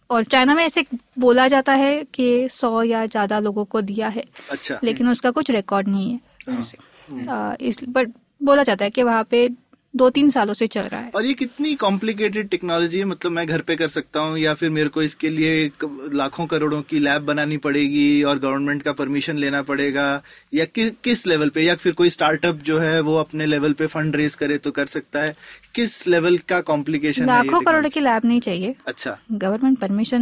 और 0.09 0.23
चाइना 0.23 0.55
में 0.55 0.63
ऐसे 0.65 0.83
बोला 1.19 1.47
जाता 1.47 1.73
है 1.73 2.03
कि 2.13 2.47
सौ 2.49 2.81
या 2.83 3.05
ज़्यादा 3.05 3.39
लोगों 3.39 3.65
को 3.65 3.81
दिया 3.81 4.07
है 4.07 4.23
अच्छा। 4.51 4.79
लेकिन 4.83 5.09
उसका 5.09 5.31
कुछ 5.31 5.51
रिकॉर्ड 5.51 5.87
नहीं 5.87 6.11
है। 6.11 6.57
ऐसे। 6.59 7.65
इस 7.67 7.79
बट 7.89 8.11
बोला 8.41 8.63
जाता 8.63 8.85
है 8.85 8.91
कि 8.91 9.03
वहाँ 9.03 9.23
पे 9.23 9.47
दो 9.95 10.09
तीन 10.09 10.29
सालों 10.29 10.53
से 10.53 10.67
चल 10.67 10.81
रहा 10.81 10.99
है। 11.01 11.11
और 11.15 11.25
ये 11.25 11.33
कितनी 11.33 11.75
कॉम्प्लिकेटेड 11.75 12.49
टेक्नोलॉजी 12.49 12.99
है? 12.99 13.05
मतलब 13.05 13.31
मैं 13.31 13.47
घर 13.47 13.61
पे 13.61 13.75
कर 13.75 13.87
सकता 13.87 14.19
हूँ 14.19 14.37
या 14.37 14.53
फिर 14.53 14.69
मेरे 14.69 14.89
को 14.89 15.01
इसके 15.03 15.29
लिए 15.29 15.71
लाखों 16.13 16.45
करोड़ों 16.45 16.81
की 16.81 16.99
लैब 16.99 17.21
बनानी 17.21 17.57
पड़ेगी 17.57 18.23
और 18.23 18.39
गवर्नमेंट 18.39 18.83
का 18.83 18.91
परमिशन 18.93 19.37
लेना 19.37 19.61
पड़ेगा? 19.61 20.23
या 20.53 20.65
कि, 20.65 20.89
किस 21.03 21.27
लेवल 21.27 21.49
पे? 21.49 21.61
या 21.61 21.75
फिर 21.75 21.93
कोई 21.93 22.09
स्टार्टअप 22.09 22.55
जो 22.55 22.79
है 22.79 23.01
वो 23.01 23.17
अपने 23.17 23.45
लेवल 23.45 23.73
पे 23.73 23.87
फंड 23.87 24.15
रेज 24.15 24.35
करे 24.35 24.57
तो 24.57 24.71
कर 24.71 24.85
सकता 24.85 25.19
है? 25.19 25.35
किस 25.75 26.07
लेवल 26.07 26.37
का 26.37 26.61
कॉम्प्लिकेशन 26.61 27.25
लाखों 27.25 27.61
करोड़ 27.61 27.87
की 27.87 27.99
लैब 27.99 28.21
नहीं 28.25 28.41
चाहिए। 28.41 28.75
अच्छा। 28.87 29.19
गवर्नमेंट 29.31 29.79
परमिशन 29.79 30.21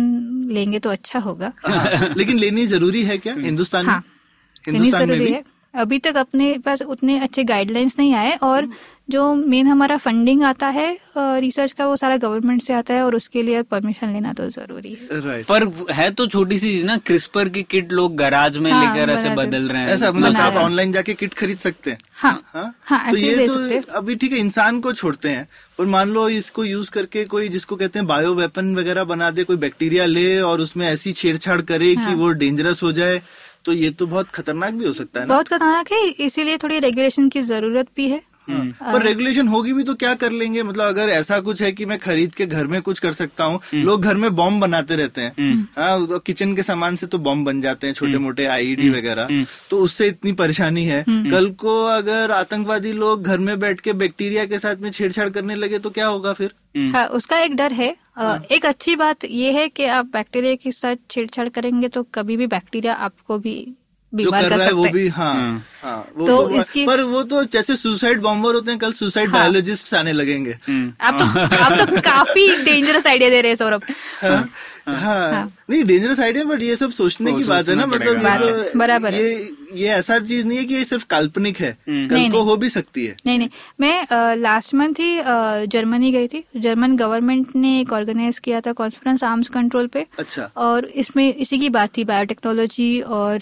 लेंगे 0.51 0.79
तो 0.79 0.89
अच्छा 0.89 1.19
होगा। 1.19 1.53
हाँ, 1.65 2.13
लेकिन 2.17 2.37
लेनी 2.37 2.67
ज़रूरी 2.67 3.03
है 3.03 3.17
क्या? 3.17 3.33
हिंदुस्तान? 3.33 3.85
हाँ 3.85 4.03
हिंदुस्तान 4.67 5.09
में 5.09 5.19
भी? 5.19 5.31
है। 5.31 5.60
अभी 5.73 5.97
तक 5.99 6.17
अपने 6.17 6.53
पास 6.65 6.81
उतने 6.81 7.19
अच्छे 7.19 7.43
गाइडलाइंस 7.43 7.95
नहीं 7.99 8.13
आए 8.13 8.35
और 8.43 8.67
जो 9.09 9.33
मेन 9.35 9.67
हमारा 9.67 9.97
फंडिंग 9.97 10.43
आता 10.43 10.67
है 10.67 10.87
रिसर्च 11.17 11.71
का 11.71 11.85
वो 11.87 11.95
सारा 11.95 12.17
गवर्नमेंट 12.17 12.61
से 12.61 12.73
आता 12.73 12.93
है 12.93 13.03
और 13.03 13.15
उसके 13.15 13.41
लिए 13.41 13.61
परमिशन 13.71 14.13
लेना 14.13 14.33
तो 14.33 14.47
ज़रूरी 14.49 14.91
है। 14.91 15.19
राइट 15.21 15.45
पर 15.45 15.65
है 15.91 16.09
तो 16.11 16.27
छोटी 16.27 16.57
सी 16.59 16.71
चीज़ 16.71 16.85
ना 16.85 16.97
क्रिस्पर 16.97 17.49
की 17.49 17.63
किट 17.63 17.91
लोग 17.91 18.15
गराज 18.17 18.57
में 18.57 18.71
हाँ, 18.71 18.95
लेकर 18.95 19.11
ऐसे 19.11 19.29
बदल 19.35 19.67
रहे 19.69 19.81
हैं। 19.81 19.87
ऐसा 19.87 20.11
मतलब 20.11 20.35
आप 20.37 20.55
ऑनलाइन 20.55 20.91
जाके 20.91 21.13
किट 21.13 21.33
खरीद 21.33 21.57
सकते 21.57 21.91
हैं। 21.91 21.97
हाँ 22.13 22.41
हाँ? 22.53 22.73
हाँ 22.83 23.11
तो 23.11 23.17
ये 23.17 23.47
तो 23.47 23.93
अभी 23.97 24.15
ठीक 24.15 24.31
है 24.31 24.39
इंसान 24.39 24.79
को 24.81 24.93
छोड़ते 24.93 25.29
हैं 25.29 25.47
पर 25.77 25.85
मान 25.85 26.09
लो 26.09 26.27
इसको 26.29 26.65
यूज़ 26.65 26.91
करके 26.91 27.25
कोई 27.25 27.49
जिसको 27.49 27.75
कहते 27.75 27.99
हैं 27.99 28.07
बायो 28.07 28.33
वेपन 28.35 28.75
वगैरह 28.75 29.03
बना 29.03 29.31
दे 29.31 29.43
कोई 29.43 29.57
बैक्टीरिया 29.57 30.05
ले 30.05 30.39
और 30.41 30.61
उसमें 30.61 30.87
ऐसी 30.87 31.11
छेड़छाड़ 31.13 31.61
करे 31.61 31.95
कि 31.95 32.01
हाँ। 32.01 32.15
वो 32.15 32.29
डेंजरस 32.43 32.83
हो 32.83 32.91
जाए 32.91 33.21
तो 33.65 33.73
ये 33.73 33.89
तो 33.91 34.05
बहुत 34.07 34.29
खतरनाक 34.29 34.73
भी 34.73 34.85
हो 34.85 34.93
सकता 34.93 35.19
है 35.19 35.25
ना 35.25 35.33
बहुत 35.33 35.47
खतरनाक 35.47 35.91
है, 35.91 36.07
इसीलिए 36.07 36.57
थोड़ी 36.57 36.79
रेगुलेशन 36.79 37.29
की 37.29 37.41
ज़रूरत 37.41 37.87
भी 37.95 38.09
है। 38.09 38.21
पर 38.49 39.03
रेगुलेशन 39.03 39.47
होगी 39.47 39.73
भी 39.73 39.83
तो 39.83 39.93
क्या 39.95 40.13
कर 40.15 40.31
लेंगे? 40.31 40.63
मतलब 40.63 40.85
अगर 40.85 41.09
ऐसा 41.09 41.39
कुछ 41.39 41.61
है 41.61 41.71
कि 41.71 41.85
मैं 41.85 41.97
खरीद 41.99 42.33
के 42.35 42.45
घर 42.45 42.67
में 42.67 42.81
कुछ 42.81 42.99
कर 42.99 43.13
सकता 43.13 43.43
हूँ 43.43 43.59
लोग 43.75 44.01
घर 44.01 44.15
में 44.15 44.29
बॉम्ब 44.35 44.61
बनाते 44.61 44.95
रहते 44.95 45.21
हैं। 45.21 45.53
हाँ 45.77 46.07
तो 46.07 46.19
किचन 46.19 46.55
के 46.55 46.63
सामान 46.63 46.95
से 46.95 47.07
तो 47.07 47.17
बॉम्ब 47.19 47.45
बन 47.45 47.61
जाते 47.61 47.87
हैं 47.87 47.93
छोटे 47.93 48.17
मोटे 48.17 48.45
आईडी 48.47 48.89
वगैरह। 48.89 49.45
तो 49.69 49.77
उससे 49.79 50.07
इतनी 50.07 50.31
परेशानी 50.33 50.85
है। 50.85 51.03
कल 51.09 51.49
को 51.59 51.83
अगर 51.87 52.31
आतंकवादी 52.31 52.93
लोग 52.93 53.23
घर 53.23 53.37
में 53.39 53.59
बैठ 53.59 53.81
के 53.81 53.93
बैक्टीरिया 53.95 54.45
के 54.45 54.59
साथ 54.59 54.75
में 54.75 54.91
छेड़छाड़ 54.91 55.29
करने 55.29 55.55
लगे 55.55 55.79
तो 55.79 55.89
क्या 55.89 56.07
होगा 56.07 56.33
फिर? 56.33 56.53
हाँ 56.93 57.05
उसका 57.09 57.39
एक 57.39 57.55
डर 57.55 57.71
है। 57.73 57.89
एक 58.51 58.65
अच्छी 58.65 58.95
बात 58.95 59.25
ये 59.25 59.51
है 59.51 59.67
कि 59.69 59.85
आप 59.85 60.05
बैक्टीरिया 60.05 60.55
के 60.55 60.71
साथ 60.71 60.95
छेड़छाड़ 61.11 61.47
करेंगे 61.49 61.87
तो 61.87 62.03
कभी 62.13 62.37
भी 62.37 62.47
बैक्टीरिया 62.47 62.93
आपको 62.93 63.37
भी 63.39 63.55
बीमार 64.13 64.41
कर 64.41 64.49
कर 64.49 64.57
रहा 64.57 64.67
है 64.67 64.73
वो 64.73 64.89
भी 64.89 65.07
हाँ। 65.07 65.63
हाँ 65.83 66.07
वो 66.17 66.27
तो 66.27 66.37
तो, 66.37 66.49
इसकी- 66.49 66.87
पर 66.87 67.01
वो 67.01 67.23
तो 67.23 67.43
जैसे 67.43 67.75
सुसाइड 67.75 68.21
बॉम्बर 68.21 68.53
होते 68.53 68.71
हैं 68.71 68.79
कल 68.79 68.93
सुसाइड 68.93 69.29
हाँ। 69.29 69.39
बायोलॉजिस्ट 69.39 69.93
आने 69.93 70.11
लगेंगे। 70.11 70.57
हम्म, 70.67 70.93
आप 71.01 71.13
तो 71.13 71.39
आप 71.57 71.89
तो 71.89 72.01
काफ़ी 72.01 72.63
डेंजरस 72.63 73.07
आइडिया 73.07 73.29
दे 73.29 73.41
रहे 73.41 73.51
हैं 73.51 73.55
सौरभ। 73.55 73.81
हाँ, 74.21 74.51
हाँ। 74.87 75.57
नहीं 75.69 75.83
डेंजरस 75.83 76.19
आइडिया 76.19 76.45
बट 76.45 76.61
ये 76.61 76.75
सब 76.75 76.91
सोचने 76.91 77.33
की 77.33 77.43
बात 77.43 77.69
है 77.69 77.75
ना 77.75 77.85
मतलब 77.85 78.07
ये 78.07 78.13
तो 78.13 78.79
बराबर 78.79 79.13
ये 79.13 79.53
ये 79.73 79.87
ऐसा 79.87 80.19
चीज़ 80.19 80.45
नहीं 80.45 80.57
है 80.57 80.65
कि 80.65 80.73
ये 80.73 80.83
सिर्फ़ 80.83 81.05
काल्पनिक 81.09 81.57
है। 81.57 81.77
हम्म। 81.89 82.07
कल 82.07 82.15
नहीं, 82.15 82.31
को 82.31 82.41
हो 82.41 82.55
भी 82.55 82.69
सकती 82.69 83.05
है। 83.05 83.17
नहीं 83.25 83.37
नहीं। 83.37 83.49
मैं 83.79 84.07
लास्ट 84.35 84.73
मंथ 84.73 84.93
ही 84.93 85.21
जर्मनी 85.67 86.11
गई 86.11 86.27
थी। 86.27 86.43
जर्मन 86.57 86.95
गवर्नमेंट 86.95 87.55
ने 87.55 87.81
एक 87.81 87.93
ऑर्गेनाइज 87.93 88.39
किया 88.39 88.61
था 88.61 88.71
कॉन्फ्रेंस 88.71 89.23
आर्म्स 89.23 89.47
कंट्रोल 89.47 89.87
पे। 89.87 90.05
अच्छा। 90.19 90.51
और 90.57 90.85
इसमें 90.85 91.35
इसी 91.35 91.59
की 91.59 91.69
बात 91.69 91.97
थी 91.97 92.03
बायोटेक्नोलॉजी 92.03 93.01
और 93.01 93.39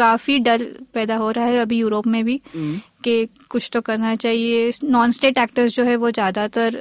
काफ़ी 0.00 0.38
डर 0.38 0.64
पैदा 0.94 1.16
हो 1.16 1.30
रहा 1.30 1.44
है 1.44 1.58
अभी 1.58 1.78
यूरोप 1.78 2.06
में 2.06 2.24
भी 2.24 2.40
हम्म, 2.54 2.80
कि 3.04 3.26
कुछ 3.48 3.68
तो 3.72 3.80
करना 3.80 4.14
चाहिए। 4.16 4.72
नॉन 4.84 5.10
स्टेट 5.12 5.38
एक्टर्स 5.38 5.74
जो 5.74 5.84
है 5.84 5.96
वो 5.96 6.10
ज़्यादातर 6.10 6.78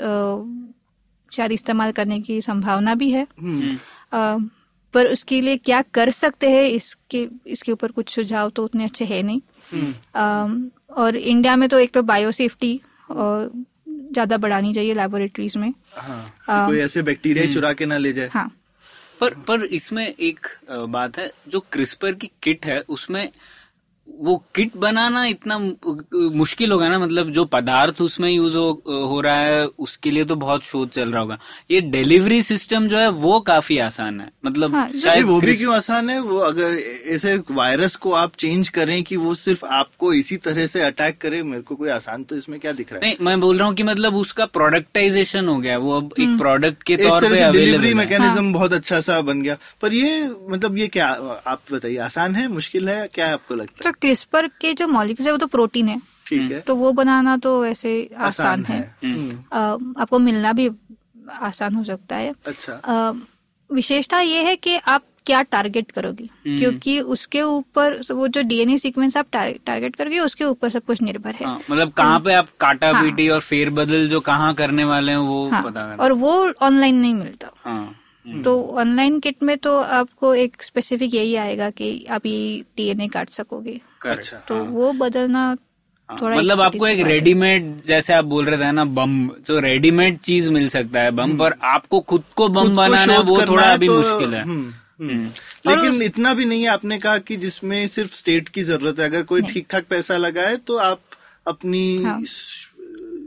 शायद 1.32 1.52
इस्तेमाल 1.52 1.92
करने 1.92 2.20
की 2.22 2.40
संभावना 2.42 2.96
भी 2.96 3.10
है। 3.12 3.28
हम्म, 3.42 3.76
अ, 4.12 4.38
पर 4.94 5.08
उसके 5.08 5.40
लिए 5.42 5.58
क्या 5.58 5.82
कर 5.94 6.10
सकते 6.12 6.50
हैं 6.50 6.64
इसके 6.68 7.28
इसके 7.48 7.72
ऊपर 7.72 7.92
कुछ 7.92 8.16
सुझाव 8.16 8.50
तो 8.50 8.64
उतने 8.64 8.84
अच्छे 8.84 9.06
है 9.06 9.22
नहीं। 9.24 9.42
हम्म, 9.72 9.94
अम, 10.16 10.70
और 10.98 11.16
इंडिया 11.16 11.56
में 11.56 11.68
तो 11.70 11.80
एक 11.80 11.92
तो 11.94 12.02
बायो 12.04 12.32
सेफ्टी 12.32 12.80
और 13.12 13.52
ज़्यादा 14.14 14.38
बढ़ानी 14.38 14.74
चाहिए 14.74 14.94
लेबोरेटरीज 14.94 15.58
में। 15.58 15.74
हाँ 15.94 16.24
हाँ। 16.48 16.66
कोई 16.68 16.80
ऐसे 16.80 17.02
बैक्टीरिया 17.02 17.46
चुरा 17.54 17.74
के 17.74 17.86
ना 17.86 17.98
ले 17.98 18.14
जाए। 18.14 18.30
हाँ। 18.34 18.50
पर 19.22 19.34
पर 19.48 19.64
इसमें 19.64 20.08
एक 20.08 20.48
बात 20.90 21.18
है 21.20 21.32
जो 21.48 21.60
क्रिस्पर 21.72 22.14
की 22.14 22.30
किट 22.44 22.66
है 22.66 22.80
उसमें 22.90 23.30
वो 24.20 24.36
किट 24.56 24.76
बनाना 24.78 25.26
इतना 25.26 25.58
मुश्किल 26.36 26.72
होगा 26.72 26.88
ना 26.90 27.00
मतलब 27.00 27.30
जो 27.32 27.46
पदार्थ 27.46 28.02
उसमें 28.02 28.30
यूज़ 28.30 28.56
हो, 28.58 28.72
हो 28.88 29.20
रहा 29.22 29.36
है 29.36 29.66
उसके 29.80 30.12
लिए 30.12 30.26
तो 30.26 30.36
बहुत 30.36 30.64
शोध 30.64 30.90
चल 30.90 31.12
रहा 31.12 31.22
होगा। 31.22 31.38
ये 31.72 31.82
डिलीवरी 31.82 32.42
सिस्टम 32.44 32.88
जो 32.88 32.98
है 32.98 33.10
वो 33.10 33.40
काफ़ी 33.40 33.78
आसान 33.78 34.20
है। 34.22 34.30
मतलब 34.46 34.76
हाँ, 34.76 34.90
शायद 35.04 35.26
वो 35.26 35.40
भी 35.42 35.56
क्यों 35.56 35.76
आसान 35.76 36.10
है? 36.10 36.20
वो 36.22 36.38
अगर 36.38 36.78
ऐसे 37.08 37.36
वायरस 37.52 37.96
को 37.96 38.12
आप 38.14 38.36
चेंज 38.40 38.70
करें 38.70 39.04
कि 39.04 39.16
वो 39.16 39.36
सिर्फ़ 39.36 39.66
आपको 39.66 40.14
इसी 40.14 40.38
तरह 40.38 40.68
से 40.68 40.82
अटैक 40.82 41.18
करे 41.18 41.42
मेरे 41.44 41.62
को 41.62 41.76
कोई 41.76 41.90
आसान 41.90 42.24
तो 42.24 42.36
इसमें 42.36 42.60
क्या 42.60 42.72
दिख 42.72 42.94
रहा 42.94 43.00
है? 43.00 43.08
नहीं 43.08 43.26
मैं 43.26 43.40
बोल 43.40 43.58
रहा 43.58 43.68
हूँ 43.68 43.76
कि 43.76 43.84
मतलब 43.84 44.16
उसका 44.16 44.46
प्रोडक्टाइजेशन 44.46 45.48
हो 45.48 45.58
गया। 45.58 45.78
वो 45.78 45.96
अब 45.98 46.14
एक 46.20 46.38
प्रोडक्ट 46.38 46.84
के 46.84 46.98
तौर 46.98 47.24
पर 47.24 47.52
डिलीवरी 47.52 47.94
मैकेनिज्म 47.94 48.54
बहुत 48.54 48.74
अच्छा 48.74 49.00
सा 49.02 49.22
बन 49.22 49.42
गया। 49.42 49.58
पर 49.82 49.94
ये 49.94 50.30
मतलब 50.50 50.78
ये 50.78 50.88
क्या 50.88 51.08
आप 51.48 51.62
बताइए 51.72 51.98
आसान 52.10 52.36
है 52.36 52.48
मुश्किल 52.48 52.90
है 52.90 53.08
क्या 53.14 53.32
आपको 53.34 53.56
लगता 53.56 53.84
तो 53.84 53.90
है 53.90 53.94
क्रिस्पर 54.02 54.48
के 54.48 54.74
जो 54.74 54.88
मॉलिक्यूल्स 54.88 55.28
है 55.28 55.32
वो 55.32 55.38
तो 55.38 55.48
प्रोटीन 55.48 55.88
है। 55.88 56.02
ठीक 56.28 56.52
है। 56.52 56.60
तो 56.60 56.76
वो 56.76 56.92
बनाना 56.92 57.38
तो 57.38 57.62
वैसे 57.62 58.10
आसान 58.18 58.66
है। 58.66 58.96
हम्म, 59.04 59.44
अ, 59.52 60.02
आपको 60.02 60.20
मिलना 60.20 60.54
भी 60.54 60.70
आसान 61.42 61.76
हो 61.76 61.84
सकता 61.84 62.16
है। 62.16 62.34
अच्छा। 62.48 63.22
विशेषता 63.74 64.20
ये 64.20 64.44
है 64.44 64.56
कि 64.56 64.76
आप 64.76 65.04
क्या 65.26 65.42
टारगेट 65.42 65.92
करोगे? 65.92 66.24
हम्म। 66.24 66.58
क्योंकि 66.58 67.00
उसके 67.00 67.42
ऊपर 67.42 68.02
वो 68.12 68.28
जो 68.28 68.42
डीएनए 68.42 68.78
सीक्वेंस 68.78 69.18
आप 69.18 69.28
टारगेट 69.66 69.96
करोगे 69.96 70.20
उसके 70.20 70.44
ऊपर 70.44 70.70
सब 70.70 70.86
कुछ 70.86 71.02
निर्भर 71.02 71.36
है। 71.36 71.46
हाँ, 71.46 71.62
मतलब 71.72 71.92
कहाँ 71.92 72.20
पे 72.20 72.34
आप 72.34 72.48
काटा 72.60 72.92
हाँ। 72.92 73.04
पीटी 73.04 73.30
और 73.30 73.40
फेर 73.40 73.70
बदल 73.70 74.08
जो 74.08 74.20
कहाँ 74.20 74.54
करने 74.54 74.84
वाले 74.84 75.12
हैं 75.12 75.20
वो 75.20 75.50
हाँ 75.50 75.64
पता 75.64 75.90
करना। 75.90 76.04
और 76.04 76.12
वो 76.12 76.52
ऑनलाइन 76.62 76.96
नहीं 76.96 77.14
मिलता। 77.14 77.48
हाँ। 77.66 77.96
हम्म, 78.28 78.44
तो 78.44 78.64
ऑनलाइन 78.64 79.20
किट 79.20 79.44
में 79.44 79.58
तो 79.58 79.78
आपको 79.78 80.36
एक 80.36 80.64
स्पेसिफिक 80.64 81.14
यही 81.14 81.36
आएगा 81.36 81.70
कि 81.70 82.06
आप 82.10 82.26
ये 82.26 82.64
डीएनए 82.78 83.08
काट 83.08 83.30
सकोगे। 83.30 83.82
अच्छा, 84.02 84.38
तो 84.38 84.56
हाँ। 84.56 84.64
वो 84.64 84.92
बदलना 84.94 85.44
हाँ, 86.10 86.18
थोड़ा 86.22 86.38
मतलब 86.38 86.62
आपको 86.62 86.88
एक 86.88 87.06
रेडीमेड 87.08 87.82
जैसे 87.86 88.14
आप 88.14 88.26
बोल 88.26 88.46
रहे 88.46 88.58
थे 88.58 88.72
ना 88.72 88.86
बम 88.86 89.28
तो 89.48 89.60
रेडीमेड 89.60 90.18
चीज़ 90.20 90.52
मिल 90.52 90.70
सकता 90.70 91.00
है 91.00 91.12
बम 91.12 91.38
पर 91.38 91.54
आपको 91.64 92.00
खुद 92.00 92.24
को 92.36 92.48
बम 92.50 92.76
बनाना 92.76 93.14
है 93.14 93.20
वो 93.24 93.42
थोड़ा 93.48 93.64
अभी 93.64 93.88
तो- 93.88 93.98
मुश्किल 93.98 94.34
है 94.34 94.44
हम्म, 94.44 94.74
हम्म। 95.00 95.10
हम्म। 95.12 95.32
लेकिन 95.70 96.02
इतना 96.02 96.34
भी 96.34 96.46
नहीं 96.46 96.62
है 96.64 96.70
आपने 96.70 96.98
कहा 97.00 97.18
कि 97.18 97.36
जिसमें 97.38 97.88
सिर्फ़ 97.88 98.16
स्टेट 98.16 98.50
की 98.50 98.64
ज़रूरत 98.64 99.00
है 99.00 99.06
अगर 99.06 99.24
कोई 99.24 99.42
ठीक 99.42 99.68
ठाक 99.70 99.86
पैसा 99.90 100.18
लगाए 100.18 100.56
तो 100.58 100.78
आप 100.78 101.00
अपनी 101.48 102.04
हाँ। 102.04 102.20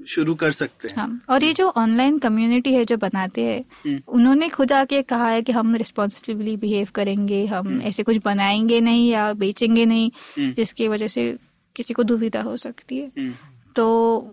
शुरू 0.09 0.35
कर 0.35 0.53
सकते 0.53 0.89
हैं। 0.89 0.97
हाँ 0.97 1.23
और 1.29 1.45
ये 1.45 1.53
जो 1.53 1.69
ऑनलाइन 1.69 2.19
कम्युनिटी 2.19 2.75
है 2.75 2.85
जो 2.85 2.97
बनाते 2.97 3.41
हैं 3.41 3.65
हम्म। 3.87 4.01
उन्होंने 4.09 4.49
खुद 4.49 4.73
आके 4.73 5.03
कहा 5.03 5.29
है 5.29 5.43
कि 5.43 5.53
हम 5.53 5.75
रिस्पॉन्सिबली 5.75 6.57
बिहेव 6.57 6.89
करेंगे 6.95 7.47
हम 7.47 7.83
ऐसे 7.83 8.03
कुछ 8.03 8.17
बनाएँगे 8.25 8.81
नहीं 8.81 9.11
या 9.11 9.33
बेचेंगे 9.33 9.87
नहीं 9.87 10.11
हम्म। 10.39 10.53
जिसकी 10.53 10.89
वजह 10.89 11.07
से 11.07 11.37
किसी 11.77 11.95
को 11.95 12.03
दुविधा 12.03 12.43
हो 12.43 12.57
सकती 12.57 12.99
है। 12.99 13.07
हम्म, 13.07 13.33
तो 13.77 13.87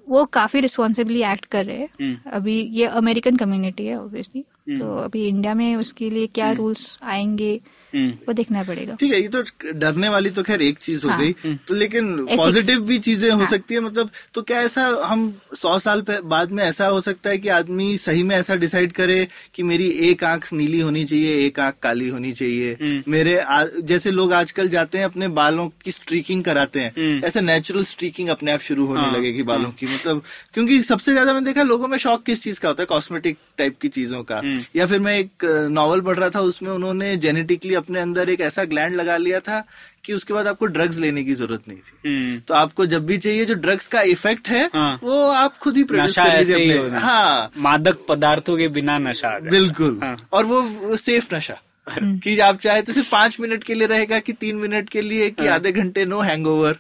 वो 0.09 0.25
काफ़ी 0.25 0.59
रिस्पॉन्सिबली 0.59 1.23
एक्ट 1.23 1.45
कर 1.45 1.65
रहे 1.65 1.77
हैं। 1.77 1.89
हम्म, 2.01 2.31
अभी 2.31 2.61
ये 2.61 2.85
अमेरिकन 2.85 3.35
कम्युनिटी 3.35 3.85
है 3.85 3.99
ऑब्वियसली 3.99 4.45
हम्म। 4.69 4.79
तो 4.79 4.95
अभी 4.95 5.27
इंडिया 5.27 5.53
में 5.53 5.75
उसके 5.75 6.09
लिए 6.09 6.27
क्या 6.27 6.51
रूल्स 6.51 6.99
आएँगे? 7.03 7.51
हम्म, 7.51 7.78
वो 7.93 8.33
देखना 8.33 8.63
पड़ेगा 8.63 8.95
ठीक 8.95 9.13
है 9.13 9.21
ये 9.21 9.27
तो 9.27 9.43
डरने 9.75 10.09
वाली 10.09 10.29
तो 10.29 10.43
खैर 10.43 10.61
एक 10.61 10.79
चीज़ 10.79 11.05
हो 11.05 11.11
हाँ। 11.11 11.19
गई 11.19 11.53
तो 11.67 11.75
लेकिन 11.75 12.15
पॉजिटिव 12.27 12.81
भी 12.81 12.99
चीज़ें 12.99 13.29
हो 13.29 13.39
हाँ। 13.39 13.49
सकती 13.49 13.73
है 13.73 13.79
मतलब 13.79 14.09
तो 14.33 14.41
क्या 14.41 14.61
ऐसा 14.61 14.87
हम 15.03 15.33
सौ 15.55 15.77
साल 15.79 16.03
बाद 16.25 16.51
में 16.51 16.63
ऐसा 16.63 16.87
हो 16.87 17.01
सकता 17.01 17.29
है 17.29 17.37
कि 17.37 17.49
आदमी 17.51 17.97
सही 17.97 18.23
में 18.23 18.35
ऐसा 18.35 18.55
डिसाइड 18.57 18.91
करे 18.91 19.27
कि 19.55 19.63
मेरी 19.63 19.89
एक 20.09 20.23
आँख 20.23 20.51
नीली 20.53 20.79
होनी 20.79 21.03
चाहिए 21.05 21.45
एक 21.45 21.59
आँख 21.59 21.75
काली 21.83 22.09
होनी 22.09 22.31
चाहिए 22.33 22.77
हम्म। 22.81 23.11
मेरे 23.11 23.37
आ, 23.39 23.63
जैसे 23.83 24.11
लोग 24.11 24.33
आजकल 24.33 24.69
जाते 24.69 24.97
हैं 24.97 25.05
अपने 25.05 25.27
बालों 25.35 25.67
की 25.83 25.91
स्ट्रीकिंग 25.91 26.43
कराते 26.43 26.79
हैं 26.79 26.93
हम्म। 26.97 27.25
ऐसे 27.25 27.41
नेचुरल 27.41 27.83
स्ट्रीकिंग 27.85 28.29
अपने 28.29 28.51
आप 28.51 28.61
शुरू 28.61 28.85
होने 28.85 29.01
हाँ, 29.01 29.11
लगेगी 29.11 29.43
बालों। 29.43 29.71
की 29.71 29.85
मतलब 29.85 30.21
क्योंकि 30.53 30.81
सबसे 30.83 31.11
ज़्यादा 31.11 31.33
मैंने 31.33 31.45
देखा 31.45 31.63
लोगों 31.63 31.87
में 31.87 31.97
शौक 31.97 32.23
किस 32.23 32.43
चीज़ 32.43 32.59
का 32.59 32.67
होता 32.67 32.83
है 32.83 32.87
कॉस्मेटिक 32.87 33.37
टाइप 33.57 33.77
की 33.81 33.87
चीज़ों 33.89 34.23
का 34.23 34.37
हम्म। 34.37 34.63
या 34.75 34.85
फिर 34.85 34.99
मैं 34.99 35.17
एक 35.19 35.45
नॉवल 35.71 36.01
पढ़ 36.01 36.17
रहा 36.17 36.29
था 36.29 36.41
उसमें 36.43 36.71
उन्होंने 36.71 37.15
जेनेटिकली 37.17 37.75
अपने 37.79 37.99
अंदर 37.99 38.29
एक 38.29 38.41
ऐसा 38.41 38.63
ग्लैंड 38.65 38.95
लगा 38.95 39.17
लिया 39.17 39.39
था 39.39 39.63
कि 40.05 40.13
उसके 40.13 40.33
बाद 40.33 40.47
आपको 40.47 40.65
ड्रग्स 40.67 40.97
लेने 40.97 41.23
की 41.23 41.33
ज़रूरत 41.35 41.67
नहीं 41.67 41.77
थी। 41.77 42.09
हम्म, 42.09 42.39
तो 42.39 42.53
आपको 42.53 42.85
जब 42.85 43.05
भी 43.05 43.17
चाहिए 43.17 43.45
जो 43.45 43.53
ड्रग्स 43.55 43.87
का 43.87 44.01
इफ़ेक्ट 44.09 44.47
है 44.49 44.63
हाँ। 44.73 44.99
वो 45.03 45.21
आप 45.31 45.57
खुद 45.57 45.77
ही 45.77 45.83
प्रोड्यूस 45.83 46.09
नशा 46.09 46.25
कर 46.25 46.29
ऐसे 46.31 46.53
ही 46.53 46.65
लीजिए 46.65 46.77
अपने 46.79 46.99
हाँ। 46.99 47.51
मादक 47.57 48.05
पदार्थों 48.09 48.57
के 48.57 48.67
बिना 48.77 48.97
नशा 48.99 49.37
बिल्कुल। 49.49 49.99
हाँ। 50.03 50.15
और 50.33 50.45
वो, 50.45 50.61
वो 50.61 50.97
सेफ़ 50.97 51.35
नशा। 51.35 51.59
कि 51.89 52.39
आप 52.39 52.59
चाहे 52.59 52.81
तो 52.81 52.93
सिर्फ़ 52.93 53.11
पाँच 53.11 53.39
मिनट 53.39 53.63
के 53.63 53.73
लिए 53.73 53.87
रहेगा 53.87 54.19
कि 54.19 54.33
तीन 54.33 54.55
मिनट 54.55 54.89
के 54.89 55.01
लिए 55.01 55.29
कि 55.29 55.45
हाँ। 55.45 55.55
आधे 55.55 55.71
घंटे 55.71 56.05
नो 56.05 56.19
हैंगओवर 56.21 56.77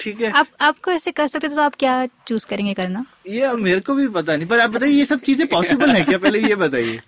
ठीक 0.00 0.20
है? 0.20 0.30
आप 0.30 0.46
आपको 0.60 0.90
ऐसे 0.90 1.10
कर 1.12 1.26
सकते 1.26 1.48
तो 1.48 1.60
आप 1.62 1.74
क्या 1.74 1.94
चूज़ 2.28 2.46
करेंगे 2.46 2.72
करना? 2.74 3.04
ये 3.28 3.52
मेरे 3.56 3.80
को 3.80 3.94
भी 3.94 4.06
पता 4.08 4.36
नहीं 4.36 4.46
पर 4.48 4.60
आप 4.60 4.70
बताइए 4.70 4.92
ये 4.92 5.04
सब 5.04 5.20
चीज़ें 5.20 5.46
पॉसिबल 5.48 5.90
है 5.90 6.02
क्या? 6.04 6.18
पहले 6.18 6.38
ये 6.38 6.54
बताइए। 6.54 7.00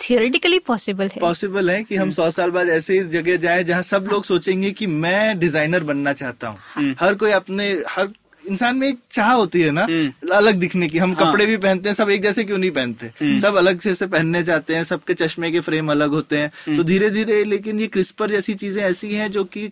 थियोरिटिकली 0.00 0.58
पॉसिबल 0.58 1.06
है। 1.06 1.20
पॉसिबल 1.20 1.70
है 1.70 1.82
कि 1.84 1.96
हम 1.96 2.10
सौ 2.10 2.30
साल 2.30 2.50
बाद 2.50 2.68
ऐसे 2.68 3.02
जगह 3.10 3.36
जाए 3.36 3.64
जहाँ 3.64 3.82
सब 3.82 4.08
लोग 4.12 4.24
सोचेंगे 4.24 4.70
कि 4.70 4.86
मैं 4.86 5.38
डिज़ाइनर 5.38 5.84
बनना 5.84 6.12
चाहता 6.12 6.48
हूँ। 6.48 6.94
हर 7.00 7.14
कोई 7.14 7.30
अपने 7.32 7.70
हर 7.88 8.08
इंसान 8.44 8.76
में 8.76 8.86
एक 8.88 8.98
चाह 9.12 9.32
होती 9.32 9.60
है 9.62 9.70
ना 9.70 9.82
हम्म। 9.82 10.34
अलग 10.36 10.54
दिखने 10.60 10.88
की। 10.88 10.98
हम 10.98 11.12
हाँ। 11.12 11.26
कपड़े 11.26 11.46
भी 11.46 11.56
पहनते 11.56 11.88
हैं 11.88 11.96
सब 11.96 12.10
एक 12.10 12.22
जैसे 12.22 12.44
क्यों 12.44 12.58
नहीं 12.58 12.70
पहनते? 12.70 13.38
सब 13.40 13.56
अलग 13.56 13.80
से 13.80 13.94
से 13.94 14.06
पहनने 14.06 14.42
जाते 14.42 14.74
हैं 14.74 14.84
सबके 14.84 15.14
चश्मे 15.14 15.50
के 15.50 15.60
फ्रेम 15.60 15.90
अलग 15.90 16.10
होते 16.10 16.38
हैं। 16.38 16.76
तो 16.76 16.82
धीरे 16.82 17.10
धीरे 17.10 17.42
लेकिन 17.44 17.80
ये 17.80 17.86
क्रिस्पर 17.86 18.30
जैसी 18.30 18.54
चीज़ें 18.54 18.82
ऐसी 18.82 19.14
हैं 19.14 19.30
जो 19.30 19.44
कि 19.44 19.70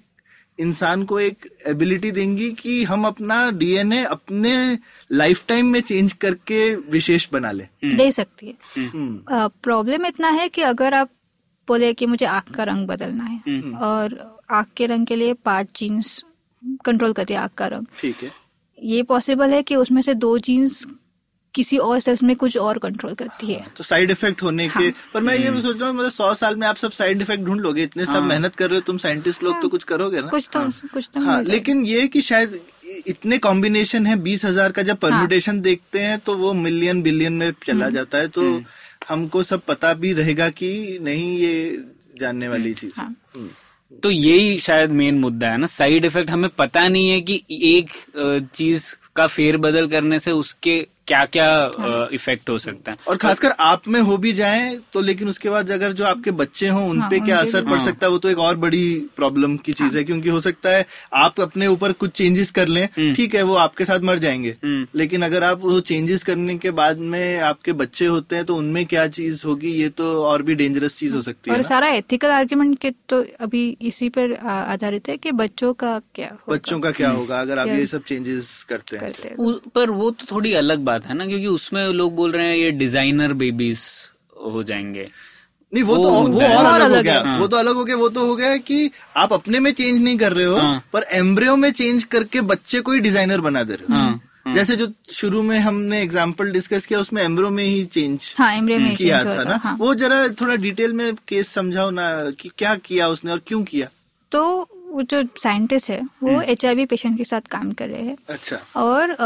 इंसान 0.58 1.02
को 1.04 1.18
एक 1.20 1.48
एबिलिटी 1.66 2.10
देंगी 2.10 2.50
कि 2.52 2.82
हम 2.84 3.06
अपना 3.06 3.50
डीएनए 3.50 4.02
अपने 4.04 4.54
लाइफ 5.10 5.44
टाइम 5.48 5.66
में 5.66 5.80
चेंज 5.80 6.12
करके 6.12 6.74
विशेष 6.90 7.28
बना 7.32 7.52
ले। 7.52 7.68
दे 7.96 8.10
सकती 8.12 8.46
है। 8.46 8.88
हम्म, 8.88 9.48
प्रॉब्लम 9.62 10.06
इतना 10.06 10.28
है 10.30 10.48
कि 10.48 10.62
अगर 10.62 10.94
आप 10.94 11.10
बोले 11.68 11.92
कि 11.94 12.06
मुझे 12.06 12.26
आँख 12.26 12.54
का 12.54 12.64
रंग 12.64 12.86
बदलना 12.86 13.24
है 13.24 13.40
हम्म। 13.48 13.74
और 13.76 14.18
आँख 14.50 14.68
के 14.76 14.86
रंग 14.86 15.06
के 15.06 15.16
लिए 15.16 15.32
पाँच 15.44 15.68
जीन्स 15.76 16.22
कंट्रोल 16.84 17.12
करती 17.12 17.34
है 17.34 17.40
आँख 17.40 17.54
का 17.54 17.66
रंग। 17.66 17.86
ठीक 18.00 18.22
है। 18.22 18.32
ये 18.78 19.02
पॉसिबल 19.02 19.50
है 19.50 19.62
कि 19.62 19.76
उसमें 19.76 20.00
से 20.02 20.14
दो 20.14 20.38
जीन्स 20.38 20.84
किसी 21.54 21.76
और 21.78 22.00
सेल्स 22.00 22.22
में 22.22 22.34
कुछ 22.36 22.56
और 22.58 22.78
कंट्रोल 22.78 23.14
करती 23.14 23.46
है। 23.46 23.64
तो 23.76 23.84
साइड 23.84 24.10
इफ़ेक्ट 24.10 24.42
होने 24.42 24.66
हाँ। 24.66 24.82
के 24.82 24.90
पर 25.14 25.22
मैं 25.22 25.34
ये 25.36 25.50
भी 25.50 25.62
सोच 25.62 25.78
रहा 25.78 25.88
हूँ 25.88 25.96
मतलब 25.96 26.10
सौ 26.10 26.32
साल 26.34 26.56
में 26.56 26.66
आप 26.66 26.76
सब 26.76 26.90
साइड 26.92 27.22
इफ़ेक्ट 27.22 27.44
ढूंढ 27.44 27.60
लोगे 27.60 27.82
इतने 27.82 28.04
सब 28.06 28.12
हाँ। 28.12 28.20
मेहनत 28.20 28.54
कर 28.54 28.68
रहे 28.70 28.76
हो 28.76 28.82
तुम 28.86 28.98
साइंटिस्ट 28.98 29.42
लोग 29.42 29.52
हाँ। 29.52 29.62
तो 29.62 29.68
कुछ 29.68 29.84
करोगे 29.84 30.20
ना? 30.20 30.28
कुछ 30.28 30.48
तो 30.52 30.60
कुछ 30.92 31.08
तो 31.14 31.20
हाँ 31.20 31.42
लेकिन 31.42 31.84
ये 31.86 32.06
कि 32.08 32.22
शायद 32.22 32.60
इतने 33.06 33.38
कॉम्बिनेशन 33.38 34.06
है 34.06 34.16
बीस 34.16 34.44
हज़ार 34.44 34.72
का 34.72 34.82
जब 34.82 34.96
परम्यूटेशन 34.96 35.60
देखते 35.60 35.98
हैं 35.98 36.18
तो 36.18 36.36
वो 36.36 36.52
मिलियन 36.52 37.02
बिलियन 37.02 37.32
में 37.32 37.52
चला 37.66 37.88
जाता 37.88 38.18
है 38.18 38.28
तो 38.28 38.42
हमको 39.08 39.42
सब 39.42 39.62
पता 39.68 39.92
भी 39.94 40.12
रहेगा 40.12 40.48
कि 40.50 40.98
नहीं 41.02 41.38
ये 41.38 41.84
जानने 42.20 42.48
वाली 42.48 42.74
चीज़ 42.74 42.92
हाँ। 42.96 43.14
हम्म। 43.36 43.48
तो 44.02 44.10
यही 44.10 44.58
शायद 44.58 44.90
मेन 44.90 45.18
मुद्दा 45.18 45.50
है 45.50 45.58
ना। 45.58 45.66
साइड 45.66 46.04
इफ़ेक्ट 46.04 46.30
हमें 46.30 46.50
पता 46.50 46.86
नहीं 46.88 47.08
है 47.08 47.20
कि 47.20 47.42
एक 47.62 47.90
चीज़ 48.54 48.94
का 49.16 49.26
फेर 49.26 49.56
बदल 49.56 49.88
करने 49.88 50.18
से 50.18 50.30
उसके 50.30 50.86
क्या 51.08 51.24
क्या 51.26 52.08
इफ़ेक्ट 52.12 52.50
हो 52.50 52.56
सकता 52.58 52.92
है। 52.92 52.98
और 53.08 53.16
खासकर 53.16 53.50
आप 53.60 53.88
में 53.88 54.00
हो 54.00 54.16
भी 54.16 54.32
जाए 54.32 54.76
तो 54.92 55.00
लेकिन 55.00 55.28
उसके 55.28 55.50
बाद 55.50 55.70
अगर 55.70 55.92
जो 55.92 56.04
आपके 56.04 56.30
बच्चे 56.40 56.68
हों 56.68 56.88
उन 56.90 57.00
हाँ, 57.00 57.10
पे 57.10 57.20
क्या 57.20 57.38
असर 57.38 57.64
पड़ 57.64 57.76
हाँ। 57.76 57.84
सकता 57.84 58.06
है? 58.06 58.10
वो 58.12 58.18
तो 58.18 58.28
एक 58.28 58.38
और 58.38 58.56
बड़ी 58.56 58.84
प्रॉब्लम 59.16 59.56
की 59.58 59.72
चीज़ 59.72 59.96
है 59.96 60.02
क्योंकि 60.04 60.28
हो 60.28 60.40
सकता 60.40 60.70
है 60.70 60.84
आप 61.16 61.40
अपने 61.40 61.66
ऊपर 61.66 61.92
कुछ 61.92 62.10
चेंजेस 62.10 62.50
कर 62.50 62.68
लें 62.68 62.84
हम्म। 62.98 63.14
ठीक 63.14 63.34
है 63.34 63.42
वो 63.42 63.54
आपके 63.56 63.84
साथ 63.84 64.00
मर 64.00 64.18
जाएँगे। 64.18 64.56
हम्म। 64.64 64.86
लेकिन 64.94 65.22
अगर 65.22 65.44
आप 65.44 65.60
वो 65.60 65.78
चेंजेस 65.82 66.22
करने 66.24 66.56
के 66.58 66.70
बाद 66.70 66.98
में 67.06 67.38
आपके 67.40 67.72
बच्चे 67.74 68.06
होते 68.06 68.36
हैं 68.36 68.44
तो 68.44 68.56
उनमें 68.56 68.84
क्या 68.86 69.06
चीज़ 69.08 69.46
होगी 69.46 69.72
ये 69.72 69.88
तो 69.98 70.10
और 70.24 70.42
भी 70.42 70.54
डेंजरस 70.54 70.96
चीज़ 70.96 71.14
हो 71.14 71.20
सकती 71.22 71.50
है 71.50 71.56
और 71.56 71.62
सारा 71.62 71.88
एथिकल 71.94 72.30
आर्ग्यूमेंट 72.30 72.78
के 72.78 72.90
तो 73.08 73.24
अभी 73.40 73.66
इसी 73.82 74.08
पर 74.08 74.34
आधारित 74.48 75.08
है 75.08 75.16
कि 75.16 75.32
बच्चों 75.32 75.72
का 75.74 75.98
क्या 76.14 76.28
होगा। 76.28 76.52
बच्चों 76.54 76.80
का 76.80 76.90
क्या 76.90 77.10
होगा 77.10 77.40
अगर 77.40 77.58
आप 77.58 77.68
ये 77.68 77.86
सब 77.86 78.02
चेंजेस 78.02 78.62
करते 78.68 78.96
हैं। 78.96 79.12
हैं। 79.24 79.36
पर 79.74 79.90
वो 79.90 80.10
तो 80.10 80.26
थोड़ी 80.30 80.52
अलग 80.54 80.78
बात 80.84 80.97
है 81.06 81.14
ना 81.14 81.26
क्योंकि 81.26 81.46
उसमें 81.48 81.86
लोग 81.88 82.14
बोल 82.16 82.32
रहे 82.32 82.46
हैं 82.46 82.56
ये 82.56 82.70
डिज़ाइनर 82.72 83.32
बेबीज 83.34 83.80
हो 84.44 84.62
जाएँगे। 84.62 85.08
नहीं 85.72 85.84
वो 85.84 85.96
वो 85.96 86.02
तो 86.02 86.10
वो 86.10 86.40
और 86.40 86.66
और 86.66 86.80
अलग 86.80 86.96
हो 86.96 87.02
गया। 87.02 87.20
हाँ। 87.22 87.38
वो 87.38 87.46
तो 87.46 87.56
अलग 87.56 87.74
हो 87.74 87.84
गया 87.84 87.96
वो 87.96 88.08
तो 88.08 88.26
हो 88.26 88.36
गया 88.36 88.56
कि 88.58 88.90
आप 89.16 89.32
अपने 89.32 89.60
में 89.60 89.72
चेंज 89.72 90.00
नहीं 90.02 90.16
कर 90.18 90.32
रहे 90.32 90.46
हो 90.46 90.56
हाँ। 90.56 90.82
पर 90.92 91.02
एम्ब्रियो 91.14 91.56
में 91.56 91.70
चेंज 91.72 92.04
करके 92.04 92.40
बच्चे 92.42 92.80
को 92.80 92.92
ही 92.92 93.00
डिज़ाइनर 93.00 93.40
बना 93.40 93.62
दे 93.62 93.74
रहे 93.74 93.86
हो। 93.86 93.94
हाँ, 93.94 94.20
हाँ। 94.46 94.54
जैसे 94.54 94.76
जो 94.76 94.88
शुरू 95.12 95.42
में 95.42 95.58
हमने 95.58 96.00
एग्ज़ाम्पल 96.02 96.52
डिस्कस 96.52 96.86
किया 96.86 97.00
उसमें 97.00 97.22
एम्ब्रो 97.22 97.50
में 97.50 97.62
ही 97.64 97.84
चेंज 97.86 98.34
हाँ 98.38 98.52
एम्ब्रियो 98.54 98.80
में 98.80 98.96
किया 98.96 99.22
चेंज 99.22 99.38
था 99.38 99.44
ना? 99.44 99.56
हाँ। 99.56 99.76
वो 99.80 99.94
जरा 99.96 100.26
थोड़ा 100.40 100.54
डिटेल 100.56 100.92
में 100.92 101.14
केस 101.28 101.48
समझाओ 101.48 101.90
ना 101.90 102.08
कि 102.40 102.50
क्या 102.58 102.74
किया 102.76 103.08
उसने 103.08 103.32
और 103.32 103.42
क्यों 103.46 103.62
किया? 103.64 103.88
तो 104.32 104.68
वो 104.88 105.02
जो 105.02 105.22
साइंटिस्ट 105.42 105.88
है 105.90 106.00
वो 106.22 106.30
हम्म। 106.30 106.42
एच 106.42 106.64
पेशेंट 106.90 107.16
के 107.18 107.24
साथ 107.24 107.48
काम 107.50 107.72
कर 107.72 107.88
रहे 107.88 108.02
हैं। 108.02 108.16
अच्छा। 108.28 108.58
और 108.76 109.16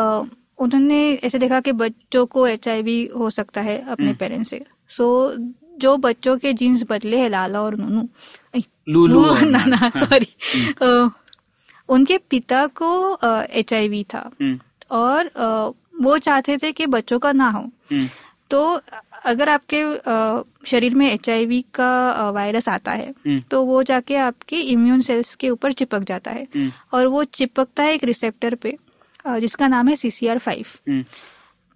उन्होंने 0.59 0.99
ऐसे 1.15 1.39
देखा 1.39 1.61
कि 1.61 1.73
बच्चों 1.73 2.25
को 2.27 2.47
एचआईवी 2.47 3.05
हो 3.17 3.31
सकता 3.31 3.61
है 3.61 3.79
अपने 3.83 4.07
हम्म। 4.07 4.17
पेरेंट्स 4.17 4.51
से। 4.51 4.65
सो 4.89 5.07
so, 5.31 5.53
जो 5.79 5.97
बच्चों 5.97 6.37
के 6.39 6.53
जीन्स 6.53 6.83
बदले 6.91 7.19
हैं 7.19 7.29
लाला 7.31 7.61
और 7.63 7.77
नूनू 7.77 8.09
लूलू 8.89 9.25
और 9.25 9.41
ना 9.43 9.65
ना 9.65 9.77
हाँ। 9.77 9.91
सॉरी 9.91 10.27
उनके 11.89 12.19
पिता 12.31 12.67
को 12.67 13.19
एचआईवी 13.51 14.05
था। 14.05 14.31
हम्म, 14.41 14.59
और 14.91 15.31
वो 16.01 16.19
चाहते 16.19 16.57
थे 16.59 16.73
कि 16.73 16.87
बच्चों 16.87 17.19
का 17.19 17.33
ना 17.33 17.49
हो। 17.51 17.61
हम्म, 17.61 18.07
तो 18.51 18.81
अगर 19.25 19.49
आपके 19.49 19.83
शरीर 20.67 20.95
में 20.95 21.07
एचआईवी 21.11 21.61
का 21.75 22.31
वायरस 22.31 22.69
आता 22.69 22.93
है 22.93 23.09
हम्म, 23.09 23.41
तो 23.51 23.63
वो 23.65 23.83
जाके 23.83 24.17
आपके 24.19 24.61
इम्यून 24.63 25.01
सेल्स 25.01 25.35
के 25.35 25.51
ऊपर 25.51 25.73
चिपक 25.73 26.03
जाता 26.05 26.31
है। 26.31 26.47
हम्म, 26.57 26.71
और 26.93 27.07
वो 27.07 27.25
चिपकता 27.25 27.83
है 27.83 27.95
एक 27.95 28.05
रिसेप्टर 28.05 28.55
पे। 28.55 28.77
जिसका 29.27 29.69
नाम 29.69 29.89
है 29.89 29.97
सी 29.97 30.11
सी 30.11 30.27
आर 30.27 30.39
फाइव 30.39 31.03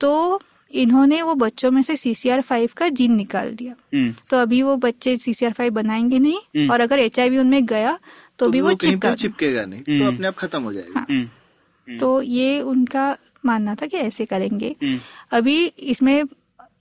तो 0.00 0.40
इन्होंने 0.74 1.20
वो 1.22 1.34
बच्चों 1.34 1.70
में 1.70 1.80
से 1.82 1.96
सी 1.96 2.14
सी 2.14 2.28
आर 2.28 2.40
फाइव 2.40 2.70
का 2.76 2.88
जीन 2.90 3.14
निकाल 3.16 3.50
दिया। 3.52 3.74
हम्म, 3.94 4.14
तो 4.30 4.36
अभी 4.36 4.62
वो 4.62 4.76
बच्चे 4.76 5.16
सी 5.16 5.34
सी 5.34 5.46
आर 5.46 5.52
फाइव 5.52 5.72
बनाएँगे 5.72 6.18
नहीं 6.18 6.38
हम्म। 6.56 6.70
और 6.72 6.80
अगर 6.80 6.98
एच 6.98 7.20
आई 7.20 7.28
वी 7.28 7.38
उनमें 7.38 7.64
गया 7.66 7.98
तो 8.38 8.48
भी 8.48 8.60
वो 8.60 8.72
चिपका 8.74 9.14
चिपकेगा 9.14 9.64
नहीं 9.64 9.82
तो 9.82 9.92
हम्म। 9.92 10.14
अपने 10.14 10.26
आप 10.26 10.36
खत्म 10.36 10.62
हो 10.62 10.72
जाएगा। 10.72 11.06
हाँ। 11.10 11.98
तो 11.98 12.20
ये 12.22 12.60
उनका 12.62 13.16
मानना 13.44 13.74
था 13.74 13.86
कि 13.86 13.96
ऐसे 13.96 14.24
करेंगे। 14.24 14.74
अभी 15.32 15.64
इसमें 15.66 16.24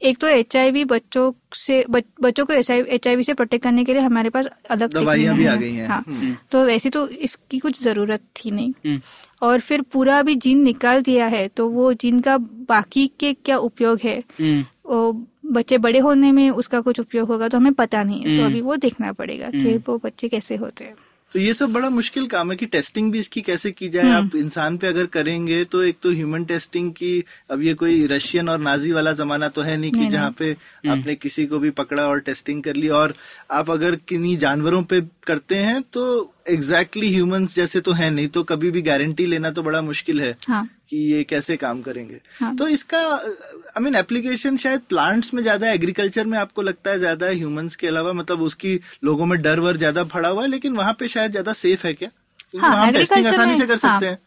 एक 0.01 0.17
तो 0.17 0.27
एचआईवी 0.27 0.83
बच्चों 0.85 1.31
से 1.53 1.85
बच, 1.89 2.03
बच्चों 2.21 2.45
को 2.45 2.53
एच 2.53 3.07
आई 3.07 3.23
से 3.23 3.33
प्रोटेक्ट 3.33 3.63
करने 3.63 3.83
के 3.83 3.93
लिए 3.93 4.01
हमारे 4.01 4.29
पास 4.29 4.47
अलग 4.69 4.93
दवाइयाँ 4.93 5.35
भी 5.35 5.45
आ 5.45 5.55
गई 5.55 5.73
हैं 5.73 5.87
हाँ 5.87 6.03
हम्म। 6.07 6.35
तो 6.51 6.65
वैसे 6.65 6.89
तो 6.89 7.07
इसकी 7.07 7.59
कुछ 7.59 7.83
ज़रूरत 7.83 8.21
थी 8.35 8.51
नहीं 8.51 8.71
हम्म। 8.85 9.01
और 9.41 9.59
फिर 9.59 9.81
पूरा 9.81 10.19
अभी 10.19 10.35
जीन 10.35 10.63
निकाल 10.63 11.01
दिया 11.01 11.27
है 11.27 11.47
तो 11.47 11.69
वो 11.69 11.93
जीन 11.93 12.19
का 12.19 12.37
बाकी 12.69 13.11
के 13.19 13.33
क्या 13.33 13.57
उपयोग 13.57 13.99
है 14.03 14.23
हम्म, 14.39 14.65
वो 14.85 15.25
बच्चे 15.45 15.77
बड़े 15.77 15.99
होने 15.99 16.31
में 16.31 16.49
उसका 16.49 16.81
कुछ 16.81 16.99
उपयोग 16.99 17.27
होगा 17.27 17.47
तो 17.47 17.57
हमें 17.57 17.73
पता 17.73 18.03
नहीं 18.03 18.21
है 18.21 18.37
तो। 18.37 18.43
अभी 18.43 18.61
वो 18.61 18.75
देखना 18.75 19.11
पड़ेगा 19.11 19.49
कि। 19.49 19.77
वो 19.77 20.01
बच्चे 20.03 20.27
कैसे 20.27 20.55
होते 20.55 20.83
हैं 20.83 20.95
तो 21.35 21.39
ये 21.39 21.53
सब 21.53 21.71
बड़ा 21.73 21.89
मुश्किल 21.89 22.27
काम 22.27 22.51
है 22.51 22.55
कि 22.57 22.65
टेस्टिंग 22.65 23.11
भी 23.11 23.19
इसकी 23.19 23.41
कैसे 23.41 23.71
की 23.71 23.87
जाए। 23.89 24.11
आप 24.11 24.35
इंसान 24.35 24.77
पे 24.77 24.87
अगर 24.87 25.05
करेंगे 25.05 25.63
तो 25.65 25.81
एक 25.83 25.97
तो 26.03 26.11
ह्यूमन 26.11 26.45
टेस्टिंग 26.45 26.91
की 26.91 27.23
अब 27.51 27.61
ये 27.61 27.73
कोई 27.73 28.05
रशियन 28.07 28.49
और 28.49 28.59
नाजी 28.59 28.91
वाला 28.91 29.11
जमाना 29.13 29.49
तो 29.49 29.61
है 29.61 29.75
नहीं 29.77 29.91
कि 29.91 30.07
जहाँ 30.07 30.31
पे 30.31 30.51
आपने 30.87 31.15
किसी 31.15 31.45
को 31.45 31.59
भी 31.59 31.69
पकड़ा 31.71 32.07
और 32.07 32.19
टेस्टिंग 32.21 32.63
कर 32.63 32.75
ली। 32.75 32.87
और 32.89 33.13
आप 33.51 33.69
अगर 33.71 33.95
किन्हीं 34.07 34.37
जानवरों 34.37 34.81
पे 34.83 35.01
करते 35.27 35.55
हैं 35.57 35.81
तो 35.83 36.05
एग्जैक्टली 36.49 37.01
exactly 37.01 37.15
ह्यूमंस 37.15 37.55
जैसे 37.55 37.81
तो 37.81 37.91
है 37.91 38.09
नहीं। 38.09 38.27
तो 38.27 38.43
कभी 38.45 38.71
भी 38.71 38.81
गारंटी 38.81 39.25
लेना 39.25 39.51
तो 39.51 39.63
बड़ा 39.63 39.81
मुश्किल 39.81 40.21
है। 40.21 40.35
हाँ। 40.47 40.67
कि 40.91 40.97
ये 41.11 41.23
कैसे 41.23 41.57
काम 41.57 41.81
करेंगे। 41.81 42.19
हाँ। 42.39 42.55
तो 42.55 42.67
इसका 42.67 42.99
आई 43.07 43.81
मीन 43.81 43.95
एप्लीकेशन 43.95 44.57
शायद 44.57 44.81
प्लांट्स 44.89 45.33
में 45.33 45.41
ज़्यादा 45.43 45.71
एग्रीकल्चर 45.71 46.25
में 46.25 46.37
आपको 46.37 46.61
लगता 46.61 46.91
है 46.91 46.99
ज़्यादा 46.99 47.27
ह्यूमंस 47.29 47.75
के 47.75 47.87
अलावा 47.87 48.13
मतलब 48.13 48.41
उसकी 48.41 48.79
लोगों 49.03 49.25
में 49.25 49.41
डर 49.41 49.59
वर 49.59 49.77
ज़्यादा 49.77 50.03
फड़ा 50.05 50.29
हुआ 50.29 50.41
है 50.41 50.49
लेकिन 50.49 50.75
वहाँ 50.77 50.93
पे 50.99 51.07
शायद 51.07 51.31
ज़्यादा 51.31 51.53
सेफ़ 51.55 51.87
है 51.87 51.93
क्या? 51.93 52.09
हाँ, 52.55 52.91
टेस्टिंग 52.93 53.27
आसानी 53.27 53.57
से 53.57 53.67
कर 53.67 53.77
हाँ। 53.77 53.91
सकते 53.91 54.05
हैं। 54.05 54.19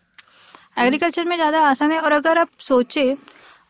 एग्रीकल्चर 0.79 1.25
में 1.25 1.37
ज़्यादा 1.37 1.61
आसान 1.61 1.93
है 1.93 2.01
और 2.01 2.13
अगर 2.13 2.39
आप 2.39 2.49
सोचे 2.61 3.17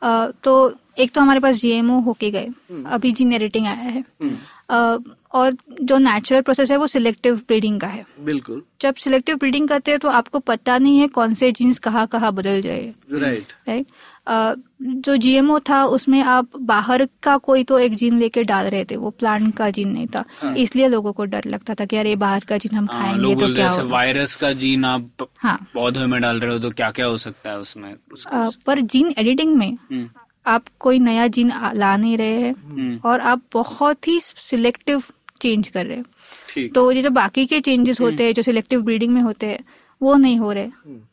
तो 0.03 0.53
एक 0.99 1.11
तो 1.13 1.21
हमारे 1.21 1.41
पास 1.41 1.55
जीएमओ 1.57 2.01
होके 2.03 2.31
गए। 2.31 2.49
अभी 2.89 3.13
जीन 3.13 3.33
एडिटिंग 3.33 3.67
आया 3.67 3.75
है। 3.75 4.01
अ, 4.01 4.99
और 5.33 5.57
जो 5.83 5.99
नेचुरल 5.99 6.41
प्रोसेस 6.41 6.71
है 6.71 6.77
वो 6.77 6.87
सिलेक्टिव 6.87 7.37
ब्रीडिंग 7.37 7.81
का 7.81 7.87
है। 7.87 8.05
बिल्कुल। 8.21 8.63
जब 8.81 8.95
सिलेक्टिव 8.95 9.37
ब्रीडिंग 9.37 9.69
करते 9.69 9.91
हैं 9.91 10.01
तो 10.01 10.09
आपको 10.09 10.39
पता 10.39 10.79
नहीं 10.79 10.99
है 10.99 11.09
कौन 11.09 11.35
से 11.35 11.53
जीन्स 11.53 11.79
कहाँ 11.79 12.07
कहाँ 12.07 12.33
बदल 12.33 12.61
जाए। 12.61 12.95
राइट 13.13 13.47
राइट 13.69 13.87
जो 14.83 15.17
जीएमओ 15.17 15.59
था 15.59 15.85
उसमें 15.85 16.23
आप 16.23 16.49
बाहर 16.61 17.09
का 17.23 17.37
कोई 17.37 17.65
तो 17.65 17.79
एक 17.79 17.95
जीन 17.95 18.19
लेके 18.19 18.43
डाल 18.45 18.67
रहे 18.67 18.85
थे 18.85 18.97
वो 18.97 19.11
प्लांट 19.11 19.57
का 19.57 19.71
जीन 19.71 19.89
नहीं 19.89 20.07
था। 20.07 20.25
हाँ। 20.43 20.55
इसलिए 20.55 20.89
लोगों 20.89 21.13
को 21.13 21.25
डर 21.25 21.45
लगता 21.47 21.75
था 21.75 21.85
कि 21.85 21.97
अरे 21.97 22.17
बाहर 22.17 22.41
का 22.41 22.57
जीन 22.57 22.77
हम 22.77 22.89
हाँ, 22.93 23.03
खाएँगे 23.03 23.35
तो 23.35 23.55
क्या 23.55 23.69
होगा? 23.71 23.83
वायरस 23.83 24.35
का 24.37 24.53
जीन 24.53 24.85
आप 24.85 25.29
हाँ। 25.39 25.67
पौधे 25.75 26.07
में 26.07 26.21
डाल 26.21 26.41
रहे 26.41 26.53
हो 26.53 26.59
तो 26.59 26.71
क्या 26.71 26.91
क्या 26.91 27.07
हो 27.07 27.17
सकता 27.17 27.51
है 27.51 27.59
उसमें? 27.59 27.95
उसका- 28.13 28.35
अ, 28.35 28.59
पर 28.67 28.81
जीन 28.81 29.15
एडिटिंग 29.19 29.57
में 29.57 29.73
हम्म, 29.91 30.09
आप 30.47 30.65
कोई 30.79 30.99
नया 30.99 31.27
जीन 31.27 31.53
ला 31.75 31.97
नहीं 31.97 32.19
रहे 32.19 32.41
हैं। 32.41 32.55
हम्म, 32.55 33.09
और 33.09 33.21
आप 33.21 33.43
बहुत 33.53 34.09
ही 34.09 34.21
सिलेक्टिव 34.23 35.03
चेंज 35.41 35.69
कर 35.69 35.87
रहे 35.87 35.97
हैं। 35.97 36.69
तो 36.69 36.93
ये 36.93 37.03
जो 37.03 37.11
बाकी 37.11 37.47
के 37.47 37.61
चेंजेस 37.61 38.01
होते 38.01 38.25
हैं 38.25 38.35
जो 38.35 38.43
सिलेक्टिव 38.43 38.83
ब्रीडिंग 38.83 39.13
में 39.13 39.21
होते 39.23 39.47
हैं 39.47 39.59
वो 40.01 40.15
नहीं 40.17 40.39
हो 40.39 40.53
रहे। 40.53 40.67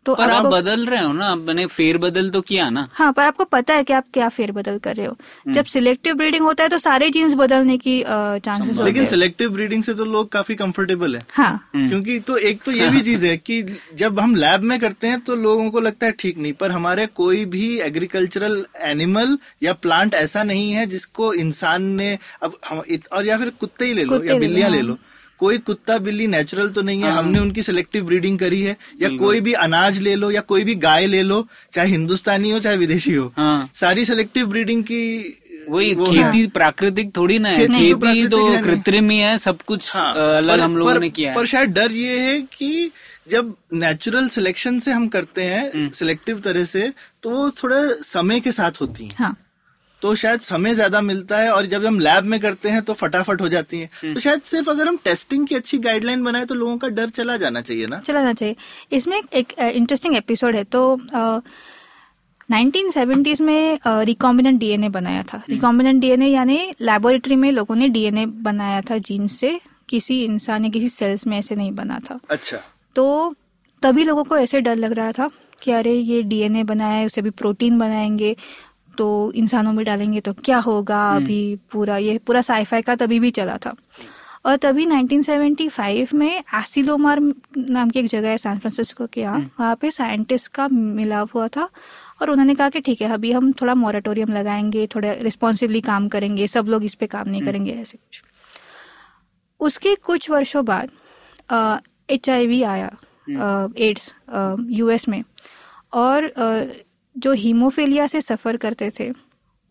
तो 0.05 0.13
पर 0.15 0.31
आप 0.31 0.45
बदल 0.45 0.85
रहे 0.85 1.03
हो 1.03 1.11
ना 1.13 1.33
मैंने 1.35 1.65
फेर 1.67 1.97
बदल 1.97 2.29
तो 2.29 2.41
किया 2.41 2.69
ना। 2.69 2.87
हाँ 2.93 3.11
पर 3.13 3.23
आपको 3.23 3.43
पता 3.45 3.73
है 3.73 3.83
कि 3.83 3.93
आप 3.93 4.05
क्या 4.13 4.27
फेरबदल 4.29 4.77
कर 4.79 4.95
रहे 4.95 5.05
हो। 5.05 5.15
जब 5.47 5.65
सिलेक्टिव 5.65 6.15
ब्रीडिंग 6.15 6.43
होता 6.43 6.63
है 6.63 6.69
तो 6.69 6.77
सारे 6.77 7.09
जीन्स 7.09 7.33
बदलने 7.33 7.77
की 7.77 8.01
चांसेस 8.05 8.79
लेकिन 8.79 9.05
सिलेक्टिव 9.05 9.49
ब्रीडिंग 9.53 9.83
से 9.83 9.93
तो 9.93 10.05
लोग 10.05 10.29
काफ़ी 10.31 10.55
कंफर्टेबल 10.55 11.15
है। 11.15 11.23
हाँ। 11.31 11.69
हम्म। 11.75 11.89
क्योंकि 11.89 12.19
तो 12.19 12.37
एक 12.39 12.61
तो 12.63 12.71
ये 12.71 12.89
भी 12.89 13.01
चीज़ 13.01 13.25
है 13.25 13.35
कि 13.37 13.61
जब 13.95 14.19
हम 14.19 14.35
लैब 14.35 14.61
में 14.63 14.79
करते 14.79 15.07
हैं 15.07 15.19
तो 15.21 15.35
लोगों 15.37 15.69
को 15.71 15.79
लगता 15.79 16.05
है 16.05 16.11
ठीक 16.19 16.37
नहीं 16.37 16.53
पर 16.53 16.71
हमारे 16.71 17.05
कोई 17.15 17.43
भी 17.47 17.65
एग्रीकल्चरल 17.81 18.65
एनिमल 18.83 19.37
या 19.63 19.73
प्लांट 19.81 20.13
ऐसा 20.13 20.43
नहीं 20.43 20.71
है 20.71 20.85
जिसको 20.85 21.33
इंसान 21.33 21.83
ने 21.95 22.17
अब 22.43 22.57
हम 22.69 22.83
और 23.13 23.25
या 23.25 23.37
फिर 23.37 23.49
कुत्ते 23.59 23.85
ही 23.85 23.93
ले 23.93 24.03
लो 24.03 24.23
या 24.23 24.35
बिल्लियाँ 24.35 24.69
ले 24.69 24.77
हाँ। 24.77 24.85
लो। 24.85 24.97
कोई 25.39 25.57
कुत्ता 25.57 25.97
बिल्ली 25.97 26.27
नेचुरल 26.27 26.69
तो 26.69 26.81
नहीं 26.81 27.01
है 27.03 27.11
हाँ। 27.11 27.17
हमने 27.17 27.39
उनकी 27.39 27.61
सिलेक्टिव 27.63 28.05
ब्रीडिंग 28.05 28.37
करी 28.39 28.61
है 28.61 28.75
या 29.01 29.09
कोई 29.17 29.39
भी 29.41 29.53
अनाज 29.61 29.99
ले 29.99 30.15
लो 30.15 30.31
या 30.31 30.41
कोई 30.41 30.63
भी 30.63 30.75
गाय 30.83 31.05
ले 31.05 31.21
लो 31.23 31.45
चाहे 31.73 31.87
हिंदुस्तानी 31.89 32.51
हो 32.51 32.59
चाहे 32.59 32.77
विदेशी 32.77 33.13
हो 33.13 33.31
हाँ। 33.37 33.69
सारी 33.79 34.05
सिलेक्टिव 34.05 34.47
ब्रीडिंग 34.47 34.83
की 34.83 35.01
वही 35.69 35.93
वो 35.95 36.05
है। 36.05 36.11
खेती 36.13 36.45
प्राकृतिक 36.47 37.15
थोड़ी 37.17 37.37
ना 37.39 37.49
है 37.49 37.57
खेती 37.57 38.27
तो 38.27 38.47
खेती 38.47 38.61
कृत्रिम 38.63 39.09
ही 39.09 39.17
है 39.19 39.37
सब 39.37 39.61
कुछ 39.61 39.91
हाँ, 39.95 40.13
अलग 40.37 40.59
हम 40.59 40.77
लोगों 40.77 40.99
ने 40.99 41.09
किया 41.09 41.29
है। 41.31 41.35
पर 41.37 41.45
शायद 41.45 41.69
डर 41.69 41.91
ये 41.91 42.19
है 42.19 42.41
कि 42.57 42.91
जब 43.31 43.53
नेचुरल 43.73 44.27
सिलेक्शन 44.29 44.79
से 44.79 44.91
हम 44.91 45.07
करते 45.07 45.45
हम्म। 45.45 45.79
हैं 45.79 45.89
सिलेक्टिव 45.89 46.39
तरह 46.39 46.65
से 46.65 46.91
तो 47.23 47.29
वो 47.29 47.49
थोड़ा 47.63 47.77
समय 48.05 48.39
के 48.39 48.51
साथ 48.51 48.81
होती 48.81 49.05
है। 49.05 49.15
हाँ। 49.19 49.35
तो 50.05 50.13
शायद 50.15 50.41
समय 50.41 50.73
ज़्यादा 50.73 50.99
मिलता 51.01 51.37
है 51.37 51.51
और 51.51 51.65
जब 51.65 51.85
हम 51.85 51.99
लैब 51.99 52.23
में 52.23 52.39
करते 52.39 52.69
हैं 52.69 52.81
तो 52.81 52.93
फटाफट 52.93 53.41
हो 53.41 53.47
जाती 53.49 53.79
हैं। 53.79 53.89
हम्म। 53.93 54.13
तो 54.13 54.19
शायद 54.19 54.41
सिर्फ़ 54.41 54.69
अगर 54.69 54.87
हम 54.87 54.97
टेस्टिंग 55.03 55.45
की 55.47 55.55
अच्छी 55.55 55.77
गाइडलाइन 55.77 56.23
बनाए 56.23 56.45
तो 56.45 56.55
लोगों 56.55 56.77
का 56.77 56.87
डर 56.89 57.09
चला 57.09 57.37
जाना 57.37 57.61
चाहिए 57.61 57.87
ना? 57.87 57.99
चलाना 57.99 58.33
चाहिए। 58.33 58.55
इसमें 58.91 59.17
एक 59.33 59.53
इंटरेस्टिंग 59.59 60.15
एपिसोड 60.15 60.55
है। 60.55 60.63
तो 60.65 60.97
नाइनटीन 62.49 62.89
सेवेंटीज 62.89 63.41
में 63.41 63.79
रिकॉम्बिनेंट 63.87 64.59
डीएनए 64.59 64.89
बनाया 64.89 65.23
था। 65.23 65.41
रिकॉम्बिनेंट 65.49 66.01
डीएनए 66.01 66.27
यानी 66.27 66.59
लेबोरेटरी 66.81 67.35
में 67.35 67.51
लोगों 67.51 67.75
ने 67.75 67.87
डीएनए 67.87 68.25
बनाया 68.25 68.81
था 68.81 68.97
जीन 68.99 69.27
से। 69.27 69.59
किसी 69.89 70.23
इंसान 70.23 70.65
या 70.65 70.69
किसी 70.69 70.89
सेल्स 70.89 71.25
में 71.27 71.37
ऐसे 71.37 71.55
नहीं 71.55 71.71
बना 71.71 71.99
था। 71.99 72.19
अच्छा। 72.29 72.57
तो 72.95 73.35
तभी 73.83 74.03
लोगों 74.03 74.23
को 74.23 74.37
ऐसे 74.37 74.61
डर 74.61 74.75
लग 74.75 74.91
रहा 74.91 75.11
था 75.11 75.29
कि 75.61 75.71
अरे 75.71 75.93
ये 75.93 76.21
डीएनए 76.23 76.63
बनाया 76.63 76.93
है 76.93 77.05
उसे 77.05 77.21
भी 77.21 77.29
प्रोटीन 77.31 77.77
बनाएँगे। 77.79 78.35
तो 78.97 79.31
इंसानों 79.35 79.73
में 79.73 79.85
डालेंगे 79.85 80.19
तो 80.21 80.33
क्या 80.35 80.57
होगा? 80.59 81.07
अभी 81.09 81.55
पूरा 81.71 81.97
ये 81.99 82.17
पूरा 82.17 82.41
साईफाई 82.43 82.81
का 82.81 82.95
तभी 82.95 83.19
भी 83.19 83.31
चला 83.31 83.57
था। 83.57 83.75
और 84.45 84.55
तभी 84.55 84.85
1975 84.85 86.13
में 86.13 86.37
एसिलोमार 86.37 87.19
नाम 87.57 87.89
की 87.89 87.99
एक 87.99 88.07
जगह 88.07 88.29
है 88.29 88.37
सैन 88.37 88.57
फ्रांसिस्को 88.57 89.07
के 89.07 89.21
यहाँ 89.21 89.39
वहाँ 89.59 89.75
पे 89.75 89.91
साइंटिस्ट 89.91 90.51
का 90.55 90.67
मिलाप 90.67 91.33
हुआ 91.35 91.47
था 91.47 91.67
और 92.21 92.29
उन्होंने 92.29 92.55
कहा 92.55 92.69
कि 92.69 92.79
ठीक 92.79 93.01
है 93.01 93.07
अभी 93.13 93.31
हम 93.31 93.51
थोड़ा 93.51 93.73
मॉरेटोरियम 93.75 94.31
लगाएँगे 94.33 94.85
थोड़ा 94.87 95.11
रिस्पॉन्सिबली 95.21 95.81
काम 95.81 96.07
करेंगे 96.07 96.47
सब 96.47 96.67
लोग 96.67 96.83
इस 96.83 96.95
पे 96.95 97.07
काम 97.07 97.29
नहीं 97.29 97.41
करेंगे 97.41 97.71
ऐसे 97.71 97.97
कुछ। 97.97 98.21
उसके 99.59 99.95
कुछ 99.95 100.29
वर्षों 100.29 100.65
बाद 100.65 100.89
एचआईवी 102.09 102.61
आया 102.63 102.91
एड्स 103.79 104.13
यूएस 104.69 105.07
में। 105.09 105.23
और 105.93 106.31
जो 107.15 107.31
हीमोफीलिया 107.33 108.07
से 108.07 108.21
सफ़र 108.21 108.57
करते 108.57 108.91
थे 108.99 109.11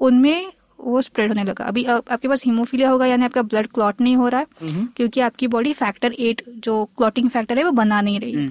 उनमें 0.01 0.53
वो 0.81 1.01
स्प्रेड 1.03 1.29
होने 1.29 1.45
लगा। 1.45 1.65
अभी 1.65 1.85
आपके 1.85 2.29
पास 2.29 2.43
हीमोफीलिया 2.45 2.91
होगा 2.91 3.07
यानी 3.07 3.25
आपका 3.25 3.43
ब्लड 3.43 3.67
क्लॉट 3.75 4.01
नहीं 4.01 4.17
हो 4.17 4.29
रहा 4.29 4.41
है 4.41 4.47
हम्म। 4.63 4.87
क्योंकि 4.97 5.21
आपकी 5.21 5.47
बॉडी 5.49 5.73
फैक्टर 5.73 6.13
एट 6.13 6.43
जो 6.65 6.85
क्लॉटिंग 6.97 7.29
फैक्टर 7.31 7.59
है 7.59 7.65
वो 7.65 7.71
बना 7.73 8.01
नहीं 8.01 8.21
रही। 8.21 8.33
है 8.35 8.49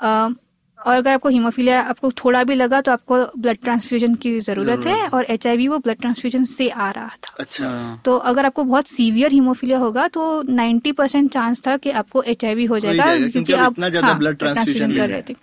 अ, 0.00 0.28
और 0.78 0.94
अगर 0.96 1.12
आपको 1.14 1.28
हीमोफीलिया 1.28 1.80
आपको 1.82 2.10
थोड़ा 2.10 2.42
भी 2.44 2.54
लगा 2.54 2.80
तो 2.80 2.92
आपको 2.92 3.16
ब्लड 3.38 3.56
ट्रांसफ्यूजन 3.62 4.14
की 4.14 4.38
ज़रूरत 4.40 4.86
है 4.86 5.08
और 5.08 5.24
एचआईवी 5.24 5.66
वो 5.68 5.78
ब्लड 5.78 5.98
ट्रांसफ्यूजन 6.00 6.44
से 6.44 6.68
आ 6.68 6.90
रहा 6.90 7.08
था। 7.08 7.34
अच्छा। 7.40 7.68
हाँ, 7.68 8.00
तो 8.04 8.16
अगर 8.16 8.46
आपको 8.46 8.64
बहुत 8.64 8.86
सीवियर 8.88 9.32
हीमोफीलिया 9.32 9.78
होगा 9.78 10.06
तो 10.08 10.42
90 10.42 10.92
परसेंट 10.92 11.32
चांस 11.32 11.62
था 11.66 11.76
कि 11.76 11.90
आपको 11.90 12.22
एचआईवी 12.22 12.64
हो 12.64 12.78
जाएगा 12.78 13.28
क्योंकि 13.28 13.52
आप 13.52 13.74
transfusion 13.74 14.38
transfusion 14.42 14.88
ले 14.88 14.96
कर 14.96 15.08
रहे 15.08 15.22
थे। 15.22 15.34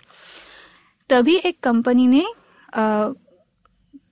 तभी 1.10 1.36
एक 1.36 1.58
कंपनी 1.62 2.06
ने 2.06 2.24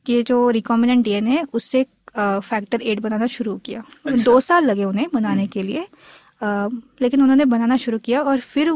ये 0.08 0.22
जो 0.22 0.50
रिकॉम्बिनेंट 0.50 1.04
डीएनए 1.04 1.30
है 1.30 1.44
उससे 1.52 1.86
फैक्टर 2.18 2.82
एट 2.82 3.00
बनाना 3.00 3.26
शुरू 3.26 3.56
किया। 3.56 3.82
अच्छा। 4.06 4.22
दो 4.22 4.40
साल 4.40 4.64
लगे 4.64 4.84
उन्हें 4.84 5.06
बनाने 5.14 5.46
के 5.46 5.62
लिए। 5.62 5.86
अ, 6.42 6.68
लेकिन 7.02 7.22
उन्होंने 7.22 7.44
बनाना 7.44 7.76
शुरू 7.76 7.98
किया 7.98 8.20
और 8.22 8.40
फिर 8.40 8.70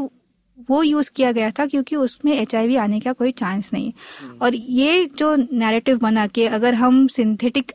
वो 0.71 0.83
यूज़ 0.83 1.11
किया 1.17 1.33
गया 1.33 1.51
था 1.51 1.67
क्योंकि 1.67 1.97
उसमें 1.97 2.33
एचआईवी 2.33 2.77
आने 2.77 3.01
का 3.01 3.13
कोई 3.13 3.33
चांस 3.33 3.71
नहीं। 3.73 3.93
हम्म। 4.23 4.39
और 4.43 4.55
ये 4.55 5.05
जो 5.17 5.35
नैरेटिव 5.53 5.99
बना 5.99 6.27
के 6.27 6.47
अगर 6.47 6.75
हम 6.75 7.07
सिंथेटिक 7.07 7.73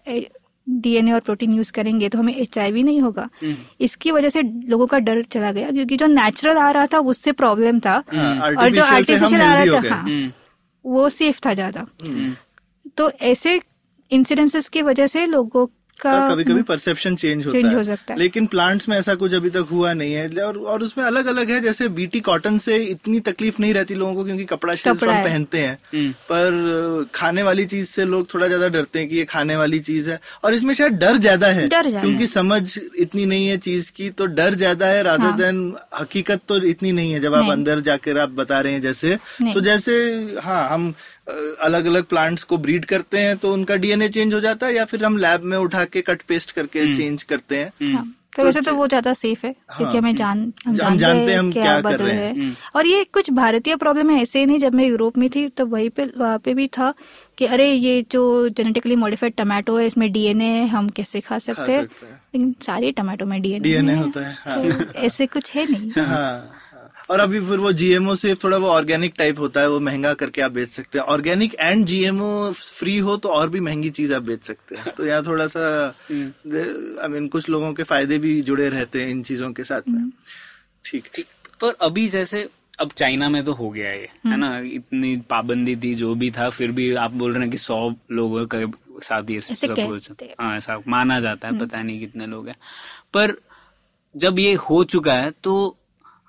डीएनए 0.69 1.11
और 1.11 1.19
प्रोटीन 1.19 1.53
यूज़ 1.53 1.71
करेंगे 1.71 2.09
तो 2.09 2.19
हमें 2.19 2.35
एचआईवी 2.35 2.83
नहीं 2.83 3.01
होगा। 3.01 3.29
हम्म। 3.43 3.55
इसकी 3.81 4.11
वजह 4.11 4.29
से 4.29 4.41
लोगों 4.41 4.85
का 4.85 4.99
डर 4.99 5.23
चला 5.23 5.51
गया 5.51 5.69
क्योंकि 5.71 5.97
जो 5.97 6.07
नेचुरल 6.07 6.57
आ 6.57 6.69
रहा 6.71 6.87
था 6.87 6.99
उससे 6.99 7.31
प्रॉब्लम 7.31 7.79
था। 7.79 8.03
हाँ, 8.13 8.51
और 8.51 8.71
जो 8.71 8.83
आर्टिफिशियल 8.83 9.41
आ 9.41 9.63
रहा 9.63 9.81
था 9.81 9.95
हाँ, 9.95 10.03
हम्म, 10.03 10.31
वो 10.85 11.07
सेफ़ 11.09 11.39
था 11.45 11.53
ज़्यादा 11.53 11.85
हम्म। 12.03 12.35
तो 12.97 13.09
ऐसे 13.21 13.59
इंसिडेंसेस 14.11 14.69
की 14.69 14.81
वजह 14.81 15.07
से 15.07 15.25
लोगों 15.25 15.65
का 16.03 16.11
कभी 16.29 16.43
कभी 16.43 16.61
परसेप्शन 16.63 17.15
चेंज 17.15 17.45
होता 17.45 17.57
है। 17.59 17.73
हो 17.75 17.83
सकता 17.83 18.13
है। 18.13 18.19
लेकिन 18.19 18.45
प्लांट्स 18.45 18.89
में 18.89 18.97
ऐसा 18.97 19.15
कुछ 19.15 19.33
अभी 19.33 19.49
तक 19.49 19.67
हुआ 19.71 19.93
नहीं 19.93 20.13
है। 20.13 20.27
और 20.43 20.57
और 20.67 20.83
उसमें 20.83 21.03
अलग 21.05 21.25
अलग 21.25 21.51
है 21.51 21.59
जैसे 21.61 21.87
बीटी 21.91 22.19
कॉटन 22.21 22.57
से 22.59 22.77
इतनी 22.77 23.19
तकलीफ़ 23.21 23.55
नहीं 23.59 23.73
रहती 23.73 23.95
लोगों 23.95 24.15
को 24.15 24.23
क्योंकि 24.25 24.45
कपड़ा 24.45 24.73
सिर्फ़ 24.75 24.97
कपड़ा 24.97 25.11
हम 25.13 25.17
है। 25.17 25.23
पहनते 25.25 25.59
हैं। 25.59 25.77
हम्म। 25.93 26.11
पर 26.31 27.05
खाने 27.15 27.43
वाली 27.43 27.65
चीज़ 27.65 27.87
से 27.89 28.05
लोग 28.05 28.33
थोड़ा 28.33 28.47
ज़्यादा 28.47 28.67
डरते 28.69 28.99
हैं 28.99 29.07
कि 29.09 29.15
ये 29.15 29.25
खाने 29.25 29.55
वाली 29.55 29.79
चीज़ 29.81 30.09
है। 30.11 30.19
और 30.43 30.53
इसमें 30.53 30.73
शायद 30.73 30.93
डर 30.95 31.17
ज़्यादा 31.17 31.47
है। 31.49 31.67
क्योंकि 31.67 32.27
समझ 32.27 32.61
इतनी 32.99 33.25
नहीं 33.25 33.47
है 33.47 33.57
चीज़ 33.59 33.91
की 33.91 34.09
तो 34.11 34.25
डर 34.33 34.53
ज़्यादा 34.55 34.87
है 34.87 35.01
राधा 35.03 35.23
हाँ। 35.23 35.37
देन 35.37 35.61
हकीकत 35.99 36.41
तो 36.47 36.57
इतनी 36.65 36.91
नहीं 36.91 37.11
है 37.11 37.19
जब 37.19 37.33
आप 37.35 37.51
अंदर 37.51 37.79
जाकर 37.81 38.17
आप 38.17 38.29
बता 38.33 38.59
रहे 38.61 38.73
हैं 38.73 38.81
जैसे। 38.81 39.15
तो 39.53 39.61
जैसे 39.61 39.93
हाँ 40.43 40.67
हम 40.69 40.93
अलग 41.27 41.85
अलग 41.85 42.05
प्लांट्स 42.05 42.43
को 42.43 42.57
ब्रीड 42.57 42.85
करते 42.85 43.19
हैं 43.19 43.37
तो 43.37 43.53
उनका 43.53 43.75
डीएनए 43.75 44.09
चेंज 44.09 44.33
हो 44.33 44.39
जाता 44.39 44.67
है 44.67 44.73
या 44.73 44.85
फिर 44.85 45.05
हम 45.05 45.17
लैब 45.17 45.43
में 45.43 45.57
उठा 45.57 45.85
के 45.85 46.01
कट 46.01 46.21
पेस्ट 46.21 46.51
करके 46.51 46.95
चेंज 46.95 47.23
करते 47.23 47.57
हैं? 47.57 47.71
हाँ, 47.93 48.05
तो 48.35 48.43
वैसे 48.43 48.61
तो 48.61 48.73
वो 48.75 48.87
ज़्यादा 48.87 49.13
सेफ़ 49.13 49.45
है 49.45 49.53
क्योंकि 49.77 49.97
हमें 49.97 50.15
जान 50.15 50.51
हम 50.65 50.75
हम 50.81 50.97
जानते 50.97 51.07
हैं 51.07 51.27
हैं 51.29 51.37
हम 51.39 51.51
क्या 51.51 51.63
क्या 51.63 51.79
कर 51.81 51.87
बदल 51.87 52.03
रहे 52.05 52.15
है। 52.15 52.33
हैं। 52.35 52.55
और 52.75 52.87
ये 52.87 53.03
कुछ 53.03 53.29
भारतीय 53.31 53.75
प्रॉब्लम 53.75 54.09
है 54.09 54.21
ऐसे 54.21 54.39
ही 54.39 54.45
नहीं 54.45 54.59
जब 54.59 54.73
मैं 54.73 54.85
यूरोप 54.85 55.17
में 55.17 55.29
थी 55.29 55.47
तो 55.49 55.65
वहीं 55.65 55.89
पे 55.89 56.03
वहाँ 56.17 56.39
पे 56.39 56.53
भी 56.53 56.67
था 56.67 56.93
कि 57.37 57.45
अरे 57.45 57.71
ये 57.71 58.01
जो 58.11 58.49
जेनेटिकली 58.49 58.95
मॉडिफाइड 58.95 59.33
टमाटो 59.35 59.77
है 59.77 59.85
इसमें 59.85 60.11
डीएनए 60.11 60.45
है 60.45 60.67
हम 60.67 60.89
कैसे 60.89 61.21
खा 61.21 61.39
सकते 61.39 61.71
हैं? 61.71 61.81
लेकिन 61.83 62.53
सारे 62.61 62.91
टमाटो 62.91 63.25
में 63.25 63.41
डीएनए 63.41 63.59
डीएनए 63.59 63.95
होता 63.95 64.27
है 64.27 64.33
हाँ। 64.45 64.61
तो 64.61 64.99
ऐसे 64.99 65.25
कुछ 65.27 65.55
है 65.55 65.65
नहीं। 65.71 65.91
हाँ 65.97 66.05
हाँ। 66.07 66.59
और 67.13 67.19
अभी 67.19 67.39
फिर 67.39 67.59
वो 67.59 67.71
जीएमओ 67.73 68.13
से 68.15 68.33
थोड़ा 68.43 68.57
वो 68.57 68.67
ऑर्गेनिक 68.67 69.13
टाइप 69.17 69.39
होता 69.39 69.61
है 69.61 69.69
वो 69.69 69.79
महँगा 69.79 70.13
करके 70.13 70.41
आप 70.41 70.51
बेच 70.51 70.69
सकते 70.69 70.99
हैं। 70.99 71.05
ऑर्गेनिक 71.05 71.55
एंड 71.55 71.85
जीएमओ 71.85 72.51
फ्री 72.51 72.97
हो 72.99 73.17
तो 73.17 73.29
और 73.29 73.49
भी 73.49 73.59
महँगी 73.59 73.89
चीज़ 73.89 74.13
आप 74.13 74.23
बेच 74.23 74.45
सकते 74.45 74.75
हैं। 74.75 74.93
तो 74.97 75.05
यहाँ 75.05 75.23
थोड़ा 75.25 75.47
सा 75.47 75.65
आई 76.11 77.07
मीन 77.09 77.27
कुछ 77.27 77.49
लोगों 77.49 77.73
के 77.73 77.83
फ़ायदे 77.83 78.17
भी 78.17 78.41
जुड़े 78.41 78.69
रहते 78.69 79.01
हैं 79.01 79.09
इन 79.09 79.21
चीज़ों 79.23 79.51
के 79.53 79.63
साथ 79.63 79.89
में। 79.89 80.09
ठीक। 80.85 81.09
ठीक। 81.15 81.25
पर 81.61 81.75
अभी 81.81 82.07
जैसे 82.09 82.47
अब 82.79 82.91
चाइना 82.97 83.29
में 83.29 83.43
तो 83.45 83.53
हो 83.53 83.69
गया 83.69 83.91
ये 83.91 84.09
है 84.25 84.37
ना? 84.37 84.57
इतनी 84.59 85.15
पाबंदी 85.29 85.75
थी 85.75 85.93
जो 85.95 86.13
भी 86.15 86.31
था 86.31 86.49
फिर 86.49 86.71
भी 86.71 86.93
आप 86.95 87.11
बोल 87.11 87.33
रहे 87.33 87.41
हैं 87.41 87.51
कि 87.51 87.57
सौ 87.57 87.77
लोगों 88.11 88.45
के 88.45 88.65
साथ 89.01 89.29
ये। 89.29 89.39
हाँ 90.41 90.57
ऐसा 90.57 90.81
माना 90.87 91.19
जाता 91.19 91.47
है 91.47 91.59
पता 91.59 91.81
नहीं 91.81 91.99
कितने 91.99 92.27
लोग 92.27 92.47
हैं। 92.47 92.55
पर 93.13 93.35
जब 94.15 94.39
ये 94.39 94.53
हो 94.53 94.83
चुका 94.83 95.13
है 95.13 95.31
तो 95.43 95.53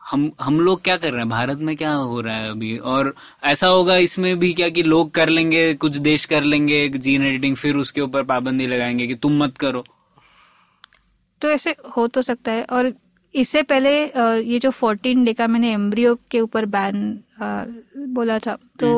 हम 0.04 0.30
हम 0.40 0.58
लोग 0.60 0.82
क्या 0.82 0.96
कर 0.96 1.10
रहे 1.10 1.20
हैं? 1.20 1.28
भारत 1.28 1.58
में 1.58 1.74
क्या 1.76 1.92
हो 1.92 2.20
रहा 2.20 2.36
है 2.36 2.50
अभी? 2.50 2.76
और 2.78 3.14
ऐसा 3.44 3.66
होगा 3.66 3.96
इसमें 3.96 4.38
भी 4.38 4.52
क्या 4.54 4.68
कि 4.68 4.82
लोग 4.82 5.10
कर 5.10 5.28
लेंगे 5.28 5.72
कुछ 5.74 5.96
देश 6.06 6.24
कर 6.24 6.42
लेंगे 6.44 6.88
जीन 6.88 7.24
एडिटिंग 7.26 7.56
फिर 7.56 7.76
उसके 7.76 8.00
ऊपर 8.00 8.22
पाबंदी 8.22 8.66
लगाएँगे 8.66 9.06
कि 9.06 9.14
तुम 9.14 9.42
मत 9.42 9.58
करो। 9.58 9.84
तो 11.42 11.50
ऐसे 11.50 11.74
हो 11.96 12.06
तो 12.08 12.22
सकता 12.22 12.52
है। 12.52 12.62
और 12.64 12.92
इससे 13.34 13.62
पहले 13.62 13.92
ये 14.42 14.58
जो 14.58 14.70
14 14.72 15.24
डे 15.24 15.32
का 15.32 15.46
मैंने 15.46 15.72
एम्ब्रियो 15.72 16.14
के 16.30 16.40
ऊपर 16.40 16.66
बैन 16.66 17.18
बोला 18.08 18.38
था 18.38 18.56
तो 18.80 18.90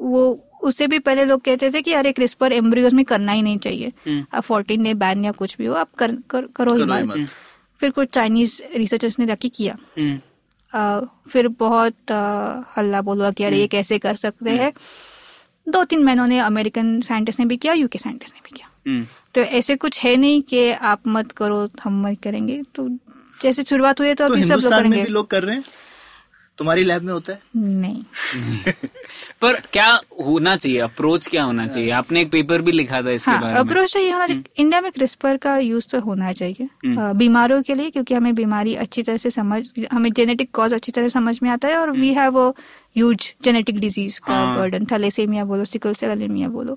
वो 0.00 0.22
उससे 0.62 0.86
भी 0.86 0.98
पहले 0.98 1.24
लोग 1.24 1.40
कहते 1.40 1.70
थे 1.70 1.82
कि 1.82 1.92
अरे 1.92 2.12
क्रिस्पर 2.12 2.52
एम्ब्रियोज 2.52 2.94
में 2.94 3.04
करना 3.04 3.32
ही 3.32 3.42
नहीं 3.42 3.58
चाहिए। 3.58 3.92
हम्म। 4.06 4.24
अब 4.32 4.42
14 4.42 4.82
डे 4.84 4.94
बैन 4.94 5.24
या 5.24 5.32
कुछ 5.32 5.56
भी 5.56 5.66
हो 5.66 5.74
आप 5.74 5.90
कर, 5.98 6.12
कर, 6.30 6.46
करो 6.46 6.46
करो 6.54 6.74
ही 6.74 6.82
मत। 6.84 7.16
मत। 7.16 7.28
फिर 7.80 7.90
कुछ 7.90 8.08
चाइनीज़ 8.08 8.60
रिसर्चर्स 8.76 9.18
ने 9.18 9.26
जाके 9.26 9.48
किया। 9.48 9.76
हम्म, 10.72 11.06
अ, 11.06 11.28
फिर 11.30 11.48
बहुत 11.48 11.94
हल्ला 12.10 12.64
हल्ला 12.78 12.98
हुआ 12.98 13.30
कि 13.30 13.44
अरे 13.44 13.56
ये 13.56 13.66
कैसे 13.66 13.98
कर 13.98 14.16
सकते 14.16 14.50
हैं। 14.50 14.72
दो 15.68 15.84
तीन 15.84 16.04
महीनों 16.04 16.26
ने 16.26 16.38
अमेरिकन 16.38 17.00
साइंटिस्ट 17.00 17.40
ने 17.40 17.46
भी 17.46 17.56
किया 17.56 17.72
यूके 17.72 17.98
साइंटिस्ट 17.98 18.34
ने 18.34 18.40
भी 18.44 18.56
किया। 18.56 18.68
हम्म, 18.86 19.06
तो 19.34 19.40
ऐसे 19.40 19.76
कुछ 19.76 20.00
है 20.04 20.16
नहीं 20.16 20.42
कि 20.42 20.70
आप 20.70 21.00
मत 21.08 21.32
करो 21.32 21.68
हम 21.84 22.06
मत 22.06 22.18
करेंगे। 22.22 22.62
तो 22.74 22.88
जैसे 23.42 23.62
शुरुआत 23.62 24.00
हुई 24.00 24.08
है 24.08 24.14
तो 24.14 24.28
तो 24.28 24.34
अभी 24.34 24.42
सब 24.44 24.54
लोग 24.54 24.72
करेंगे। 24.72 25.04
लोग 25.04 25.26
कर 25.26 25.42
रहे 25.42 25.56
हैं? 25.56 25.64
तुम्हारी 26.58 26.84
लैब 26.84 27.02
में 27.02 27.12
होता 27.12 27.32
है? 27.32 27.40
नहीं। 27.56 28.02
पर 29.42 29.60
क्या 29.72 29.86
होना 30.26 30.56
चाहिए? 30.56 30.78
अप्रोच 30.78 31.26
क्या 31.26 31.42
होना 31.44 31.66
चाहिए? 31.66 31.90
आपने 31.90 32.20
एक 32.20 32.30
पेपर 32.30 32.62
भी 32.62 32.72
लिखा 32.72 33.02
था 33.02 33.10
इसके 33.10 33.30
हाँ 33.30 33.40
बारे 33.40 33.54
में। 33.54 33.60
अप्रोच 33.60 33.92
तो 33.92 34.00
ये 34.00 34.10
होना 34.10 34.26
चाहिए। 34.26 34.42
इंडिया 34.58 34.80
में 34.80 34.90
क्रिस्पर 34.92 35.36
का 35.36 35.56
यूज़ 35.58 35.88
तो 35.88 36.00
होना 36.00 36.32
चाहिए। 36.32 36.66
अ, 36.96 37.12
बीमारों 37.12 37.62
के 37.62 37.74
लिए 37.74 37.90
क्योंकि 37.90 38.14
हमें 38.14 38.34
बीमारी 38.34 38.74
अच्छी 38.74 39.02
तरह 39.02 39.16
से 39.16 39.30
समझ 39.30 39.62
हमें 39.92 40.12
जेनेटिक 40.12 40.50
कॉज 40.54 40.74
अच्छी 40.74 40.92
तरह 40.92 41.08
समझ 41.08 41.38
में 41.42 41.50
आता 41.50 41.68
है 41.68 41.76
और 41.76 41.90
we 41.90 42.12
have 42.14 42.38
a 42.40 42.52
huge 42.96 43.34
genetic 43.44 43.78
disease 43.80 44.20
का 44.26 44.34
हाँ। 44.34 44.54
बर्डन 44.58 44.84
थैलेसेमिया 44.84 45.44
बोलो 45.44 45.64
सिकल 45.64 45.92
सेल 45.94 46.10
एनीमिया 46.10 46.48
बोलो। 46.48 46.74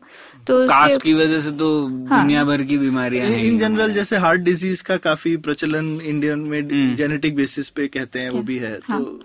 तो 0.48 0.68
कास्ट 0.68 1.02
की 1.02 1.14
वजह 1.14 1.40
से 1.42 1.52
तो 1.52 1.70
हाँ। 2.10 2.22
दुनिया 2.22 2.44
भर 2.44 2.64
की 2.64 2.78
बीमारियाँ 2.78 3.26
हैं। 3.28 3.44
इन 3.44 3.58
जनरल 3.60 3.94
जैसे 3.94 4.18
हार्ट 4.18 4.42
डिज़ीज़ 4.42 4.84
का 4.84 4.98
काफ़ी 4.98 5.36
प्रचलन 5.48 6.00
इंडियन 6.02 6.40
हम्म। 6.40 6.50
में 6.52 6.96
जेनेटिक 6.96 7.36
बेसिस 7.36 7.70
पे 7.70 7.88
कहते 7.88 8.20
हैं 8.20 8.30
वो 8.30 8.42
भी 8.42 8.58
है 8.58 8.78
हाँ। 8.90 9.04
तो 9.04 9.20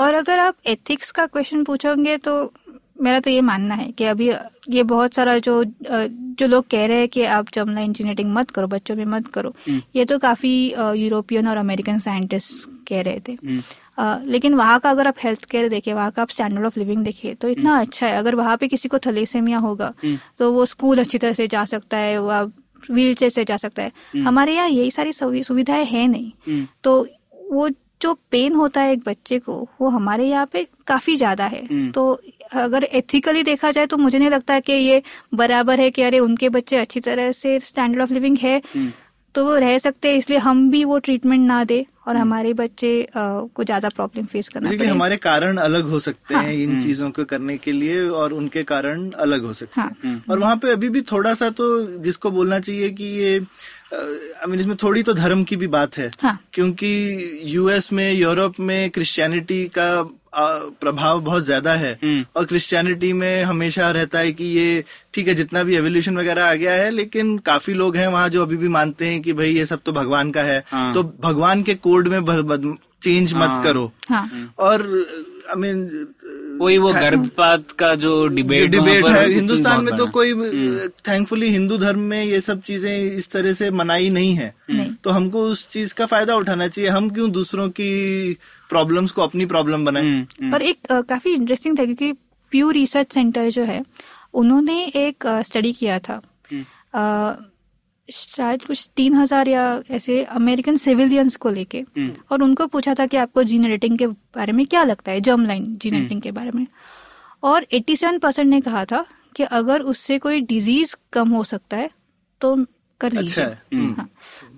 और 0.00 0.14
अगर 0.14 0.38
आप 0.38 0.56
एथिक्स 0.66 1.10
का 1.10 1.26
क्वेश्चन 1.26 1.64
पूछोगे 1.64 2.16
तो 2.26 2.34
मेरा 3.02 3.20
तो 3.20 3.30
ये 3.30 3.40
मानना 3.40 3.74
है 3.74 3.90
कि 3.92 4.04
अभी 4.04 4.28
ये 4.70 4.82
बहुत 4.82 5.14
सारा 5.14 5.36
जो 5.38 5.62
जो 6.40 6.46
लोग 6.46 6.64
कह 6.70 6.84
रहे 6.86 6.98
हैं 6.98 7.08
कि 7.08 7.22
आप 7.36 7.46
जर्मला 7.54 7.80
इंजीनियरिंग 7.80 8.32
मत 8.34 8.50
करो 8.50 8.66
बच्चों 8.66 8.96
में 8.96 9.04
मत 9.04 9.26
करो 9.34 9.52
ये 9.96 10.04
तो 10.04 10.18
काफ़ी 10.18 10.52
यूरोपियन 10.96 11.48
और 11.48 11.56
अमेरिकन 11.56 11.98
साइंटिस्ट 11.98 12.68
कह 12.88 13.00
रहे 13.02 13.20
थे। 13.28 13.36
अ, 13.98 14.22
लेकिन 14.26 14.54
वहाँ 14.54 14.78
का 14.80 14.90
अगर 14.90 15.08
आप 15.08 15.14
हेल्थ 15.24 15.44
केयर 15.44 15.68
देखें 15.68 15.92
वहाँ 15.94 16.10
का 16.10 16.22
आप 16.22 16.30
स्टैंडर्ड 16.30 16.66
ऑफ़ 16.66 16.78
लिविंग 16.78 17.04
देखें 17.04 17.34
तो 17.36 17.48
इतना 17.48 17.78
अच्छा 17.80 18.06
है। 18.06 18.16
अगर 18.18 18.34
वहाँ 18.34 18.56
पे 18.56 18.68
किसी 18.68 18.88
को 18.88 18.98
थलेसेमिया 19.06 19.58
होगा 19.58 19.92
तो 20.38 20.52
वो 20.52 20.66
स्कूल 20.66 20.98
अच्छी 20.98 21.18
तरह 21.18 21.32
से 21.32 21.46
जा 21.48 21.64
सकता 21.74 21.96
है 21.96 22.18
वो 22.20 22.40
व्हील 22.90 23.14
चेयर 23.14 23.30
से 23.30 23.44
जा 23.44 23.56
सकता 23.56 23.82
है। 23.82 23.92
हमारे 24.24 24.54
यहाँ 24.54 24.68
यही 24.68 24.90
सारी 24.90 25.12
सुविधाएँ 25.12 25.84
है 25.86 26.06
नहीं। 26.08 26.32
तो 26.84 27.00
वो 27.52 27.68
जो 28.00 28.12
पेन 28.30 28.54
होता 28.54 28.80
है 28.80 28.92
एक 28.92 29.02
बच्चे 29.06 29.38
को 29.38 29.56
वो 29.80 29.88
हमारे 29.88 30.28
यहाँ 30.28 30.46
पे 30.46 30.66
काफ़ी 30.86 31.16
ज़्यादा 31.16 31.44
है। 31.46 31.90
तो 31.92 32.12
अगर 32.54 32.84
एथिकली 32.84 33.42
देखा 33.42 33.70
जाए 33.70 33.86
तो 33.86 33.96
मुझे 33.96 34.18
नहीं 34.18 34.30
लगता 34.30 34.58
कि 34.60 34.72
ये 34.72 35.02
बराबर 35.34 35.80
है 35.80 35.90
कि 35.90 36.02
अरे 36.02 36.18
उनके 36.18 36.48
बच्चे 36.48 36.76
अच्छी 36.76 37.00
तरह 37.00 37.30
से 37.32 37.58
स्टैंडर्ड 37.60 38.02
ऑफ़ 38.02 38.12
लिविंग 38.12 38.38
है। 38.38 38.60
तो 39.34 39.44
वो 39.44 39.56
रह 39.56 39.76
सकते 39.78 40.10
हैं 40.10 40.16
इसलिए 40.18 40.38
हम 40.38 40.70
भी 40.70 40.82
वो 40.84 40.98
ट्रीटमेंट 40.98 41.46
ना 41.46 41.62
दे 41.64 41.84
और 42.08 42.16
हमारे 42.16 42.52
बच्चे 42.54 42.90
अ, 43.02 43.10
को 43.14 43.64
ज़्यादा 43.64 43.88
प्रॉब्लम 43.88 44.24
फेस 44.26 44.48
करना 44.48 44.70
पड़े। 44.70 44.86
हमारे 44.88 45.16
कारण 45.16 45.56
अलग 45.58 45.88
हो 45.88 46.00
सकते 46.00 46.34
हाँ। 46.34 46.42
हैं 46.44 46.54
इन 46.54 46.80
चीज़ों 46.82 47.10
को 47.10 47.24
करने 47.24 47.56
के 47.58 47.72
लिए 47.72 48.08
और 48.20 48.32
उनके 48.32 48.62
कारण 48.62 49.10
अलग 49.26 49.44
हो 49.44 49.52
सकते 49.52 49.80
हाँ। 49.80 49.90
हैं। 50.04 50.22
और 50.30 50.38
वहाँ 50.38 50.56
पे 50.56 50.70
अभी 50.72 50.88
भी 50.88 51.00
थोड़ा 51.12 51.34
सा 51.34 51.50
तो 51.50 51.68
जिसको 52.04 52.30
बोलना 52.30 52.58
चाहिए 52.60 52.90
कि 52.90 53.04
ये 53.04 53.38
आई 53.92 54.46
मीन 54.46 54.60
इसमें 54.60 54.76
थोड़ी 54.76 55.02
तो 55.02 55.12
धर्म 55.14 55.42
की 55.44 55.56
भी 55.56 55.66
बात 55.66 55.96
है 55.98 56.10
हाँ 56.22 56.38
क्योंकि 56.52 57.42
यूएस 57.46 57.92
में 57.92 58.12
यूरोप 58.12 58.60
में 58.60 58.90
क्रिश्चियनिटी 58.90 59.64
का 59.68 59.90
प्रभाव 60.34 61.20
बहुत 61.20 61.44
ज़्यादा 61.44 61.74
है 61.74 61.92
हम्म। 62.02 62.24
और 62.36 62.44
क्रिश्चियनिटी 62.44 63.12
में 63.12 63.42
हमेशा 63.42 63.90
रहता 63.90 64.18
है 64.18 64.32
कि 64.32 64.44
ये 64.44 64.84
ठीक 65.14 65.28
है 65.28 65.34
जितना 65.34 65.62
भी 65.62 65.76
एवोल्यूशन 65.76 66.18
वगैरह 66.18 66.44
आ 66.44 66.54
गया 66.54 66.72
है 66.72 66.90
लेकिन 66.90 67.36
काफ़ी 67.38 67.74
लोग 67.74 67.96
हैं 67.96 68.06
वहाँ 68.06 68.28
जो 68.28 68.42
अभी 68.42 68.56
भी 68.56 68.68
मानते 68.68 69.06
हैं 69.06 69.20
कि 69.22 69.32
भाई 69.32 69.50
ये 69.50 69.66
सब 69.66 69.80
तो 69.84 69.92
भगवान 69.92 70.30
का 70.30 70.42
है 70.42 70.62
हाँ। 70.66 70.92
तो 70.94 71.02
भगवान 71.20 71.62
के 71.62 71.74
कोड 71.74 72.08
में 72.08 72.20
चेंज 73.02 73.32
मत 73.34 73.40
हाँ। 73.40 73.62
करो 73.64 73.90
हाँ 74.08 74.54
और 74.58 74.82
आई 75.50 75.56
मीन 75.56 76.58
वही 76.60 76.78
वो 76.78 76.92
गर्भपात 76.92 77.70
का 77.70 77.94
जो 77.94 78.26
डिबेट 78.28 78.70
डिबेट 78.70 79.06
है 79.06 79.28
हिंदुस्तान 79.30 79.84
में 79.84 79.96
तो 79.96 80.06
कोई 80.06 80.34
थैंकफुली 81.08 81.48
हिंदू 81.50 81.78
धर्म 81.78 82.00
में 82.00 82.24
ये 82.24 82.40
सब 82.40 82.60
चीज़ें 82.62 82.94
इस 83.18 83.30
तरह 83.30 83.52
से 83.52 83.70
मनाई 83.70 84.10
नहीं 84.10 84.34
है। 84.34 84.54
नहीं। 84.70 84.94
तो 85.04 85.10
हमको 85.10 85.42
उस 85.42 85.68
चीज़ 85.70 85.94
का 85.94 86.06
फ़ायदा 86.06 86.36
उठाना 86.36 86.68
चाहिए। 86.68 86.90
हम 86.90 87.10
क्यों 87.10 87.30
दूसरों 87.30 87.68
की 87.68 87.90
प्रॉब्लम्स 88.70 89.12
को 89.12 89.22
अपनी 89.22 89.46
प्रॉब्लम 89.46 89.84
बनाए? 89.84 90.02
हम्म, 90.02 90.26
हम्म, 90.42 90.54
और 90.54 90.62
एक 90.62 90.92
काफ़ी 90.92 91.32
इंटरेस्टिंग 91.32 91.78
था 91.78 91.84
क्योंकि 91.84 92.12
प्यू 92.52 92.70
रिसर्च 92.70 93.12
सेंटर 93.12 93.50
जो 93.50 93.64
है 93.64 93.82
उन्होंने 94.34 94.84
एक 94.96 95.26
स्टडी 95.46 95.72
किया 95.72 95.98
था। 95.98 96.20
हम्म। 96.52 97.49
शायद 98.10 98.62
कुछ 98.62 98.88
तीन 98.96 99.14
हज़ार 99.14 99.48
या 99.48 99.82
ऐसे 99.90 100.22
अमेरिकन 100.24 100.76
सिविलियंस 100.76 101.36
को 101.36 101.50
लेके। 101.50 101.78
हम्म, 101.78 102.12
और 102.30 102.42
उनको 102.42 102.66
पूछा 102.66 102.94
था 102.94 103.06
कि 103.06 103.16
आपको 103.16 103.42
जीन 103.42 103.64
एडिटिंग 103.64 103.98
के 103.98 104.06
बारे 104.06 104.52
में 104.52 104.66
क्या 104.66 104.84
लगता 104.84 105.12
है 105.12 105.20
जर्म 105.20 105.46
लाइन 105.46 105.64
जीन 105.76 105.94
एडिटिंग 105.94 106.22
के 106.22 106.30
बारे 106.30 106.50
में। 106.50 106.66
और 107.42 107.66
87 107.72 108.18
परसेंट 108.18 108.48
ने 108.50 108.60
कहा 108.60 108.84
था 108.84 109.04
कि 109.36 109.42
अगर 109.42 109.82
उससे 109.82 110.18
कोई 110.18 110.40
डिज़ीज़ 110.40 110.94
कम 111.12 111.28
हो 111.28 111.44
सकता 111.44 111.76
है 111.76 111.90
तो 112.40 112.56
कर 113.00 113.08
अच्छा 113.08 113.20
लीजिए। 113.20 113.44
हम्म, 113.44 113.94
हाँ। 113.94 114.08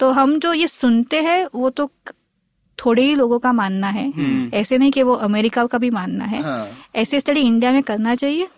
तो 0.00 0.10
हम 0.10 0.38
जो 0.38 0.52
ये 0.52 0.66
सुनते 0.66 1.20
हैं 1.22 1.46
वो 1.54 1.70
तो 1.70 1.90
थोड़े 2.78 3.02
ही 3.02 3.14
लोगों 3.14 3.38
का 3.38 3.52
मानना 3.52 3.88
है। 3.88 4.12
ऐसे 4.54 4.78
नहीं 4.78 4.90
कि 4.90 5.02
वो 5.02 5.12
अमेरिका 5.22 5.66
का 5.66 5.78
भी 5.78 5.90
मानना 5.90 6.24
है। 6.24 6.42
हाँ। 6.42 6.68
ऐसे 6.94 7.20
स्टडी 7.20 7.40
इंडिया 7.40 7.72
में 7.72 7.82
करना 7.82 8.14
चाहिए। 8.14 8.48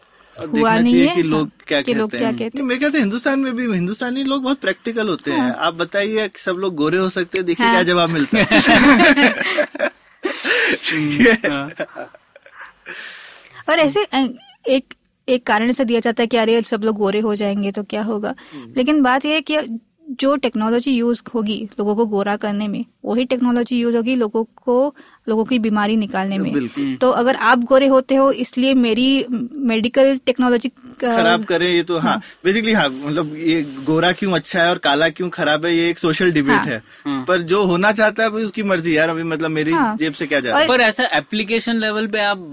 हुआ 0.43 0.79
नहीं 0.79 1.07
है? 1.07 1.17
कि 1.17 1.23
लोग 1.23 1.41
हाँ, 1.41 1.51
क्या 1.69 1.83
कि 1.83 1.93
कहते 1.93 2.01
लोग 2.01 2.11
क्या 2.11 2.29
हैं। 2.29 2.39
कहते 2.39 2.59
हैं। 2.59 2.65
मेरे 2.65 2.79
ख्याल 2.79 2.93
हिंदुस्तान 2.97 3.41
में 3.41 3.57
भी 3.57 3.73
हिंदुस्तानी 3.73 4.25
लोग 4.25 4.43
बहुत 4.43 4.59
प्रैक्टिकल 4.59 5.09
होते 5.09 5.31
हैं। 5.31 5.41
आप 5.41 5.75
बताइए 5.75 6.29
कि 6.29 6.39
सब 6.39 6.53
लोग 6.53 6.75
गोरे 6.75 6.99
हो 6.99 7.09
सकते 7.09 7.39
हैं 7.39 7.47
देखिए 7.47 7.67
हाँ। 7.67 7.75
क्या 7.75 7.83
जवाब 7.83 8.11
मिलता 8.11 8.39
है। 8.39 8.45
और 13.69 13.79
ऐसे 13.79 14.07
एक 14.69 14.95
एक 15.29 15.47
कारण 15.47 15.73
से 15.73 15.85
दिया 15.85 16.01
जाता 16.01 16.23
है 16.23 16.27
कि 16.27 16.37
अरे 16.37 16.63
सब 16.63 16.85
लोग 16.85 16.97
गोरे 16.97 17.21
हो 17.21 17.35
जाएँगे 17.35 17.73
तो 17.73 17.83
क्या 17.83 18.03
होगा? 18.03 18.35
लेकिन 18.77 19.03
बात 19.03 19.25
यह 19.25 19.33
है 19.33 19.41
कि 19.41 19.59
जो 20.11 20.37
टेक्नोलॉजी 20.37 20.91
यूज़ 20.91 21.23
होगी 21.35 21.69
लोगों 21.79 21.97
को 21.97 22.07
गोरा 22.07 22.37
करने 22.37 22.69
में 22.69 22.85
वही 23.05 23.25
टेक्नोलॉजी 23.25 23.79
यूज़ 23.79 23.97
होगी 23.97 24.17
लोगों 24.17 24.45
को 24.45 24.95
लोगों 25.27 25.45
की 25.45 25.59
बीमारी 25.59 25.97
निकालने 25.97 26.39
में 26.39 26.53
बिल्कुल 26.53 26.97
तो 27.01 27.11
अगर 27.13 27.37
आप 27.43 27.65
गोरे 27.65 27.87
होते 27.87 28.15
हो 28.15 28.31
इसलिए 28.39 28.75
मेरी 28.77 29.07
मेडिकल 29.65 30.17
टेक्नोलॉजी 30.27 30.69
खराब 31.01 31.45
करें 31.45 31.67
ये 31.67 31.83
तो 31.83 31.99
हाँ 31.99 32.17
बेसिकली 32.45 32.73
हाँ 32.73 32.89
मतलब 32.89 33.35
ये 33.37 33.63
गोरा 33.85 34.13
क्यों 34.13 34.33
अच्छा 34.33 34.63
है 34.63 34.69
और 34.71 34.79
काला 34.79 35.09
क्यों 35.11 35.29
खराब 35.31 35.67
है 35.67 35.75
ये 35.75 35.89
एक 35.91 35.99
सोशल 35.99 36.33
डिबेट 36.33 36.55
हाँ। 36.55 36.67
है 36.67 36.83
हाँ। 37.07 37.25
पर 37.29 37.43
जो 37.45 37.63
होना 37.65 37.93
चाहता 37.93 38.23
है 38.23 38.29
उसकी 38.45 38.63
मर्ज़ी 38.63 38.97
यार 38.97 39.09
अभी 39.09 39.23
मतलब 39.25 39.51
मेरी 39.51 39.73
हाँ। 39.73 39.97
जेब 39.97 40.13
से 40.13 40.27
क्या 40.27 40.41
जा 40.41 40.51
रहा 40.51 40.61
है 40.61 40.69
पर 40.69 40.81
ऐसा 40.81 41.05
एप्लीकेशन 41.15 41.77
लेवल 41.77 42.07
पे 42.07 42.21
आप 42.23 42.51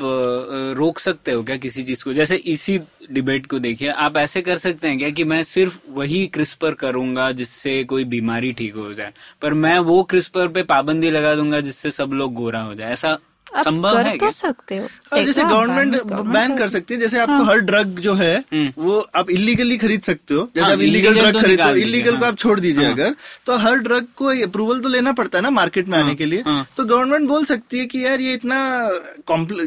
रोक 0.77 0.99
सकते 0.99 1.31
हो 1.31 1.43
क्या 1.43 1.57
किसी 1.59 1.83
चीज़ 1.83 2.03
को 2.03 2.13
जैसे 2.13 2.35
इसी 2.47 2.79
डिबेट 3.11 3.45
को 3.45 3.59
देखिए, 3.59 3.89
आप 3.89 4.17
ऐसे 4.17 4.41
कर 4.41 4.57
सकते 4.57 4.87
हैं 4.87 4.97
क्या 4.97 5.09
कि 5.09 5.23
मैं 5.23 5.41
सिर्फ़ 5.43 5.79
वही 5.89 6.25
क्रिस्पर 6.27 6.73
करूँगा 6.75 7.31
जिससे 7.31 7.83
कोई 7.83 8.03
बीमारी 8.05 8.51
ठीक 8.53 8.75
हो 8.75 8.93
जाए, 8.93 9.13
पर 9.41 9.53
मैं 9.55 9.77
वो 9.79 10.01
क्रिस्पर 10.03 10.47
पे 10.47 10.63
पाबंदी 10.65 11.09
लगा 11.09 11.35
दूँगा 11.35 11.59
जिससे 11.61 11.91
सब 11.91 12.11
लोग 12.13 12.33
गोरा 12.33 12.61
हो 12.61 12.73
जाए? 12.75 12.91
ऐसा 12.93 13.17
आप 13.55 13.63
संभव 13.65 13.93
कर 13.93 14.07
है 14.07 14.17
तो 14.17 14.29
सकते 14.31 14.77
हो 14.77 14.87
हाँ, 15.11 15.23
जैसे 15.23 15.43
गवर्नमेंट 15.43 16.01
बैन 16.03 16.55
कर- 16.57 16.71
सकती 16.71 16.93
है 16.93 16.99
जैसे 16.99 17.19
आपको 17.19 17.43
हर 17.43 17.59
ड्रग 17.61 17.99
जो 17.99 18.13
है 18.13 18.35
हम्म। 18.53 18.83
वो 18.83 18.99
आप 19.15 19.29
इलीगली 19.31 19.77
खरीद 19.77 20.01
सकते 20.01 20.33
हो 20.33 20.43
जैसे 20.55 20.65
हाँ, 20.65 20.73
आप 20.73 20.81
इलीगल 20.81 21.13
ड्रग 21.15 21.33
तो 21.33 21.41
खरीदते 21.41 21.63
हो 21.63 21.75
इलीगल 21.77 22.15
को 22.17 22.23
हाँ। 22.23 22.31
आप 22.31 22.37
छोड़ 22.37 22.59
दीजिए 22.59 22.85
हाँ। 22.85 22.93
अगर 22.93 23.15
तो 23.45 23.57
हर 23.57 23.77
ड्रग 23.79 24.07
को 24.15 24.25
अप्रूवल 24.43 24.79
तो 24.81 24.89
लेना 24.89 25.11
पड़ता 25.13 25.37
है 25.37 25.41
ना 25.43 25.49
मार्केट 25.51 25.87
में 25.87 25.97
आने 25.99 26.15
के 26.15 26.25
लिए 26.25 26.43
हाँ। 26.45 26.65
तो 26.77 26.85
गवर्नमेंट 26.85 27.27
बोल 27.29 27.45
सकती 27.45 27.79
है 27.79 27.85
कि 27.85 28.05
यार 28.05 28.21
ये 28.21 28.33
इतना 28.33 28.59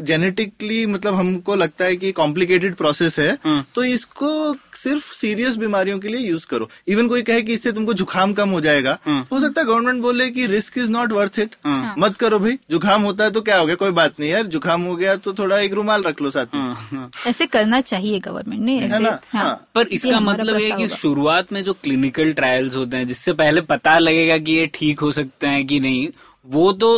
जेनेटिकली 0.01 0.85
मतलब 0.87 1.15
हमको 1.15 1.55
लगता 1.55 1.85
है 1.85 1.95
कि 1.95 2.11
कॉम्प्लिकेटेड 2.11 2.75
प्रोसेस 2.75 3.19
है 3.19 3.31
हाँ। 3.45 3.65
तो 3.75 3.83
इसको 3.85 4.31
सिर्फ़ 4.75 5.13
सीरियस 5.13 5.55
बीमारियों 5.55 5.99
के 5.99 6.07
लिए 6.07 6.27
यूज़ 6.29 6.45
करो 6.47 6.69
इवन 6.87 7.07
कोई 7.07 7.21
कहे 7.21 7.41
कि 7.41 7.53
इससे 7.53 7.71
तुमको 7.71 7.93
जुकाम 7.93 8.33
कम 8.33 8.49
हो 8.49 8.59
जाएगा 8.61 8.97
हाँ। 9.05 9.27
हो 9.31 9.39
सकता 9.39 9.61
है 9.61 9.67
गवर्नमेंट 9.67 10.01
बोले 10.01 10.29
कि 10.29 10.45
risk 10.47 10.77
is 10.77 10.89
not 10.91 11.11
worth 11.11 11.39
it 11.39 11.55
हाँ। 11.65 11.95
मत 11.99 12.17
करो 12.17 12.39
भाई 12.39 12.57
जुकाम 12.71 13.01
होता 13.01 13.23
है 13.23 13.31
तो 13.31 13.41
क्या 13.41 13.57
हो 13.57 13.65
गया 13.65 13.74
कोई 13.75 13.91
बात 13.91 14.19
नहीं 14.19 14.29
यार 14.29 14.45
जुकाम 14.47 14.81
हो 14.81 14.95
गया 14.95 15.15
तो 15.17 15.33
थोड़ा 15.33 15.59
एक 15.59 15.73
रुमाल 15.73 16.03
रख 16.03 16.21
लो 16.21 16.29
साथ 16.31 16.55
में। 16.55 16.61
हाँ, 16.61 16.75
हाँ। 16.91 17.09
ऐसे 17.27 17.45
करना 17.47 17.79
चाहिए 17.81 18.19
गवर्नमेंट 18.19 18.61
ने 18.61 18.77
ऐसे 18.79 18.99
ना? 18.99 19.19
हाँ। 19.29 19.55
पर 19.75 19.87
इसका 19.87 20.19
मतलब 20.19 20.59
ये 20.59 20.69
है 20.71 20.77
कि 20.77 20.87
शुरुआत 20.95 21.53
में 21.53 21.63
जो 21.63 21.73
क्लिनिकल 21.73 22.31
ट्रायल्स 22.33 22.75
होते 22.75 22.97
हैं 22.97 23.07
जिससे 23.07 23.33
पहले 23.33 23.61
पता 23.63 23.97
लगेगा 23.99 24.37
कि 24.37 24.51
ये 24.51 24.65
ठीक 24.73 24.99
हो 24.99 25.11
सकते 25.11 25.47
हैं 25.47 25.65
कि 25.67 25.79
नहीं 25.79 26.07
वो 26.45 26.71
तो 26.73 26.95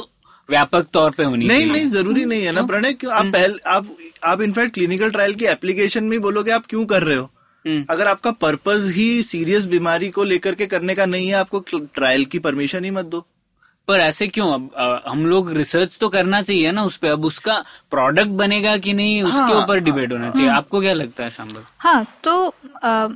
व्यापक 0.50 0.88
तौर 0.94 1.12
पे 1.12 1.24
होनी 1.24 1.46
नहीं 1.46 1.60
चाहिए। 1.60 1.74
नहीं 1.74 1.90
ज़रूरी 1.92 2.26
नहीं 2.26 2.44
है 2.44 2.52
ना 2.52 2.62
प्रणय 2.64 2.94
क्यों? 2.94 3.14
हम्म। 3.14 3.28
आप 3.28 3.34
पहले 3.34 3.70
आप 3.70 3.88
आप 4.26 4.42
इनफैक्ट 4.42 4.74
क्लिनिकल 4.74 5.10
ट्रायल 5.12 5.34
की 5.34 5.46
एप्लीकेशन 5.46 6.04
में 6.04 6.12
ही 6.12 6.20
बोलोगे 6.20 6.52
आप 6.52 6.66
क्यों 6.66 6.86
कर 6.86 7.04
रहे 7.04 7.18
हो? 7.18 7.30
हम्म, 7.66 7.86
अगर 7.90 8.08
आपका 8.08 8.32
पर्पज 8.32 8.92
ही 8.96 9.22
सीरियस 9.24 9.66
बीमारी 9.66 10.10
को 10.10 10.24
लेकर 10.24 10.56
के 10.56 10.66
करने 10.66 10.96
का 10.96 11.06
नहीं 11.06 11.28
है 11.28 11.34
आपको 11.34 11.60
ट्रायल 11.72 12.24
की 12.26 12.40
परमिशन 12.40 12.84
ही 12.84 12.92
मत 12.92 13.06
दो। 13.06 13.26
पर 13.88 14.00
ऐसे 14.00 14.28
क्यों? 14.28 14.52
अब 14.54 14.70
अ, 14.76 15.10
हम 15.10 15.26
लोग 15.26 15.52
रिसर्च 15.54 15.98
तो 16.02 16.10
करना 16.10 16.42
चाहिए 16.42 16.72
ना 16.72 16.84
उस 16.84 16.98
पे। 16.98 17.08
अब 17.08 17.26
उसका 17.26 17.58
प्रोडक्ट 17.92 18.30
बनेगा 18.42 18.76
कि 18.78 18.94
नहीं 18.94 19.22
उसके 19.24 19.38
हाँ, 19.38 19.62
ऊपर 19.64 19.80
डिबेट 19.80 20.12
होना 20.14 20.30
चाहिए। 20.32 20.50
आपको 20.52 20.82
क्या 20.82 20.94
लगता 20.94 21.24
है 21.24 21.30
शाम्बर 21.30 21.64
हाँ 21.80 22.06
तो 22.24 22.36
अ, 22.84 23.08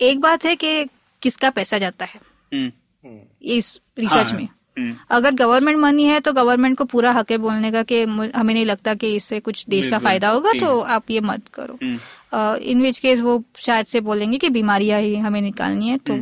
एक 0.00 0.20
बात 0.20 0.44
है 0.44 0.54
कि 0.56 0.84
किसका 1.22 1.50
पैसा 1.50 1.78
जाता 1.78 2.04
है? 2.04 2.20
हम्म, 2.54 3.18
इस 3.42 3.78
रिसर्च 3.98 4.30
हाँ, 4.32 4.38
में। 4.40 4.48
हम्म, 4.78 4.94
अगर 5.10 5.34
गवर्नमेंट 5.34 5.78
मनी 5.78 6.04
है 6.04 6.18
तो 6.20 6.32
गवर्नमेंट 6.32 6.76
को 6.78 6.84
पूरा 6.84 7.10
हक 7.12 7.30
है 7.30 7.38
बोलने 7.38 7.70
का 7.72 7.82
कि 7.82 8.02
हमें 8.02 8.52
नहीं 8.54 8.64
लगता 8.66 8.94
कि 8.94 9.14
इससे 9.16 9.40
कुछ 9.40 9.64
देश 9.68 9.86
का 9.86 9.98
फ़ायदा 9.98 10.28
होगा 10.28 10.52
तो 10.60 10.80
आप 10.96 11.10
ये 11.10 11.20
मत 11.20 11.48
करो। 11.54 11.78
हम्म, 11.82 12.56
इन 12.62 12.82
विच 12.82 12.98
केस 12.98 13.20
वो 13.20 13.42
शायद 13.58 13.86
से 13.86 14.00
बोलेंगे 14.00 14.38
कि 14.38 14.48
बीमारियाँ 14.48 15.00
ही 15.00 15.14
हमें 15.16 15.40
निकालनी 15.42 15.88
है 15.88 15.98
तो 15.98 16.14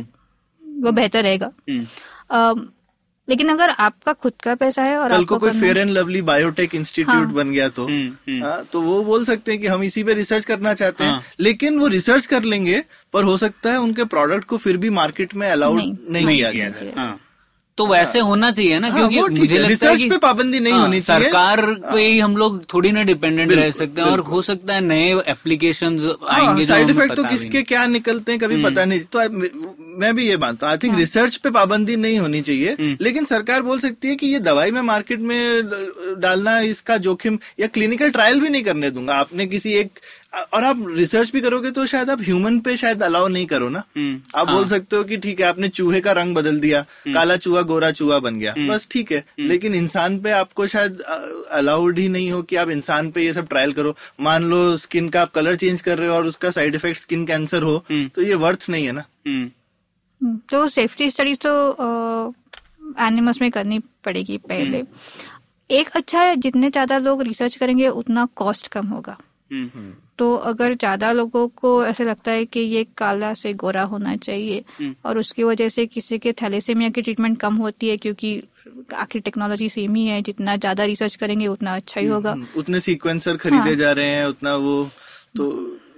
वो 0.63 0.91
बेहतर 0.91 1.23
रहेगा। 1.23 1.51
हम्म, 1.69 1.85
लेकिन 3.29 3.49
अगर 3.49 3.69
आपका 3.69 4.13
खुद 4.13 4.33
का 4.43 4.55
पैसा 4.55 4.83
है 4.83 4.97
और 4.97 5.09
कल 5.09 5.15
आपको 5.15 5.35
को 5.35 5.39
कोई 5.39 5.59
Fair 5.59 5.77
and 5.77 5.89
Lovely 5.89 6.21
biotech 6.21 6.75
institute 6.75 7.15
हाँ। 7.15 7.33
बन 7.33 7.51
गया 7.51 7.67
तो 7.69 7.85
हुँ, 7.85 8.07
हुँ, 8.29 8.39
हाँ, 8.41 8.63
तो 8.73 8.81
वो 8.81 9.03
बोल 9.03 9.25
सकते 9.25 9.51
हैं 9.51 9.61
कि 9.61 9.67
हम 9.67 9.83
इसी 9.83 10.03
पे 10.03 10.13
रिसर्च 10.13 10.45
करना 10.45 10.73
चाहते 10.73 11.03
हैं 11.03 11.11
हाँ। 11.11 11.23
लेकिन 11.39 11.79
वो 11.79 11.87
रिसर्च 11.87 12.25
कर 12.25 12.43
लेंगे 12.43 12.83
पर 13.13 13.23
हो 13.23 13.37
सकता 13.37 13.71
है 13.71 13.79
उनके 13.79 14.03
प्रोडक्ट 14.03 14.43
को 14.43 14.57
फिर 14.57 14.77
भी 14.77 14.89
मार्केट 14.89 15.35
में 15.35 15.49
अलाउड 15.49 15.77
नहीं। 15.77 15.95
नहीं, 16.09 16.25
नहीं 16.25 16.37
किया 16.37 16.51
जाए 16.51 16.93
हाँ 16.97 17.19
तो 17.79 17.85
वैसे 17.87 18.19
होना 18.19 18.49
चाहिए 18.51 18.79
ना 18.79 18.87
हाँ, 18.87 19.07
क्योंकि 19.09 19.39
मुझे 19.39 19.57
लगता 19.57 19.65
है 19.65 19.69
रिसर्च 19.69 20.01
कि 20.01 20.09
पे 20.09 20.17
पाबंदी 20.17 20.59
नहीं 20.59 20.73
हाँ, 20.73 20.81
होनी 20.81 20.99
चाहिए। 21.01 21.23
सरकार 21.23 21.61
पे 21.83 22.01
ही 22.01 22.19
हम 22.19 22.35
लोग 22.37 22.63
थोड़ी 22.73 22.91
ना 22.91 23.03
डिपेंडेंट 23.03 23.51
रह 23.51 23.69
सकते 23.71 24.01
हैं 24.01 24.07
और 24.09 24.19
हो 24.29 24.41
सकता 24.41 24.73
है 24.73 24.81
नए 24.81 25.13
एप्लीकेशन 25.27 25.97
हाँ, 25.99 26.39
आएँगे 26.39 26.65
साइड 26.65 26.89
इफ़ेक्ट 26.89 27.15
तो 27.15 27.23
किसके 27.23 27.61
क्या 27.63 27.85
निकलते 27.87 28.31
हैं 28.31 28.41
कभी 28.41 28.55
हम्म। 28.55 28.69
पता 28.69 28.85
नहीं 28.85 28.99
तो 29.11 29.19
मैं 29.97 30.13
भी 30.15 30.27
ये 30.27 30.37
मानता 30.37 30.65
हूँ 30.65 30.71
आई 30.71 30.77
थिंक 30.77 30.97
रिसर्च 30.97 31.35
पे 31.35 31.49
पाबंदी 31.51 31.95
नहीं 31.97 32.19
होनी 32.19 32.41
चाहिए 32.41 32.75
हम्म। 32.79 32.97
लेकिन 33.01 33.25
सरकार 33.25 33.61
बोल 33.61 33.79
सकती 33.79 34.07
है 34.07 34.15
कि 34.15 34.27
ये 34.27 34.39
दवाई 34.41 34.71
में 34.71 34.81
मार्केट 34.81 35.19
में 35.21 35.69
डालना 36.19 36.59
इसका 36.67 36.97
जोखिम 36.97 37.39
या 37.59 37.67
क्लिनिकल 37.69 38.11
ट्रायल 38.11 38.41
भी 38.41 38.49
नहीं 38.49 38.63
करने 38.63 38.91
दूँगा 38.91 39.15
आपने 39.15 39.45
किसी 39.47 39.73
एक 39.75 39.99
और 40.33 40.63
आप 40.63 40.77
रिसर्च 40.87 41.31
भी 41.31 41.41
करोगे 41.41 41.69
तो 41.71 41.85
शायद 41.85 42.09
आप 42.09 42.21
ह्यूमन 42.21 42.59
पे 42.59 42.75
शायद 42.77 43.03
अलाउ 43.03 43.27
नहीं 43.27 43.45
करो 43.45 43.69
ना। 43.69 43.83
हम्म, 43.97 44.19
आप 44.35 44.47
हाँ। 44.47 44.55
बोल 44.55 44.67
सकते 44.69 44.95
हो 44.95 45.03
कि 45.03 45.17
ठीक 45.17 45.39
है 45.39 45.45
आपने 45.47 45.67
चूहे 45.69 46.01
का 46.01 46.11
रंग 46.11 46.35
बदल 46.35 46.59
दिया 46.59 46.81
काला 47.07 47.35
चूहा 47.37 47.61
गोरा 47.63 47.91
चूहा 47.91 48.19
बन 48.19 48.39
गया। 48.39 48.53
हम्म। 48.53 48.67
बस 48.69 48.87
ठीक 48.91 49.11
है 49.11 49.23
लेकिन 49.41 49.75
इंसान 49.75 50.19
पे 50.19 50.31
आपको 50.31 50.67
शायद 50.67 51.01
अलाउड 51.51 51.99
ही 51.99 52.07
नहीं 52.09 52.31
हो 52.31 52.41
कि 52.43 52.55
आप 52.55 52.69
इंसान 52.69 53.11
पे 53.11 53.23
ये 53.25 53.33
सब 53.33 53.47
ट्रायल 53.47 53.71
करो। 53.73 53.95
मान 54.21 54.43
लो 54.43 54.77
स्किन 54.77 55.09
का 55.09 55.21
आप 55.21 55.31
कलर 55.31 55.55
चेंज 55.55 55.81
कर 55.81 55.97
रहे 55.97 56.09
हो 56.09 56.15
और 56.15 56.25
उसका 56.25 56.51
साइड 56.51 56.75
इफ़ेक्ट 56.75 57.01
स्किन 57.01 57.25
कैंसर 57.25 57.63
हो 57.63 57.75
हम्म। 57.89 58.07
तो 58.07 58.21
ये 58.21 58.35
वर्थ 58.37 58.65
नहीं 58.69 58.85
है 58.85 58.91
ना। 58.91 59.05
हम्म, 59.27 59.49
हम्म, 60.21 60.37
तो 60.51 60.67
सेफ्टी 60.67 61.09
स्टडीज़ 61.09 61.39
तो 61.47 62.35
एनिमल्स 62.99 63.41
में 63.41 63.49
करनी 63.51 63.79
पड़ेगी 64.05 64.37
पहले। 64.49 64.83
एक 65.69 65.89
अच्छा 65.89 66.21
है 66.21 66.35
जितने 66.37 66.69
ज़्यादा 66.69 66.97
लोग 66.99 67.21
रिसर्च 67.21 67.55
करेंगे 67.55 67.87
उतना 67.89 68.27
कॉस्ट 68.35 68.67
कम 68.67 68.87
होगा। 68.87 69.17
हम्म, 69.51 69.91
तो 70.19 70.33
अगर 70.45 70.73
ज़्यादा 70.73 71.11
लोगों 71.11 71.47
को 71.55 71.69
ऐसे 71.85 72.03
लगता 72.03 72.31
है 72.31 72.45
कि 72.45 72.59
ये 72.59 72.83
काला 72.97 73.33
से 73.33 73.53
गोरा 73.53 73.83
होना 73.83 74.15
चाहिए 74.17 74.63
हम्म। 74.79 74.95
और 75.05 75.17
उसकी 75.17 75.43
वजह 75.43 75.69
से 75.69 75.85
किसी 75.85 76.17
के 76.17 76.33
थैलेसेमिया 76.33 76.89
की 76.89 77.01
ट्रीटमेंट 77.01 77.39
कम 77.39 77.55
होती 77.55 77.89
है 77.89 77.97
क्योंकि 77.97 78.39
आखिर 78.95 79.21
टेक्नोलॉजी 79.21 79.69
सेम 79.69 79.95
ही 79.95 80.05
है 80.07 80.21
जितना 80.21 80.55
ज़्यादा 80.57 80.83
रिसर्च 80.83 81.15
करेंगे 81.15 81.47
उतना 81.47 81.75
अच्छा 81.75 82.01
ही 82.01 82.07
होगा 82.07 82.35
उतने 82.57 82.79
सीक्वेंसर 82.79 83.37
खरीदे 83.37 83.69
हाँ। 83.69 83.75
जा 83.75 83.91
रहे 83.91 84.07
हैं 84.07 84.25
उतना 84.25 84.55
वो 84.57 84.83
तो 85.37 85.49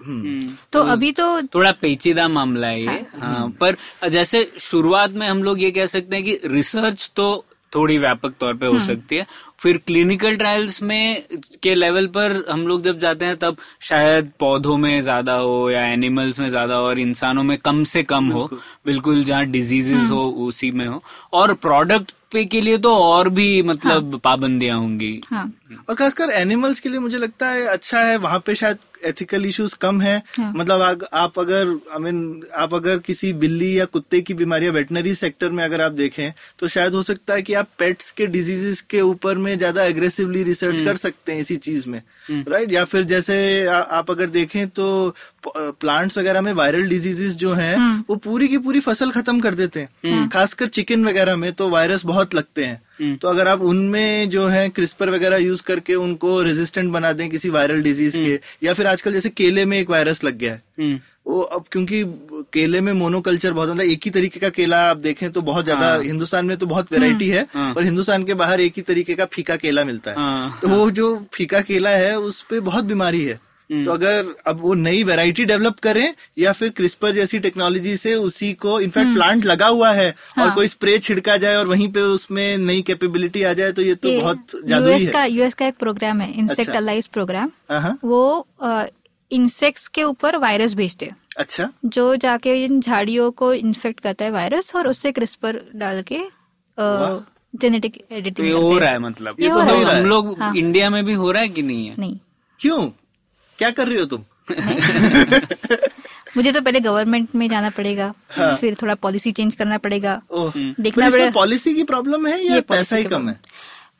हम्म। 0.05 0.19
हम्म। 0.19 0.55
तो 0.73 0.79
अभी 0.91 1.11
तो 1.11 1.25
थोड़ा 1.55 1.71
पेचीदा 1.71 2.27
मामला 2.27 2.67
है 2.67 2.81
ये 2.81 3.05
हाँ 3.15 3.47
पर 3.59 3.75
जैसे 4.09 4.51
शुरुआत 4.61 5.11
में 5.11 5.27
हम 5.27 5.43
लोग 5.43 5.61
ये 5.61 5.71
कह 5.71 5.85
सकते 5.85 6.15
हैं 6.15 6.25
कि 6.25 6.39
रिसर्च 6.45 7.11
तो 7.15 7.27
थोड़ी 7.75 7.97
व्यापक 7.97 8.33
तौर 8.39 8.53
पे 8.53 8.65
हो 8.65 8.79
सकती 8.79 9.15
है 9.15 9.25
फिर 9.61 9.77
क्लिनिकल 9.77 10.35
ट्रायल्स 10.37 10.81
में 10.81 11.23
के 11.63 11.73
लेवल 11.75 12.07
पर 12.07 12.43
हम 12.49 12.65
लोग 12.67 12.81
जब 12.81 12.97
जाते 12.99 13.25
हैं 13.25 13.35
तब 13.37 13.57
शायद 13.81 14.31
पौधों 14.39 14.77
में 14.77 15.01
ज़्यादा 15.01 15.33
हो 15.35 15.69
या 15.71 15.85
एनिमल्स 15.87 16.39
में 16.39 16.47
ज़्यादा 16.49 16.75
हो 16.75 16.85
और 16.85 16.99
इंसानों 16.99 17.43
में 17.43 17.57
कम 17.57 17.83
से 17.83 18.03
कम 18.03 18.29
हो। 18.31 18.49
बिल्कुल। 18.85 19.23
जहाँ 19.23 19.45
डिजीजेस 19.47 20.09
हो 20.11 20.27
उसी 20.47 20.71
में 20.71 20.85
हो। 20.87 21.01
और 21.33 21.53
प्रोडक्ट 21.59 22.11
पे 22.31 22.43
के 22.45 22.61
लिए 22.61 22.77
तो 22.77 22.95
और 22.95 23.29
भी 23.29 23.61
मतलब 23.63 24.11
हाँ, 24.11 24.19
पाबंदियाँ 24.23 24.77
होंगी। 24.79 25.21
हाँ। 25.25 25.51
और 25.89 25.95
खासकर 25.95 26.29
एनिमल्स 26.29 26.79
के 26.79 26.89
लिए 26.89 26.99
मुझे 26.99 27.17
लगता 27.17 27.49
है 27.49 27.65
अच्छा 27.67 27.99
है 28.01 28.17
वहाँ 28.17 28.39
पे 28.45 28.55
शायद 28.55 28.77
एथिकल 29.05 29.45
इश्यूज़ 29.45 29.75
कम 29.81 30.01
है। 30.01 30.17
हाँ। 30.37 30.51
मतलब 30.55 31.07
आप 31.13 31.39
अगर 31.39 31.67
आई 31.67 31.99
मीन 31.99 32.43
आप 32.55 32.73
अगर 32.73 32.97
किसी 32.97 33.31
बिल्ली 33.33 33.79
या 33.79 33.85
कुत्ते 33.85 34.21
की 34.21 34.33
बीमारियाँ 34.33 34.73
वेटनरी 34.73 35.13
सेक्टर 35.15 35.49
में 35.49 35.63
अगर 35.63 35.81
आप 35.81 35.91
देखें 35.91 36.31
तो 36.59 36.67
शायद 36.67 36.93
हो 36.93 37.01
सकता 37.03 37.33
है 37.33 37.41
कि 37.41 37.53
आप 37.53 37.67
पेट्स 37.79 38.11
के 38.11 38.27
डिजीजेस 38.27 38.81
के 38.89 39.01
ऊपर 39.01 39.37
में 39.37 39.57
ज़्यादा 39.57 39.83
एग्रेसिवली 39.83 40.43
रिसर्च 40.43 40.81
कर 40.81 40.95
सकते 40.95 41.31
हैं 41.33 41.41
इसी 41.41 41.57
चीज़ 41.57 41.89
में 41.89 42.01
राइट 42.29 42.71
या 42.71 42.83
फिर 42.85 43.03
जैसे 43.03 43.65
आ, 43.65 43.77
आप 43.77 44.11
अगर 44.11 44.29
देखें 44.29 44.67
तो 44.69 45.15
प्लांट्स 45.47 46.17
वगैरह 46.17 46.41
में 46.41 46.51
वायरल 46.53 46.87
डिजीजेस 46.89 47.33
जो 47.35 47.53
हैं 47.53 47.75
हम्म। 47.75 48.03
वो 48.09 48.15
पूरी 48.15 48.47
की 48.47 48.57
पूरी 48.57 48.79
फ़सल 48.79 49.11
खत्म 49.11 49.39
कर 49.39 49.55
देते 49.55 49.79
हैं। 49.79 50.27
खासकर 50.29 50.67
चिकन 50.67 51.05
वगैरह 51.05 51.35
में 51.35 51.51
तो 51.53 51.69
वायरस 51.69 52.05
बहुत 52.05 52.35
लगते 52.35 52.65
हैं। 52.65 52.73
हम्म। 52.73 52.90
तो 52.99 53.27
अगर 53.27 53.47
आप 53.47 53.61
उनमें 53.61 54.29
जो 54.29 54.45
है 54.47 54.67
क्रिस्पर 54.69 55.09
वगैरह 55.09 55.37
यूज़ 55.37 55.61
करके 55.63 55.95
उनको 55.95 56.41
रेजिस्टेंट 56.41 56.91
बना 56.91 57.11
दें 57.13 57.29
किसी 57.29 57.49
वायरल 57.49 57.81
डिज़ीज़ 57.83 58.17
के 58.17 58.39
या 58.63 58.73
फिर 58.73 58.87
आजकल 58.87 59.13
जैसे 59.13 59.29
केले 59.29 59.65
में 59.65 59.77
एक 59.79 59.89
वायरस 59.89 60.23
लग 60.23 60.37
गया 60.37 60.53
है। 60.53 60.63
हम्म, 60.79 60.99
वो 61.27 61.41
अब 61.41 61.65
क्योंकि 61.71 62.03
केले 62.53 62.81
में 62.81 62.91
मोनोकल्चर 62.93 63.53
बहुत 63.53 63.69
होता 63.69 63.81
है 63.81 63.89
एक 63.89 64.01
ही 64.05 64.11
तरीके 64.11 64.39
का 64.39 64.49
केला 64.49 64.77
आप 64.89 64.97
देखें 64.97 65.29
तो 65.31 65.41
बहुत 65.41 65.65
ज़्यादा 65.65 65.85
हाँ। 65.85 66.01
हिंदुस्तान 66.03 66.45
में 66.45 66.57
तो 66.57 66.65
बहुत 66.65 66.91
वेराइटी 66.93 67.27
है 67.27 67.47
हाँ। 67.53 67.73
पर 67.73 67.83
हिंदुस्तान 67.83 68.23
के 68.23 68.33
बाहर 68.33 68.61
एक 68.61 68.73
ही 68.75 68.81
तरीके 68.81 69.15
का 69.15 69.25
फीका 69.25 69.55
केला 69.55 69.83
मिलता 69.83 70.11
है। 70.11 70.17
हाँ, 70.17 70.59
तो 70.61 70.67
वो 70.67 70.89
जो 70.91 71.15
फीका 71.33 71.61
केला 71.61 71.89
है 71.89 72.17
उस 72.19 72.41
पे 72.41 72.59
बहुत 72.59 72.85
बीमारी 72.85 73.23
है। 73.25 73.33
हम्म। 73.33 73.50
तो 73.71 73.91
अगर 73.91 74.33
अब 74.47 74.59
वो 74.59 74.73
नई 74.73 75.03
वैरायटी 75.03 75.45
डेवलप 75.45 75.79
करें 75.79 76.13
या 76.37 76.51
फिर 76.51 76.69
क्रिस्पर 76.69 77.11
जैसी 77.11 77.39
टेक्नोलॉजी 77.39 77.95
से 77.97 78.13
उसी 78.15 78.53
को 78.53 78.79
इनफैक्ट 78.79 79.13
प्लांट 79.13 79.45
लगा 79.45 79.67
हुआ 79.67 79.91
है 79.91 80.07
हाँ। 80.07 80.43
और 80.43 80.47
हाँ। 80.47 80.55
कोई 80.55 80.67
स्प्रे 80.67 80.97
छिड़का 80.99 81.37
जाए 81.37 81.55
और 81.55 81.67
वहीं 81.67 81.91
पे 81.91 82.01
उसमें 82.01 82.57
नई 82.57 82.81
कैपेबिलिटी 82.81 83.43
आ 83.43 83.53
जाए 83.53 83.71
तो 83.71 83.81
ये 83.81 83.95
तो 83.95 84.09
ये 84.09 84.19
बहुत 84.19 84.47
जादुई 84.65 84.91
यूएस 84.91 85.01
है। 85.01 85.11
का 85.13 85.23
यूएस 85.25 85.53
का 85.53 85.67
एक 85.67 85.77
प्रोग्राम 85.77 86.21
है 86.21 86.31
इंसेक्ट 86.33 86.59
अच्छा। 86.59 86.79
अलाइज 86.79 87.07
प्रोग्राम 87.07 87.51
हाँ, 87.71 87.81
हाँ, 87.81 87.97
वो 88.03 88.47
इंसेक्ट्स 89.31 89.87
के 89.87 90.03
ऊपर 90.03 90.37
वायरस 90.37 90.73
भेजते 90.73 91.05
हैं। 91.05 91.15
अच्छा। 91.37 91.71
जो 91.85 92.15
जाके 92.15 92.63
इन 92.65 92.79
झाड़ियों 92.81 93.31
को 93.31 93.53
इन्फेक्ट 93.53 93.99
करता 93.99 94.25
है 94.25 94.31
वायरस 94.31 94.75
और 94.75 94.87
उससे 94.87 95.11
क्रिस्पर 95.11 95.61
डाल 95.75 96.01
के 96.01 96.19
जेनेटिक 97.53 97.95
तो 97.97 98.15
एडिटिंग 98.15 98.53
हो 98.53 98.77
रहा 98.77 98.89
है 98.89 98.99
मतलब। 98.99 99.37
ये 99.39 99.49
तो 99.49 99.53
हो 99.55 99.61
है। 99.61 99.99
हम 99.99 100.05
लोग 100.05 100.39
हाँ। 100.39 100.53
इंडिया 100.55 100.89
में 100.89 101.03
भी 101.05 101.13
हो 101.13 101.31
रहा 101.31 101.41
है 101.41 101.49
कि 101.49 101.61
नहीं 101.61 101.87
है? 101.87 101.95
नहीं। 101.99 102.17
क्यों? 102.59 102.89
क्या 103.61 103.71
कर 103.71 103.87
रही 103.87 103.97
हो 103.97 104.05
तुम? 104.05 104.23
मुझे 106.37 106.51
तो 106.51 106.61
पहले 106.61 106.79
गवर्नमेंट 106.79 107.29
में 107.35 107.49
जाना 107.49 107.69
पड़ेगा 107.69 108.13
हाँ। 108.31 108.55
फिर 108.55 108.75
थोड़ा 108.81 108.95
पॉलिसी 108.95 109.31
चेंज 109.31 109.55
करना 109.55 109.77
पड़ेगा। 109.77 110.21
देखना 110.79 111.09
पड़ेगा। 111.09 111.31
पॉलिसी 111.31 111.73
की 111.73 111.83
प्रॉब्लम 111.83 112.27
है 112.27 112.45
या 112.45 112.61
पैसा 112.61 112.95
ही 112.95 113.03
कम 113.03 113.29
है? 113.29 113.39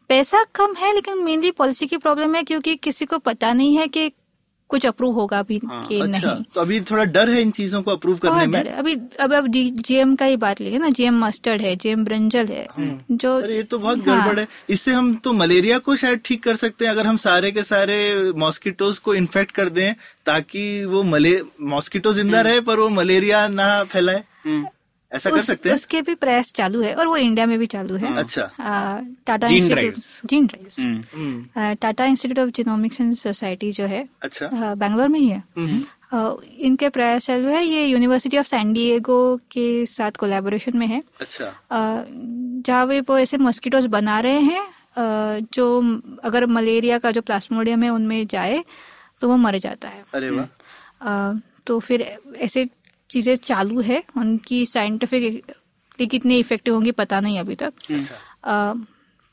पैसा 0.09 0.43
कम 0.55 0.73
है 0.79 0.95
लेकिन 0.95 1.23
मेनली 1.23 1.51
पॉलिसी 1.51 1.87
की 1.87 1.97
प्रॉब्लम 1.97 2.35
है 2.35 2.43
क्योंकि 2.43 2.75
किसी 2.75 3.05
को 3.05 3.17
पता 3.17 3.53
नहीं 3.53 3.77
है 3.77 3.87
कि 3.87 4.11
कुछ 4.71 4.85
अप्रूव 4.85 5.13
होगा 5.13 5.41
भी 5.43 5.59
हाँ, 5.65 5.83
कि 5.85 5.99
अच्छा 6.01 6.27
नहीं। 6.27 6.43
तो 6.55 6.61
अभी 6.61 6.79
थोड़ा 6.91 7.03
डर 7.15 7.29
है 7.29 7.41
इन 7.41 7.51
चीज़ों 7.51 7.81
को 7.83 7.91
अप्रूव 7.91 8.17
करने 8.17 8.45
में? 8.47 8.63
डर 8.63 8.71
अभी 8.73 8.95
अब 9.19 9.33
अब 9.33 9.47
जीएम 9.47 10.15
का 10.15 10.25
ही 10.25 10.37
बात 10.37 10.61
लीजिए 10.61 10.79
ना 10.79 10.89
जीएम 10.91 11.19
मस्टर्ड 11.25 11.61
है 11.61 11.75
जीएम 11.75 12.03
ब्रंजल 12.05 12.47
है 12.47 12.67
जो 13.11 13.35
अरे 13.37 13.55
ये 13.55 13.63
तो 13.63 13.77
बहुत 13.77 14.07
हाँ, 14.07 14.17
गड़बड़ 14.17 14.39
है। 14.39 14.47
इससे 14.69 14.91
हम 14.91 15.13
तो 15.23 15.33
मलेरिया 15.33 15.77
को 15.79 15.95
शायद 15.95 16.21
ठीक 16.25 16.43
कर 16.43 16.55
सकते 16.55 16.85
हैं 16.85 16.91
अगर 16.91 17.07
हम 17.07 17.17
सारे 17.17 17.51
के 17.51 17.63
सारे 17.63 17.97
मॉस्किटोज 18.37 18.97
को 18.99 19.15
इन्फेक्ट 19.15 19.51
कर 19.51 19.69
दें 19.69 19.93
ताकि 20.25 20.63
वो 20.85 21.03
मले 21.03 21.39
मॉस्किटो 21.71 22.13
ज़िंदा 22.13 22.41
रहे 22.41 22.59
पर 22.61 22.79
वो 22.79 22.89
मलेरिया 22.89 23.47
ना 23.47 23.83
फैलाए। 23.83 24.23
ऐसा 25.11 25.29
कर 25.29 25.39
सकते 25.39 25.69
हैं? 25.69 25.75
उसके 25.75 26.01
भी 26.01 26.15
प्रयास 26.15 26.51
चालू 26.55 26.81
है 26.81 26.93
और 26.95 27.07
वो 27.07 27.15
इंडिया 27.17 27.45
में 27.45 27.57
भी 27.59 27.65
चालू 27.67 27.95
है। 27.95 28.15
अच्छा। 28.17 28.43
टाटा 29.27 29.47
इंस्टीट्यूट 29.47 29.95
जीन 30.29 30.45
ड्राइव्स 30.45 30.79
हम्म। 30.79 31.03
हम्म, 31.13 31.73
Tata 31.81 32.05
Institute 32.05 32.39
of 32.39 32.53
Genomics 32.55 33.01
and 33.01 33.13
Society 33.15 33.71
जो 33.71 33.85
है 33.85 34.07
अच्छा। 34.23 34.73
बैंगलोर 34.75 35.07
में 35.07 35.19
ही 35.19 35.27
है। 35.27 35.43
हम्म, 35.57 35.81
इनके 36.59 36.89
प्रयास 36.89 37.25
चालू 37.25 37.47
है। 37.49 37.63
ये 37.65 37.85
यूनिवर्सिटी 37.85 38.37
ऑफ़ 38.37 38.47
सैन 38.47 38.73
डिएगो 38.73 39.19
के 39.51 39.85
साथ 39.85 40.11
कोलैबोरेशन 40.19 40.77
में 40.77 40.87
है। 40.87 41.01
अच्छा। 41.21 41.53
जहाँ 42.65 42.85
वे 42.85 42.99
वो 43.01 43.17
ऐसे 43.17 43.37
मॉस्किटोज 43.37 43.85
बना 43.91 44.19
रहे 44.19 44.39
हैं 44.41 44.65
जो 45.53 45.65
अगर 46.23 46.45
मलेरिया 46.47 46.97
का 46.99 47.11
जो 47.11 47.21
प्लास्मोडियम 47.21 47.83
है 47.83 47.89
उनमें 47.89 48.25
जाए 48.27 48.63
तो 49.21 49.27
वो 49.29 49.35
मर 49.37 49.57
जाता 49.57 49.89
है। 49.89 50.03
अरे 50.13 50.29
वाह। 50.29 51.39
तो 51.67 51.79
फिर 51.79 52.01
ऐसे 52.37 52.65
चीज़ें 53.11 53.35
चालू 53.35 53.81
है 53.81 54.03
उनकी 54.17 54.65
साइंटिफिक 54.65 55.53
कितनी 55.99 56.39
इफ़ेक्टिव 56.39 56.73
होंगी 56.73 56.91
पता 56.91 57.19
नहीं 57.19 57.39
अभी 57.39 57.55
तक। 57.55 57.73
आ, 58.45 58.73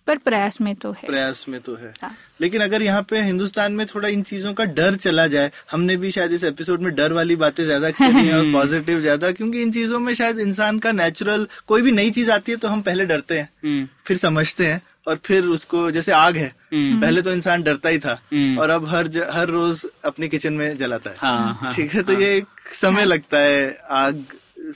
पर 0.07 0.19
प्रयास 0.19 0.61
में 0.61 0.75
तो 0.75 0.91
है। 0.93 1.07
प्रयास 1.07 1.45
में 1.49 1.61
तो 1.61 1.75
है। 1.75 1.93
हाँ। 2.03 2.11
लेकिन 2.41 2.61
अगर 2.61 2.83
यहाँ 2.83 3.03
पे 3.11 3.21
हिंदुस्तान 3.21 3.73
में 3.73 3.85
थोड़ा 3.87 4.09
इन 4.09 4.23
चीज़ों 4.23 4.53
का 4.55 4.65
डर 4.65 4.95
चला 4.97 5.27
जाए 5.27 5.51
हमने 5.71 5.97
भी 5.97 6.11
शायद 6.11 6.33
इस 6.33 6.45
एपिसोड 6.45 6.81
में 6.81 6.95
डर 6.95 7.13
वाली 7.13 7.37
बातें 7.37 7.65
ज़्यादा 7.65 7.91
करी 7.91 8.27
हैं 8.27 8.35
और 8.35 8.53
पॉजिटिव 8.53 9.01
ज़्यादा 9.01 9.31
क्योंकि 9.31 9.63
इन 9.63 9.73
चीज़ों 9.73 9.99
में 9.99 10.15
शायद 10.15 10.39
इंसान 10.39 10.79
का 10.79 10.93
नेचुरल 10.93 11.47
कोई 11.67 11.83
भी 11.83 11.93
नई 11.93 12.11
चीज़ 12.11 12.31
आती 12.31 12.53
है 12.53 12.59
तो 12.59 12.69
हम 12.69 12.83
पहले 12.83 13.07
डरते 13.07 13.39
हैं 13.39 13.49
हम्म। 13.65 13.89
फिर 14.07 14.17
समझते 14.17 14.67
हैं। 14.67 14.81
और 15.09 15.19
फिर 15.25 15.45
उसको 15.47 15.91
जैसे 15.91 16.13
आग 16.13 16.37
है 16.37 16.49
हम्म। 16.73 17.01
पहले 17.01 17.23
तो 17.23 17.33
इंसान 17.33 17.63
डरता 17.63 17.89
ही 17.89 17.99
था 17.99 18.21
हम्म। 18.33 18.59
और 18.59 18.71
अब 18.71 18.89
हर 18.89 19.07
ज, 19.07 19.27
हर 19.31 19.49
रोज 19.49 19.87
अपने 20.05 20.29
किचन 20.29 20.53
में 20.53 20.77
जलाता 20.77 21.11
है। 21.11 21.17
हाँ, 21.19 21.55
हाँ, 21.55 21.73
ठीक 21.75 21.95
है 21.95 22.03
तो 22.03 22.13
ये 22.13 22.37
एक 22.37 22.47
समय 22.81 23.05
लगता 23.05 23.39
है 23.39 23.79
आग 23.91 24.25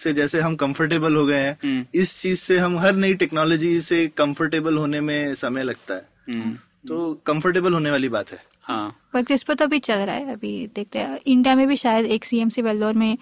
से 0.03 0.13
जैसे 0.13 0.41
हम 0.41 0.55
कंफर्टेबल 0.57 1.17
हो 1.17 1.27
गए 1.27 1.39
हैं। 1.39 1.59
हम्म। 1.63 1.85
इस 1.95 2.21
चीज़ 2.21 2.41
से 2.41 2.59
हम 2.59 2.79
हर 2.79 2.95
नई 2.95 3.15
टेक्नोलॉजी 3.15 3.81
से 3.81 4.07
कंफर्टेबल 4.09 4.77
होने 4.77 5.01
में 5.01 5.35
समय 5.35 5.63
लगता 5.63 5.95
है। 5.95 6.53
तो 6.89 7.13
कंफर्टेबल 7.27 7.73
होने 7.73 7.91
वाली 7.91 8.09
बात 8.09 8.31
है। 8.31 8.39
हाँ। 8.63 8.97
पर 9.13 9.23
क्रिस्पर 9.23 9.55
तो 9.55 9.65
अभी 9.65 9.79
चल 9.79 9.99
रहा 9.99 10.15
है 10.15 10.33
अभी 10.33 10.71
देखते 10.75 10.99
हैं। 10.99 11.19
इंडिया 11.27 11.55
में 11.55 11.67
भी 11.69 11.77
शायद 11.77 12.07
एक 12.07 12.25
सीएमसी 12.25 12.63
वेल्लोर 12.63 12.95
में 12.95 13.19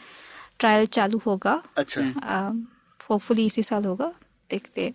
ट्रायल 0.59 0.87
चालू 0.87 1.21
होगा। 1.27 1.63
अच्छा। 1.77 2.03
होपफुली 3.11 3.47
इसी 3.47 3.63
साल 3.63 3.85
होगा। 3.85 4.13
देखते 4.51 4.81
हैं। 4.81 4.95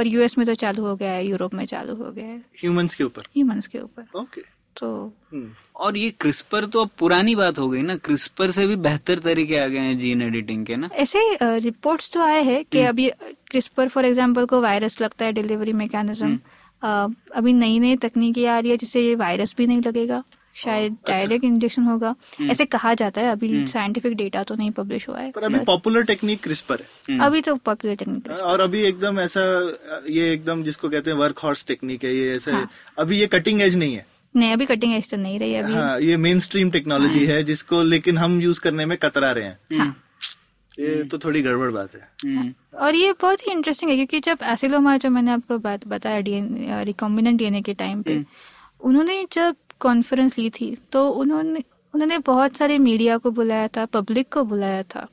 पर 0.00 0.06
यूएस 0.06 0.38
में 0.38 0.46
तो 0.46 0.54
चालू 0.60 0.84
हो 0.84 0.94
गया 0.96 1.12
है 1.12 1.26
यूरोप 1.26 1.54
में 1.54 1.64
चालू 1.66 1.94
हो 1.96 2.10
गया 2.12 2.26
है। 2.26 2.38
ह्यूमंस 2.62 2.94
के 2.94 3.04
ऊपर? 3.04 3.22
ह्यूमंस 3.34 3.66
के 3.66 3.78
ऊपर। 3.80 4.18
ओके 4.20 4.48
तो 4.76 4.88
हम्म, 5.32 5.48
और 5.76 5.96
ये 5.96 6.10
क्रिस्पर 6.20 6.64
तो 6.66 6.80
अब 6.80 6.90
पुरानी 6.98 7.34
बात 7.34 7.58
हो 7.58 7.68
गई 7.68 7.80
ना 7.82 7.96
क्रिस्पर 7.98 8.50
से 8.50 8.66
भी 8.66 8.76
बेहतर 8.78 9.18
तरीके 9.18 9.58
आ 9.58 9.66
गए 9.66 9.78
हैं 9.78 9.96
जीन 9.98 10.22
एडिटिंग 10.22 10.64
के 10.66 10.76
ना। 10.76 10.88
ऐसे 10.94 11.20
रिपोर्ट्स 11.42 12.12
तो 12.12 12.20
आए 12.22 12.42
हैं 12.42 12.64
कि 12.64 12.80
अभी 12.82 13.08
क्रिस्पर 13.50 13.88
फॉर 13.88 14.04
एग्जांपल 14.06 14.46
को 14.46 14.60
वायरस 14.60 15.00
लगता 15.00 15.24
है 15.24 15.32
डिलीवरी 15.32 15.72
मैकेनिज्म 15.72 16.38
अभी 16.82 17.52
नई 17.52 17.78
नई 17.78 17.96
तकनीकी 18.04 18.44
आ 18.44 18.58
रही 18.58 18.70
है 18.70 18.76
जिससे 18.76 19.00
ये 19.00 19.14
वायरस 19.16 19.54
भी 19.58 19.66
नहीं 19.66 19.80
लगेगा। 19.86 20.22
शायद 20.56 20.96
डायरेक्ट 21.08 21.44
इंजेक्शन 21.44 21.82
होगा। 21.82 22.14
ऐसे 22.42 22.64
कहा 22.66 22.92
जाता 22.94 23.20
है 23.20 23.30
अभी 23.30 23.66
साइंटिफिक 23.66 24.16
डेटा 24.16 24.42
तो 24.42 24.54
नहीं 24.54 24.70
पब्लिश 24.70 25.08
हुआ 25.08 25.18
है 25.18 25.30
पर 25.30 25.44
अभी 25.44 25.58
पॉपुलर 25.66 26.02
टेक्निक 26.04 26.42
क्रिस्पर 26.42 26.82
है। 27.10 27.18
अभी 27.20 27.40
तो 27.40 27.54
पॉपुलर 27.64 27.94
टेक्निक 27.94 28.30
और 28.42 28.60
अभी 28.60 28.82
एकदम 28.84 29.20
ऐसा 29.20 29.42
ये 30.10 30.32
एकदम 30.32 30.62
जिसको 30.64 30.88
कहते 30.88 31.10
हैं 31.10 31.16
वर्क 31.18 31.38
हॉर्स 31.38 31.64
टेक्निक 31.66 32.04
है 32.04 32.14
ये 32.16 32.36
ऐसे 32.36 32.64
अभी 32.98 33.20
ये 33.20 33.26
कटिंग 33.28 33.62
एज 33.62 33.76
नहीं 33.76 33.94
है। 33.94 34.06
नहीं 34.34 34.52
अभी 34.52 34.66
कटिंग 34.66 34.94
एज 34.94 35.10
तो 35.10 35.16
नहीं 35.16 35.38
रही 35.38 35.54
अभी। 35.54 35.72
हाँ 35.72 36.00
ये 36.00 36.16
मेन 36.18 36.40
स्ट्रीम 36.40 36.70
टेक्नोलॉजी 36.70 37.24
है 37.26 37.42
जिसको 37.44 37.82
लेकिन 37.84 38.18
हम 38.18 38.40
यूज़ 38.40 38.60
करने 38.60 38.86
में 38.86 38.96
कतरा 38.98 39.30
रहे 39.32 39.44
हैं। 39.44 39.78
हाँ। 39.78 39.94
ये 40.78 41.02
तो 41.04 41.18
थोड़ी 41.18 41.40
गड़बड़ 41.42 41.70
बात 41.70 41.94
है। 41.94 42.08
हम्म। 42.24 42.52
और 42.78 42.94
ये 42.94 43.12
बहुत 43.20 43.46
ही 43.46 43.52
इंटरेस्टिंग 43.52 43.90
है 43.90 43.96
क्योंकि 43.96 44.20
जब 44.20 44.38
एसिलोमा 44.50 44.96
जो 44.96 45.10
मैंने 45.10 45.30
आपको 45.30 45.58
बात 45.60 45.86
बताया 45.88 46.20
डीएन 46.20 46.84
रिकॉम्बिनेंट 46.86 47.38
डीएनए 47.38 47.60
के 47.62 47.74
टाइम 47.74 48.02
पे 48.02 48.22
उन्होंने 48.80 49.24
जब 49.32 49.56
कॉन्फ्रेंस 49.80 50.38
ली 50.38 50.50
थी 50.50 50.76
तो 50.92 51.08
उन्होंने 51.10 51.62
उन्होंने 51.94 52.18
बहुत 52.18 52.56
सारे 52.56 52.78
मीडिया 52.78 53.16
को 53.18 53.30
बुलाया 53.30 53.68
था 53.68 53.84
पब्लिक 53.84 54.32
को 54.32 54.44
बुलाया 54.44 54.82
था 54.82 55.06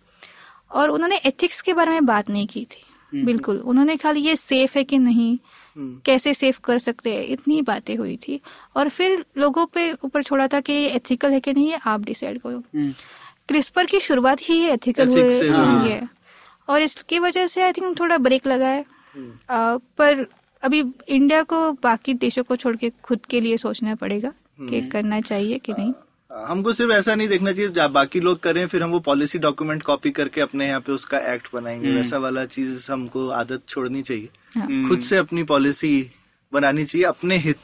और 0.71 0.89
उन्होंने 0.89 1.15
एथिक्स 1.25 1.61
के 1.61 1.73
बारे 1.73 1.91
में 1.91 2.05
बात 2.05 2.29
नहीं 2.29 2.47
की 2.47 2.65
थी। 2.65 2.83
बिल्कुल 3.13 3.57
उन्होंने 3.57 3.95
खाली 3.97 4.19
ये 4.19 4.35
सेफ़ 4.35 4.77
है 4.77 4.83
कि 4.83 4.97
नहीं? 4.97 5.37
हम्म, 5.75 5.99
कैसे 6.05 6.33
सेफ़ 6.33 6.59
कर 6.63 6.77
सकते 6.77 7.13
हैं? 7.13 7.23
इतनी 7.23 7.61
बातें 7.61 7.95
हुई 7.95 8.15
थी 8.17 8.39
और 8.75 8.89
फिर 8.89 9.25
लोगों 9.37 9.65
पे 9.65 9.91
ऊपर 9.93 10.23
छोड़ा 10.23 10.47
था 10.47 10.59
कि 10.59 10.73
ये 10.73 10.87
एथिकल 10.89 11.31
है 11.31 11.39
कि 11.39 11.53
नहीं 11.53 11.69
ये 11.69 11.79
आप 11.85 12.01
डिसाइड 12.01 12.41
करो। 12.41 12.57
हम्म। 12.57 12.93
क्रिस्पर 13.47 13.85
की 13.85 13.99
शुरुआत 13.99 14.37
ही 14.41 14.65
एथिकल 14.65 15.09
हुए 15.09 15.49
हुई 15.49 15.89
है 15.89 16.07
और 16.69 16.81
इसकी 16.81 17.19
वजह 17.19 17.47
से 17.47 17.61
आई 17.61 17.71
थिंक 17.71 17.99
थोड़ा 17.99 18.17
ब्रेक 18.17 18.47
लगा 18.47 18.67
है। 18.67 18.85
हम्म। 19.15 19.53
आ, 19.53 19.77
पर 19.97 20.25
अभी 20.63 20.83
इंडिया 21.07 21.43
को 21.43 21.71
बाकी 21.71 22.13
देशों 22.13 22.43
को 22.43 22.55
छोड़ 22.55 22.75
के 22.75 22.91
खुद 23.03 23.25
के 23.25 23.41
लिए 23.41 23.57
सोचना 23.57 23.95
पड़ेगा। 23.95 24.33
कि 24.61 24.81
करना 24.81 25.19
चाहिए 25.19 25.57
कि 25.57 25.73
नहीं? 25.73 25.93
हमको 26.31 26.73
सिर्फ़ 26.73 26.91
ऐसा 26.91 27.15
नहीं 27.15 27.27
देखना 27.27 27.51
चाहिए 27.51 27.71
जब 27.71 27.91
बाकी 27.91 28.19
लोग 28.19 28.39
करें 28.39 28.67
फिर 28.67 28.83
हम 28.83 28.89
वो 28.89 28.99
पॉलिसी 28.99 29.39
डॉक्यूमेंट 29.39 29.83
कॉपी 29.83 30.11
करके 30.11 30.41
अपने 30.41 30.67
यहाँ 30.67 30.79
पे 30.79 30.91
उसका 30.91 31.19
एक्ट 31.33 31.47
बनाएँगे। 31.53 31.91
वैसा 31.91 32.17
वाला 32.17 32.45
चीज़ 32.45 32.91
हमको 32.91 33.29
आदत 33.29 33.61
छोड़नी 33.67 34.01
चाहिए। 34.01 34.29
हाँ। 34.55 34.89
खुद 34.89 35.01
से 35.01 35.17
अपनी 35.17 35.43
पॉलिसी 35.43 36.11
बनानी 36.53 36.85
चाहिए 36.85 37.05
अपने 37.05 37.37
हित 37.37 37.57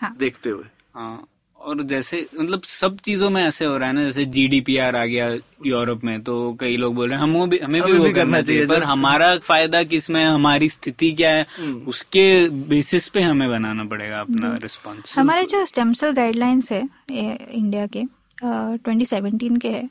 हाँ। 0.00 0.16
देखते 0.18 0.50
हुए। 0.50 0.64
हाँ। 0.94 1.28
और 1.64 1.82
जैसे 1.84 2.26
मतलब 2.34 2.62
सब 2.64 2.96
चीज़ों 3.00 3.28
में 3.30 3.42
ऐसे 3.42 3.64
हो 3.64 3.76
रहा 3.76 3.88
है 3.88 3.94
ना 3.94 4.02
जैसे 4.02 4.24
जीडीपीआर 4.26 4.96
आ 4.96 5.04
गया 5.04 5.28
यूरोप 5.66 6.04
में 6.04 6.22
तो 6.22 6.34
कई 6.60 6.76
लोग 6.76 6.94
बोल 6.94 7.08
रहे 7.08 7.18
हैं 7.18 7.22
हम 7.22 7.32
भी 7.48 7.58
हमें 7.58 7.80
भी 7.80 7.86
हमें 7.86 7.98
वो 7.98 8.04
भी 8.04 8.12
करना 8.12 8.40
चाहिए 8.42 8.66
पर 8.66 8.82
हमारा 8.84 9.36
फ़ायदा 9.40 9.82
किसमें 9.84 10.24
हमारी 10.24 10.68
स्थिति 10.68 11.12
क्या 11.12 11.30
है 11.30 11.46
हम्म। 11.56 11.88
उसके 11.88 12.26
बेसिस 12.68 13.08
पे 13.08 13.20
हमें 13.22 13.48
बनाना 13.48 13.84
पड़ेगा 13.84 14.20
अपना 14.20 14.54
रिस्पॉन्स 14.62 15.18
हमारे 15.18 15.44
जो 15.46 15.64
स्टेम 15.66 15.92
सेल 15.94 16.12
गाइडलाइंस 16.14 16.72
है 16.72 16.82
इंडिया 17.10 17.86
के 17.88 18.04
ट्वेंटी 18.42 19.04
सेवनटीन 19.06 19.56
के 19.56 19.68
है 19.70 19.88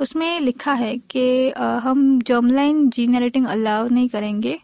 उसमें 0.00 0.40
लिखा 0.40 0.72
है 0.74 0.96
कि 1.10 1.26
हम 1.82 2.20
जर्मलाइन 2.22 2.88
जीन 2.90 3.14
एडिटिंग 3.14 3.46
अलाउ 3.48 3.88
नहीं 3.88 4.08
करेंगे 4.08 4.58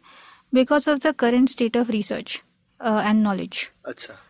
because 0.52 0.90
of 0.90 0.98
the 1.00 1.14
current 1.18 1.48
state 1.48 1.76
of 1.76 1.90
research 1.90 2.40
and 2.80 3.22
knowledge 3.22 3.68
अच्छा। 3.86 4.21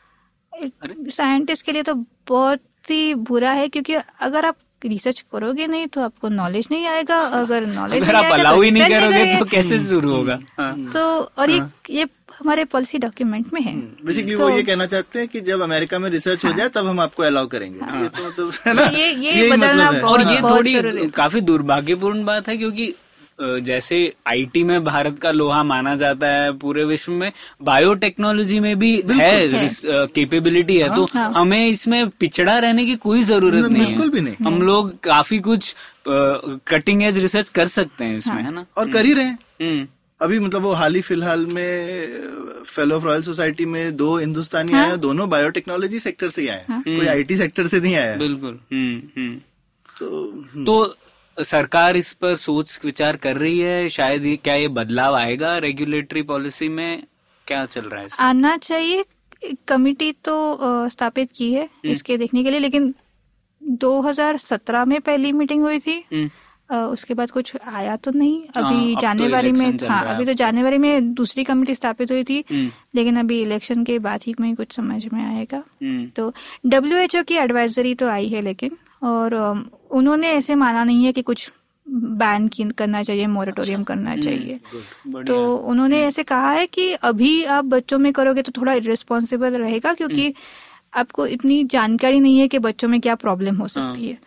साइंटिस्ट 1.10 1.66
के 1.66 1.72
लिए 1.72 1.82
तो 1.82 1.94
बहुत 2.28 2.60
ही 2.90 3.14
बुरा 3.14 3.50
है 3.50 3.68
क्योंकि 3.68 3.94
अगर 4.20 4.44
आप 4.46 4.56
रिसर्च 4.84 5.24
करोगे 5.32 5.66
नहीं 5.66 5.86
तो 5.86 6.00
आपको 6.00 6.28
नॉलेज 6.28 6.68
नहीं 6.70 6.86
आएगा 6.86 7.18
अगर 7.18 7.66
नॉलेज 7.66 8.02
अगर 8.02 8.14
आप 8.14 8.32
अलाउ 8.32 8.60
ही 8.60 8.70
नहीं 8.70 8.88
करोगे 8.88 9.38
तो 9.38 9.44
कैसे 9.44 9.78
शुरू 9.78 10.14
होगा? 10.14 10.38
हाँ। 10.58 10.90
तो 10.92 11.00
और 11.38 11.50
ये 11.50 11.62
ये 11.90 12.06
हमारे 12.38 12.64
पॉलिसी 12.64 12.98
डॉक्यूमेंट 12.98 13.52
में 13.52 13.60
है। 13.60 13.76
बेसिकली 13.76 14.36
तो- 14.36 14.40
वो 14.40 14.56
ये 14.56 14.62
कहना 14.62 14.86
चाहते 14.86 15.18
हैं 15.18 15.28
कि 15.28 15.40
जब 15.40 15.60
अमेरिका 15.60 15.98
में 15.98 16.10
रिसर्च 16.10 16.44
हो 16.44 16.52
जाए 16.52 16.68
तब 16.68 16.86
हम 16.86 17.00
आपको 17.00 17.22
अलाउ 17.22 17.46
करेंगे। 17.46 18.02
ये 18.02 18.08
तो 18.08 18.28
मतलब 18.28 18.52
है 18.66 18.74
ना 18.74 18.82
ये- 18.82 19.18
ये 19.18 19.32
यही 19.32 19.50
बदलना 19.50 19.90
मतलब 19.90 19.94
है। 19.94 20.02
और 20.02 20.20
ये 20.20 20.40
थोड़ी 20.40 21.08
काफ़ी 21.08 21.40
दुर्भाग्यपूर्ण 21.40 22.24
बात 22.24 22.48
है 22.48 22.56
क्योंकि 22.56 22.94
जैसे 23.40 24.14
आईटी 24.26 24.64
में 24.64 24.84
भारत 24.84 25.18
का 25.18 25.30
लोहा 25.30 25.62
माना 25.62 25.94
जाता 25.94 26.26
है 26.26 26.52
पूरे 26.52 26.84
विश्व 26.84 27.12
में 27.12 27.32
बायोटेक्नोलॉजी 27.62 28.60
में 28.60 28.78
भी 28.78 29.02
है 29.10 29.48
कैपेबिलिटी 29.86 30.76
है। 30.76 30.82
है 30.82 30.88
हाँ, 30.88 30.96
तो 30.96 31.04
हाँ। 31.04 31.32
हमें 31.32 31.68
इसमें 31.68 32.08
पिछड़ा 32.08 32.58
रहने 32.58 32.86
की 32.86 32.96
कोई 32.96 33.22
ज़रूरत 33.22 33.70
नहीं 33.70 33.86
बिल्कुल 33.86 34.10
भी 34.10 34.20
नहीं। 34.20 34.46
हम 34.46 34.62
लोग 34.62 35.00
काफ़ी 35.00 35.38
कुछ 35.38 35.74
कटिंग 36.08 37.02
एज 37.02 37.18
रिसर्च 37.18 37.48
कर 37.48 37.66
सकते 37.66 38.04
हैं 38.04 38.18
इसमें 38.18 38.42
है। 38.42 38.54
ना? 38.54 38.66
और 38.76 38.90
कर 38.90 39.04
ही 39.04 39.12
रहे 39.12 39.24
हैं। 39.24 39.38
हम्म। 39.62 39.86
अभी 40.20 40.38
मतलब 40.38 40.62
वो 40.62 40.72
हाल 40.72 40.94
ही 40.94 41.00
फ़िलहाल 41.00 41.46
में 41.46 42.08
फेलो 42.66 42.96
ऑफ़ 42.96 43.04
रॉयल 43.04 43.22
सोसाइटी 43.22 43.66
में 43.66 43.96
दो 43.96 44.18
हिंदुस्तानी 44.18 44.72
आए 44.72 44.96
दोनों 44.96 45.30
बायोटेक्नोलॉजी 45.30 45.98
सेक्टर 45.98 46.28
से 46.28 46.42
ही 46.42 46.48
आए 46.48 46.64
हैं। 46.70 46.82
कोई 46.82 47.06
आईटी 47.06 47.36
सेक्टर 47.36 47.66
से 47.66 47.80
नहीं 47.80 47.96
आया 47.96 48.16
बिल्कुल। 48.16 48.58
हम्म 48.72 49.22
हम्म। 49.22 49.36
तो 49.98 50.30
हम्म, 50.54 50.64
तो 50.64 50.96
सरकार 51.40 51.96
इस 51.96 52.12
पर 52.12 52.36
सोच 52.36 52.80
विचार 52.84 53.16
कर 53.16 53.36
रही 53.36 53.58
है 53.58 53.88
शायद 53.88 54.24
ये 54.24 54.36
क्या 54.36 54.54
ये 54.54 54.68
बदलाव 54.68 55.14
आएगा 55.14 55.58
रेगुलेटरी 55.58 56.22
पॉलिसी 56.22 56.68
में? 56.68 57.02
क्या 57.46 57.64
चल 57.64 57.80
रहा 57.80 58.00
है 58.00 58.06
इसमें? 58.06 58.26
आना 58.26 58.56
चाहिए। 58.56 59.04
कमिटी 59.68 60.12
तो 60.12 60.58
स्थापित 60.88 61.30
की 61.36 61.52
है 61.52 61.64
हम्म। 61.64 61.90
इसके 61.90 62.16
देखने 62.16 62.44
के 62.44 62.50
लिए 62.50 62.60
लेकिन 62.60 62.94
2017 63.62 64.84
में 64.84 65.00
पहली 65.00 65.32
मीटिंग 65.32 65.62
हुई 65.62 65.78
थी। 65.78 66.04
हम्म, 66.12 66.30
उसके 66.86 67.14
बाद 67.14 67.30
कुछ 67.30 67.56
आया 67.56 67.96
तो 67.96 68.10
नहीं। 68.10 68.42
हाँ, 68.56 68.64
अभी 68.64 68.94
अब 68.94 69.00
तो 69.00 69.00
जनवरी 69.00 69.52
में 69.52 69.78
हाँ 69.88 70.14
अभी 70.14 70.24
तो 70.24 70.30
अब। 70.30 70.36
जनवरी 70.36 70.78
में 70.78 71.14
दूसरी 71.14 71.44
कमेटी 71.44 71.74
स्थापित 71.74 72.10
हुई 72.10 72.24
थी। 72.24 72.44
हम्म, 72.50 72.70
लेकिन 72.94 73.16
अभी 73.16 73.40
इलेक्शन 73.42 73.84
के 73.84 73.98
बाद 73.98 74.20
ही 74.26 74.34
में 74.40 74.54
कुछ 74.56 74.72
समझ 74.72 75.04
में 75.12 75.36
आएगा। 75.36 75.62
तो 76.16 76.32
WHO 76.66 77.24
की 77.24 77.34
एडवाइजरी 77.34 77.94
तो 77.94 78.08
आई 78.08 78.28
है 78.28 78.40
लेकिन 78.40 78.76
और 79.02 79.34
उन्होंने 79.92 80.28
ऐसे 80.28 80.54
माना 80.54 80.84
नहीं 80.84 81.04
है 81.04 81.12
कि 81.12 81.22
कुछ 81.22 81.52
बैन 81.88 82.70
करना 82.70 83.02
चाहिए 83.02 83.26
मोरेटोरियम 83.26 83.82
करना 83.82 84.16
चाहिए। 84.16 84.60
तो 85.26 85.56
उन्होंने 85.56 86.02
ऐसे 86.02 86.22
कहा 86.22 86.50
है 86.50 86.66
कि 86.66 86.92
अभी 86.92 87.44
आप 87.44 87.64
बच्चों 87.64 87.98
में 87.98 88.12
करोगे 88.12 88.42
तो 88.42 88.52
थोड़ा 88.56 88.72
इरेस्पॉन्सिबल 88.72 89.56
रहेगा 89.56 89.92
क्योंकि 89.92 90.34
आपको 90.94 91.26
इतनी 91.26 91.64
जानकारी 91.64 92.20
नहीं 92.20 92.38
है 92.38 92.48
कि 92.48 92.58
बच्चों 92.58 92.88
में 92.88 93.00
क्या 93.00 93.14
प्रॉब्लम 93.14 93.56
हो 93.56 93.68
सकती 93.68 94.06
है। 94.06 94.18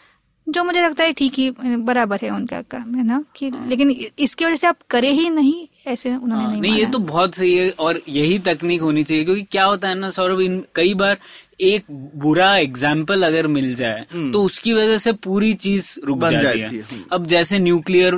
जो 0.49 0.63
मुझे 0.63 0.81
लगता 0.81 1.03
है 1.03 1.13
ठीक 1.13 1.33
ही 1.33 1.51
बराबर 1.61 2.19
है 2.23 2.29
उनका 2.29 2.61
काम 2.61 2.95
है 2.95 3.05
ना? 3.07 3.23
कि 3.35 3.51
लेकिन 3.67 3.89
इसकी 4.19 4.45
वजह 4.45 4.55
से 4.55 4.67
आप 4.67 4.77
करे 4.89 5.11
ही 5.11 5.29
नहीं 5.29 5.67
ऐसे 5.87 6.15
उन्होंने 6.15 6.43
हाँ, 6.43 6.51
नहीं 6.51 6.61
नहीं 6.61 6.79
ये 6.79 6.85
तो 6.85 6.99
बहुत 6.99 7.35
सही 7.35 7.57
है 7.57 7.69
और 7.69 8.01
यही 8.09 8.39
तकनीक 8.39 8.81
होनी 8.81 9.03
चाहिए 9.03 9.23
क्योंकि 9.23 9.43
क्या 9.43 9.65
होता 9.65 9.89
है 9.89 9.95
ना 9.95 10.09
सौरभ 10.09 10.41
इन 10.41 10.63
कई 10.75 10.93
बार 10.93 11.17
एक 11.59 11.85
बुरा 12.17 12.55
एग्ज़ाम्पल 12.57 13.23
अगर 13.23 13.47
मिल 13.47 13.73
जाए 13.75 14.05
तो 14.31 14.41
उसकी 14.43 14.73
वजह 14.73 14.97
से 14.97 15.11
पूरी 15.23 15.53
चीज़ 15.55 15.87
रुक 16.05 16.21
जाती 16.21 16.59
जाती 16.59 16.75
है। 16.75 16.81
है। 16.91 17.03
अब 17.11 17.25
जैसे 17.27 17.59
न्यूक्लियर 17.59 18.13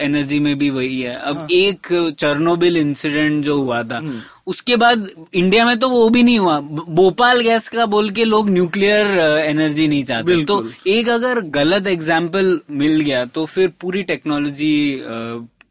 एनर्जी 0.00 0.38
में 0.38 0.58
भी 0.58 0.70
वही 0.70 1.00
है। 1.00 1.14
अब 1.14 1.36
हाँ। 1.36 1.46
एक 1.52 1.88
चर्नोबिल 2.18 2.76
इंसिडेंट 2.76 3.44
जो 3.44 3.60
हुआ 3.60 3.82
था 3.84 4.02
उसके 4.46 4.76
बाद 4.76 5.06
इंडिया 5.34 5.64
में 5.66 5.78
तो 5.78 5.88
वो 5.88 6.08
भी 6.10 6.22
नहीं 6.22 6.38
हुआ। 6.38 6.58
भोपाल 6.60 7.40
गैस 7.40 7.68
का 7.68 7.86
बोल 7.88 8.10
के 8.10 8.24
लोग 8.24 8.50
न्यूक्लियर 8.50 9.06
एनर्जी 9.40 9.88
नहीं 9.88 10.04
चाहते। 10.04 10.44
तो 10.44 10.64
एक 10.88 11.08
अगर 11.10 11.40
गलत 11.52 11.86
एग्ज़ाम्पल 11.88 12.58
मिल 12.72 13.00
गया 13.00 13.24
तो 13.26 13.44
फिर 13.46 13.72
पूरी 13.80 14.02
टेक्नोलॉजी 14.04 14.74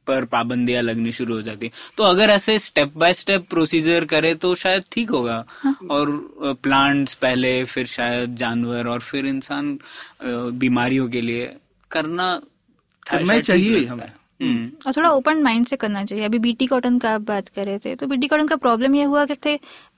पर 0.10 0.26
पाबंदियाँ 0.28 0.82
लगनी 0.84 1.12
शुरू 1.14 1.36
हो 1.36 1.42
जाती 1.42 1.72
तो 1.98 2.04
अगर 2.06 2.30
ऐसे 2.32 2.58
स्टेप 2.60 2.94
बाय 2.98 3.14
स्टेप 3.16 3.48
प्रोसीजर 3.50 4.06
करे 4.08 4.34
तो 4.38 4.54
शायद 4.58 4.84
ठीक 4.92 5.10
होगा। 5.12 5.44
और 5.92 6.12
प्लांट्स 6.64 7.14
पहले 7.18 7.64
फिर 7.66 7.86
शायद 7.88 8.36
जानवर 8.36 8.88
और 8.88 9.00
फिर 9.02 9.26
इंसान 9.28 9.78
बीमारियों 10.60 11.10
के 11.10 11.22
लिए 11.22 11.52
करना 11.92 12.32
करना 13.06 13.40
चाहिए 13.42 13.86
हमें। 13.86 14.08
हम्म, 14.42 14.70
और 14.88 14.94
थोड़ा 14.94 15.10
ओपन 15.12 15.42
माइंड 15.44 15.66
से 15.68 15.76
करना 15.76 16.04
चाहिए। 16.06 16.26
अभी 16.26 16.40
बीटी 16.40 16.66
कॉटन 16.68 16.98
का 17.00 17.12
आप 17.12 17.22
बात 17.24 17.48
कर 17.50 17.66
रहे 17.66 17.80
थे 17.80 17.96
तो 17.96 18.08
बीटी 18.08 18.28
कॉटन 18.28 18.48
का 18.48 18.56
प्रॉब्लम 18.58 18.96
ये 18.96 19.04
हुआ 19.06 19.26
कि 19.26 19.36
थे 19.46 19.56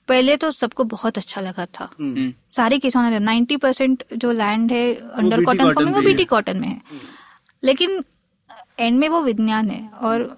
पहले 0.07 0.35
तो 0.37 0.49
सबको 0.51 0.83
बहुत 0.85 1.17
अच्छा 1.17 1.41
लगा 1.41 1.65
था। 1.69 1.89
हम्म, 1.99 2.31
सारे 2.51 2.79
किसानों 2.79 3.09
ने 3.09 3.19
नाइन्टी 3.21 3.57
परसेंट 3.57 4.03
जो 4.15 4.31
लैंड 4.33 4.71
है 4.71 4.93
अंडर 4.93 5.43
कॉटन 5.43 5.63
फ़ार्मिंग 5.65 5.95
वो 5.95 6.01
बीटी 6.03 6.25
कॉटन 6.25 6.57
में 6.57 6.67
है। 6.67 6.81
लेकिन 7.63 8.03
एंड 8.79 8.99
में 8.99 9.07
वो 9.09 9.21
विज्ञान 9.21 9.69
है 9.69 9.87
और 10.01 10.37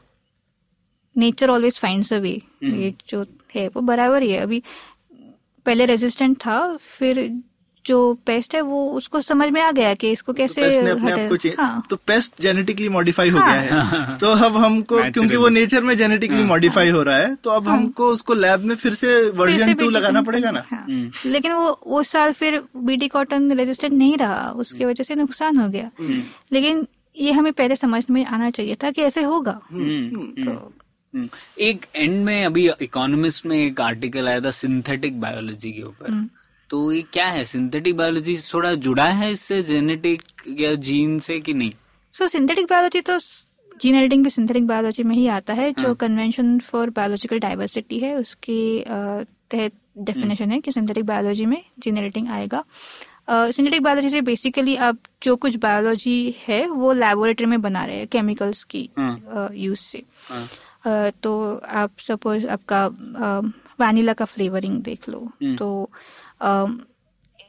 nature 1.15 1.49
always 1.49 1.79
finds 1.79 2.13
a 2.13 2.17
way 2.17 2.41
ये 2.63 2.93
जो 3.09 3.25
है 3.55 3.67
वो 3.67 3.81
बराबर 3.81 4.21
ही 4.23 4.31
है। 4.31 4.39
अभी 4.39 4.61
पहले 5.65 5.85
रेजिस्टेंट 5.85 6.37
था 6.37 6.59
फिर 6.97 7.29
जो 7.85 7.97
पेस्ट 8.25 8.53
है 8.55 8.61
वो 8.61 8.85
उसको 8.91 9.19
समझ 9.21 9.49
में 9.49 9.59
आ 9.61 9.71
गया 9.71 9.93
कि 9.93 10.11
इसको 10.11 10.33
कैसे 10.33 10.61
तो 10.61 10.67
पेस्ट 10.67 10.81
ने 10.81 10.89
अपने 10.89 11.11
आप 11.11 11.29
को 11.29 11.61
हाँ, 11.61 11.83
तो 11.89 11.95
पेस्ट 12.07 12.41
जेनेटिकली 12.41 12.89
मॉडिफाई 12.89 13.29
हो 13.29 13.39
हाँ। 13.39 13.51
गया 13.51 13.81
है। 13.81 14.17
तो 14.17 14.27
अब 14.27 14.57
हमको 14.57 15.01
क्योंकि 15.03 15.35
वो 15.35 15.49
नेचर 15.49 15.83
में 15.83 15.95
जेनेटिकली 15.97 16.37
हाँ, 16.37 16.47
मॉडिफाई 16.47 16.89
हो 16.89 17.01
रहा 17.03 17.17
है 17.17 17.33
तो 17.35 17.49
अब 17.49 17.67
हमको 17.67 18.07
उसको 18.09 18.33
लैब 18.33 18.59
में 18.59 18.75
फिर 18.75 18.93
से 18.93 19.29
वर्जन 19.31 19.73
टू 19.73 19.89
लगाना 19.89 20.21
पड़ेगा 20.21 20.51
ना? 20.51 20.63
हाँ। 20.71 20.83
हम्म। 20.83 21.29
लेकिन 21.31 21.51
वो 21.51 21.69
उस 21.69 22.09
साल 22.09 22.31
फिर 22.33 22.61
बीटी 22.75 23.07
कॉटन 23.07 23.51
रेजिस्टेंट 23.51 23.93
नहीं 23.93 24.17
रहा। 24.17 24.49
उसकी 24.55 24.85
वजह 24.85 25.03
से 25.03 25.15
नुकसान 25.15 25.57
हो 25.57 25.67
गया। 25.69 25.91
लेकिन 26.51 26.85
ये 27.17 27.31
हमें 27.31 27.51
पहले 27.53 27.75
समझ 27.75 28.05
में 28.09 28.25
आना 28.25 28.49
चाहिए 28.49 28.75
था 28.75 28.91
कि 28.91 29.01
ऐसे 29.01 29.21
होगा। 29.21 29.59
हम्म, 29.71 30.43
तो 30.43 30.51
हम्म। 31.13 31.29
एक 31.59 31.85
एंड 31.95 32.23
में 32.25 32.45
अभी 32.45 32.69
इकोनॉमिस्ट 32.81 33.45
में 33.45 33.57
एक 33.57 33.81
आर्टिकल 33.81 34.27
आया 34.27 34.39
था 34.39 34.51
सिंथेटिक 34.51 35.19
बायोलॉजी 35.21 35.71
के 35.71 35.81
ऊपर। 35.81 36.11
हम्म। 36.11 36.29
तो 36.69 36.91
ये 36.91 37.01
क्या 37.13 37.25
है? 37.25 37.45
सिंथेटिक 37.45 37.97
बायोलॉजी 37.97 38.37
थोड़ा 38.53 38.73
जुड़ा 38.73 39.05
है 39.05 39.31
इससे 39.31 39.61
जेनेटिक 39.61 40.21
या 40.59 40.73
जीन 40.75 41.19
से 41.19 41.39
कि 41.39 41.53
नहीं? 41.53 41.71
सो 42.13 42.27
सिंथेटिक 42.27 42.65
बायोलॉजी 42.65 43.01
तो 43.01 43.17
जीन 43.81 43.95
एडिटिंग 43.95 44.23
भी 44.23 44.29
सिंथेटिक 44.29 44.67
बायोलॉजी 44.67 45.03
में 45.03 45.15
ही 45.15 45.27
आता 45.27 45.53
है 45.53 45.71
जो 45.71 45.93
कन्वेंशन 45.95 46.59
फॉर 46.59 46.89
बायोलॉजिकल 46.89 47.39
डाइवर्सिटी 47.39 47.99
है 47.99 48.15
उसके 48.15 48.83
तहत 49.51 49.71
डेफिनेशन 49.97 50.51
है 50.51 50.59
कि 50.61 50.71
सिंथेटिक 50.71 51.05
बायोलॉजी 51.05 51.45
में 51.45 51.61
जीन 51.79 51.97
एडिटिंग 51.97 52.27
आएगा। 52.27 52.63
सिंथेटिक 53.29 53.81
बायोलॉजी 53.81 54.09
से 54.09 54.21
बेसिकली 54.21 54.75
आप 54.75 54.97
जो 55.23 55.35
कुछ 55.35 55.55
बायोलॉजी 55.55 56.35
है 56.47 56.67
वो 56.67 56.93
लेबोरेटरी 56.93 57.45
में 57.45 57.61
बना 57.61 57.85
रहे 57.85 57.97
हैं 57.97 58.07
केमिकल्स 58.07 58.63
की। 58.63 58.89
यूज़ 59.53 59.79
से। 59.79 60.03
हाँ, 60.29 60.47
अ, 60.85 61.09
तो 61.23 61.61
आप 61.69 61.91
सपोज़ 61.99 62.47
आपका 62.47 62.87
वैनिला 63.79 64.13
का 64.13 64.25
फ्लेवरिंग 64.25 64.81
देख 64.81 65.09
लो। 65.09 65.31
हम्म। 65.43 65.55
तो 65.55 65.89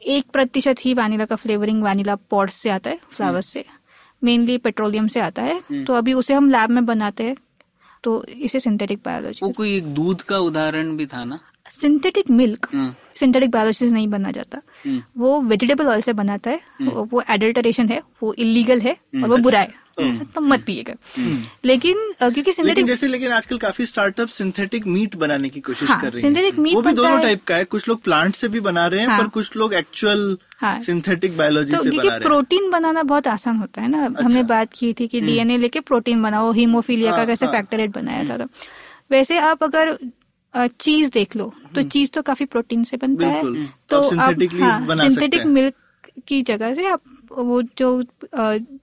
एक 0.05 0.25
प्रतिशत 0.33 0.75
ही 0.81 0.93
वैनिला 0.93 1.25
का 1.25 1.35
फ्लेवरिंग 1.35 1.83
वैनिला 1.83 2.15
पॉड्स 2.15 2.53
से 2.53 2.69
आता 2.69 2.89
है 2.89 2.99
फ्लावर्स 3.11 3.45
से। 3.45 3.65
मेनली 4.23 4.57
पेट्रोलियम 4.57 5.07
से 5.07 5.19
आता 5.19 5.41
है। 5.41 5.59
हम्म। 5.59 5.85
तो 5.85 5.93
अभी 5.93 6.13
उसे 6.13 6.33
हम 6.33 6.49
लैब 6.49 6.69
में 6.69 6.85
बनाते 6.85 7.23
हैं। 7.23 7.35
तो 8.03 8.25
इसे 8.25 8.59
सिंथेटिक 8.59 8.99
बायोलॉजी 9.05 9.39
वो 9.43 9.51
कोई 9.51 9.77
एक 9.77 9.85
दूध 9.85 10.21
का 10.21 10.37
उदाहरण 10.37 10.97
भी 10.97 11.05
था 11.05 11.23
ना? 11.23 11.39
सिंथेटिक 11.71 12.29
मिल्क 12.29 12.67
हाँ, 12.73 12.95
सिंथेटिक 13.15 13.51
बायोलॉजी 13.51 13.87
से 13.89 13.93
नहीं 13.93 14.07
बना 14.07 14.31
जाता 14.31 14.61
हम्म, 14.85 15.03
वो 15.17 15.41
वेजिटेबल 15.41 15.87
ऑयल 15.87 16.01
से 16.01 16.13
बनाता 16.13 16.49
है 16.51 16.59
वो- 16.81 17.07
वो 17.13 17.23
एडल्टरेशन 17.29 17.89
है 17.89 18.01
वो 18.23 18.33
इलीगल 18.33 18.79
है 18.79 18.91
हम्म। 18.91 19.23
और 19.23 19.29
वो 19.29 19.37
बुरा 19.37 19.59
है। 19.59 19.83
तो 20.35 20.41
मत 20.41 20.63
पिएगा। 20.65 20.93
लेकिन 21.65 21.97
क्योंकि 22.19 22.51
सिंथेटिक 22.51 22.85
जैसे 22.85 23.07
लेकिन 23.07 23.31
आजकल 23.31 23.57
काफ़ी 23.57 23.85
स्टार्टअप 23.85 24.27
सिंथेटिक 24.27 24.87
मीट 24.87 25.15
बनाने 25.15 25.49
की 25.49 25.59
कोशिश 25.59 25.89
हाँ, 25.89 26.01
कर 26.01 26.13
रहे 26.13 26.21
हैं। 26.21 26.51
meat 26.51 26.73
वो 26.75 26.81
भी 26.81 26.93
दोनों 26.93 27.19
टाइप 27.19 27.43
का 27.43 27.55
है 27.55 27.63
कुछ 27.65 27.87
लोग 27.87 28.01
प्लांट 28.01 28.35
से 28.35 28.47
भी 28.47 28.59
बना 28.59 28.87
रहे 28.87 28.99
हैं 28.99 29.07
हाँ। 29.07 29.21
पर 29.21 29.27
कुछ 29.27 29.55
लोग 29.55 29.73
एक्चुअल 29.73 30.37
हाँ। 30.57 30.79
सिंथेटिक 30.79 31.37
बायोलॉजी 31.37 31.71
तो 31.71 31.83
से 31.83 31.89
क्योंकि 31.89 31.97
बना 31.97 32.07
रहे 32.07 32.13
हैं। 32.15 32.27
प्रोटीन 32.27 32.69
बनाना 32.71 33.03
बहुत 33.03 33.27
आसान 33.27 33.57
होता 33.57 33.81
है 33.81 33.87
ना। 33.87 34.13
हमने 34.21 34.43
बात 34.43 34.69
की 34.73 34.93
थी 34.93 35.07
कि 35.07 35.21
डीएनए 35.21 35.57
लेके 35.57 35.79
प्रोटीन 35.79 36.23
बनाओ 36.23 36.51
हीमोफीलिया 36.51 37.11
का 37.11 37.17
हाँ, 37.17 37.25
कैसे 37.25 37.45
हाँ। 37.45 37.53
फैक्टर 37.55 37.79
एट 37.79 37.89
बनाया 37.89 38.37
था 38.37 38.47
वैसे 39.11 39.37
आप 39.37 39.63
अगर 39.63 39.97
चीज़ 40.57 41.09
देख 41.11 41.35
लो। 41.35 41.53
तो 41.75 41.81
चीज़ 41.81 42.09
तो 42.11 42.21
काफ़ी 42.21 42.45
प्रोटीन 42.45 42.83
से 42.83 42.97
बनता 42.97 43.27
है। 43.27 43.41
तो 43.89 44.01
आप 44.01 44.11
synthetically 44.11 45.01
सिंथेटिक 45.01 45.45
मिल्क 45.45 45.73
की 46.27 46.41
जगह 46.41 46.75
से 46.75 46.87
आप 46.87 46.99
वो 47.31 47.61
जो 47.61 48.03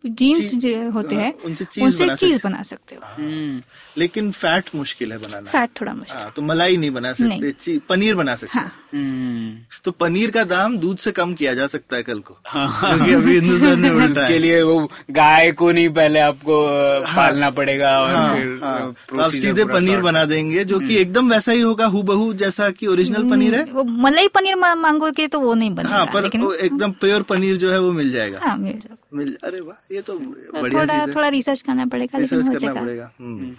जीन्स 0.06 0.54
होते 0.94 1.14
हाँ, 1.14 1.22
हैं 1.22 1.34
उनसे 1.44 1.64
चीज़ 1.64 1.84
उनसे 1.84 2.04
बना 2.04 2.14
चीज़ 2.14 2.36
सकते- 2.36 2.52
बना 2.52 2.62
सकते 2.62 2.94
हो। 2.94 3.00
हम्म, 3.04 3.62
लेकिन 3.98 4.30
फैट 4.30 4.70
मुश्किल 4.74 5.12
है 5.12 5.18
बनाना। 5.18 5.50
फैट 5.50 5.70
थोड़ा 5.80 5.94
मुश्किल। 5.94 6.16
आ, 6.16 6.28
तो 6.28 6.42
मलाई 6.42 6.76
नहीं 6.76 6.90
बना 6.90 7.12
सकते 7.12 7.24
नहीं। 7.24 7.78
पनीर 7.78 8.14
बना 8.14 8.34
सकते 8.34 8.58
हाँ। 8.58 8.72
हैं। 8.94 9.00
हम्म, 9.02 9.56
तो 9.84 9.90
पनीर 9.90 10.30
का 10.30 10.42
दाम 10.44 10.76
दूध 10.78 10.98
से 10.98 11.12
कम 11.12 11.32
किया 11.34 11.54
जा 11.54 11.66
सकता 11.66 11.96
है 11.96 12.02
कल 12.02 12.18
को 12.20 12.36
हाँ। 12.46 12.98
जो 12.98 13.04
कि 13.04 13.12
अभी 13.12 13.34
हिंदुस्तान 13.38 13.78
में 13.80 13.90
उड़ता 13.90 14.10
उसके 14.10 14.32
है। 14.32 14.38
लिए 14.38 14.62
वो 14.62 14.78
गाय 15.10 15.50
को 15.52 15.70
नहीं 15.72 15.88
पहले 15.88 16.18
आपको 16.20 16.62
अ, 16.64 17.00
पालना 17.16 17.50
पड़ेगा 17.50 17.90
और 18.00 18.14
हाँ, 18.14 18.34
फिर 18.34 18.58
हाँ। 18.64 18.94
तो 19.08 19.20
आप 19.20 19.30
सीधे 19.30 19.64
पनीर 19.64 20.00
बना 20.02 20.24
देंगे। 20.24 20.64
जो 20.64 20.78
कि 20.80 20.96
एकदम 20.96 21.30
वैसा 21.32 21.52
ही 21.52 21.60
होगा 21.60 21.86
हूबहू 21.86 22.32
जैसा 22.34 22.70
कि 22.70 22.86
ओरिजिनल 22.86 23.28
पनीर 23.30 23.54
है। 23.54 23.64
वो 23.72 23.84
मलाई 23.84 24.28
पनीर 24.28 24.56
मांगोगे 24.56 25.26
तो 25.26 25.40
वो 25.40 25.54
नहीं 25.54 25.70
बनेगा 25.74 25.96
हाँ 25.96 26.06
पर 26.14 26.22
लेकिन 26.22 26.42
वो 26.42 26.52
एकदम 26.54 26.92
प्योर 27.00 27.22
पनीर 27.22 27.56
जो 27.56 27.72
है 27.72 27.80
वो 27.80 27.92
मिल 27.92 28.12
जाएगा। 28.12 28.40
हाँ 28.42 28.56
मिल 28.58 28.72
जाएगा। 28.72 28.96
मिल 29.14 29.36
अरे 29.44 29.60
वाह 29.60 29.94
ये 29.94 30.00
तो 30.00 30.12
तो 30.12 30.62
बढ़िया 30.62 31.06
थोड़ा 31.06 31.24
है। 31.24 31.30
रिसर्च 31.30 31.62
करना 31.62 31.86
पड़ेगा 31.86 32.18
रिसर्च 32.18 32.48
करना 32.54 32.80
पड़ेगा। 32.80 33.10
हम्म। 33.20 33.54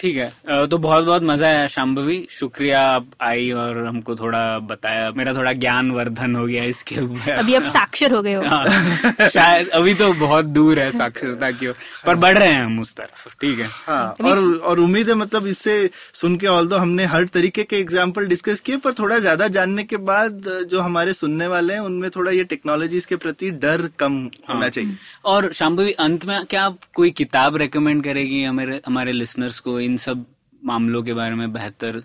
ठीक 0.00 0.16
है। 0.16 0.66
तो 0.66 0.78
बहुत 0.78 1.04
बहुत 1.04 1.22
मज़ा 1.22 1.46
आया 1.46 1.66
शाम्भवी 1.66 2.16
शुक्रिया 2.30 2.80
आप 2.86 3.06
आई 3.22 3.50
और 3.52 3.78
हमको 3.86 4.16
थोड़ा 4.16 4.58
बताया। 4.62 5.10
मेरा 5.16 5.32
थोड़ा 5.34 5.52
ज्ञान 5.54 5.90
वर्धन 5.90 6.34
हो 6.36 6.44
गया 6.46 6.64
इसके 6.64 7.00
ऊपर। 7.00 7.30
अभी 7.32 7.54
आप 7.54 7.62
साक्षर 7.66 8.14
हो 8.14 8.20
गए 8.22 8.34
हो। 8.34 8.42
हाँ, 8.44 9.28
शायद 9.28 9.68
अभी 9.70 9.94
तो 9.94 10.12
बहुत 10.14 10.44
दूर 10.46 10.78
है 10.78 10.90
साक्षरता 10.92 11.50
की 11.50 11.66
ओर। 11.66 11.74
पर 12.06 12.16
बढ़ 12.16 12.38
रहे 12.38 12.48
हैं 12.48 12.64
हम 12.64 12.78
उस 12.80 12.94
तरफ़ 12.96 13.28
ठीक 13.40 13.58
है। 13.58 13.68
हाँ 13.86 14.16
और 14.22 14.42
और 14.56 14.80
उम्मीद 14.80 15.08
है 15.08 15.14
मतलब 15.14 15.46
इससे 15.46 15.78
सुन 16.14 16.36
के 16.36 16.46
ऑल 16.46 16.68
दो 16.68 16.76
हमने 16.76 17.04
हर 17.06 17.24
तरीके 17.28 17.64
के 17.64 17.76
एग्ज़ाम्पल 17.78 18.26
डिस्कस 18.26 18.60
किए 18.60 18.76
पर 18.78 18.92
थोड़ा 18.94 19.18
ज़्यादा 19.18 19.48
जानने 19.48 19.84
के 19.84 19.96
बाद 20.04 20.50
जो 20.70 20.80
हमारे 20.80 21.12
सुनने 21.14 21.46
वाले 21.46 21.74
हैं 21.74 21.80
उनमें 21.82 22.08
थोड़ा 22.16 22.30
ये 22.32 22.44
टेक्नोलॉजी 22.46 23.00
के 23.08 23.16
प्रति 23.16 23.50
डर 23.64 23.88
कम 23.98 24.22
होना 24.50 24.68
चाहिए। 24.68 24.96
और 25.24 25.52
शाम्भवी 25.54 25.92
अंत 26.00 26.24
में 26.24 26.44
क्या 26.44 26.64
आप 26.64 26.78
कोई 26.94 27.10
किताब 27.14 27.56
रिकमेंड 27.56 28.04
करेगी 28.04 28.42
हमारे 28.44 28.80
हमारे 28.86 29.12
लिसनर्स 29.12 29.58
को? 29.60 29.78
इन 29.86 29.96
सब 29.96 30.24
मामलों 30.64 31.02
के 31.02 31.14
बारे 31.14 31.34
में 31.34 31.52
बेहतर 31.52 32.02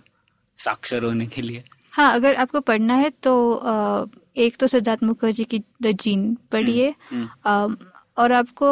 साक्षर 0.57 1.03
होने 1.03 1.27
के 1.27 1.41
लिए? 1.41 1.63
हाँ 1.93 2.13
अगर 2.15 2.35
आपको 2.35 2.59
पढ़ना 2.61 2.93
है 2.95 3.09
तो 3.23 3.33
एक 4.37 4.57
तो 4.57 4.67
सिद्धार्थ 4.67 5.03
मुखर्जी 5.03 5.43
की 5.43 5.61
द 5.83 5.91
जीन 6.01 6.33
पढ़िए। 6.51 6.93
हम्म, 7.11 7.75
और 8.17 8.31
आपको 8.31 8.67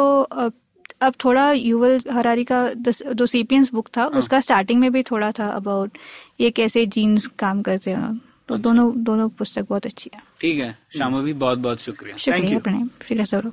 अब 1.02 1.14
थोड़ा 1.24 1.50
युवल 1.52 1.98
हरारी 2.10 2.44
का 2.44 2.58
जो 2.72 3.26
सीपियंस 3.26 3.70
बुक 3.72 3.88
था 3.96 4.02
हाँ. 4.02 4.10
उसका 4.10 4.40
स्टार्टिंग 4.40 4.80
में 4.80 4.90
भी 4.92 5.02
थोड़ा 5.02 5.30
था 5.32 5.46
अबाउट 5.50 5.98
ये 6.40 6.50
कैसे 6.50 6.84
जीन्स 6.88 7.26
काम 7.38 7.62
करते 7.62 7.90
हैं। 7.90 8.16
तो 8.48 8.54
अच्छा। 8.54 8.62
दोनों 8.62 9.02
दोनों 9.04 9.28
पुस्तक 9.28 9.66
बहुत 9.68 9.86
अच्छी 9.86 10.10
है। 10.14 10.20
ठीक 10.40 10.58
है 10.60 10.76
शाम 10.98 11.20
भी 11.22 11.32
बहुत 11.34 11.58
बहुत 11.58 11.80
शुक्रिया। 11.80 12.16
शुक्रिया 12.16 12.58
प्रणय 12.58 12.84
शुक्रिया 12.84 13.24
सौरभ। 13.24 13.52